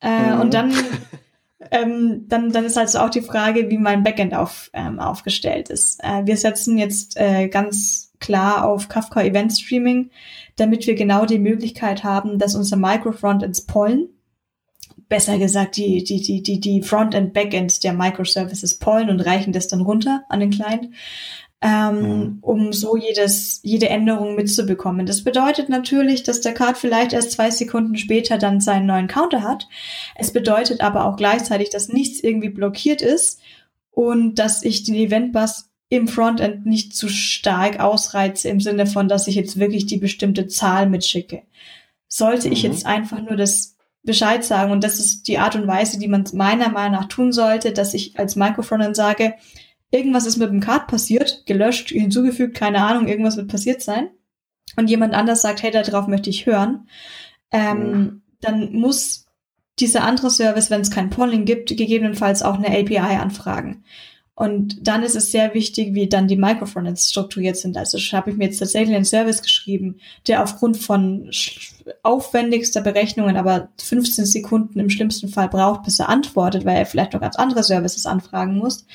Äh, 0.00 0.34
mhm. 0.34 0.40
Und 0.40 0.54
dann, 0.54 0.72
ähm, 1.70 2.24
dann, 2.28 2.50
dann 2.50 2.64
ist 2.64 2.76
halt 2.76 2.88
so 2.88 2.98
auch 2.98 3.10
die 3.10 3.20
Frage, 3.20 3.70
wie 3.70 3.78
mein 3.78 4.02
Backend 4.02 4.34
auf, 4.34 4.70
ähm, 4.72 4.98
aufgestellt 4.98 5.68
ist. 5.68 6.02
Äh, 6.02 6.24
wir 6.24 6.38
setzen 6.38 6.78
jetzt 6.78 7.18
äh, 7.18 7.48
ganz 7.48 8.12
klar 8.18 8.66
auf 8.66 8.88
Kafka 8.88 9.22
Event 9.22 9.52
Streaming, 9.52 10.10
damit 10.56 10.86
wir 10.86 10.94
genau 10.94 11.26
die 11.26 11.38
Möglichkeit 11.38 12.02
haben, 12.02 12.38
dass 12.38 12.54
unser 12.54 12.76
Microfrontends 12.76 13.66
pollen. 13.66 14.08
Besser 15.10 15.38
gesagt, 15.38 15.76
die, 15.76 16.02
die, 16.02 16.22
die, 16.22 16.42
die, 16.42 16.58
die 16.58 16.82
Frontend 16.82 17.34
Backends 17.34 17.80
der 17.80 17.92
Microservices 17.92 18.78
pollen 18.78 19.10
und 19.10 19.20
reichen 19.20 19.52
das 19.52 19.68
dann 19.68 19.82
runter 19.82 20.24
an 20.28 20.40
den 20.40 20.50
Client 20.50 20.88
ähm, 21.62 22.00
mhm. 22.00 22.38
um 22.40 22.72
so 22.72 22.96
jedes, 22.96 23.60
jede 23.62 23.88
Änderung 23.88 24.34
mitzubekommen. 24.34 25.04
Das 25.04 25.22
bedeutet 25.22 25.68
natürlich, 25.68 26.22
dass 26.22 26.40
der 26.40 26.54
Card 26.54 26.78
vielleicht 26.78 27.12
erst 27.12 27.32
zwei 27.32 27.50
Sekunden 27.50 27.96
später 27.96 28.38
dann 28.38 28.60
seinen 28.60 28.86
neuen 28.86 29.08
Counter 29.08 29.42
hat. 29.42 29.68
Es 30.14 30.32
bedeutet 30.32 30.80
aber 30.80 31.04
auch 31.04 31.16
gleichzeitig, 31.16 31.68
dass 31.68 31.88
nichts 31.88 32.20
irgendwie 32.20 32.48
blockiert 32.48 33.02
ist 33.02 33.40
und 33.90 34.36
dass 34.36 34.62
ich 34.62 34.84
den 34.84 34.94
Eventbus 34.94 35.70
im 35.90 36.08
Frontend 36.08 36.64
nicht 36.64 36.96
zu 36.96 37.08
stark 37.08 37.80
ausreize 37.80 38.48
im 38.48 38.60
Sinne 38.60 38.86
von, 38.86 39.08
dass 39.08 39.26
ich 39.26 39.34
jetzt 39.34 39.58
wirklich 39.58 39.86
die 39.86 39.98
bestimmte 39.98 40.46
Zahl 40.46 40.88
mitschicke. 40.88 41.42
Sollte 42.08 42.46
mhm. 42.46 42.52
ich 42.54 42.62
jetzt 42.62 42.86
einfach 42.86 43.20
nur 43.20 43.36
das 43.36 43.76
Bescheid 44.02 44.42
sagen 44.44 44.72
und 44.72 44.82
das 44.82 44.98
ist 44.98 45.28
die 45.28 45.38
Art 45.38 45.56
und 45.56 45.66
Weise, 45.66 45.98
die 45.98 46.08
man 46.08 46.24
meiner 46.32 46.70
Meinung 46.70 47.00
nach 47.00 47.08
tun 47.08 47.32
sollte, 47.32 47.72
dass 47.72 47.92
ich 47.92 48.18
als 48.18 48.34
Microfrontend 48.34 48.96
sage, 48.96 49.34
irgendwas 49.90 50.26
ist 50.26 50.36
mit 50.36 50.50
dem 50.50 50.60
Card 50.60 50.86
passiert, 50.86 51.44
gelöscht, 51.46 51.90
hinzugefügt, 51.90 52.56
keine 52.56 52.82
Ahnung, 52.82 53.08
irgendwas 53.08 53.36
wird 53.36 53.48
passiert 53.48 53.82
sein. 53.82 54.10
Und 54.76 54.88
jemand 54.88 55.14
anders 55.14 55.42
sagt, 55.42 55.62
hey, 55.62 55.70
darauf 55.70 56.06
möchte 56.06 56.30
ich 56.30 56.46
hören. 56.46 56.88
Ähm, 57.50 57.78
mhm. 57.78 58.22
Dann 58.40 58.72
muss 58.72 59.26
dieser 59.80 60.04
andere 60.04 60.30
Service, 60.30 60.70
wenn 60.70 60.82
es 60.82 60.90
kein 60.90 61.10
Polling 61.10 61.44
gibt, 61.44 61.68
gegebenenfalls 61.68 62.42
auch 62.42 62.54
eine 62.54 62.68
API 62.68 62.98
anfragen. 62.98 63.84
Und 64.34 64.86
dann 64.86 65.02
ist 65.02 65.16
es 65.16 65.32
sehr 65.32 65.52
wichtig, 65.52 65.92
wie 65.92 66.08
dann 66.08 66.28
die 66.28 66.36
Microfrontends 66.36 67.10
strukturiert 67.10 67.58
sind. 67.58 67.76
Also 67.76 67.98
habe 68.16 68.30
ich 68.30 68.38
mir 68.38 68.44
jetzt 68.44 68.58
tatsächlich 68.58 68.96
einen 68.96 69.04
Service 69.04 69.42
geschrieben, 69.42 69.96
der 70.28 70.42
aufgrund 70.42 70.78
von 70.78 71.30
aufwendigster 72.02 72.80
Berechnungen 72.80 73.36
aber 73.36 73.68
15 73.78 74.24
Sekunden 74.24 74.80
im 74.80 74.88
schlimmsten 74.88 75.28
Fall 75.28 75.48
braucht, 75.48 75.82
bis 75.82 75.98
er 75.98 76.08
antwortet, 76.08 76.64
weil 76.64 76.78
er 76.78 76.86
vielleicht 76.86 77.12
noch 77.12 77.20
ganz 77.20 77.36
andere 77.36 77.62
Services 77.62 78.06
anfragen 78.06 78.56
muss 78.56 78.86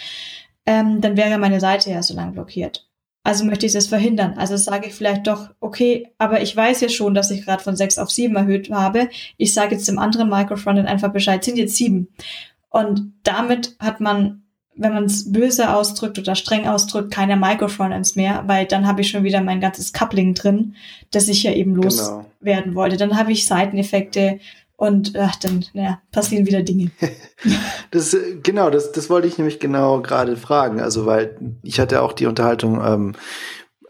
ähm, 0.65 1.01
dann 1.01 1.17
wäre 1.17 1.37
meine 1.37 1.59
Seite 1.59 1.91
ja 1.91 2.01
so 2.01 2.15
lang 2.15 2.33
blockiert. 2.33 2.87
Also 3.25 3.43
möchte 3.43 3.65
ich 3.65 3.73
das 3.73 3.87
verhindern. 3.87 4.35
Also 4.37 4.55
sage 4.55 4.87
ich 4.87 4.93
vielleicht 4.93 5.25
doch, 5.25 5.49
okay, 5.59 6.09
aber 6.19 6.41
ich 6.41 6.55
weiß 6.55 6.81
ja 6.81 6.89
schon, 6.89 7.15
dass 7.15 7.31
ich 7.31 7.43
gerade 7.43 7.63
von 7.63 7.75
sechs 7.75 7.97
auf 7.97 8.11
sieben 8.11 8.35
erhöht 8.35 8.69
habe. 8.69 9.09
Ich 9.37 9.51
sage 9.53 9.73
jetzt 9.73 9.87
dem 9.87 9.97
anderen 9.97 10.29
Microfrontend 10.29 10.87
einfach 10.87 11.11
Bescheid, 11.11 11.43
sind 11.43 11.57
jetzt 11.57 11.75
sieben. 11.75 12.09
Und 12.69 13.13
damit 13.23 13.75
hat 13.79 13.99
man, 13.99 14.43
wenn 14.75 14.93
man 14.93 15.05
es 15.05 15.31
böse 15.31 15.73
ausdrückt 15.73 16.19
oder 16.19 16.35
streng 16.35 16.67
ausdrückt, 16.67 17.11
keine 17.11 17.35
Microfrontends 17.35 18.15
mehr, 18.15 18.43
weil 18.45 18.67
dann 18.67 18.85
habe 18.85 19.01
ich 19.01 19.09
schon 19.09 19.23
wieder 19.23 19.41
mein 19.41 19.59
ganzes 19.59 19.91
Coupling 19.91 20.35
drin, 20.35 20.75
das 21.09 21.27
ich 21.27 21.41
ja 21.41 21.51
eben 21.51 21.73
loswerden 21.73 22.25
genau. 22.43 22.75
wollte. 22.75 22.97
Dann 22.97 23.17
habe 23.17 23.31
ich 23.31 23.47
Seiteneffekte, 23.47 24.39
und 24.77 25.15
ach, 25.17 25.35
dann 25.37 25.65
ja, 25.73 26.01
passieren 26.11 26.45
wieder 26.45 26.61
Dinge. 26.61 26.91
das, 27.91 28.13
äh, 28.13 28.37
genau, 28.43 28.69
das, 28.69 28.91
das 28.91 29.09
wollte 29.09 29.27
ich 29.27 29.37
nämlich 29.37 29.59
genau 29.59 30.01
gerade 30.01 30.35
fragen. 30.35 30.81
Also, 30.81 31.05
weil 31.05 31.37
ich 31.63 31.79
hatte 31.79 32.01
auch 32.01 32.13
die 32.13 32.25
Unterhaltung 32.25 32.83
ähm, 32.83 33.15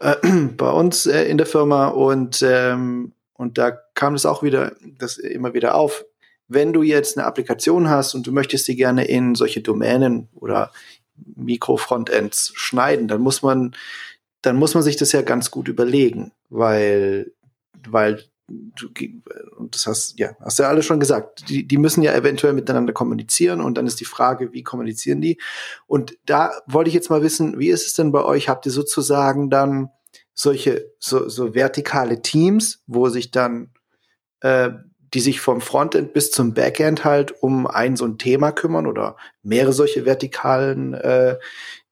äh, 0.00 0.14
bei 0.56 0.70
uns 0.70 1.06
äh, 1.06 1.24
in 1.24 1.38
der 1.38 1.46
Firma 1.46 1.88
und, 1.88 2.42
ähm, 2.46 3.12
und 3.34 3.58
da 3.58 3.72
kam 3.94 4.14
es 4.14 4.26
auch 4.26 4.42
wieder, 4.42 4.72
das 4.98 5.18
immer 5.18 5.54
wieder 5.54 5.74
auf. 5.74 6.04
Wenn 6.48 6.72
du 6.72 6.82
jetzt 6.82 7.18
eine 7.18 7.26
Applikation 7.26 7.88
hast 7.88 8.14
und 8.14 8.26
du 8.26 8.32
möchtest 8.32 8.66
sie 8.66 8.76
gerne 8.76 9.06
in 9.06 9.34
solche 9.34 9.60
Domänen 9.60 10.28
oder 10.34 10.70
Mikrofrontends 11.34 12.52
schneiden, 12.54 13.08
dann 13.08 13.20
muss 13.20 13.42
man, 13.42 13.74
dann 14.42 14.56
muss 14.56 14.74
man 14.74 14.84
sich 14.84 14.96
das 14.96 15.10
ja 15.10 15.22
ganz 15.22 15.50
gut 15.50 15.66
überlegen, 15.66 16.30
weil, 16.48 17.32
weil 17.88 18.22
du, 18.48 18.88
und 19.56 19.74
das 19.74 19.86
hast, 19.86 20.18
ja, 20.18 20.36
hast 20.40 20.58
ja 20.58 20.68
alles 20.68 20.86
schon 20.86 21.00
gesagt, 21.00 21.48
die, 21.48 21.66
die 21.66 21.78
müssen 21.78 22.02
ja 22.02 22.14
eventuell 22.14 22.52
miteinander 22.52 22.92
kommunizieren 22.92 23.60
und 23.60 23.76
dann 23.76 23.86
ist 23.86 24.00
die 24.00 24.04
Frage, 24.04 24.52
wie 24.52 24.62
kommunizieren 24.62 25.20
die? 25.20 25.40
Und 25.86 26.16
da 26.26 26.52
wollte 26.66 26.88
ich 26.88 26.94
jetzt 26.94 27.10
mal 27.10 27.22
wissen, 27.22 27.58
wie 27.58 27.68
ist 27.68 27.86
es 27.86 27.94
denn 27.94 28.12
bei 28.12 28.24
euch? 28.24 28.48
Habt 28.48 28.66
ihr 28.66 28.72
sozusagen 28.72 29.50
dann 29.50 29.90
solche, 30.34 30.92
so, 30.98 31.28
so 31.28 31.54
vertikale 31.54 32.22
Teams, 32.22 32.82
wo 32.86 33.08
sich 33.08 33.30
dann, 33.30 33.70
äh, 34.40 34.70
die 35.14 35.20
sich 35.20 35.40
vom 35.40 35.60
Frontend 35.60 36.12
bis 36.12 36.30
zum 36.30 36.52
Backend 36.52 37.04
halt 37.04 37.42
um 37.42 37.66
ein 37.66 37.96
so 37.96 38.04
ein 38.04 38.18
Thema 38.18 38.52
kümmern 38.52 38.86
oder 38.86 39.16
mehrere 39.42 39.72
solche 39.72 40.04
vertikalen 40.04 40.94
äh, 40.94 41.38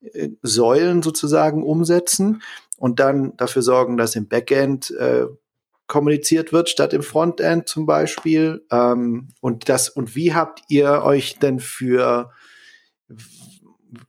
äh 0.01 0.29
Säulen 0.41 1.01
sozusagen 1.01 1.63
umsetzen 1.63 2.41
und 2.77 2.99
dann 2.99 3.35
dafür 3.37 3.61
sorgen, 3.61 3.97
dass 3.97 4.15
im 4.15 4.27
Backend 4.27 4.91
äh, 4.91 5.25
kommuniziert 5.87 6.51
wird, 6.51 6.69
statt 6.69 6.93
im 6.93 7.03
Frontend 7.03 7.67
zum 7.67 7.85
Beispiel. 7.85 8.65
Ähm, 8.71 9.29
und 9.41 9.69
das, 9.69 9.89
und 9.89 10.15
wie 10.15 10.33
habt 10.33 10.61
ihr 10.69 11.03
euch 11.03 11.37
denn 11.39 11.59
für, 11.59 12.31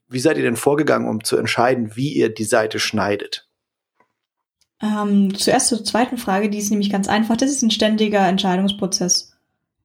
wie 0.08 0.20
seid 0.20 0.36
ihr 0.36 0.44
denn 0.44 0.56
vorgegangen, 0.56 1.08
um 1.08 1.24
zu 1.24 1.36
entscheiden, 1.36 1.96
wie 1.96 2.12
ihr 2.12 2.28
die 2.32 2.44
Seite 2.44 2.78
schneidet? 2.78 3.48
Ähm, 4.82 5.34
zuerst 5.34 5.68
zur 5.68 5.84
zweiten 5.84 6.18
Frage, 6.18 6.50
die 6.50 6.58
ist 6.58 6.70
nämlich 6.70 6.90
ganz 6.90 7.08
einfach. 7.08 7.36
Das 7.36 7.50
ist 7.50 7.62
ein 7.62 7.70
ständiger 7.70 8.26
Entscheidungsprozess. 8.26 9.32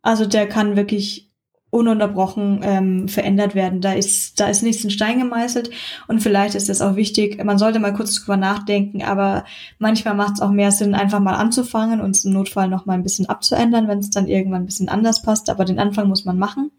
Also 0.01 0.25
der 0.25 0.47
kann 0.47 0.75
wirklich 0.75 1.30
ununterbrochen 1.71 2.59
ähm, 2.63 3.07
verändert 3.07 3.55
werden. 3.55 3.81
Da 3.81 3.93
ist, 3.93 4.39
da 4.39 4.47
ist 4.47 4.61
nichts 4.61 4.83
in 4.83 4.91
Stein 4.91 5.19
gemeißelt 5.19 5.71
und 6.07 6.19
vielleicht 6.19 6.53
ist 6.53 6.69
es 6.69 6.81
auch 6.81 6.95
wichtig, 6.95 7.43
man 7.43 7.57
sollte 7.57 7.79
mal 7.79 7.93
kurz 7.93 8.13
drüber 8.15 8.37
nachdenken, 8.37 9.01
aber 9.01 9.45
manchmal 9.79 10.13
macht 10.13 10.35
es 10.35 10.41
auch 10.41 10.51
mehr 10.51 10.71
Sinn, 10.71 10.93
einfach 10.93 11.21
mal 11.21 11.35
anzufangen 11.35 12.01
und 12.01 12.15
es 12.15 12.25
im 12.25 12.33
Notfall 12.33 12.67
noch 12.67 12.85
mal 12.85 12.93
ein 12.93 13.03
bisschen 13.03 13.27
abzuändern, 13.27 13.87
wenn 13.87 13.99
es 13.99 14.09
dann 14.09 14.27
irgendwann 14.27 14.63
ein 14.63 14.65
bisschen 14.67 14.89
anders 14.89 15.21
passt, 15.21 15.49
aber 15.49 15.65
den 15.65 15.79
Anfang 15.79 16.07
muss 16.09 16.25
man 16.25 16.37
machen. 16.37 16.71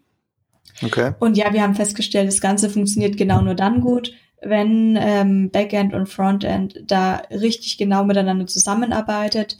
Okay. 0.81 1.13
Und 1.19 1.37
ja, 1.37 1.51
wir 1.53 1.63
haben 1.63 1.75
festgestellt, 1.75 2.27
das 2.27 2.41
Ganze 2.41 2.69
funktioniert 2.69 3.17
genau 3.17 3.41
nur 3.41 3.55
dann 3.55 3.81
gut, 3.81 4.13
wenn 4.41 4.97
ähm, 4.99 5.49
Backend 5.49 5.93
und 5.93 6.07
Frontend 6.07 6.83
da 6.85 7.23
richtig 7.31 7.77
genau 7.77 8.03
miteinander 8.03 8.45
zusammenarbeitet, 8.45 9.57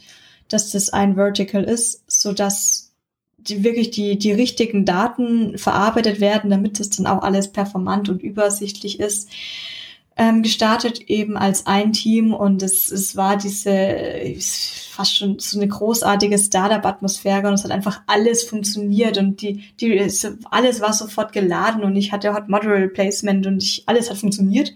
dass 0.48 0.70
das 0.70 0.90
ein 0.90 1.16
Vertical 1.16 1.64
ist, 1.64 2.04
so 2.06 2.32
dass 2.32 2.83
die 3.48 3.64
wirklich 3.64 3.90
die, 3.90 4.18
die 4.18 4.32
richtigen 4.32 4.84
Daten 4.84 5.58
verarbeitet 5.58 6.20
werden, 6.20 6.50
damit 6.50 6.80
es 6.80 6.90
dann 6.90 7.06
auch 7.06 7.22
alles 7.22 7.52
performant 7.52 8.08
und 8.08 8.22
übersichtlich 8.22 9.00
ist. 9.00 9.30
ähm, 10.16 10.42
gestartet, 10.42 11.00
eben 11.08 11.36
als 11.36 11.66
ein 11.66 11.92
Team 11.92 12.32
und 12.32 12.62
es, 12.62 12.90
es 12.90 13.16
war 13.16 13.36
diese 13.36 14.36
fast 14.90 15.16
schon 15.16 15.38
so 15.40 15.58
eine 15.58 15.66
großartige 15.66 16.38
Startup-Atmosphäre 16.38 17.48
und 17.48 17.54
es 17.54 17.64
hat 17.64 17.72
einfach 17.72 18.02
alles 18.06 18.44
funktioniert 18.44 19.18
und 19.18 19.42
die, 19.42 19.64
die, 19.80 19.98
alles 20.50 20.80
war 20.80 20.92
sofort 20.92 21.32
geladen 21.32 21.82
und 21.82 21.96
ich 21.96 22.12
hatte 22.12 22.32
Hot 22.32 22.48
Model 22.48 22.88
Placement 22.88 23.46
und 23.46 23.62
ich, 23.62 23.82
alles 23.86 24.08
hat 24.08 24.18
funktioniert. 24.18 24.72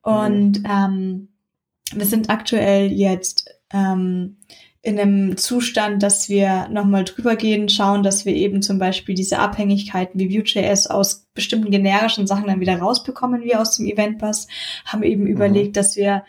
Und 0.00 0.60
mhm. 0.60 0.66
ähm, 0.66 1.28
wir 1.92 2.06
sind 2.06 2.30
aktuell 2.30 2.90
jetzt 2.90 3.50
ähm, 3.70 4.38
in 4.84 5.00
einem 5.00 5.38
Zustand, 5.38 6.02
dass 6.02 6.28
wir 6.28 6.68
nochmal 6.68 7.04
drüber 7.04 7.36
gehen, 7.36 7.70
schauen, 7.70 8.02
dass 8.02 8.26
wir 8.26 8.34
eben 8.34 8.60
zum 8.60 8.78
Beispiel 8.78 9.14
diese 9.14 9.38
Abhängigkeiten 9.38 10.20
wie 10.20 10.28
Vue.js 10.28 10.88
aus 10.88 11.24
bestimmten 11.32 11.70
generischen 11.70 12.26
Sachen 12.26 12.48
dann 12.48 12.60
wieder 12.60 12.78
rausbekommen, 12.78 13.42
wie 13.42 13.56
aus 13.56 13.78
dem 13.78 13.86
Eventpass, 13.86 14.46
haben 14.84 15.02
eben 15.02 15.22
mhm. 15.22 15.28
überlegt, 15.28 15.78
dass 15.78 15.96
wir 15.96 16.24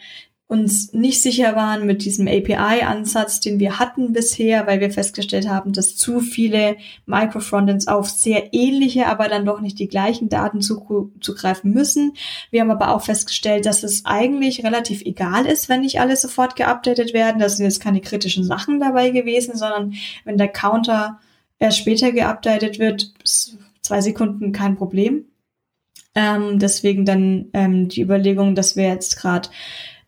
uns 0.47 0.93
nicht 0.93 1.23
sicher 1.23 1.55
waren 1.55 1.87
mit 1.87 2.05
diesem 2.05 2.27
API-Ansatz, 2.27 3.39
den 3.39 3.59
wir 3.59 3.79
hatten 3.79 4.13
bisher, 4.13 4.67
weil 4.67 4.79
wir 4.79 4.91
festgestellt 4.91 5.49
haben, 5.49 5.73
dass 5.73 5.95
zu 5.95 6.19
viele 6.19 6.77
Microfrontends 7.07 7.87
auf 7.87 8.09
sehr 8.09 8.53
ähnliche, 8.53 9.07
aber 9.07 9.27
dann 9.27 9.45
doch 9.45 9.59
nicht 9.59 9.79
die 9.79 9.87
gleichen 9.87 10.29
Daten 10.29 10.61
zugreifen 10.61 11.71
müssen. 11.71 12.13
Wir 12.51 12.61
haben 12.61 12.69
aber 12.69 12.93
auch 12.93 13.01
festgestellt, 13.01 13.65
dass 13.65 13.81
es 13.81 14.05
eigentlich 14.05 14.63
relativ 14.63 15.01
egal 15.01 15.47
ist, 15.47 15.67
wenn 15.67 15.81
nicht 15.81 15.99
alle 15.99 16.15
sofort 16.15 16.55
geupdatet 16.55 17.13
werden. 17.13 17.39
Da 17.39 17.49
sind 17.49 17.65
jetzt 17.65 17.81
keine 17.81 18.01
kritischen 18.01 18.43
Sachen 18.43 18.79
dabei 18.79 19.09
gewesen, 19.09 19.57
sondern 19.57 19.95
wenn 20.25 20.37
der 20.37 20.49
Counter 20.49 21.19
erst 21.57 21.79
später 21.79 22.11
geupdatet 22.11 22.77
wird, 22.77 23.13
zwei 23.81 24.01
Sekunden 24.01 24.51
kein 24.51 24.75
Problem. 24.75 25.25
Ähm, 26.13 26.59
deswegen 26.59 27.03
dann 27.03 27.47
ähm, 27.53 27.89
die 27.89 28.01
Überlegung, 28.01 28.53
dass 28.55 28.75
wir 28.75 28.87
jetzt 28.87 29.17
gerade 29.17 29.49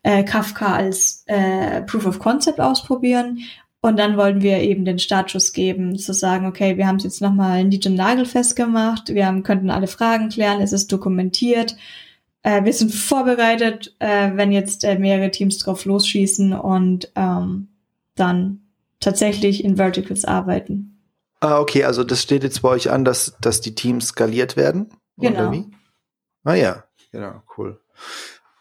äh, 0.08 0.24
Kafka 0.24 0.74
als 0.74 1.22
äh, 1.26 1.82
Proof 1.82 2.06
of 2.06 2.18
Concept 2.18 2.60
ausprobieren. 2.60 3.40
Und 3.82 3.98
dann 3.98 4.16
wollen 4.16 4.40
wir 4.40 4.58
eben 4.60 4.86
den 4.86 4.98
Startschuss 4.98 5.52
geben, 5.52 5.98
zu 5.98 6.14
sagen, 6.14 6.46
okay, 6.46 6.78
wir 6.78 6.86
haben 6.86 6.96
es 6.96 7.04
jetzt 7.04 7.20
nochmal 7.20 7.60
in 7.60 7.68
diesem 7.68 7.94
Nagel 7.94 8.24
festgemacht, 8.24 9.10
wir 9.10 9.26
haben, 9.26 9.42
könnten 9.42 9.68
alle 9.68 9.86
Fragen 9.86 10.30
klären, 10.30 10.62
es 10.62 10.72
ist 10.72 10.90
dokumentiert, 10.90 11.76
äh, 12.42 12.64
wir 12.64 12.72
sind 12.72 12.90
vorbereitet, 12.94 13.94
äh, 13.98 14.30
wenn 14.34 14.50
jetzt 14.50 14.82
äh, 14.82 14.98
mehrere 14.98 15.30
Teams 15.30 15.58
drauf 15.58 15.84
losschießen 15.84 16.54
und 16.54 17.12
ähm, 17.14 17.68
dann 18.14 18.62
tatsächlich 19.00 19.62
in 19.62 19.76
Verticals 19.76 20.24
arbeiten. 20.24 21.02
Ah, 21.40 21.60
okay, 21.60 21.84
also 21.84 22.02
das 22.02 22.22
steht 22.22 22.44
jetzt 22.44 22.62
bei 22.62 22.70
euch 22.70 22.90
an, 22.90 23.04
dass, 23.04 23.36
dass 23.42 23.60
die 23.60 23.74
Teams 23.74 24.08
skaliert 24.08 24.56
werden? 24.56 24.88
Genau. 25.18 25.52
Ah 26.44 26.54
ja, 26.54 26.84
genau, 27.12 27.42
cool. 27.58 27.78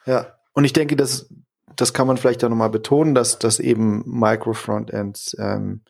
Ja, 0.05 0.37
und 0.57 0.65
ich 0.65 0.73
denke, 0.73 0.95
das, 0.95 1.29
das 1.77 1.93
kann 1.93 2.07
man 2.07 2.17
vielleicht 2.17 2.43
auch 2.43 2.49
nochmal 2.49 2.69
betonen, 2.69 3.15
dass, 3.15 3.39
dass 3.39 3.59
eben 3.59 4.03
Micro-Frontends 4.05 5.37
ähm, 5.39 5.81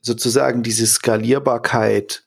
sozusagen 0.00 0.62
diese 0.62 0.86
Skalierbarkeit 0.86 2.24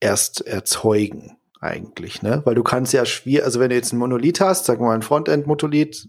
erst 0.00 0.46
erzeugen 0.46 1.38
eigentlich, 1.60 2.22
ne? 2.22 2.42
Weil 2.44 2.54
du 2.54 2.62
kannst 2.62 2.92
ja 2.92 3.04
schwer, 3.04 3.44
also 3.44 3.58
wenn 3.58 3.70
du 3.70 3.74
jetzt 3.74 3.92
ein 3.92 3.98
Monolith 3.98 4.40
hast, 4.40 4.66
sagen 4.66 4.80
wir 4.80 4.86
mal 4.86 4.94
ein 4.94 5.02
Frontend-Monolith, 5.02 6.08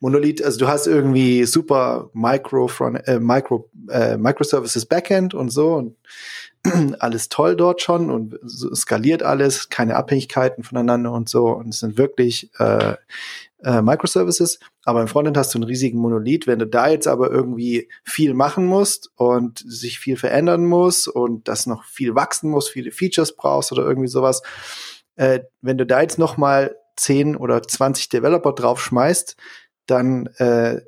Monolith, 0.00 0.42
also 0.42 0.58
du 0.58 0.68
hast 0.68 0.86
irgendwie 0.86 1.44
super 1.44 2.10
Micro, 2.14 2.66
Front, 2.66 3.06
äh, 3.06 3.20
Micro, 3.20 3.68
äh, 3.90 4.16
Microservices 4.16 4.86
Backend 4.86 5.34
und 5.34 5.50
so 5.50 5.74
und 5.74 5.96
alles 7.00 7.28
toll 7.28 7.54
dort 7.54 7.82
schon 7.82 8.10
und 8.10 8.38
skaliert 8.74 9.22
alles, 9.22 9.68
keine 9.68 9.96
Abhängigkeiten 9.96 10.64
voneinander 10.64 11.12
und 11.12 11.28
so 11.28 11.48
und 11.48 11.68
es 11.68 11.80
sind 11.80 11.98
wirklich 11.98 12.50
äh, 12.58 12.94
äh, 13.66 13.82
Microservices, 13.82 14.60
aber 14.84 15.00
im 15.00 15.08
Frontend 15.08 15.36
hast 15.36 15.52
du 15.52 15.58
einen 15.58 15.64
riesigen 15.64 15.98
Monolith. 15.98 16.46
Wenn 16.46 16.60
du 16.60 16.68
da 16.68 16.88
jetzt 16.88 17.08
aber 17.08 17.32
irgendwie 17.32 17.88
viel 18.04 18.32
machen 18.32 18.64
musst 18.64 19.10
und 19.16 19.58
sich 19.58 19.98
viel 19.98 20.16
verändern 20.16 20.64
muss 20.64 21.08
und 21.08 21.48
das 21.48 21.66
noch 21.66 21.84
viel 21.84 22.14
wachsen 22.14 22.48
muss, 22.48 22.68
viele 22.68 22.92
Features 22.92 23.34
brauchst 23.34 23.72
oder 23.72 23.82
irgendwie 23.82 24.08
sowas, 24.08 24.42
äh, 25.16 25.40
wenn 25.62 25.78
du 25.78 25.84
da 25.84 26.00
jetzt 26.00 26.18
noch 26.18 26.36
mal 26.36 26.76
10 26.94 27.36
oder 27.36 27.60
20 27.60 28.08
Developer 28.08 28.52
draufschmeißt, 28.52 29.36
dann 29.86 30.26
äh, 30.36 30.80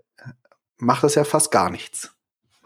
macht 0.77 1.03
das 1.03 1.17
ja 1.17 1.25
fast 1.25 1.51
gar 1.51 1.71
nichts. 1.71 2.13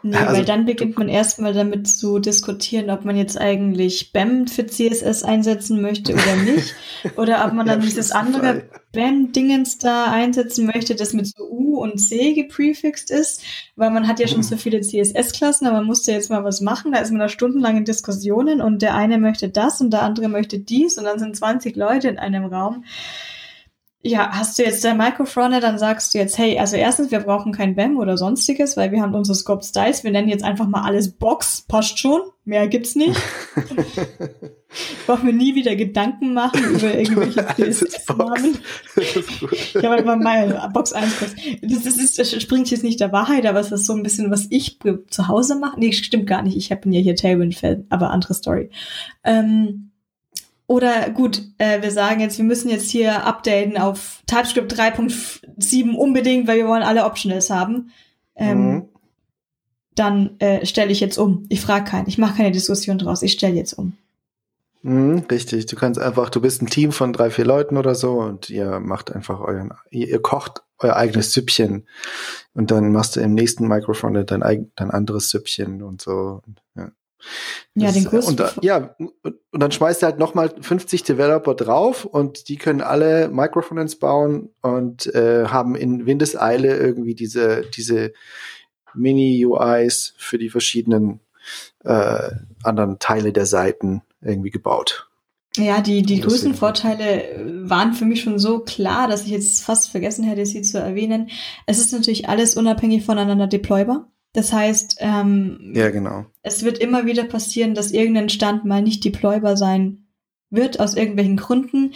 Nee, 0.05 0.17
also, 0.17 0.33
weil 0.33 0.43
dann 0.43 0.65
beginnt 0.65 0.97
man 0.97 1.07
erstmal 1.07 1.53
damit 1.53 1.87
zu 1.87 2.19
diskutieren, 2.19 2.89
ob 2.89 3.05
man 3.05 3.15
jetzt 3.15 3.39
eigentlich 3.39 4.11
BAM 4.11 4.47
für 4.47 4.67
CSS 4.67 5.23
einsetzen 5.23 5.81
möchte 5.81 6.13
oder 6.13 6.35
nicht. 6.35 6.75
oder 7.15 7.45
ob 7.45 7.53
man 7.53 7.65
dann 7.65 7.79
ja, 7.79 7.85
dieses 7.85 8.11
andere 8.11 8.63
BAM-Dingens 8.91 9.77
da 9.77 10.11
einsetzen 10.11 10.65
möchte, 10.65 10.95
das 10.95 11.13
mit 11.13 11.27
so 11.27 11.49
U 11.49 11.81
und 11.81 11.99
C 11.99 12.33
geprefixt 12.33 13.11
ist. 13.11 13.43
Weil 13.77 13.91
man 13.91 14.05
hat 14.05 14.19
ja 14.19 14.27
schon 14.27 14.43
so 14.43 14.57
viele 14.57 14.81
CSS-Klassen, 14.81 15.67
aber 15.67 15.77
man 15.77 15.87
musste 15.87 16.11
jetzt 16.11 16.29
mal 16.29 16.43
was 16.43 16.59
machen. 16.59 16.91
Da 16.91 16.99
ist 16.99 17.11
man 17.11 17.21
da 17.21 17.29
stundenlang 17.29 17.77
in 17.77 17.85
Diskussionen 17.85 18.59
und 18.59 18.81
der 18.81 18.95
eine 18.95 19.17
möchte 19.17 19.47
das 19.47 19.79
und 19.79 19.91
der 19.91 20.03
andere 20.03 20.27
möchte 20.27 20.59
dies 20.59 20.97
und 20.97 21.05
dann 21.05 21.17
sind 21.17 21.37
20 21.37 21.77
Leute 21.77 22.09
in 22.09 22.19
einem 22.19 22.43
Raum 22.43 22.83
ja, 24.05 24.29
hast 24.33 24.59
du 24.59 24.63
jetzt 24.63 24.83
der 24.83 24.95
Microfronter, 24.95 25.61
dann 25.61 25.79
sagst 25.79 26.13
du 26.13 26.17
jetzt, 26.17 26.37
hey, 26.37 26.59
also 26.59 26.75
erstens, 26.75 27.09
wir 27.11 27.21
brauchen 27.21 27.53
kein 27.53 27.73
BAM 27.73 27.97
oder 27.97 28.17
sonstiges, 28.17 28.75
weil 28.75 28.91
wir 28.91 29.01
haben 29.01 29.15
unsere 29.15 29.35
Scope 29.35 29.63
Styles, 29.63 30.03
wir 30.03 30.11
nennen 30.11 30.27
jetzt 30.27 30.43
einfach 30.43 30.67
mal 30.67 30.81
alles 30.81 31.13
Box, 31.13 31.61
passt 31.61 31.97
schon, 31.97 32.19
mehr 32.43 32.67
gibt's 32.67 32.95
nicht. 32.95 33.15
Brauchen 35.05 35.27
wir 35.27 35.33
nie 35.33 35.55
wieder 35.55 35.77
Gedanken 35.77 36.33
machen 36.33 36.63
über 36.75 36.93
irgendwelche 36.99 37.45
CSS-Namen. 37.45 38.57
Ich 38.97 39.75
habe 39.75 40.01
immer 40.01 40.17
mal 40.17 40.69
Box 40.73 40.91
1 40.91 41.19
kurz. 41.19 41.35
Das, 41.61 41.83
das, 41.83 41.97
ist, 41.97 42.19
das 42.19 42.41
springt 42.41 42.71
jetzt 42.71 42.83
nicht 42.83 42.99
der 42.99 43.13
Wahrheit, 43.13 43.45
aber 43.45 43.59
es 43.61 43.71
ist 43.71 43.85
so 43.85 43.93
ein 43.93 44.03
bisschen, 44.03 44.31
was 44.31 44.47
ich 44.49 44.79
zu 45.09 45.27
Hause 45.29 45.55
mache. 45.55 45.79
Nee, 45.79 45.93
stimmt 45.93 46.27
gar 46.27 46.41
nicht. 46.41 46.57
Ich 46.57 46.77
bin 46.81 46.91
ja 46.91 46.99
hier 46.99 47.15
Tailwind-Fan, 47.15 47.85
aber 47.89 48.09
andere 48.09 48.33
Story. 48.33 48.69
Ähm, 49.23 49.91
oder 50.73 51.11
gut, 51.11 51.43
äh, 51.59 51.83
wir 51.83 51.91
sagen 51.91 52.19
jetzt, 52.19 52.39
wir 52.39 52.45
müssen 52.45 52.67
jetzt 52.67 52.89
hier 52.89 53.27
updaten 53.27 53.77
auf 53.77 54.23
TypeScript 54.25 54.73
3.7 54.73 55.93
unbedingt, 55.93 56.47
weil 56.47 56.57
wir 56.57 56.67
wollen 56.67 56.81
alle 56.81 57.05
Optionals 57.05 57.51
haben. 57.51 57.91
Ähm, 58.35 58.71
mhm. 58.71 58.89
Dann 59.93 60.39
äh, 60.39 60.65
stelle 60.65 60.91
ich 60.91 60.99
jetzt 60.99 61.19
um. 61.19 61.45
Ich 61.49 61.61
frage 61.61 61.85
keinen, 61.85 62.07
ich 62.07 62.17
mache 62.17 62.37
keine 62.37 62.51
Diskussion 62.51 62.97
draus, 62.97 63.21
ich 63.21 63.33
stelle 63.33 63.53
jetzt 63.53 63.73
um. 63.73 63.93
Mhm, 64.81 65.25
richtig, 65.29 65.67
du 65.67 65.75
kannst 65.75 65.99
einfach, 65.99 66.31
du 66.31 66.41
bist 66.41 66.63
ein 66.63 66.67
Team 66.71 66.91
von 66.91 67.13
drei, 67.13 67.29
vier 67.29 67.45
Leuten 67.45 67.77
oder 67.77 67.93
so 67.93 68.13
und 68.13 68.49
ihr 68.49 68.79
macht 68.79 69.11
einfach 69.11 69.41
euren, 69.41 69.73
ihr, 69.91 70.07
ihr 70.07 70.23
kocht 70.23 70.63
euer 70.79 70.95
eigenes 70.95 71.33
Süppchen 71.33 71.87
und 72.55 72.71
dann 72.71 72.91
machst 72.91 73.15
du 73.15 73.19
im 73.19 73.35
nächsten 73.35 73.67
Microphone 73.67 74.25
dein, 74.25 74.71
dein 74.75 74.89
anderes 74.89 75.29
Süppchen 75.29 75.83
und 75.83 76.01
so. 76.01 76.41
Ja. 76.75 76.89
Ja, 77.75 77.91
den 77.91 78.05
Kurs. 78.05 78.27
Und, 78.27 78.41
ja, 78.61 78.95
und 78.97 79.59
dann 79.59 79.71
schmeißt 79.71 80.01
du 80.01 80.05
halt 80.05 80.19
nochmal 80.19 80.53
50 80.59 81.03
Developer 81.03 81.55
drauf 81.55 82.05
und 82.05 82.49
die 82.49 82.57
können 82.57 82.81
alle 82.81 83.29
Microfrontends 83.29 83.97
bauen 83.97 84.49
und 84.61 85.07
äh, 85.13 85.45
haben 85.47 85.75
in 85.75 86.05
Windeseile 86.05 86.77
irgendwie 86.77 87.15
diese, 87.15 87.63
diese 87.75 88.13
Mini-UIs 88.93 90.13
für 90.17 90.37
die 90.37 90.49
verschiedenen 90.49 91.19
äh, 91.83 92.29
anderen 92.63 92.99
Teile 92.99 93.33
der 93.33 93.45
Seiten 93.45 94.01
irgendwie 94.21 94.51
gebaut. 94.51 95.09
Ja, 95.57 95.81
die, 95.81 96.01
die 96.01 96.19
größten 96.19 96.55
Vorteile 96.55 97.61
waren 97.63 97.93
für 97.93 98.05
mich 98.05 98.21
schon 98.21 98.39
so 98.39 98.59
klar, 98.59 99.07
dass 99.07 99.23
ich 99.23 99.29
jetzt 99.29 99.63
fast 99.63 99.91
vergessen 99.91 100.23
hätte, 100.23 100.45
sie 100.45 100.63
zu 100.63 100.79
erwähnen. 100.79 101.29
Es 101.67 101.79
ist 101.79 101.93
natürlich 101.93 102.27
alles 102.27 102.55
unabhängig 102.55 103.05
voneinander 103.05 103.45
deploybar. 103.45 104.07
Das 104.33 104.51
heißt, 104.51 104.97
ähm, 104.99 105.73
ja, 105.75 105.91
genau. 105.91 106.25
es 106.41 106.63
wird 106.63 106.79
immer 106.79 107.05
wieder 107.05 107.23
passieren, 107.23 107.75
dass 107.75 107.91
irgendein 107.91 108.29
Stand 108.29 108.65
mal 108.65 108.81
nicht 108.81 109.05
deploybar 109.05 109.55
sein 109.55 110.07
wird, 110.49 110.79
aus 110.79 110.95
irgendwelchen 110.95 111.37
Gründen. 111.37 111.93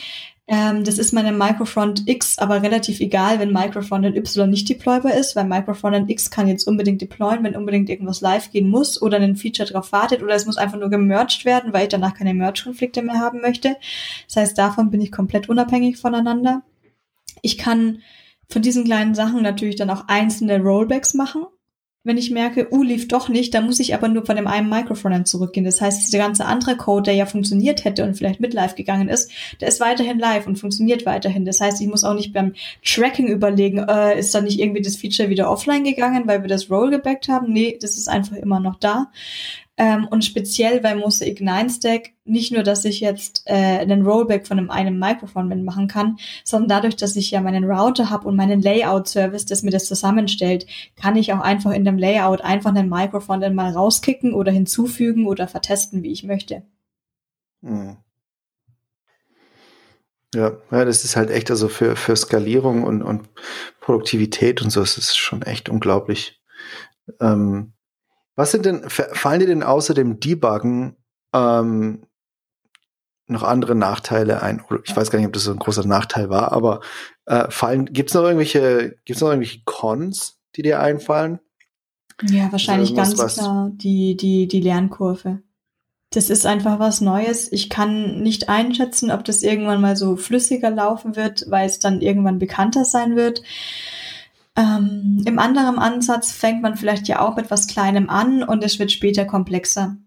Ähm, 0.49 0.83
das 0.83 0.97
ist 0.97 1.13
meinem 1.13 1.37
Microfront 1.37 2.07
X 2.07 2.37
aber 2.37 2.61
relativ 2.61 3.01
egal, 3.01 3.39
wenn 3.39 3.51
Microfront 3.51 4.05
Y 4.05 4.49
nicht 4.49 4.69
deploybar 4.69 5.15
ist, 5.15 5.35
weil 5.35 5.43
Microfront 5.45 6.09
X 6.09 6.29
kann 6.29 6.47
jetzt 6.47 6.65
unbedingt 6.67 7.01
deployen, 7.01 7.43
wenn 7.43 7.55
unbedingt 7.55 7.89
irgendwas 7.89 8.21
live 8.21 8.51
gehen 8.51 8.69
muss 8.69 9.01
oder 9.01 9.17
ein 9.17 9.35
Feature 9.35 9.67
darauf 9.67 9.91
wartet 9.91 10.23
oder 10.23 10.35
es 10.35 10.45
muss 10.45 10.57
einfach 10.57 10.77
nur 10.77 10.89
gemerged 10.89 11.43
werden, 11.43 11.73
weil 11.73 11.83
ich 11.83 11.89
danach 11.89 12.13
keine 12.13 12.33
Merge-Konflikte 12.33 13.01
mehr 13.01 13.19
haben 13.19 13.41
möchte. 13.41 13.75
Das 14.27 14.37
heißt, 14.37 14.57
davon 14.57 14.89
bin 14.89 15.01
ich 15.01 15.11
komplett 15.11 15.49
unabhängig 15.49 15.97
voneinander. 15.97 16.61
Ich 17.41 17.57
kann 17.57 17.99
von 18.47 18.61
diesen 18.61 18.85
kleinen 18.85 19.15
Sachen 19.15 19.41
natürlich 19.41 19.75
dann 19.75 19.89
auch 19.89 20.05
einzelne 20.07 20.61
Rollbacks 20.61 21.13
machen 21.13 21.47
wenn 22.07 22.17
ich 22.17 22.31
merke, 22.31 22.73
uh, 22.73 22.81
lief 22.81 23.07
doch 23.09 23.27
nicht, 23.27 23.53
dann 23.53 23.65
muss 23.65 23.79
ich 23.79 23.93
aber 23.93 24.07
nur 24.07 24.25
von 24.25 24.37
dem 24.37 24.47
einen 24.47 24.69
Microfrontend 24.69 25.27
zurückgehen. 25.27 25.65
Das 25.65 25.81
heißt, 25.81 26.07
dieser 26.07 26.17
ganze 26.17 26.45
andere 26.45 26.77
Code, 26.77 27.03
der 27.03 27.13
ja 27.13 27.25
funktioniert 27.25 27.83
hätte 27.83 28.03
und 28.03 28.15
vielleicht 28.15 28.39
mit 28.39 28.53
live 28.53 28.75
gegangen 28.75 29.09
ist, 29.09 29.29
der 29.59 29.67
ist 29.67 29.81
weiterhin 29.81 30.17
live 30.17 30.47
und 30.47 30.57
funktioniert 30.57 31.05
weiterhin. 31.05 31.43
Das 31.43 31.59
heißt, 31.59 31.81
ich 31.81 31.87
muss 31.87 32.05
auch 32.05 32.13
nicht 32.13 32.33
beim 32.33 32.53
Tracking 32.83 33.27
überlegen, 33.27 33.79
äh, 33.79 34.17
ist 34.17 34.33
da 34.33 34.41
nicht 34.41 34.59
irgendwie 34.59 34.81
das 34.81 34.95
Feature 34.95 35.29
wieder 35.29 35.51
offline 35.51 35.83
gegangen, 35.83 36.23
weil 36.27 36.41
wir 36.41 36.49
das 36.49 36.71
Roll 36.71 36.89
gebackt 36.89 37.27
haben? 37.27 37.51
Nee, 37.51 37.77
das 37.81 37.97
ist 37.97 38.07
einfach 38.07 38.37
immer 38.37 38.61
noch 38.61 38.75
da. 38.79 39.11
Ähm, 39.79 40.07
und 40.09 40.25
speziell 40.25 40.81
bei 40.81 40.95
Mosaic 40.95 41.39
9 41.39 41.69
Stack 41.69 42.09
nicht 42.25 42.51
nur, 42.51 42.63
dass 42.63 42.83
ich 42.83 42.99
jetzt 42.99 43.43
äh, 43.45 43.53
einen 43.53 44.03
Rollback 44.03 44.47
von 44.47 44.57
einem, 44.57 44.71
einem 44.71 44.97
Microphone 44.97 45.63
machen 45.63 45.87
kann, 45.87 46.17
sondern 46.43 46.69
dadurch, 46.69 46.95
dass 46.95 47.15
ich 47.15 47.29
ja 47.29 47.41
meinen 47.41 47.63
Router 47.63 48.09
habe 48.09 48.27
und 48.27 48.35
meinen 48.35 48.61
Layout-Service, 48.61 49.45
das 49.45 49.61
mir 49.61 49.69
das 49.69 49.85
zusammenstellt, 49.85 50.65
kann 50.95 51.15
ich 51.15 51.31
auch 51.31 51.41
einfach 51.41 51.71
in 51.71 51.85
dem 51.85 51.99
Layout 51.99 52.41
einfach 52.41 52.73
einen 52.73 52.89
Microphone 52.89 53.39
dann 53.39 53.53
mal 53.53 53.71
rauskicken 53.71 54.33
oder 54.33 54.51
hinzufügen 54.51 55.27
oder 55.27 55.47
vertesten, 55.47 56.01
wie 56.01 56.11
ich 56.11 56.23
möchte. 56.23 56.63
Hm. 57.61 57.97
Ja, 60.33 60.57
ja, 60.71 60.85
das 60.85 61.03
ist 61.03 61.15
halt 61.15 61.29
echt, 61.29 61.51
also 61.51 61.69
für, 61.69 61.95
für 61.95 62.15
Skalierung 62.15 62.83
und, 62.83 63.03
und 63.03 63.29
Produktivität 63.79 64.61
und 64.61 64.71
so, 64.71 64.81
es 64.81 64.97
ist 64.97 65.15
schon 65.17 65.43
echt 65.43 65.69
unglaublich. 65.69 66.41
Ähm, 67.21 67.73
was 68.37 68.51
sind 68.51 68.65
denn, 68.65 68.89
fallen 68.89 69.39
dir 69.39 69.47
denn 69.47 69.63
außer 69.63 69.93
dem 69.93 70.19
Debuggen 70.19 70.95
ähm, 71.33 72.03
noch 73.25 73.43
andere 73.43 73.75
Nachteile 73.75 74.43
ein? 74.43 74.63
Ich 74.85 74.95
weiß 74.95 75.09
gar 75.09 75.17
nicht, 75.17 75.27
ob 75.27 75.33
das 75.33 75.43
so 75.43 75.51
ein 75.51 75.59
großer 75.59 75.85
Nachteil 75.85 76.29
war, 76.29 76.51
aber 76.51 76.81
äh, 77.25 77.49
fallen, 77.49 77.85
gibt's 77.87 78.13
noch 78.13 78.23
irgendwelche, 78.23 78.95
gibt's 79.05 79.21
noch 79.21 79.29
irgendwelche 79.29 79.61
Cons, 79.65 80.39
die 80.55 80.61
dir 80.61 80.79
einfallen? 80.79 81.39
Ja, 82.29 82.51
wahrscheinlich 82.51 82.95
ganz 82.95 83.15
klar 83.15 83.71
die, 83.73 84.15
die, 84.15 84.47
die 84.47 84.61
Lernkurve. 84.61 85.41
Das 86.11 86.29
ist 86.29 86.45
einfach 86.45 86.79
was 86.79 87.01
Neues. 87.01 87.51
Ich 87.51 87.69
kann 87.69 88.21
nicht 88.21 88.49
einschätzen, 88.49 89.11
ob 89.11 89.25
das 89.25 89.41
irgendwann 89.41 89.81
mal 89.81 89.97
so 89.97 90.15
flüssiger 90.15 90.69
laufen 90.69 91.15
wird, 91.15 91.45
weil 91.49 91.65
es 91.65 91.79
dann 91.79 92.01
irgendwann 92.01 92.39
bekannter 92.39 92.85
sein 92.85 93.15
wird. 93.15 93.41
Ähm, 94.57 95.21
Im 95.25 95.37
anderen 95.37 95.77
Ansatz 95.77 96.31
fängt 96.31 96.63
man 96.63 96.75
vielleicht 96.75 97.07
ja 97.07 97.21
auch 97.21 97.35
mit 97.35 97.51
was 97.51 97.67
Kleinem 97.67 98.09
an 98.09 98.41
und 98.41 98.63
es 98.63 98.79
wird 98.79 98.91
später 98.91 99.23
komplexer. 99.25 99.97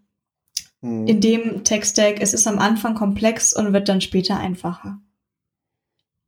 Mhm. 0.80 1.06
In 1.06 1.20
dem 1.20 1.64
Tech-Stack, 1.64 2.20
es 2.20 2.34
ist 2.34 2.48
am 2.48 2.58
Anfang 2.58 2.94
komplex 2.94 3.52
und 3.52 3.72
wird 3.72 3.88
dann 3.88 4.00
später 4.00 4.38
einfacher. 4.38 4.98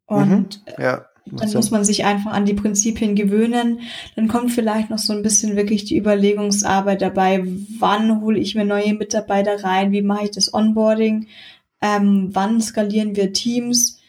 Und 0.06 0.62
mhm. 0.66 0.82
ja, 0.82 1.06
dann 1.26 1.52
muss 1.52 1.70
man 1.70 1.84
sich 1.84 2.04
einfach 2.04 2.32
an 2.32 2.44
die 2.44 2.54
Prinzipien 2.54 3.16
gewöhnen. 3.16 3.80
Dann 4.14 4.28
kommt 4.28 4.52
vielleicht 4.52 4.90
noch 4.90 4.98
so 4.98 5.12
ein 5.12 5.22
bisschen 5.22 5.56
wirklich 5.56 5.84
die 5.84 5.96
Überlegungsarbeit 5.96 7.02
dabei, 7.02 7.44
wann 7.78 8.20
hole 8.20 8.38
ich 8.38 8.54
mir 8.54 8.64
neue 8.64 8.94
Mitarbeiter 8.94 9.64
rein, 9.64 9.90
wie 9.92 10.02
mache 10.02 10.24
ich 10.24 10.30
das 10.30 10.52
Onboarding, 10.54 11.26
ähm, 11.80 12.28
wann 12.32 12.60
skalieren 12.60 13.16
wir 13.16 13.32
Teams 13.32 14.01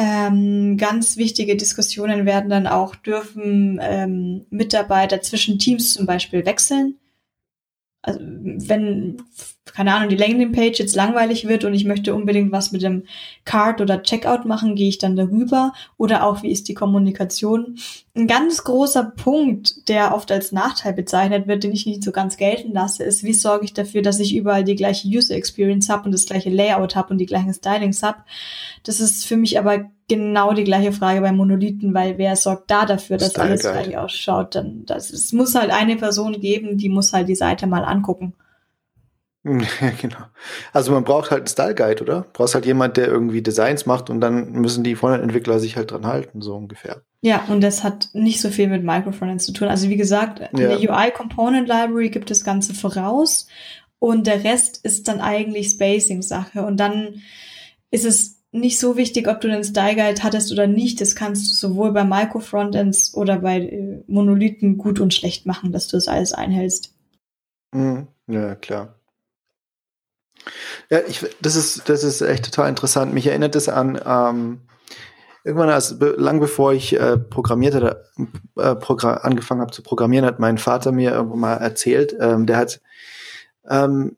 ähm, 0.00 0.76
ganz 0.76 1.16
wichtige 1.16 1.56
Diskussionen 1.56 2.24
werden 2.24 2.50
dann 2.50 2.68
auch, 2.68 2.94
dürfen 2.94 3.80
ähm, 3.82 4.46
Mitarbeiter 4.48 5.20
zwischen 5.22 5.58
Teams 5.58 5.92
zum 5.94 6.06
Beispiel 6.06 6.46
wechseln. 6.46 6.94
Also 8.00 8.20
wenn 8.22 9.20
keine 9.74 9.94
Ahnung, 9.94 10.08
die 10.08 10.16
Landingpage 10.16 10.78
jetzt 10.78 10.96
langweilig 10.96 11.48
wird 11.48 11.64
und 11.64 11.74
ich 11.74 11.84
möchte 11.84 12.14
unbedingt 12.14 12.52
was 12.52 12.72
mit 12.72 12.82
dem 12.82 13.04
Card 13.44 13.80
oder 13.80 14.02
Checkout 14.02 14.44
machen, 14.44 14.74
gehe 14.74 14.88
ich 14.88 14.98
dann 14.98 15.16
darüber 15.16 15.72
oder 15.96 16.24
auch 16.24 16.42
wie 16.42 16.50
ist 16.50 16.68
die 16.68 16.74
Kommunikation. 16.74 17.78
Ein 18.14 18.26
ganz 18.26 18.64
großer 18.64 19.04
Punkt, 19.04 19.88
der 19.88 20.14
oft 20.14 20.32
als 20.32 20.52
Nachteil 20.52 20.92
bezeichnet 20.92 21.46
wird, 21.46 21.62
den 21.62 21.72
ich 21.72 21.86
nicht 21.86 22.02
so 22.02 22.12
ganz 22.12 22.36
gelten 22.36 22.72
lasse, 22.72 23.04
ist, 23.04 23.22
wie 23.22 23.32
sorge 23.32 23.64
ich 23.64 23.74
dafür, 23.74 24.02
dass 24.02 24.20
ich 24.20 24.34
überall 24.34 24.64
die 24.64 24.76
gleiche 24.76 25.08
User 25.08 25.34
Experience 25.34 25.88
habe 25.88 26.04
und 26.06 26.12
das 26.12 26.26
gleiche 26.26 26.50
Layout 26.50 26.96
habe 26.96 27.10
und 27.10 27.18
die 27.18 27.26
gleichen 27.26 27.54
Stylings 27.54 28.02
habe. 28.02 28.18
Das 28.82 29.00
ist 29.00 29.26
für 29.26 29.36
mich 29.36 29.58
aber 29.58 29.90
genau 30.08 30.54
die 30.54 30.64
gleiche 30.64 30.92
Frage 30.92 31.20
bei 31.20 31.32
Monolithen, 31.32 31.94
weil 31.94 32.18
wer 32.18 32.34
sorgt 32.34 32.70
da 32.70 32.86
dafür, 32.86 33.18
dass 33.18 33.36
alles 33.36 33.60
gleich 33.60 33.96
ausschaut? 33.96 34.54
Dann 34.54 34.84
das, 34.86 35.10
es 35.10 35.32
muss 35.32 35.54
halt 35.54 35.70
eine 35.70 35.96
Person 35.96 36.40
geben, 36.40 36.78
die 36.78 36.88
muss 36.88 37.12
halt 37.12 37.28
die 37.28 37.34
Seite 37.34 37.66
mal 37.66 37.84
angucken. 37.84 38.34
Ja, 39.80 39.90
genau. 40.00 40.18
Also 40.72 40.92
man 40.92 41.04
braucht 41.04 41.30
halt 41.30 41.40
einen 41.40 41.48
Style 41.48 41.74
Guide, 41.74 42.02
oder? 42.02 42.20
Du 42.22 42.28
brauchst 42.32 42.54
halt 42.54 42.66
jemand, 42.66 42.96
der 42.96 43.08
irgendwie 43.08 43.42
Designs 43.42 43.86
macht 43.86 44.10
und 44.10 44.20
dann 44.20 44.52
müssen 44.52 44.84
die 44.84 44.96
Frontend-Entwickler 44.96 45.60
sich 45.60 45.76
halt 45.76 45.90
dran 45.90 46.06
halten, 46.06 46.42
so 46.42 46.56
ungefähr. 46.56 47.02
Ja, 47.22 47.44
und 47.48 47.60
das 47.60 47.82
hat 47.82 48.10
nicht 48.12 48.40
so 48.40 48.50
viel 48.50 48.68
mit 48.68 48.84
Microfrontend 48.84 49.42
zu 49.42 49.52
tun. 49.52 49.68
Also 49.68 49.88
wie 49.88 49.96
gesagt, 49.96 50.40
in 50.52 50.58
ja. 50.58 50.76
der 50.76 50.78
UI 50.78 51.10
Component 51.12 51.68
Library 51.68 52.10
gibt 52.10 52.30
das 52.30 52.44
Ganze 52.44 52.74
voraus 52.74 53.46
und 53.98 54.26
der 54.26 54.44
Rest 54.44 54.84
ist 54.84 55.08
dann 55.08 55.20
eigentlich 55.20 55.70
Spacing-Sache 55.70 56.64
und 56.64 56.78
dann 56.78 57.22
ist 57.90 58.04
es 58.04 58.38
nicht 58.50 58.78
so 58.78 58.96
wichtig, 58.96 59.28
ob 59.28 59.40
du 59.40 59.48
den 59.48 59.64
Style 59.64 59.94
Guide 59.94 60.22
hattest 60.22 60.52
oder 60.52 60.66
nicht. 60.66 61.00
Das 61.00 61.14
kannst 61.14 61.50
du 61.50 61.68
sowohl 61.68 61.92
bei 61.92 62.04
Microfrontends 62.04 63.14
oder 63.14 63.40
bei 63.40 63.60
äh, 63.60 64.02
Monolithen 64.06 64.78
gut 64.78 65.00
und 65.00 65.12
schlecht 65.12 65.44
machen, 65.44 65.72
dass 65.72 65.88
du 65.88 65.96
das 65.96 66.08
alles 66.08 66.32
einhältst. 66.32 66.94
Mhm. 67.74 68.08
Ja, 68.26 68.54
klar. 68.54 68.97
Ja, 70.90 71.00
ich, 71.06 71.24
das 71.40 71.56
ist, 71.56 71.88
das 71.88 72.04
ist 72.04 72.20
echt 72.20 72.44
total 72.44 72.68
interessant. 72.68 73.14
Mich 73.14 73.26
erinnert 73.26 73.56
es 73.56 73.68
an, 73.68 74.00
ähm, 74.04 74.60
irgendwann, 75.44 75.70
als, 75.70 75.96
lang 75.98 76.40
bevor 76.40 76.72
ich 76.72 76.98
äh, 76.98 77.16
programmiert 77.16 77.74
hatte, 77.74 78.04
äh, 78.56 78.74
program 78.74 79.18
angefangen 79.22 79.60
habe 79.60 79.72
zu 79.72 79.82
programmieren, 79.82 80.26
hat 80.26 80.38
mein 80.38 80.58
Vater 80.58 80.92
mir 80.92 81.12
irgendwann 81.12 81.40
mal 81.40 81.54
erzählt, 81.54 82.14
ähm, 82.20 82.46
der 82.46 82.56
hat 82.58 82.80
ähm, 83.68 84.16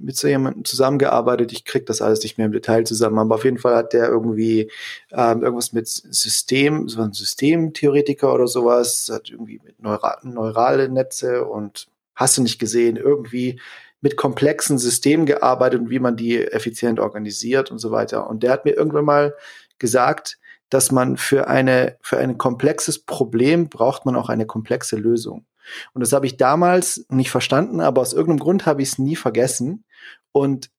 mit 0.00 0.16
so 0.16 0.28
jemandem 0.28 0.64
zusammengearbeitet. 0.64 1.52
Ich 1.52 1.64
krieg 1.64 1.86
das 1.86 2.00
alles 2.00 2.22
nicht 2.22 2.38
mehr 2.38 2.46
im 2.46 2.52
Detail 2.52 2.84
zusammen, 2.84 3.18
aber 3.18 3.34
auf 3.34 3.44
jeden 3.44 3.58
Fall 3.58 3.76
hat 3.76 3.92
der 3.92 4.08
irgendwie 4.08 4.70
ähm, 5.12 5.42
irgendwas 5.42 5.72
mit 5.72 5.88
System, 5.88 6.88
so 6.88 7.02
ein 7.02 7.12
Systemtheoretiker 7.12 8.32
oder 8.32 8.46
sowas, 8.46 9.10
hat 9.12 9.30
irgendwie 9.30 9.60
mit 9.62 9.80
Neura 9.82 10.18
neurale 10.22 10.88
Netze 10.88 11.44
und 11.44 11.88
hast 12.14 12.38
du 12.38 12.42
nicht 12.42 12.58
gesehen, 12.58 12.96
irgendwie 12.96 13.60
mit 14.00 14.16
komplexen 14.16 14.78
Systemen 14.78 15.26
gearbeitet 15.26 15.80
und 15.80 15.90
wie 15.90 15.98
man 15.98 16.16
die 16.16 16.38
effizient 16.38 17.00
organisiert 17.00 17.70
und 17.70 17.78
so 17.78 17.90
weiter. 17.90 18.28
Und 18.28 18.42
der 18.42 18.52
hat 18.52 18.64
mir 18.64 18.72
irgendwann 18.72 19.04
mal 19.04 19.34
gesagt, 19.78 20.38
dass 20.70 20.92
man 20.92 21.16
für 21.16 21.48
eine, 21.48 21.96
für 22.00 22.18
ein 22.18 22.38
komplexes 22.38 23.00
Problem 23.00 23.68
braucht 23.68 24.06
man 24.06 24.16
auch 24.16 24.28
eine 24.28 24.46
komplexe 24.46 24.96
Lösung. 24.96 25.44
Und 25.92 26.00
das 26.00 26.12
habe 26.12 26.26
ich 26.26 26.36
damals 26.36 27.04
nicht 27.08 27.30
verstanden, 27.30 27.80
aber 27.80 28.00
aus 28.00 28.12
irgendeinem 28.12 28.40
Grund 28.40 28.66
habe 28.66 28.82
ich 28.82 28.92
es 28.92 28.98
nie 28.98 29.16
vergessen. 29.16 29.84
Und 30.32 30.70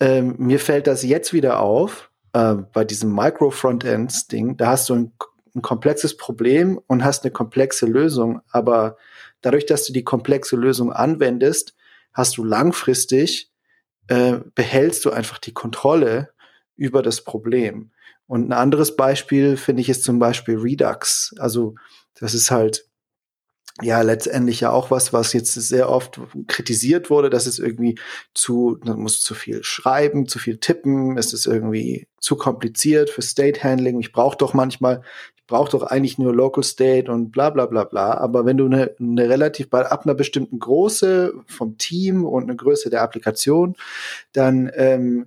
ähm, 0.00 0.36
mir 0.38 0.60
fällt 0.60 0.86
das 0.86 1.02
jetzt 1.02 1.32
wieder 1.32 1.60
auf, 1.60 2.10
äh, 2.32 2.54
bei 2.72 2.84
diesem 2.84 3.14
Micro-Frontends-Ding, 3.14 4.56
da 4.56 4.68
hast 4.68 4.88
du 4.88 4.94
ein, 4.94 5.12
ein 5.54 5.62
komplexes 5.62 6.16
Problem 6.16 6.80
und 6.86 7.04
hast 7.04 7.24
eine 7.24 7.32
komplexe 7.32 7.86
Lösung, 7.86 8.40
aber 8.50 8.96
dadurch, 9.40 9.66
dass 9.66 9.86
du 9.86 9.92
die 9.92 10.04
komplexe 10.04 10.56
Lösung 10.56 10.92
anwendest, 10.92 11.74
hast 12.16 12.38
du 12.38 12.44
langfristig, 12.44 13.52
äh, 14.08 14.38
behältst 14.54 15.04
du 15.04 15.10
einfach 15.10 15.38
die 15.38 15.52
Kontrolle 15.52 16.30
über 16.74 17.02
das 17.02 17.22
Problem. 17.22 17.92
Und 18.26 18.48
ein 18.48 18.52
anderes 18.52 18.96
Beispiel 18.96 19.56
finde 19.56 19.82
ich 19.82 19.88
ist 19.88 20.02
zum 20.02 20.18
Beispiel 20.18 20.56
Redux. 20.56 21.34
Also 21.38 21.74
das 22.14 22.34
ist 22.34 22.50
halt 22.50 22.88
ja 23.82 24.00
letztendlich 24.00 24.60
ja 24.60 24.70
auch 24.70 24.90
was, 24.90 25.12
was 25.12 25.34
jetzt 25.34 25.52
sehr 25.52 25.90
oft 25.90 26.18
kritisiert 26.46 27.10
wurde, 27.10 27.28
dass 27.28 27.44
es 27.44 27.58
irgendwie 27.58 27.98
zu, 28.32 28.78
man 28.82 28.98
muss 28.98 29.20
zu 29.20 29.34
viel 29.34 29.62
schreiben, 29.62 30.26
zu 30.26 30.38
viel 30.38 30.58
tippen, 30.58 31.18
es 31.18 31.34
ist 31.34 31.46
irgendwie 31.46 32.08
zu 32.18 32.36
kompliziert 32.36 33.10
für 33.10 33.20
State 33.20 33.62
Handling. 33.62 34.00
Ich 34.00 34.12
brauche 34.12 34.38
doch 34.38 34.54
manchmal 34.54 35.02
braucht 35.46 35.74
doch 35.74 35.82
eigentlich 35.82 36.18
nur 36.18 36.34
Local 36.34 36.64
State 36.64 37.10
und 37.10 37.30
bla 37.30 37.50
bla 37.50 37.66
bla 37.66 37.84
bla. 37.84 38.14
Aber 38.14 38.44
wenn 38.44 38.56
du 38.56 38.66
eine, 38.66 38.94
eine 38.98 39.28
relativ 39.28 39.70
bei 39.70 39.86
ab 39.86 40.04
einer 40.04 40.14
bestimmten 40.14 40.58
Größe 40.58 41.34
vom 41.46 41.78
Team 41.78 42.24
und 42.24 42.44
eine 42.44 42.56
Größe 42.56 42.90
der 42.90 43.02
Applikation, 43.02 43.76
dann 44.32 44.70
ähm, 44.74 45.26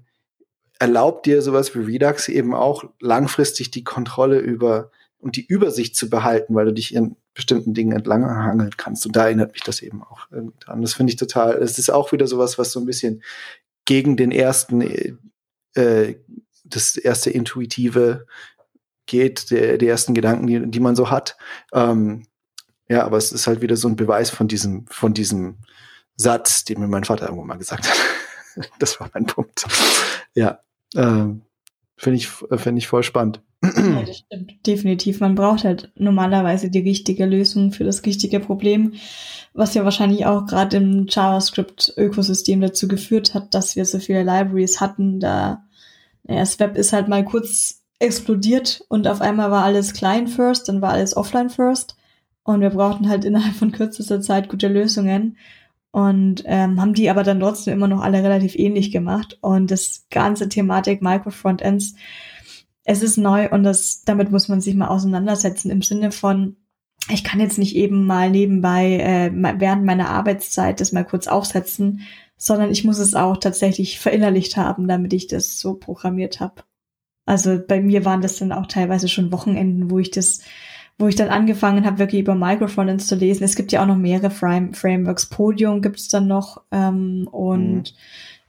erlaubt 0.79 1.25
dir 1.25 1.41
sowas 1.41 1.75
wie 1.75 1.79
Redux 1.79 2.27
eben 2.29 2.53
auch 2.53 2.83
langfristig 2.99 3.71
die 3.71 3.83
Kontrolle 3.83 4.39
über 4.39 4.91
und 5.19 5.35
die 5.35 5.45
Übersicht 5.45 5.95
zu 5.95 6.09
behalten, 6.09 6.55
weil 6.55 6.65
du 6.65 6.73
dich 6.73 6.95
in 6.95 7.17
bestimmten 7.33 7.73
Dingen 7.73 7.91
entlang 7.91 8.25
hangeln 8.25 8.75
kannst. 8.77 9.05
Und 9.05 9.15
da 9.15 9.25
erinnert 9.25 9.53
mich 9.53 9.63
das 9.63 9.81
eben 9.81 10.01
auch 10.03 10.27
dran. 10.59 10.81
Das 10.81 10.93
finde 10.93 11.11
ich 11.11 11.17
total, 11.17 11.53
es 11.61 11.77
ist 11.77 11.89
auch 11.89 12.11
wieder 12.11 12.27
sowas, 12.27 12.57
was 12.57 12.71
so 12.71 12.79
ein 12.79 12.85
bisschen 12.85 13.21
gegen 13.85 14.17
den 14.17 14.31
ersten, 14.31 14.81
äh, 15.73 16.15
das 16.63 16.95
erste 16.95 17.29
intuitive 17.29 18.25
geht, 19.09 19.51
der, 19.51 19.77
die 19.77 19.87
ersten 19.87 20.13
Gedanken, 20.13 20.47
die, 20.47 20.71
die 20.71 20.79
man 20.79 20.95
so 20.95 21.11
hat. 21.11 21.35
Ähm, 21.73 22.23
ja, 22.87 23.05
aber 23.05 23.17
es 23.17 23.31
ist 23.31 23.47
halt 23.47 23.61
wieder 23.61 23.75
so 23.75 23.87
ein 23.87 23.95
Beweis 23.95 24.29
von 24.29 24.47
diesem, 24.47 24.85
von 24.87 25.13
diesem 25.13 25.57
Satz, 26.15 26.63
den 26.63 26.79
mir 26.79 26.87
mein 26.87 27.03
Vater 27.03 27.25
irgendwann 27.25 27.47
mal 27.47 27.57
gesagt 27.57 27.87
hat. 27.87 28.69
das 28.79 28.99
war 28.99 29.09
mein 29.13 29.25
Punkt. 29.25 29.65
Ja, 30.33 30.59
ähm, 30.95 31.41
finde 31.97 32.17
ich, 32.17 32.27
finde 32.27 32.77
ich 32.77 32.87
voll 32.87 33.03
spannend. 33.03 33.41
Ja, 33.61 34.03
das 34.03 34.19
stimmt. 34.19 34.65
Definitiv. 34.65 35.19
Man 35.19 35.35
braucht 35.35 35.65
halt 35.65 35.91
normalerweise 35.95 36.69
die 36.69 36.79
richtige 36.79 37.25
Lösung 37.25 37.71
für 37.71 37.83
das 37.83 38.05
richtige 38.05 38.39
Problem, 38.39 38.93
was 39.53 39.73
ja 39.73 39.83
wahrscheinlich 39.83 40.25
auch 40.25 40.45
gerade 40.45 40.77
im 40.77 41.07
JavaScript-Ökosystem 41.07 42.61
dazu 42.61 42.87
geführt 42.87 43.33
hat, 43.33 43.53
dass 43.53 43.75
wir 43.75 43.85
so 43.85 43.99
viele 43.99 44.23
Libraries 44.23 44.79
hatten. 44.79 45.19
Da, 45.19 45.65
ja, 46.27 46.39
das 46.39 46.59
Web 46.59 46.77
ist 46.77 46.93
halt 46.93 47.09
mal 47.09 47.25
kurz 47.25 47.78
explodiert 47.99 48.83
und 48.87 49.07
auf 49.07 49.21
einmal 49.21 49.51
war 49.51 49.63
alles 49.63 49.93
klein 49.93 50.27
first, 50.27 50.69
dann 50.69 50.81
war 50.81 50.91
alles 50.91 51.15
offline 51.15 51.49
first 51.49 51.97
und 52.43 52.61
wir 52.61 52.69
brauchten 52.71 53.09
halt 53.09 53.25
innerhalb 53.25 53.55
von 53.55 53.71
kürzester 53.71 54.21
Zeit 54.21 54.49
gute 54.49 54.67
Lösungen 54.67 55.37
und 55.91 56.43
ähm, 56.45 56.79
haben 56.79 56.93
die 56.93 57.09
aber 57.09 57.23
dann 57.23 57.39
trotzdem 57.39 57.73
immer 57.73 57.87
noch 57.87 58.01
alle 58.01 58.23
relativ 58.23 58.55
ähnlich 58.55 58.91
gemacht. 58.91 59.37
Und 59.41 59.71
das 59.71 60.05
ganze 60.11 60.47
Thematik 60.47 61.01
Micro-Frontends, 61.01 61.95
es 62.83 63.01
ist 63.01 63.17
neu 63.17 63.49
und 63.49 63.63
das, 63.63 64.03
damit 64.03 64.31
muss 64.31 64.47
man 64.47 64.61
sich 64.61 64.75
mal 64.75 64.87
auseinandersetzen 64.87 65.71
im 65.71 65.81
Sinne 65.81 66.11
von, 66.11 66.57
ich 67.11 67.23
kann 67.23 67.39
jetzt 67.39 67.57
nicht 67.57 67.75
eben 67.75 68.05
mal 68.05 68.29
nebenbei 68.29 68.97
äh, 68.97 69.31
während 69.59 69.85
meiner 69.85 70.09
Arbeitszeit 70.09 70.79
das 70.79 70.91
mal 70.91 71.05
kurz 71.05 71.27
aufsetzen, 71.27 72.01
sondern 72.37 72.71
ich 72.71 72.83
muss 72.83 72.99
es 72.99 73.15
auch 73.15 73.37
tatsächlich 73.37 73.99
verinnerlicht 73.99 74.57
haben, 74.57 74.87
damit 74.87 75.13
ich 75.13 75.27
das 75.27 75.59
so 75.59 75.73
programmiert 75.73 76.39
habe. 76.39 76.63
Also 77.29 77.59
bei 77.59 77.79
mir 77.79 78.05
waren 78.05 78.21
das 78.21 78.37
dann 78.37 78.51
auch 78.51 78.65
teilweise 78.65 79.07
schon 79.07 79.31
Wochenenden, 79.31 79.91
wo 79.91 79.99
ich 79.99 80.09
das, 80.09 80.39
wo 80.97 81.05
ich 81.05 81.15
dann 81.15 81.29
angefangen 81.29 81.85
habe, 81.85 81.99
wirklich 81.99 82.21
über 82.21 82.33
Microfrontends 82.33 83.05
zu 83.05 83.13
lesen. 83.13 83.43
Es 83.43 83.55
gibt 83.55 83.71
ja 83.71 83.83
auch 83.83 83.85
noch 83.85 83.97
mehrere 83.97 84.31
Frame 84.31 84.73
Frameworks. 84.73 85.27
Podium 85.27 85.83
gibt 85.83 85.99
es 85.99 86.07
dann 86.07 86.25
noch 86.25 86.63
ähm, 86.71 87.29
und 87.31 87.75
mhm. 87.75 87.83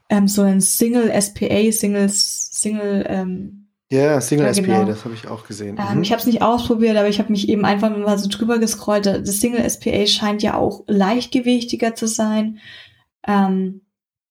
ähm, 0.08 0.28
so 0.28 0.40
ein 0.40 0.62
Single 0.62 1.12
SPA, 1.20 1.70
Singles, 1.70 2.52
Single 2.52 3.04
ähm, 3.06 3.66
ja, 3.92 4.18
Single 4.22 4.46
ja, 4.46 4.54
SPA, 4.54 4.62
genau. 4.62 4.84
das 4.86 5.04
habe 5.04 5.12
ich 5.12 5.28
auch 5.28 5.46
gesehen. 5.46 5.76
Ähm, 5.78 5.96
mhm. 5.98 6.02
Ich 6.02 6.12
habe 6.12 6.20
es 6.20 6.26
nicht 6.26 6.40
ausprobiert, 6.40 6.96
aber 6.96 7.08
ich 7.08 7.18
habe 7.18 7.30
mich 7.30 7.50
eben 7.50 7.66
einfach 7.66 7.94
mal 7.94 8.18
so 8.18 8.30
drüber 8.30 8.58
gescrollt. 8.58 9.04
Das 9.04 9.40
Single 9.40 9.68
SPA 9.68 10.06
scheint 10.06 10.42
ja 10.42 10.54
auch 10.54 10.84
leichtgewichtiger 10.86 11.94
zu 11.94 12.08
sein. 12.08 12.60
Ähm, 13.28 13.82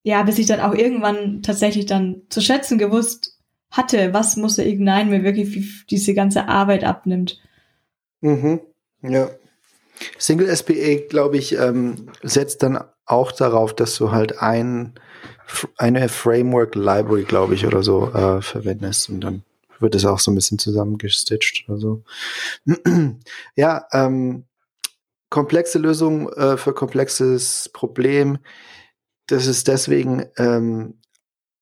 ja, 0.02 0.24
bis 0.24 0.40
ich 0.40 0.48
dann 0.48 0.62
auch 0.62 0.74
irgendwann 0.74 1.44
tatsächlich 1.44 1.86
dann 1.86 2.24
zu 2.30 2.42
schätzen 2.42 2.80
gewusst 2.80 3.39
hatte, 3.72 4.14
was 4.14 4.36
muss 4.36 4.56
der 4.56 4.68
Ignite 4.68 5.06
mir 5.06 5.24
wirklich 5.24 5.86
diese 5.90 6.14
ganze 6.14 6.48
Arbeit 6.48 6.84
abnimmt. 6.84 7.40
Mhm. 8.22 8.62
Ja. 9.02 9.30
Single 10.18 10.56
SPA, 10.56 10.96
glaube 11.10 11.38
ich, 11.38 11.54
ähm, 11.54 12.10
setzt 12.24 12.64
dann 12.64 12.84
auch 13.06 13.32
darauf, 13.32 13.76
dass 13.76 13.96
du 13.98 14.12
halt 14.12 14.40
ein 14.42 14.94
eine 15.78 16.10
Framework 16.10 16.76
Library, 16.76 17.24
glaube 17.24 17.56
ich, 17.56 17.66
oder 17.66 17.82
so 17.82 18.12
äh, 18.14 18.42
verwendest 18.42 19.10
und 19.10 19.22
dann 19.22 19.44
wird 19.80 19.96
es 19.96 20.06
auch 20.06 20.20
so 20.20 20.32
ein 20.32 20.36
bisschen 20.36 20.60
zusammengestitcht 20.60 21.68
oder 21.68 21.80
so. 21.80 22.04
ja, 23.56 23.86
ähm, 23.92 24.46
komplexe 25.30 25.80
Lösung 25.80 26.32
äh, 26.34 26.58
für 26.58 26.74
komplexes 26.74 27.70
Problem. 27.74 28.40
Das 29.28 29.48
ist 29.48 29.68
deswegen 29.68 30.26
ähm, 30.38 30.96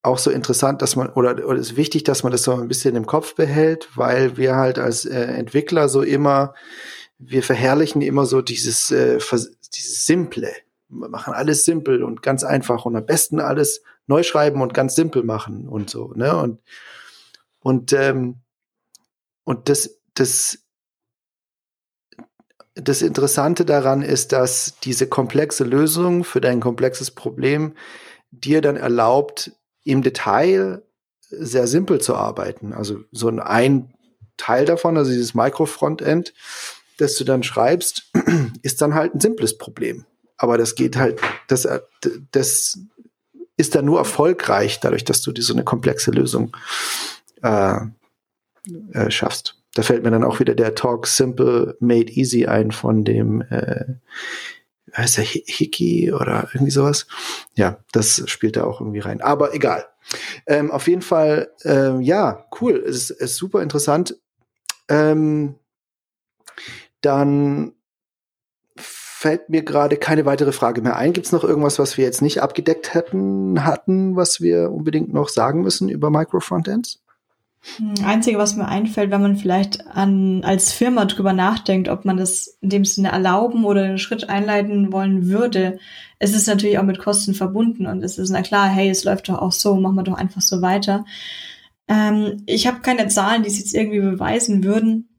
auch 0.07 0.17
so 0.17 0.31
interessant, 0.31 0.81
dass 0.81 0.95
man, 0.95 1.09
oder, 1.09 1.45
oder 1.45 1.59
ist 1.59 1.75
wichtig, 1.75 2.03
dass 2.03 2.23
man 2.23 2.31
das 2.31 2.43
so 2.43 2.53
ein 2.53 2.67
bisschen 2.67 2.95
im 2.95 3.05
Kopf 3.05 3.35
behält, 3.35 3.89
weil 3.95 4.37
wir 4.37 4.55
halt 4.55 4.79
als 4.79 5.05
äh, 5.05 5.19
Entwickler 5.19 5.89
so 5.89 6.01
immer, 6.01 6.53
wir 7.19 7.43
verherrlichen 7.43 8.01
immer 8.01 8.25
so 8.25 8.41
dieses, 8.41 8.91
äh, 8.91 9.19
dieses 9.75 10.05
Simple. 10.05 10.51
Wir 10.89 11.09
machen 11.09 11.33
alles 11.33 11.65
simpel 11.65 12.03
und 12.03 12.23
ganz 12.23 12.43
einfach 12.43 12.85
und 12.85 12.95
am 12.95 13.05
besten 13.05 13.39
alles 13.39 13.81
neu 14.07 14.23
schreiben 14.23 14.61
und 14.61 14.73
ganz 14.73 14.95
simpel 14.95 15.23
machen 15.23 15.67
und 15.67 15.89
so, 15.89 16.13
ne? 16.15 16.35
Und 16.37 16.59
und, 17.67 17.91
ähm, 17.91 18.37
und 19.43 19.67
das, 19.67 19.99
das, 20.13 20.59
das 22.75 23.01
Interessante 23.01 23.65
daran 23.65 24.03
ist, 24.03 24.31
dass 24.31 24.75
diese 24.83 25.07
komplexe 25.07 25.65
Lösung 25.65 26.23
für 26.23 26.39
dein 26.39 26.61
komplexes 26.61 27.11
Problem 27.11 27.75
dir 28.31 28.61
dann 28.61 28.77
erlaubt, 28.77 29.51
im 29.87 30.01
Detail 30.01 30.83
sehr 31.29 31.67
simpel 31.67 31.99
zu 31.99 32.15
arbeiten. 32.15 32.73
Also 32.73 33.03
so 33.11 33.27
ein, 33.27 33.39
ein 33.39 33.93
Teil 34.37 34.65
davon, 34.65 34.97
also 34.97 35.11
dieses 35.11 35.33
Micro-Frontend, 35.33 36.33
das 36.97 37.15
du 37.15 37.23
dann 37.23 37.43
schreibst, 37.43 38.11
ist 38.61 38.81
dann 38.81 38.93
halt 38.93 39.15
ein 39.15 39.19
simples 39.19 39.57
Problem. 39.57 40.05
Aber 40.37 40.57
das 40.57 40.75
geht 40.75 40.97
halt, 40.97 41.19
das, 41.47 41.67
das 42.31 42.79
ist 43.57 43.75
dann 43.75 43.85
nur 43.85 43.97
erfolgreich, 43.97 44.79
dadurch, 44.79 45.03
dass 45.03 45.21
du 45.21 45.31
dir 45.31 45.41
so 45.41 45.53
eine 45.53 45.63
komplexe 45.63 46.11
Lösung 46.11 46.55
äh, 47.41 47.79
äh, 48.93 49.11
schaffst. 49.11 49.55
Da 49.73 49.83
fällt 49.83 50.03
mir 50.03 50.11
dann 50.11 50.23
auch 50.23 50.39
wieder 50.39 50.55
der 50.55 50.75
Talk 50.75 51.07
Simple 51.07 51.75
Made 51.79 52.11
Easy 52.11 52.45
ein 52.45 52.71
von 52.71 53.03
dem 53.03 53.41
äh, 53.41 53.85
heißt 54.95 55.17
der 55.17 55.23
Hickey 55.23 56.11
oder 56.13 56.49
irgendwie 56.53 56.71
sowas. 56.71 57.07
Ja, 57.55 57.79
das 57.91 58.23
spielt 58.27 58.55
da 58.55 58.63
auch 58.63 58.81
irgendwie 58.81 58.99
rein. 58.99 59.21
Aber 59.21 59.53
egal. 59.53 59.85
Ähm, 60.45 60.71
auf 60.71 60.87
jeden 60.87 61.01
Fall, 61.01 61.51
ähm, 61.63 62.01
ja, 62.01 62.45
cool. 62.61 62.83
Es 62.87 63.09
ist, 63.09 63.21
ist 63.21 63.35
super 63.35 63.61
interessant. 63.61 64.17
Ähm, 64.89 65.55
dann 67.01 67.73
fällt 68.77 69.49
mir 69.49 69.63
gerade 69.63 69.97
keine 69.97 70.25
weitere 70.25 70.51
Frage 70.51 70.81
mehr 70.81 70.95
ein. 70.95 71.11
Gibt 71.11 71.25
es 71.25 71.31
noch 71.31 71.43
irgendwas, 71.43 71.79
was 71.79 71.97
wir 71.97 72.05
jetzt 72.05 72.21
nicht 72.21 72.41
abgedeckt 72.41 72.93
hätten, 72.93 73.65
hatten, 73.65 74.15
was 74.15 74.41
wir 74.41 74.71
unbedingt 74.71 75.11
noch 75.11 75.29
sagen 75.29 75.61
müssen 75.61 75.89
über 75.89 76.09
Micro-Frontends? 76.09 76.93
Hm, 76.93 77.06
Einzige, 78.03 78.37
was 78.37 78.55
mir 78.55 78.67
einfällt, 78.67 79.11
wenn 79.11 79.21
man 79.21 79.35
vielleicht 79.35 79.85
an, 79.87 80.43
als 80.43 80.71
Firma 80.71 81.05
drüber 81.05 81.33
nachdenkt, 81.33 81.89
ob 81.89 82.05
man 82.05 82.17
das 82.17 82.57
in 82.61 82.69
dem 82.69 82.85
Sinne 82.85 83.09
erlauben 83.09 83.65
oder 83.65 83.83
einen 83.83 83.97
Schritt 83.97 84.29
einleiten 84.29 84.91
wollen 84.91 85.27
würde, 85.27 85.77
es 86.19 86.33
ist 86.33 86.47
natürlich 86.47 86.79
auch 86.79 86.83
mit 86.83 86.99
Kosten 86.99 87.33
verbunden 87.33 87.85
und 87.85 88.03
es 88.03 88.17
ist 88.17 88.29
na 88.29 88.41
klar, 88.41 88.67
hey, 88.67 88.89
es 88.89 89.03
läuft 89.03 89.29
doch 89.29 89.39
auch 89.39 89.51
so, 89.51 89.75
machen 89.75 89.95
wir 89.95 90.03
doch 90.03 90.17
einfach 90.17 90.41
so 90.41 90.61
weiter. 90.61 91.05
Ähm, 91.87 92.43
ich 92.45 92.67
habe 92.67 92.81
keine 92.81 93.07
Zahlen, 93.07 93.43
die 93.43 93.49
es 93.49 93.59
jetzt 93.59 93.75
irgendwie 93.75 93.99
beweisen 94.01 94.63
würden, 94.63 95.09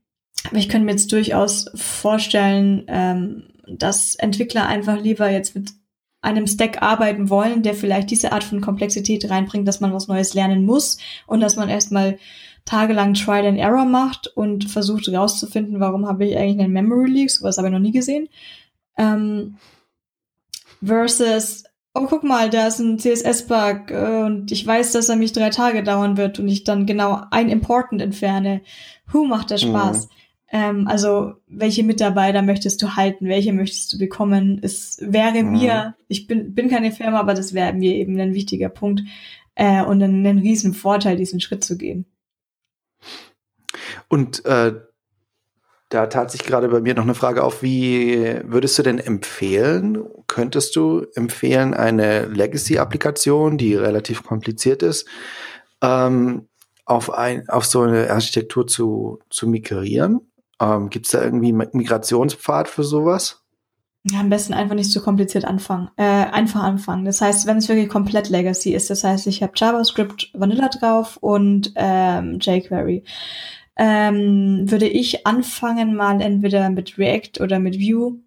aber 0.44 0.56
ich 0.56 0.68
könnte 0.68 0.86
mir 0.86 0.92
jetzt 0.92 1.12
durchaus 1.12 1.70
vorstellen, 1.74 2.84
ähm, 2.88 3.44
dass 3.66 4.14
Entwickler 4.14 4.66
einfach 4.66 5.00
lieber 5.00 5.30
jetzt 5.30 5.54
mit 5.54 5.70
einem 6.20 6.46
Stack 6.46 6.82
arbeiten 6.82 7.30
wollen, 7.30 7.62
der 7.62 7.74
vielleicht 7.74 8.10
diese 8.10 8.32
Art 8.32 8.44
von 8.44 8.60
Komplexität 8.60 9.30
reinbringt, 9.30 9.68
dass 9.68 9.80
man 9.80 9.92
was 9.92 10.08
Neues 10.08 10.34
lernen 10.34 10.64
muss 10.64 10.98
und 11.26 11.40
dass 11.40 11.56
man 11.56 11.68
erstmal 11.68 12.18
tagelang 12.64 13.14
Trial 13.14 13.46
and 13.46 13.58
Error 13.58 13.84
macht 13.84 14.26
und 14.26 14.70
versucht 14.70 15.06
herauszufinden, 15.06 15.80
warum 15.80 16.06
habe 16.06 16.26
ich 16.26 16.36
eigentlich 16.36 16.60
einen 16.60 16.72
Memory 16.72 17.10
Leak, 17.10 17.30
sowas 17.30 17.56
habe 17.56 17.68
ich 17.68 17.72
noch 17.72 17.80
nie 17.80 17.92
gesehen. 17.92 18.28
Ähm, 18.98 19.56
versus, 20.84 21.64
oh 21.94 22.06
guck 22.06 22.24
mal, 22.24 22.50
da 22.50 22.66
ist 22.66 22.78
ein 22.80 22.98
CSS-Bug 22.98 23.90
äh, 23.90 24.22
und 24.24 24.52
ich 24.52 24.66
weiß, 24.66 24.92
dass 24.92 25.08
er 25.08 25.16
mich 25.16 25.32
drei 25.32 25.50
Tage 25.50 25.82
dauern 25.82 26.16
wird 26.16 26.38
und 26.38 26.48
ich 26.48 26.64
dann 26.64 26.84
genau 26.84 27.22
ein 27.30 27.48
Important 27.48 28.02
entferne. 28.02 28.60
Who 29.12 29.24
macht 29.24 29.50
der 29.50 29.58
Spaß? 29.58 30.06
Mhm. 30.06 30.12
Ähm, 30.50 30.88
also, 30.88 31.34
welche 31.46 31.84
Mitarbeiter 31.84 32.42
möchtest 32.42 32.82
du 32.82 32.96
halten? 32.96 33.28
Welche 33.28 33.52
möchtest 33.52 33.92
du 33.92 33.98
bekommen? 33.98 34.60
Es 34.62 34.98
wäre 35.00 35.42
mhm. 35.42 35.52
mir, 35.52 35.94
ich 36.08 36.26
bin, 36.26 36.54
bin 36.54 36.70
keine 36.70 36.92
Firma, 36.92 37.20
aber 37.20 37.34
das 37.34 37.52
wäre 37.52 37.72
mir 37.74 37.94
eben 37.94 38.18
ein 38.18 38.34
wichtiger 38.34 38.70
Punkt 38.70 39.02
äh, 39.54 39.82
und 39.82 40.02
ein, 40.02 40.26
ein 40.26 40.38
riesen 40.38 40.72
Vorteil, 40.72 41.16
diesen 41.16 41.40
Schritt 41.40 41.64
zu 41.64 41.76
gehen. 41.76 42.06
Und 44.08 44.44
äh, 44.46 44.74
da 45.90 46.06
tat 46.06 46.30
sich 46.30 46.44
gerade 46.44 46.68
bei 46.68 46.80
mir 46.80 46.94
noch 46.94 47.02
eine 47.02 47.14
Frage 47.14 47.42
auf, 47.42 47.62
wie 47.62 48.40
würdest 48.44 48.78
du 48.78 48.82
denn 48.82 48.98
empfehlen, 48.98 50.04
könntest 50.26 50.76
du 50.76 51.06
empfehlen, 51.14 51.72
eine 51.74 52.26
Legacy-Applikation, 52.26 53.56
die 53.56 53.74
relativ 53.74 54.22
kompliziert 54.22 54.82
ist, 54.82 55.06
ähm, 55.82 56.48
auf, 56.84 57.10
ein, 57.10 57.48
auf 57.48 57.64
so 57.64 57.82
eine 57.82 58.10
Architektur 58.10 58.66
zu, 58.66 59.20
zu 59.30 59.48
migrieren? 59.48 60.27
Ähm, 60.60 60.90
Gibt 60.90 61.06
es 61.06 61.12
da 61.12 61.22
irgendwie 61.22 61.52
Migrationspfad 61.52 62.68
für 62.68 62.84
sowas? 62.84 63.44
Ja, 64.04 64.20
am 64.20 64.30
besten 64.30 64.54
einfach 64.54 64.74
nicht 64.74 64.90
zu 64.90 65.02
kompliziert 65.02 65.44
anfangen. 65.44 65.90
Äh, 65.96 66.04
einfach 66.04 66.62
anfangen. 66.62 67.04
Das 67.04 67.20
heißt, 67.20 67.46
wenn 67.46 67.58
es 67.58 67.68
wirklich 67.68 67.88
komplett 67.88 68.28
Legacy 68.28 68.72
ist, 68.72 68.90
das 68.90 69.04
heißt, 69.04 69.26
ich 69.26 69.42
habe 69.42 69.52
JavaScript 69.56 70.30
Vanilla 70.34 70.68
drauf 70.68 71.16
und 71.18 71.72
ähm, 71.74 72.38
jQuery, 72.40 73.04
ähm, 73.76 74.70
würde 74.70 74.88
ich 74.88 75.26
anfangen 75.26 75.94
mal 75.94 76.20
entweder 76.20 76.70
mit 76.70 76.96
React 76.98 77.40
oder 77.42 77.58
mit 77.58 77.78
Vue. 77.78 78.20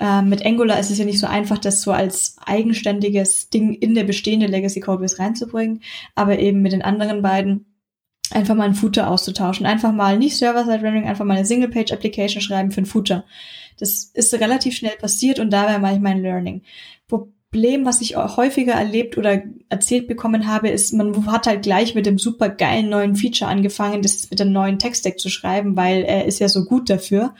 Ähm, 0.00 0.28
mit 0.28 0.44
Angular 0.44 0.78
ist 0.78 0.90
es 0.90 0.98
ja 0.98 1.04
nicht 1.04 1.20
so 1.20 1.26
einfach, 1.26 1.58
das 1.58 1.82
so 1.82 1.92
als 1.92 2.36
eigenständiges 2.44 3.50
Ding 3.50 3.74
in 3.74 3.94
der 3.94 4.04
bestehende 4.04 4.46
Legacy 4.46 4.80
Codebase 4.80 5.18
reinzubringen, 5.18 5.82
aber 6.14 6.38
eben 6.38 6.62
mit 6.62 6.72
den 6.72 6.82
anderen 6.82 7.22
beiden 7.22 7.73
einfach 8.34 8.54
mal 8.54 8.64
ein 8.64 8.74
Footer 8.74 9.10
auszutauschen. 9.10 9.66
Einfach 9.66 9.92
mal 9.92 10.18
nicht 10.18 10.36
Server-Side-Rendering, 10.36 11.06
einfach 11.06 11.24
mal 11.24 11.36
eine 11.36 11.46
Single-Page-Application 11.46 12.42
schreiben 12.42 12.70
für 12.70 12.82
ein 12.82 12.86
Footer. 12.86 13.24
Das 13.78 14.04
ist 14.14 14.34
relativ 14.34 14.76
schnell 14.76 14.96
passiert 14.96 15.38
und 15.38 15.50
dabei 15.50 15.78
mache 15.78 15.94
ich 15.94 16.00
mein 16.00 16.22
Learning. 16.22 16.62
Problem, 17.08 17.84
was 17.84 18.00
ich 18.00 18.16
häufiger 18.16 18.74
erlebt 18.74 19.16
oder 19.16 19.42
erzählt 19.74 20.06
bekommen 20.06 20.46
habe, 20.46 20.68
ist, 20.68 20.92
man 20.92 21.26
hat 21.30 21.46
halt 21.46 21.62
gleich 21.62 21.94
mit 21.94 22.06
dem 22.06 22.18
super 22.18 22.48
geilen 22.48 22.88
neuen 22.88 23.16
Feature 23.16 23.50
angefangen, 23.50 24.02
das 24.02 24.30
mit 24.30 24.38
dem 24.38 24.52
neuen 24.52 24.78
Text-Deck 24.78 25.18
zu 25.18 25.28
schreiben, 25.28 25.76
weil 25.76 26.02
er 26.04 26.24
ist 26.24 26.38
ja 26.38 26.48
so 26.48 26.64
gut 26.64 26.88
dafür. 26.88 27.34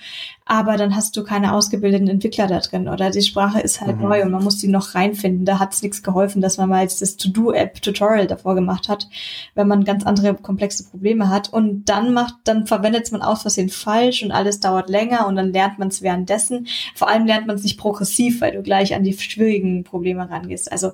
Aber 0.46 0.76
dann 0.76 0.94
hast 0.94 1.16
du 1.16 1.24
keine 1.24 1.54
ausgebildeten 1.54 2.06
Entwickler 2.06 2.46
da 2.46 2.60
drin 2.60 2.86
oder 2.86 3.10
die 3.10 3.22
Sprache 3.22 3.60
ist 3.60 3.80
halt 3.80 3.96
mhm. 3.96 4.02
neu 4.02 4.22
und 4.22 4.30
man 4.30 4.44
muss 4.44 4.58
die 4.58 4.68
noch 4.68 4.94
reinfinden. 4.94 5.46
Da 5.46 5.58
hat 5.58 5.72
es 5.72 5.82
nichts 5.82 6.02
geholfen, 6.02 6.42
dass 6.42 6.58
man 6.58 6.68
mal 6.68 6.82
jetzt 6.82 7.00
das 7.00 7.16
To-Do-App-Tutorial 7.16 8.26
davor 8.26 8.54
gemacht 8.54 8.90
hat, 8.90 9.08
wenn 9.54 9.68
man 9.68 9.84
ganz 9.84 10.04
andere 10.04 10.34
komplexe 10.34 10.84
Probleme 10.84 11.30
hat. 11.30 11.50
Und 11.50 11.88
dann 11.88 12.12
macht, 12.12 12.34
dann 12.44 12.66
verwendet 12.66 13.10
man 13.10 13.22
aus 13.22 13.40
Versehen 13.40 13.70
falsch 13.70 14.22
und 14.22 14.32
alles 14.32 14.60
dauert 14.60 14.90
länger 14.90 15.26
und 15.26 15.36
dann 15.36 15.50
lernt 15.50 15.78
man 15.78 15.88
es 15.88 16.02
währenddessen. 16.02 16.66
Vor 16.94 17.08
allem 17.08 17.26
lernt 17.26 17.46
man 17.46 17.56
es 17.56 17.62
nicht 17.62 17.78
progressiv, 17.78 18.42
weil 18.42 18.52
du 18.52 18.62
gleich 18.62 18.94
an 18.94 19.02
die 19.02 19.14
schwierigen 19.14 19.82
Probleme 19.82 20.28
rangehst. 20.28 20.70
Also 20.70 20.92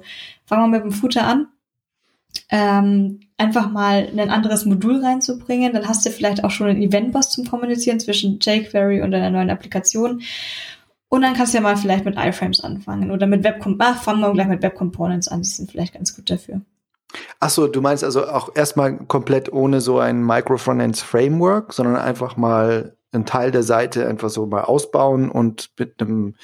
fangen 0.50 0.72
wir 0.72 0.78
mit 0.78 0.84
dem 0.84 0.92
Footer 0.92 1.24
an. 1.26 1.46
Ähm, 2.48 3.20
einfach 3.38 3.70
mal 3.70 4.08
ein 4.12 4.30
anderes 4.30 4.64
Modul 4.64 5.02
reinzubringen. 5.02 5.72
Dann 5.72 5.86
hast 5.86 6.04
du 6.04 6.10
vielleicht 6.10 6.42
auch 6.42 6.50
schon 6.50 6.66
einen 6.66 6.82
Eventbus 6.82 7.30
zum 7.30 7.46
Kommunizieren 7.46 8.00
zwischen 8.00 8.40
jQuery 8.40 9.00
und 9.02 9.12
deiner 9.12 9.30
neuen 9.30 9.50
Applikation. 9.50 10.22
Und 11.08 11.22
dann 11.22 11.34
kannst 11.34 11.54
du 11.54 11.58
ja 11.58 11.62
mal 11.62 11.76
vielleicht 11.76 12.04
mit 12.04 12.16
iframes 12.18 12.62
anfangen 12.62 13.12
oder 13.12 13.28
mit 13.28 13.44
Web 13.44 13.64
Ach, 13.78 14.02
fangen 14.02 14.20
wir 14.20 14.32
gleich 14.32 14.48
mit 14.48 14.62
Web 14.62 14.74
Components 14.74 15.28
an. 15.28 15.42
Die 15.42 15.48
sind 15.48 15.70
vielleicht 15.70 15.94
ganz 15.94 16.16
gut 16.16 16.28
dafür. 16.28 16.60
Ach 17.38 17.50
so, 17.50 17.68
du 17.68 17.80
meinst 17.80 18.02
also 18.02 18.26
auch 18.26 18.54
erstmal 18.54 18.96
komplett 18.96 19.52
ohne 19.52 19.80
so 19.80 20.00
ein 20.00 20.24
Micro-Frontends 20.24 21.00
Framework, 21.00 21.72
sondern 21.72 21.96
einfach 21.96 22.36
mal 22.36 22.96
einen 23.12 23.24
Teil 23.24 23.52
der 23.52 23.62
Seite 23.62 24.06
einfach 24.08 24.30
so 24.30 24.46
mal 24.46 24.62
ausbauen 24.62 25.30
und 25.30 25.70
mit 25.78 26.00
einem 26.00 26.34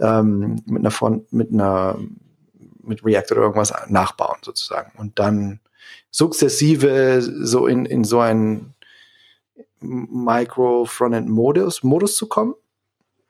ähm, 0.00 0.56
mit 0.66 0.80
einer 0.80 0.90
Front, 0.90 1.32
mit 1.32 1.50
einer 1.50 1.98
mit 2.86 3.04
React 3.04 3.32
oder 3.32 3.42
irgendwas 3.42 3.72
nachbauen 3.88 4.38
sozusagen 4.42 4.92
und 4.98 5.18
dann 5.18 5.60
sukzessive 6.10 7.22
so 7.22 7.66
in, 7.66 7.86
in 7.86 8.04
so 8.04 8.20
einen 8.20 8.74
Micro-Frontend-Modus 9.80 11.82
Modus 11.82 12.16
zu 12.16 12.28
kommen? 12.28 12.54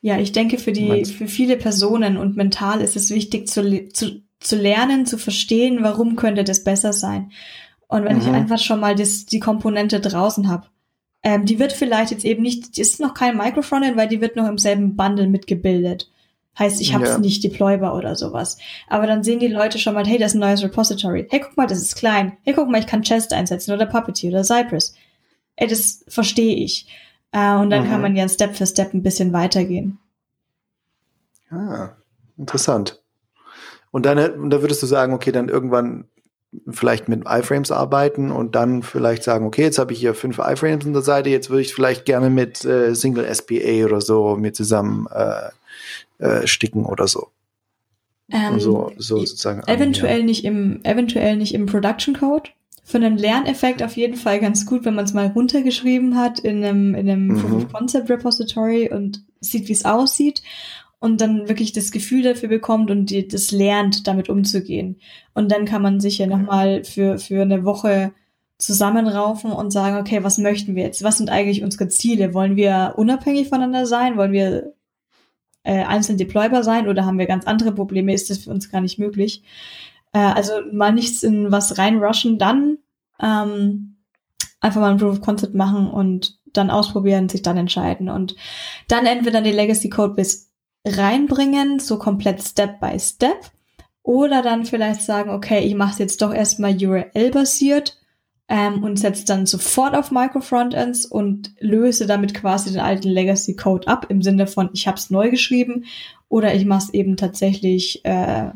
Ja, 0.00 0.18
ich 0.18 0.32
denke, 0.32 0.58
für 0.58 0.72
die, 0.72 1.06
für 1.06 1.26
viele 1.26 1.56
Personen 1.56 2.18
und 2.18 2.36
mental 2.36 2.82
ist 2.82 2.94
es 2.94 3.10
wichtig 3.10 3.48
zu, 3.48 3.88
zu, 3.88 4.22
zu 4.38 4.56
lernen, 4.56 5.06
zu 5.06 5.16
verstehen, 5.16 5.78
warum 5.80 6.16
könnte 6.16 6.44
das 6.44 6.62
besser 6.62 6.92
sein. 6.92 7.32
Und 7.88 8.04
wenn 8.04 8.16
mhm. 8.16 8.22
ich 8.22 8.28
einfach 8.28 8.58
schon 8.58 8.80
mal 8.80 8.94
das, 8.94 9.24
die 9.24 9.40
Komponente 9.40 10.00
draußen 10.00 10.48
habe, 10.48 10.66
ähm, 11.22 11.46
die 11.46 11.58
wird 11.58 11.72
vielleicht 11.72 12.10
jetzt 12.10 12.26
eben 12.26 12.42
nicht, 12.42 12.76
die 12.76 12.82
ist 12.82 13.00
noch 13.00 13.14
kein 13.14 13.36
Micro-Frontend, 13.36 13.96
weil 13.96 14.08
die 14.08 14.20
wird 14.20 14.36
noch 14.36 14.46
im 14.46 14.58
selben 14.58 14.94
Bundle 14.94 15.26
mitgebildet. 15.26 16.10
Heißt, 16.58 16.80
ich 16.80 16.94
habe 16.94 17.04
es 17.04 17.10
ja. 17.10 17.18
nicht 17.18 17.42
deploybar 17.42 17.96
oder 17.96 18.14
sowas. 18.14 18.58
Aber 18.88 19.06
dann 19.06 19.24
sehen 19.24 19.40
die 19.40 19.48
Leute 19.48 19.78
schon 19.78 19.94
mal, 19.94 20.06
hey, 20.06 20.18
das 20.18 20.32
ist 20.32 20.36
ein 20.36 20.40
neues 20.40 20.62
Repository. 20.62 21.26
Hey, 21.30 21.40
guck 21.40 21.56
mal, 21.56 21.66
das 21.66 21.78
ist 21.78 21.96
klein. 21.96 22.36
Hey, 22.42 22.54
guck 22.54 22.68
mal, 22.68 22.78
ich 22.78 22.86
kann 22.86 23.02
Chest 23.02 23.32
einsetzen 23.32 23.72
oder 23.72 23.86
Puppeteer 23.86 24.30
oder 24.30 24.44
Cypress. 24.44 24.94
Ey, 25.56 25.66
das 25.66 26.04
verstehe 26.06 26.54
ich. 26.54 26.86
Äh, 27.32 27.54
und 27.56 27.70
dann 27.70 27.84
mhm. 27.84 27.90
kann 27.90 28.00
man 28.00 28.14
ja 28.14 28.28
Step 28.28 28.54
für 28.54 28.66
Step 28.66 28.94
ein 28.94 29.02
bisschen 29.02 29.32
weitergehen. 29.32 29.98
Ah, 31.50 31.90
interessant. 32.38 33.02
Und 33.90 34.06
dann, 34.06 34.18
und 34.18 34.50
da 34.50 34.60
würdest 34.60 34.82
du 34.82 34.86
sagen, 34.86 35.12
okay, 35.12 35.32
dann 35.32 35.48
irgendwann 35.48 36.04
vielleicht 36.70 37.08
mit 37.08 37.24
iFrames 37.26 37.70
arbeiten 37.70 38.30
und 38.30 38.54
dann 38.54 38.82
vielleicht 38.82 39.24
sagen, 39.24 39.46
okay, 39.46 39.62
jetzt 39.62 39.78
habe 39.78 39.92
ich 39.92 39.98
hier 39.98 40.14
fünf 40.14 40.38
iFrames 40.38 40.86
an 40.86 40.92
der 40.92 41.02
Seite, 41.02 41.30
jetzt 41.30 41.50
würde 41.50 41.62
ich 41.62 41.74
vielleicht 41.74 42.04
gerne 42.04 42.30
mit 42.30 42.64
äh, 42.64 42.94
Single 42.94 43.32
SPA 43.32 43.84
oder 43.84 44.00
so 44.00 44.36
mir 44.36 44.52
zusammen 44.52 45.06
äh, 45.12 45.50
äh, 46.18 46.46
sticken 46.46 46.84
oder 46.84 47.08
so. 47.08 47.28
Ähm, 48.30 48.58
so, 48.58 48.92
so 48.96 49.18
sozusagen. 49.18 49.62
Eventuell 49.66 50.20
ja. 50.20 50.24
nicht 50.24 50.44
im, 50.44 50.80
eventuell 50.84 51.36
nicht 51.36 51.54
im 51.54 51.66
Production 51.66 52.14
Code. 52.14 52.50
Für 52.86 52.98
einen 52.98 53.16
Lerneffekt 53.16 53.82
auf 53.82 53.96
jeden 53.96 54.16
Fall 54.16 54.40
ganz 54.40 54.66
gut, 54.66 54.84
wenn 54.84 54.94
man 54.94 55.06
es 55.06 55.14
mal 55.14 55.28
runtergeschrieben 55.28 56.16
hat 56.16 56.38
in 56.38 56.62
einem, 56.62 56.94
in 56.94 57.08
einem 57.08 57.28
mhm. 57.28 57.38
Proof 57.38 57.64
of 57.64 57.72
Concept 57.72 58.10
Repository 58.10 58.90
und 58.90 59.24
sieht, 59.40 59.68
wie 59.68 59.72
es 59.72 59.86
aussieht 59.86 60.42
und 61.00 61.20
dann 61.20 61.48
wirklich 61.48 61.72
das 61.72 61.90
Gefühl 61.90 62.22
dafür 62.22 62.48
bekommt 62.48 62.90
und 62.90 63.10
die, 63.10 63.26
das 63.26 63.52
lernt, 63.52 64.06
damit 64.06 64.28
umzugehen. 64.28 65.00
Und 65.34 65.50
dann 65.50 65.64
kann 65.64 65.82
man 65.82 66.00
sich 66.00 66.18
ja 66.18 66.26
nochmal 66.26 66.84
für, 66.84 67.18
für 67.18 67.42
eine 67.42 67.64
Woche 67.64 68.12
zusammenraufen 68.58 69.52
und 69.52 69.70
sagen, 69.70 69.96
okay, 69.96 70.22
was 70.22 70.38
möchten 70.38 70.74
wir 70.76 70.84
jetzt? 70.84 71.02
Was 71.02 71.18
sind 71.18 71.30
eigentlich 71.30 71.62
unsere 71.62 71.88
Ziele? 71.88 72.34
Wollen 72.34 72.56
wir 72.56 72.94
unabhängig 72.96 73.48
voneinander 73.48 73.86
sein? 73.86 74.16
Wollen 74.16 74.32
wir 74.32 74.73
äh, 75.64 75.84
einzeln 75.84 76.18
deploybar 76.18 76.62
sein 76.62 76.88
oder 76.88 77.04
haben 77.04 77.18
wir 77.18 77.26
ganz 77.26 77.46
andere 77.46 77.72
Probleme? 77.72 78.14
Ist 78.14 78.30
das 78.30 78.38
für 78.38 78.50
uns 78.50 78.70
gar 78.70 78.80
nicht 78.80 78.98
möglich? 78.98 79.42
Äh, 80.12 80.18
also 80.18 80.52
mal 80.72 80.92
nichts 80.92 81.22
in 81.22 81.50
was 81.50 81.76
reinrushen, 81.78 82.38
dann 82.38 82.78
ähm, 83.20 83.96
einfach 84.60 84.80
mal 84.80 84.92
ein 84.92 84.98
Proof 84.98 85.18
of 85.18 85.20
Concept 85.20 85.54
machen 85.54 85.90
und 85.90 86.38
dann 86.52 86.70
ausprobieren, 86.70 87.28
sich 87.28 87.42
dann 87.42 87.56
entscheiden 87.56 88.08
und 88.08 88.36
dann 88.88 89.06
entweder 89.06 89.42
die 89.42 89.50
Legacy 89.50 89.90
Code 89.90 90.14
bis 90.14 90.52
reinbringen, 90.86 91.80
so 91.80 91.98
komplett 91.98 92.42
Step 92.42 92.78
by 92.78 92.98
Step, 92.98 93.50
oder 94.02 94.42
dann 94.42 94.64
vielleicht 94.64 95.02
sagen, 95.02 95.30
okay, 95.30 95.60
ich 95.60 95.74
mache 95.74 95.92
es 95.92 95.98
jetzt 95.98 96.22
doch 96.22 96.32
erstmal 96.32 96.76
URL-basiert 96.76 97.98
ähm, 98.48 98.82
und 98.82 98.98
setze 98.98 99.24
dann 99.24 99.46
sofort 99.46 99.94
auf 99.94 100.10
Micro-Frontends 100.10 101.06
und 101.06 101.54
löse 101.60 102.06
damit 102.06 102.34
quasi 102.34 102.72
den 102.72 102.80
alten 102.80 103.08
Legacy-Code 103.08 103.88
ab, 103.88 104.06
im 104.10 104.22
Sinne 104.22 104.46
von, 104.46 104.70
ich 104.72 104.86
habe 104.86 104.98
es 104.98 105.10
neu 105.10 105.30
geschrieben 105.30 105.84
oder 106.28 106.54
ich 106.54 106.64
mache 106.64 106.84
es 106.84 106.94
eben 106.94 107.16
tatsächlich 107.16 108.04
äh, 108.04 108.50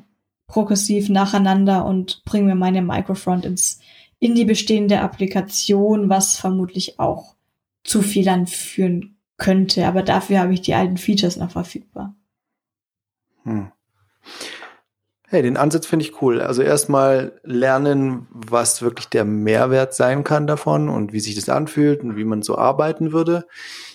progressiv 0.46 1.08
nacheinander 1.08 1.84
und 1.84 2.22
bringe 2.24 2.46
mir 2.46 2.54
meine 2.54 2.82
Micro-Frontends 2.82 3.80
in 4.18 4.34
die 4.34 4.44
bestehende 4.44 5.00
Applikation, 5.00 6.08
was 6.08 6.36
vermutlich 6.36 6.98
auch 6.98 7.36
zu 7.84 8.02
Fehlern 8.02 8.46
führen 8.46 9.16
könnte. 9.36 9.86
Aber 9.86 10.02
dafür 10.02 10.40
habe 10.40 10.54
ich 10.54 10.62
die 10.62 10.74
alten 10.74 10.96
Features 10.96 11.36
noch 11.36 11.52
verfügbar. 11.52 12.14
Hm. 13.44 13.70
Hey, 15.30 15.42
den 15.42 15.58
Ansatz 15.58 15.86
finde 15.86 16.06
ich 16.06 16.22
cool. 16.22 16.40
Also 16.40 16.62
erstmal 16.62 17.38
lernen, 17.44 18.26
was 18.30 18.80
wirklich 18.80 19.08
der 19.08 19.26
Mehrwert 19.26 19.92
sein 19.92 20.24
kann 20.24 20.46
davon 20.46 20.88
und 20.88 21.12
wie 21.12 21.20
sich 21.20 21.34
das 21.34 21.50
anfühlt 21.50 22.02
und 22.02 22.16
wie 22.16 22.24
man 22.24 22.40
so 22.40 22.56
arbeiten 22.56 23.12
würde. 23.12 23.46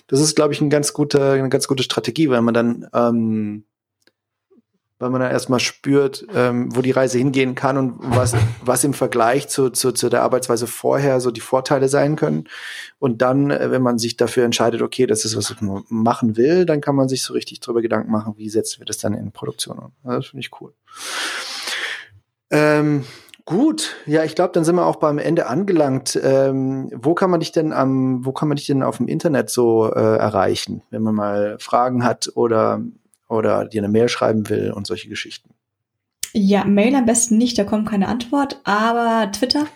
Das 0.06 0.20
ist, 0.20 0.36
glaube 0.36 0.54
ich, 0.54 0.60
ein 0.60 0.70
ganz 0.70 0.92
guter, 0.92 1.32
eine 1.32 1.48
ganz 1.48 1.66
gute 1.66 1.82
Strategie, 1.82 2.30
weil 2.30 2.40
man 2.42 2.54
dann 2.54 2.86
ähm, 2.94 3.64
weil 5.04 5.10
man 5.10 5.20
dann 5.20 5.32
erstmal 5.32 5.60
spürt, 5.60 6.26
ähm, 6.34 6.74
wo 6.74 6.80
die 6.80 6.90
Reise 6.90 7.18
hingehen 7.18 7.54
kann 7.54 7.76
und 7.76 7.96
was, 7.98 8.34
was 8.62 8.84
im 8.84 8.94
Vergleich 8.94 9.48
zu, 9.48 9.68
zu, 9.68 9.92
zu 9.92 10.08
der 10.08 10.22
Arbeitsweise 10.22 10.66
vorher 10.66 11.20
so 11.20 11.30
die 11.30 11.42
Vorteile 11.42 11.90
sein 11.90 12.16
können. 12.16 12.48
Und 12.98 13.20
dann, 13.20 13.50
äh, 13.50 13.70
wenn 13.70 13.82
man 13.82 13.98
sich 13.98 14.16
dafür 14.16 14.46
entscheidet, 14.46 14.80
okay, 14.80 15.06
das 15.06 15.26
ist, 15.26 15.36
was 15.36 15.50
ich 15.50 15.58
machen 15.60 16.38
will, 16.38 16.64
dann 16.64 16.80
kann 16.80 16.96
man 16.96 17.10
sich 17.10 17.22
so 17.22 17.34
richtig 17.34 17.60
drüber 17.60 17.82
Gedanken 17.82 18.10
machen, 18.10 18.32
wie 18.38 18.48
setzen 18.48 18.80
wir 18.80 18.86
das 18.86 18.96
dann 18.96 19.12
in 19.12 19.30
Produktion 19.30 19.78
an. 19.78 19.92
Das 20.04 20.28
finde 20.28 20.40
ich 20.40 20.58
cool. 20.58 20.72
Ähm, 22.50 23.04
Gut, 23.46 23.96
ja, 24.06 24.24
ich 24.24 24.34
glaube, 24.34 24.54
dann 24.54 24.64
sind 24.64 24.76
wir 24.76 24.86
auch 24.86 24.96
beim 24.96 25.18
Ende 25.18 25.48
angelangt. 25.48 26.18
Ähm, 26.22 26.90
wo 26.94 27.12
kann 27.12 27.28
man 27.28 27.40
dich 27.40 27.52
denn 27.52 27.74
am, 27.74 28.24
wo 28.24 28.32
kann 28.32 28.48
man 28.48 28.56
dich 28.56 28.64
denn 28.66 28.82
auf 28.82 28.96
dem 28.96 29.06
Internet 29.06 29.50
so 29.50 29.92
äh, 29.92 30.16
erreichen, 30.16 30.80
wenn 30.88 31.02
man 31.02 31.14
mal 31.14 31.58
Fragen 31.60 32.04
hat 32.04 32.32
oder 32.36 32.80
oder 33.28 33.64
dir 33.64 33.80
eine 33.80 33.88
Mail 33.88 34.08
schreiben 34.08 34.48
will 34.48 34.72
und 34.72 34.86
solche 34.86 35.08
Geschichten? 35.08 35.50
Ja, 36.32 36.64
Mail 36.64 36.94
am 36.96 37.06
besten 37.06 37.38
nicht, 37.38 37.58
da 37.58 37.64
kommt 37.64 37.88
keine 37.88 38.08
Antwort, 38.08 38.60
aber 38.64 39.30
Twitter. 39.32 39.66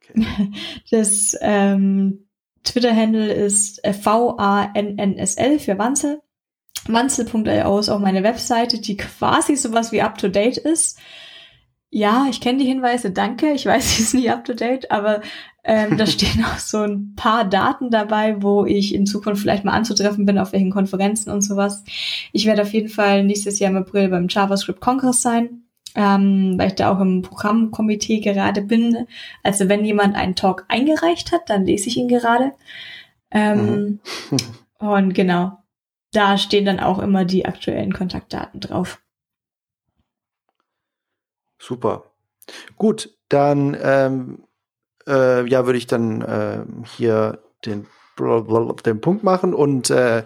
Okay. 0.00 0.52
Das 0.90 1.36
ähm, 1.40 2.26
Twitter-Handle 2.64 3.32
ist 3.32 3.80
V-A-N-N-S-L 3.86 5.58
für 5.58 5.78
Wanzel. 5.78 6.20
Wanzel.io 6.86 7.78
ist 7.78 7.88
auch 7.88 7.98
meine 7.98 8.22
Webseite, 8.22 8.80
die 8.80 8.96
quasi 8.96 9.56
sowas 9.56 9.92
wie 9.92 10.02
up-to-date 10.02 10.58
ist. 10.58 10.98
Ja, 11.90 12.26
ich 12.28 12.40
kenne 12.40 12.58
die 12.58 12.66
Hinweise, 12.66 13.10
danke. 13.10 13.52
Ich 13.52 13.66
weiß, 13.66 13.88
sie 13.96 14.02
ist 14.02 14.14
nicht 14.14 14.30
up-to-date, 14.30 14.90
aber 14.90 15.22
ähm, 15.64 15.96
da 15.96 16.06
stehen 16.06 16.44
auch 16.44 16.58
so 16.58 16.78
ein 16.78 17.14
paar 17.14 17.44
Daten 17.44 17.90
dabei, 17.90 18.42
wo 18.42 18.64
ich 18.64 18.94
in 18.94 19.06
Zukunft 19.06 19.42
vielleicht 19.42 19.64
mal 19.64 19.72
anzutreffen 19.72 20.26
bin, 20.26 20.38
auf 20.38 20.52
welchen 20.52 20.70
Konferenzen 20.70 21.30
und 21.30 21.42
sowas. 21.42 21.84
Ich 22.32 22.46
werde 22.46 22.62
auf 22.62 22.72
jeden 22.72 22.88
Fall 22.88 23.24
nächstes 23.24 23.58
Jahr 23.58 23.70
im 23.70 23.76
April 23.76 24.08
beim 24.08 24.28
JavaScript 24.28 24.80
Congress 24.80 25.22
sein, 25.22 25.62
ähm, 25.94 26.54
weil 26.56 26.68
ich 26.68 26.74
da 26.74 26.92
auch 26.92 27.00
im 27.00 27.22
Programmkomitee 27.22 28.20
gerade 28.20 28.62
bin. 28.62 29.06
Also 29.42 29.68
wenn 29.68 29.84
jemand 29.84 30.16
einen 30.16 30.36
Talk 30.36 30.64
eingereicht 30.68 31.32
hat, 31.32 31.50
dann 31.50 31.64
lese 31.64 31.88
ich 31.88 31.96
ihn 31.96 32.08
gerade. 32.08 32.52
Ähm, 33.30 34.00
mhm. 34.30 34.38
und 34.78 35.12
genau, 35.12 35.58
da 36.12 36.38
stehen 36.38 36.64
dann 36.64 36.80
auch 36.80 36.98
immer 36.98 37.24
die 37.24 37.46
aktuellen 37.46 37.92
Kontaktdaten 37.92 38.60
drauf. 38.60 39.02
Super. 41.58 42.04
Gut, 42.76 43.10
dann 43.28 43.76
ähm, 43.82 44.44
äh, 45.08 45.46
ja, 45.48 45.66
würde 45.66 45.78
ich 45.78 45.86
dann 45.86 46.22
äh, 46.22 46.64
hier 46.96 47.38
den 47.64 47.86
den 48.84 49.00
Punkt 49.00 49.22
machen 49.22 49.54
und 49.54 49.90
äh, 49.90 50.24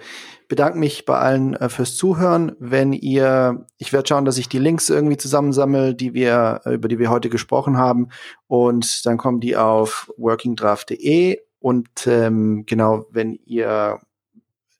bedanke 0.48 0.78
mich 0.78 1.04
bei 1.04 1.18
allen 1.18 1.54
äh, 1.56 1.68
fürs 1.68 1.96
Zuhören. 1.96 2.52
Wenn 2.58 2.92
ihr, 2.92 3.66
ich 3.78 3.92
werde 3.92 4.08
schauen, 4.08 4.24
dass 4.24 4.38
ich 4.38 4.48
die 4.48 4.58
Links 4.58 4.88
irgendwie 4.90 5.16
zusammensammle, 5.16 5.94
die 5.94 6.14
wir, 6.14 6.60
über 6.66 6.88
die 6.88 6.98
wir 6.98 7.10
heute 7.10 7.30
gesprochen 7.30 7.76
haben. 7.76 8.08
Und 8.48 9.06
dann 9.06 9.18
kommen 9.18 9.40
die 9.40 9.56
auf 9.56 10.12
workingdraft.de. 10.16 11.38
Und 11.58 12.06
ähm, 12.06 12.64
genau, 12.66 13.06
wenn 13.10 13.38
ihr 13.46 14.00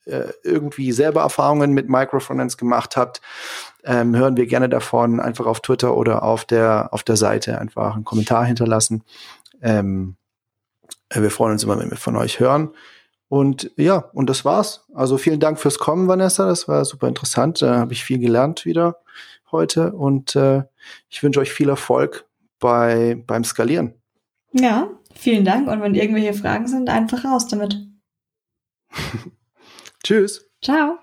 äh, 0.05 0.33
irgendwie 0.43 0.93
selber 0.93 1.23
Erfahrungen 1.23 1.73
mit 1.73 1.89
Microfrontends 1.89 2.57
gemacht 2.57 2.97
habt, 2.97 3.21
ähm, 3.85 4.17
hören 4.17 4.37
wir 4.37 4.47
gerne 4.47 4.69
davon. 4.69 5.21
Einfach 5.21 5.47
auf 5.47 5.61
Twitter 5.61 5.97
oder 5.97 6.23
auf 6.23 6.45
der, 6.45 6.89
auf 6.93 7.03
der 7.03 7.17
Seite 7.17 7.59
einfach 7.59 7.95
einen 7.95 8.05
Kommentar 8.05 8.45
hinterlassen. 8.45 9.05
Ähm, 9.63 10.17
wir 11.15 11.31
freuen 11.31 11.53
uns 11.53 11.65
immer, 11.65 11.79
wenn 11.79 11.91
wir 11.91 11.97
von 11.97 12.17
euch 12.17 12.41
hören. 12.41 12.71
Und 13.29 13.71
ja, 13.77 14.11
und 14.13 14.29
das 14.29 14.45
war's. 14.45 14.87
Also 14.93 15.17
vielen 15.17 15.41
Dank 15.41 15.59
fürs 15.59 15.79
Kommen, 15.79 16.07
Vanessa. 16.07 16.47
Das 16.49 16.69
war 16.69 16.85
super 16.85 17.09
interessant. 17.09 17.63
Da 17.63 17.77
habe 17.77 17.95
ich 17.95 18.05
viel 18.05 18.19
gelernt 18.19 18.67
wieder 18.67 18.99
heute. 19.51 19.93
Und 19.93 20.37
äh, 20.37 20.65
ich 21.09 21.23
wünsche 21.23 21.41
euch 21.41 21.53
viel 21.53 21.69
Erfolg 21.69 22.27
bei, 22.59 23.23
beim 23.27 23.45
Skalieren. 23.45 23.95
Ja, 24.53 24.91
vielen 25.15 25.45
Dank. 25.45 25.69
Und 25.69 25.81
wenn 25.81 25.95
irgendwelche 25.95 26.35
Fragen 26.35 26.67
sind, 26.67 26.91
einfach 26.91 27.25
raus 27.25 27.49
damit. 27.49 27.77
Tschüss. 30.05 30.47
Ciao. 30.63 30.99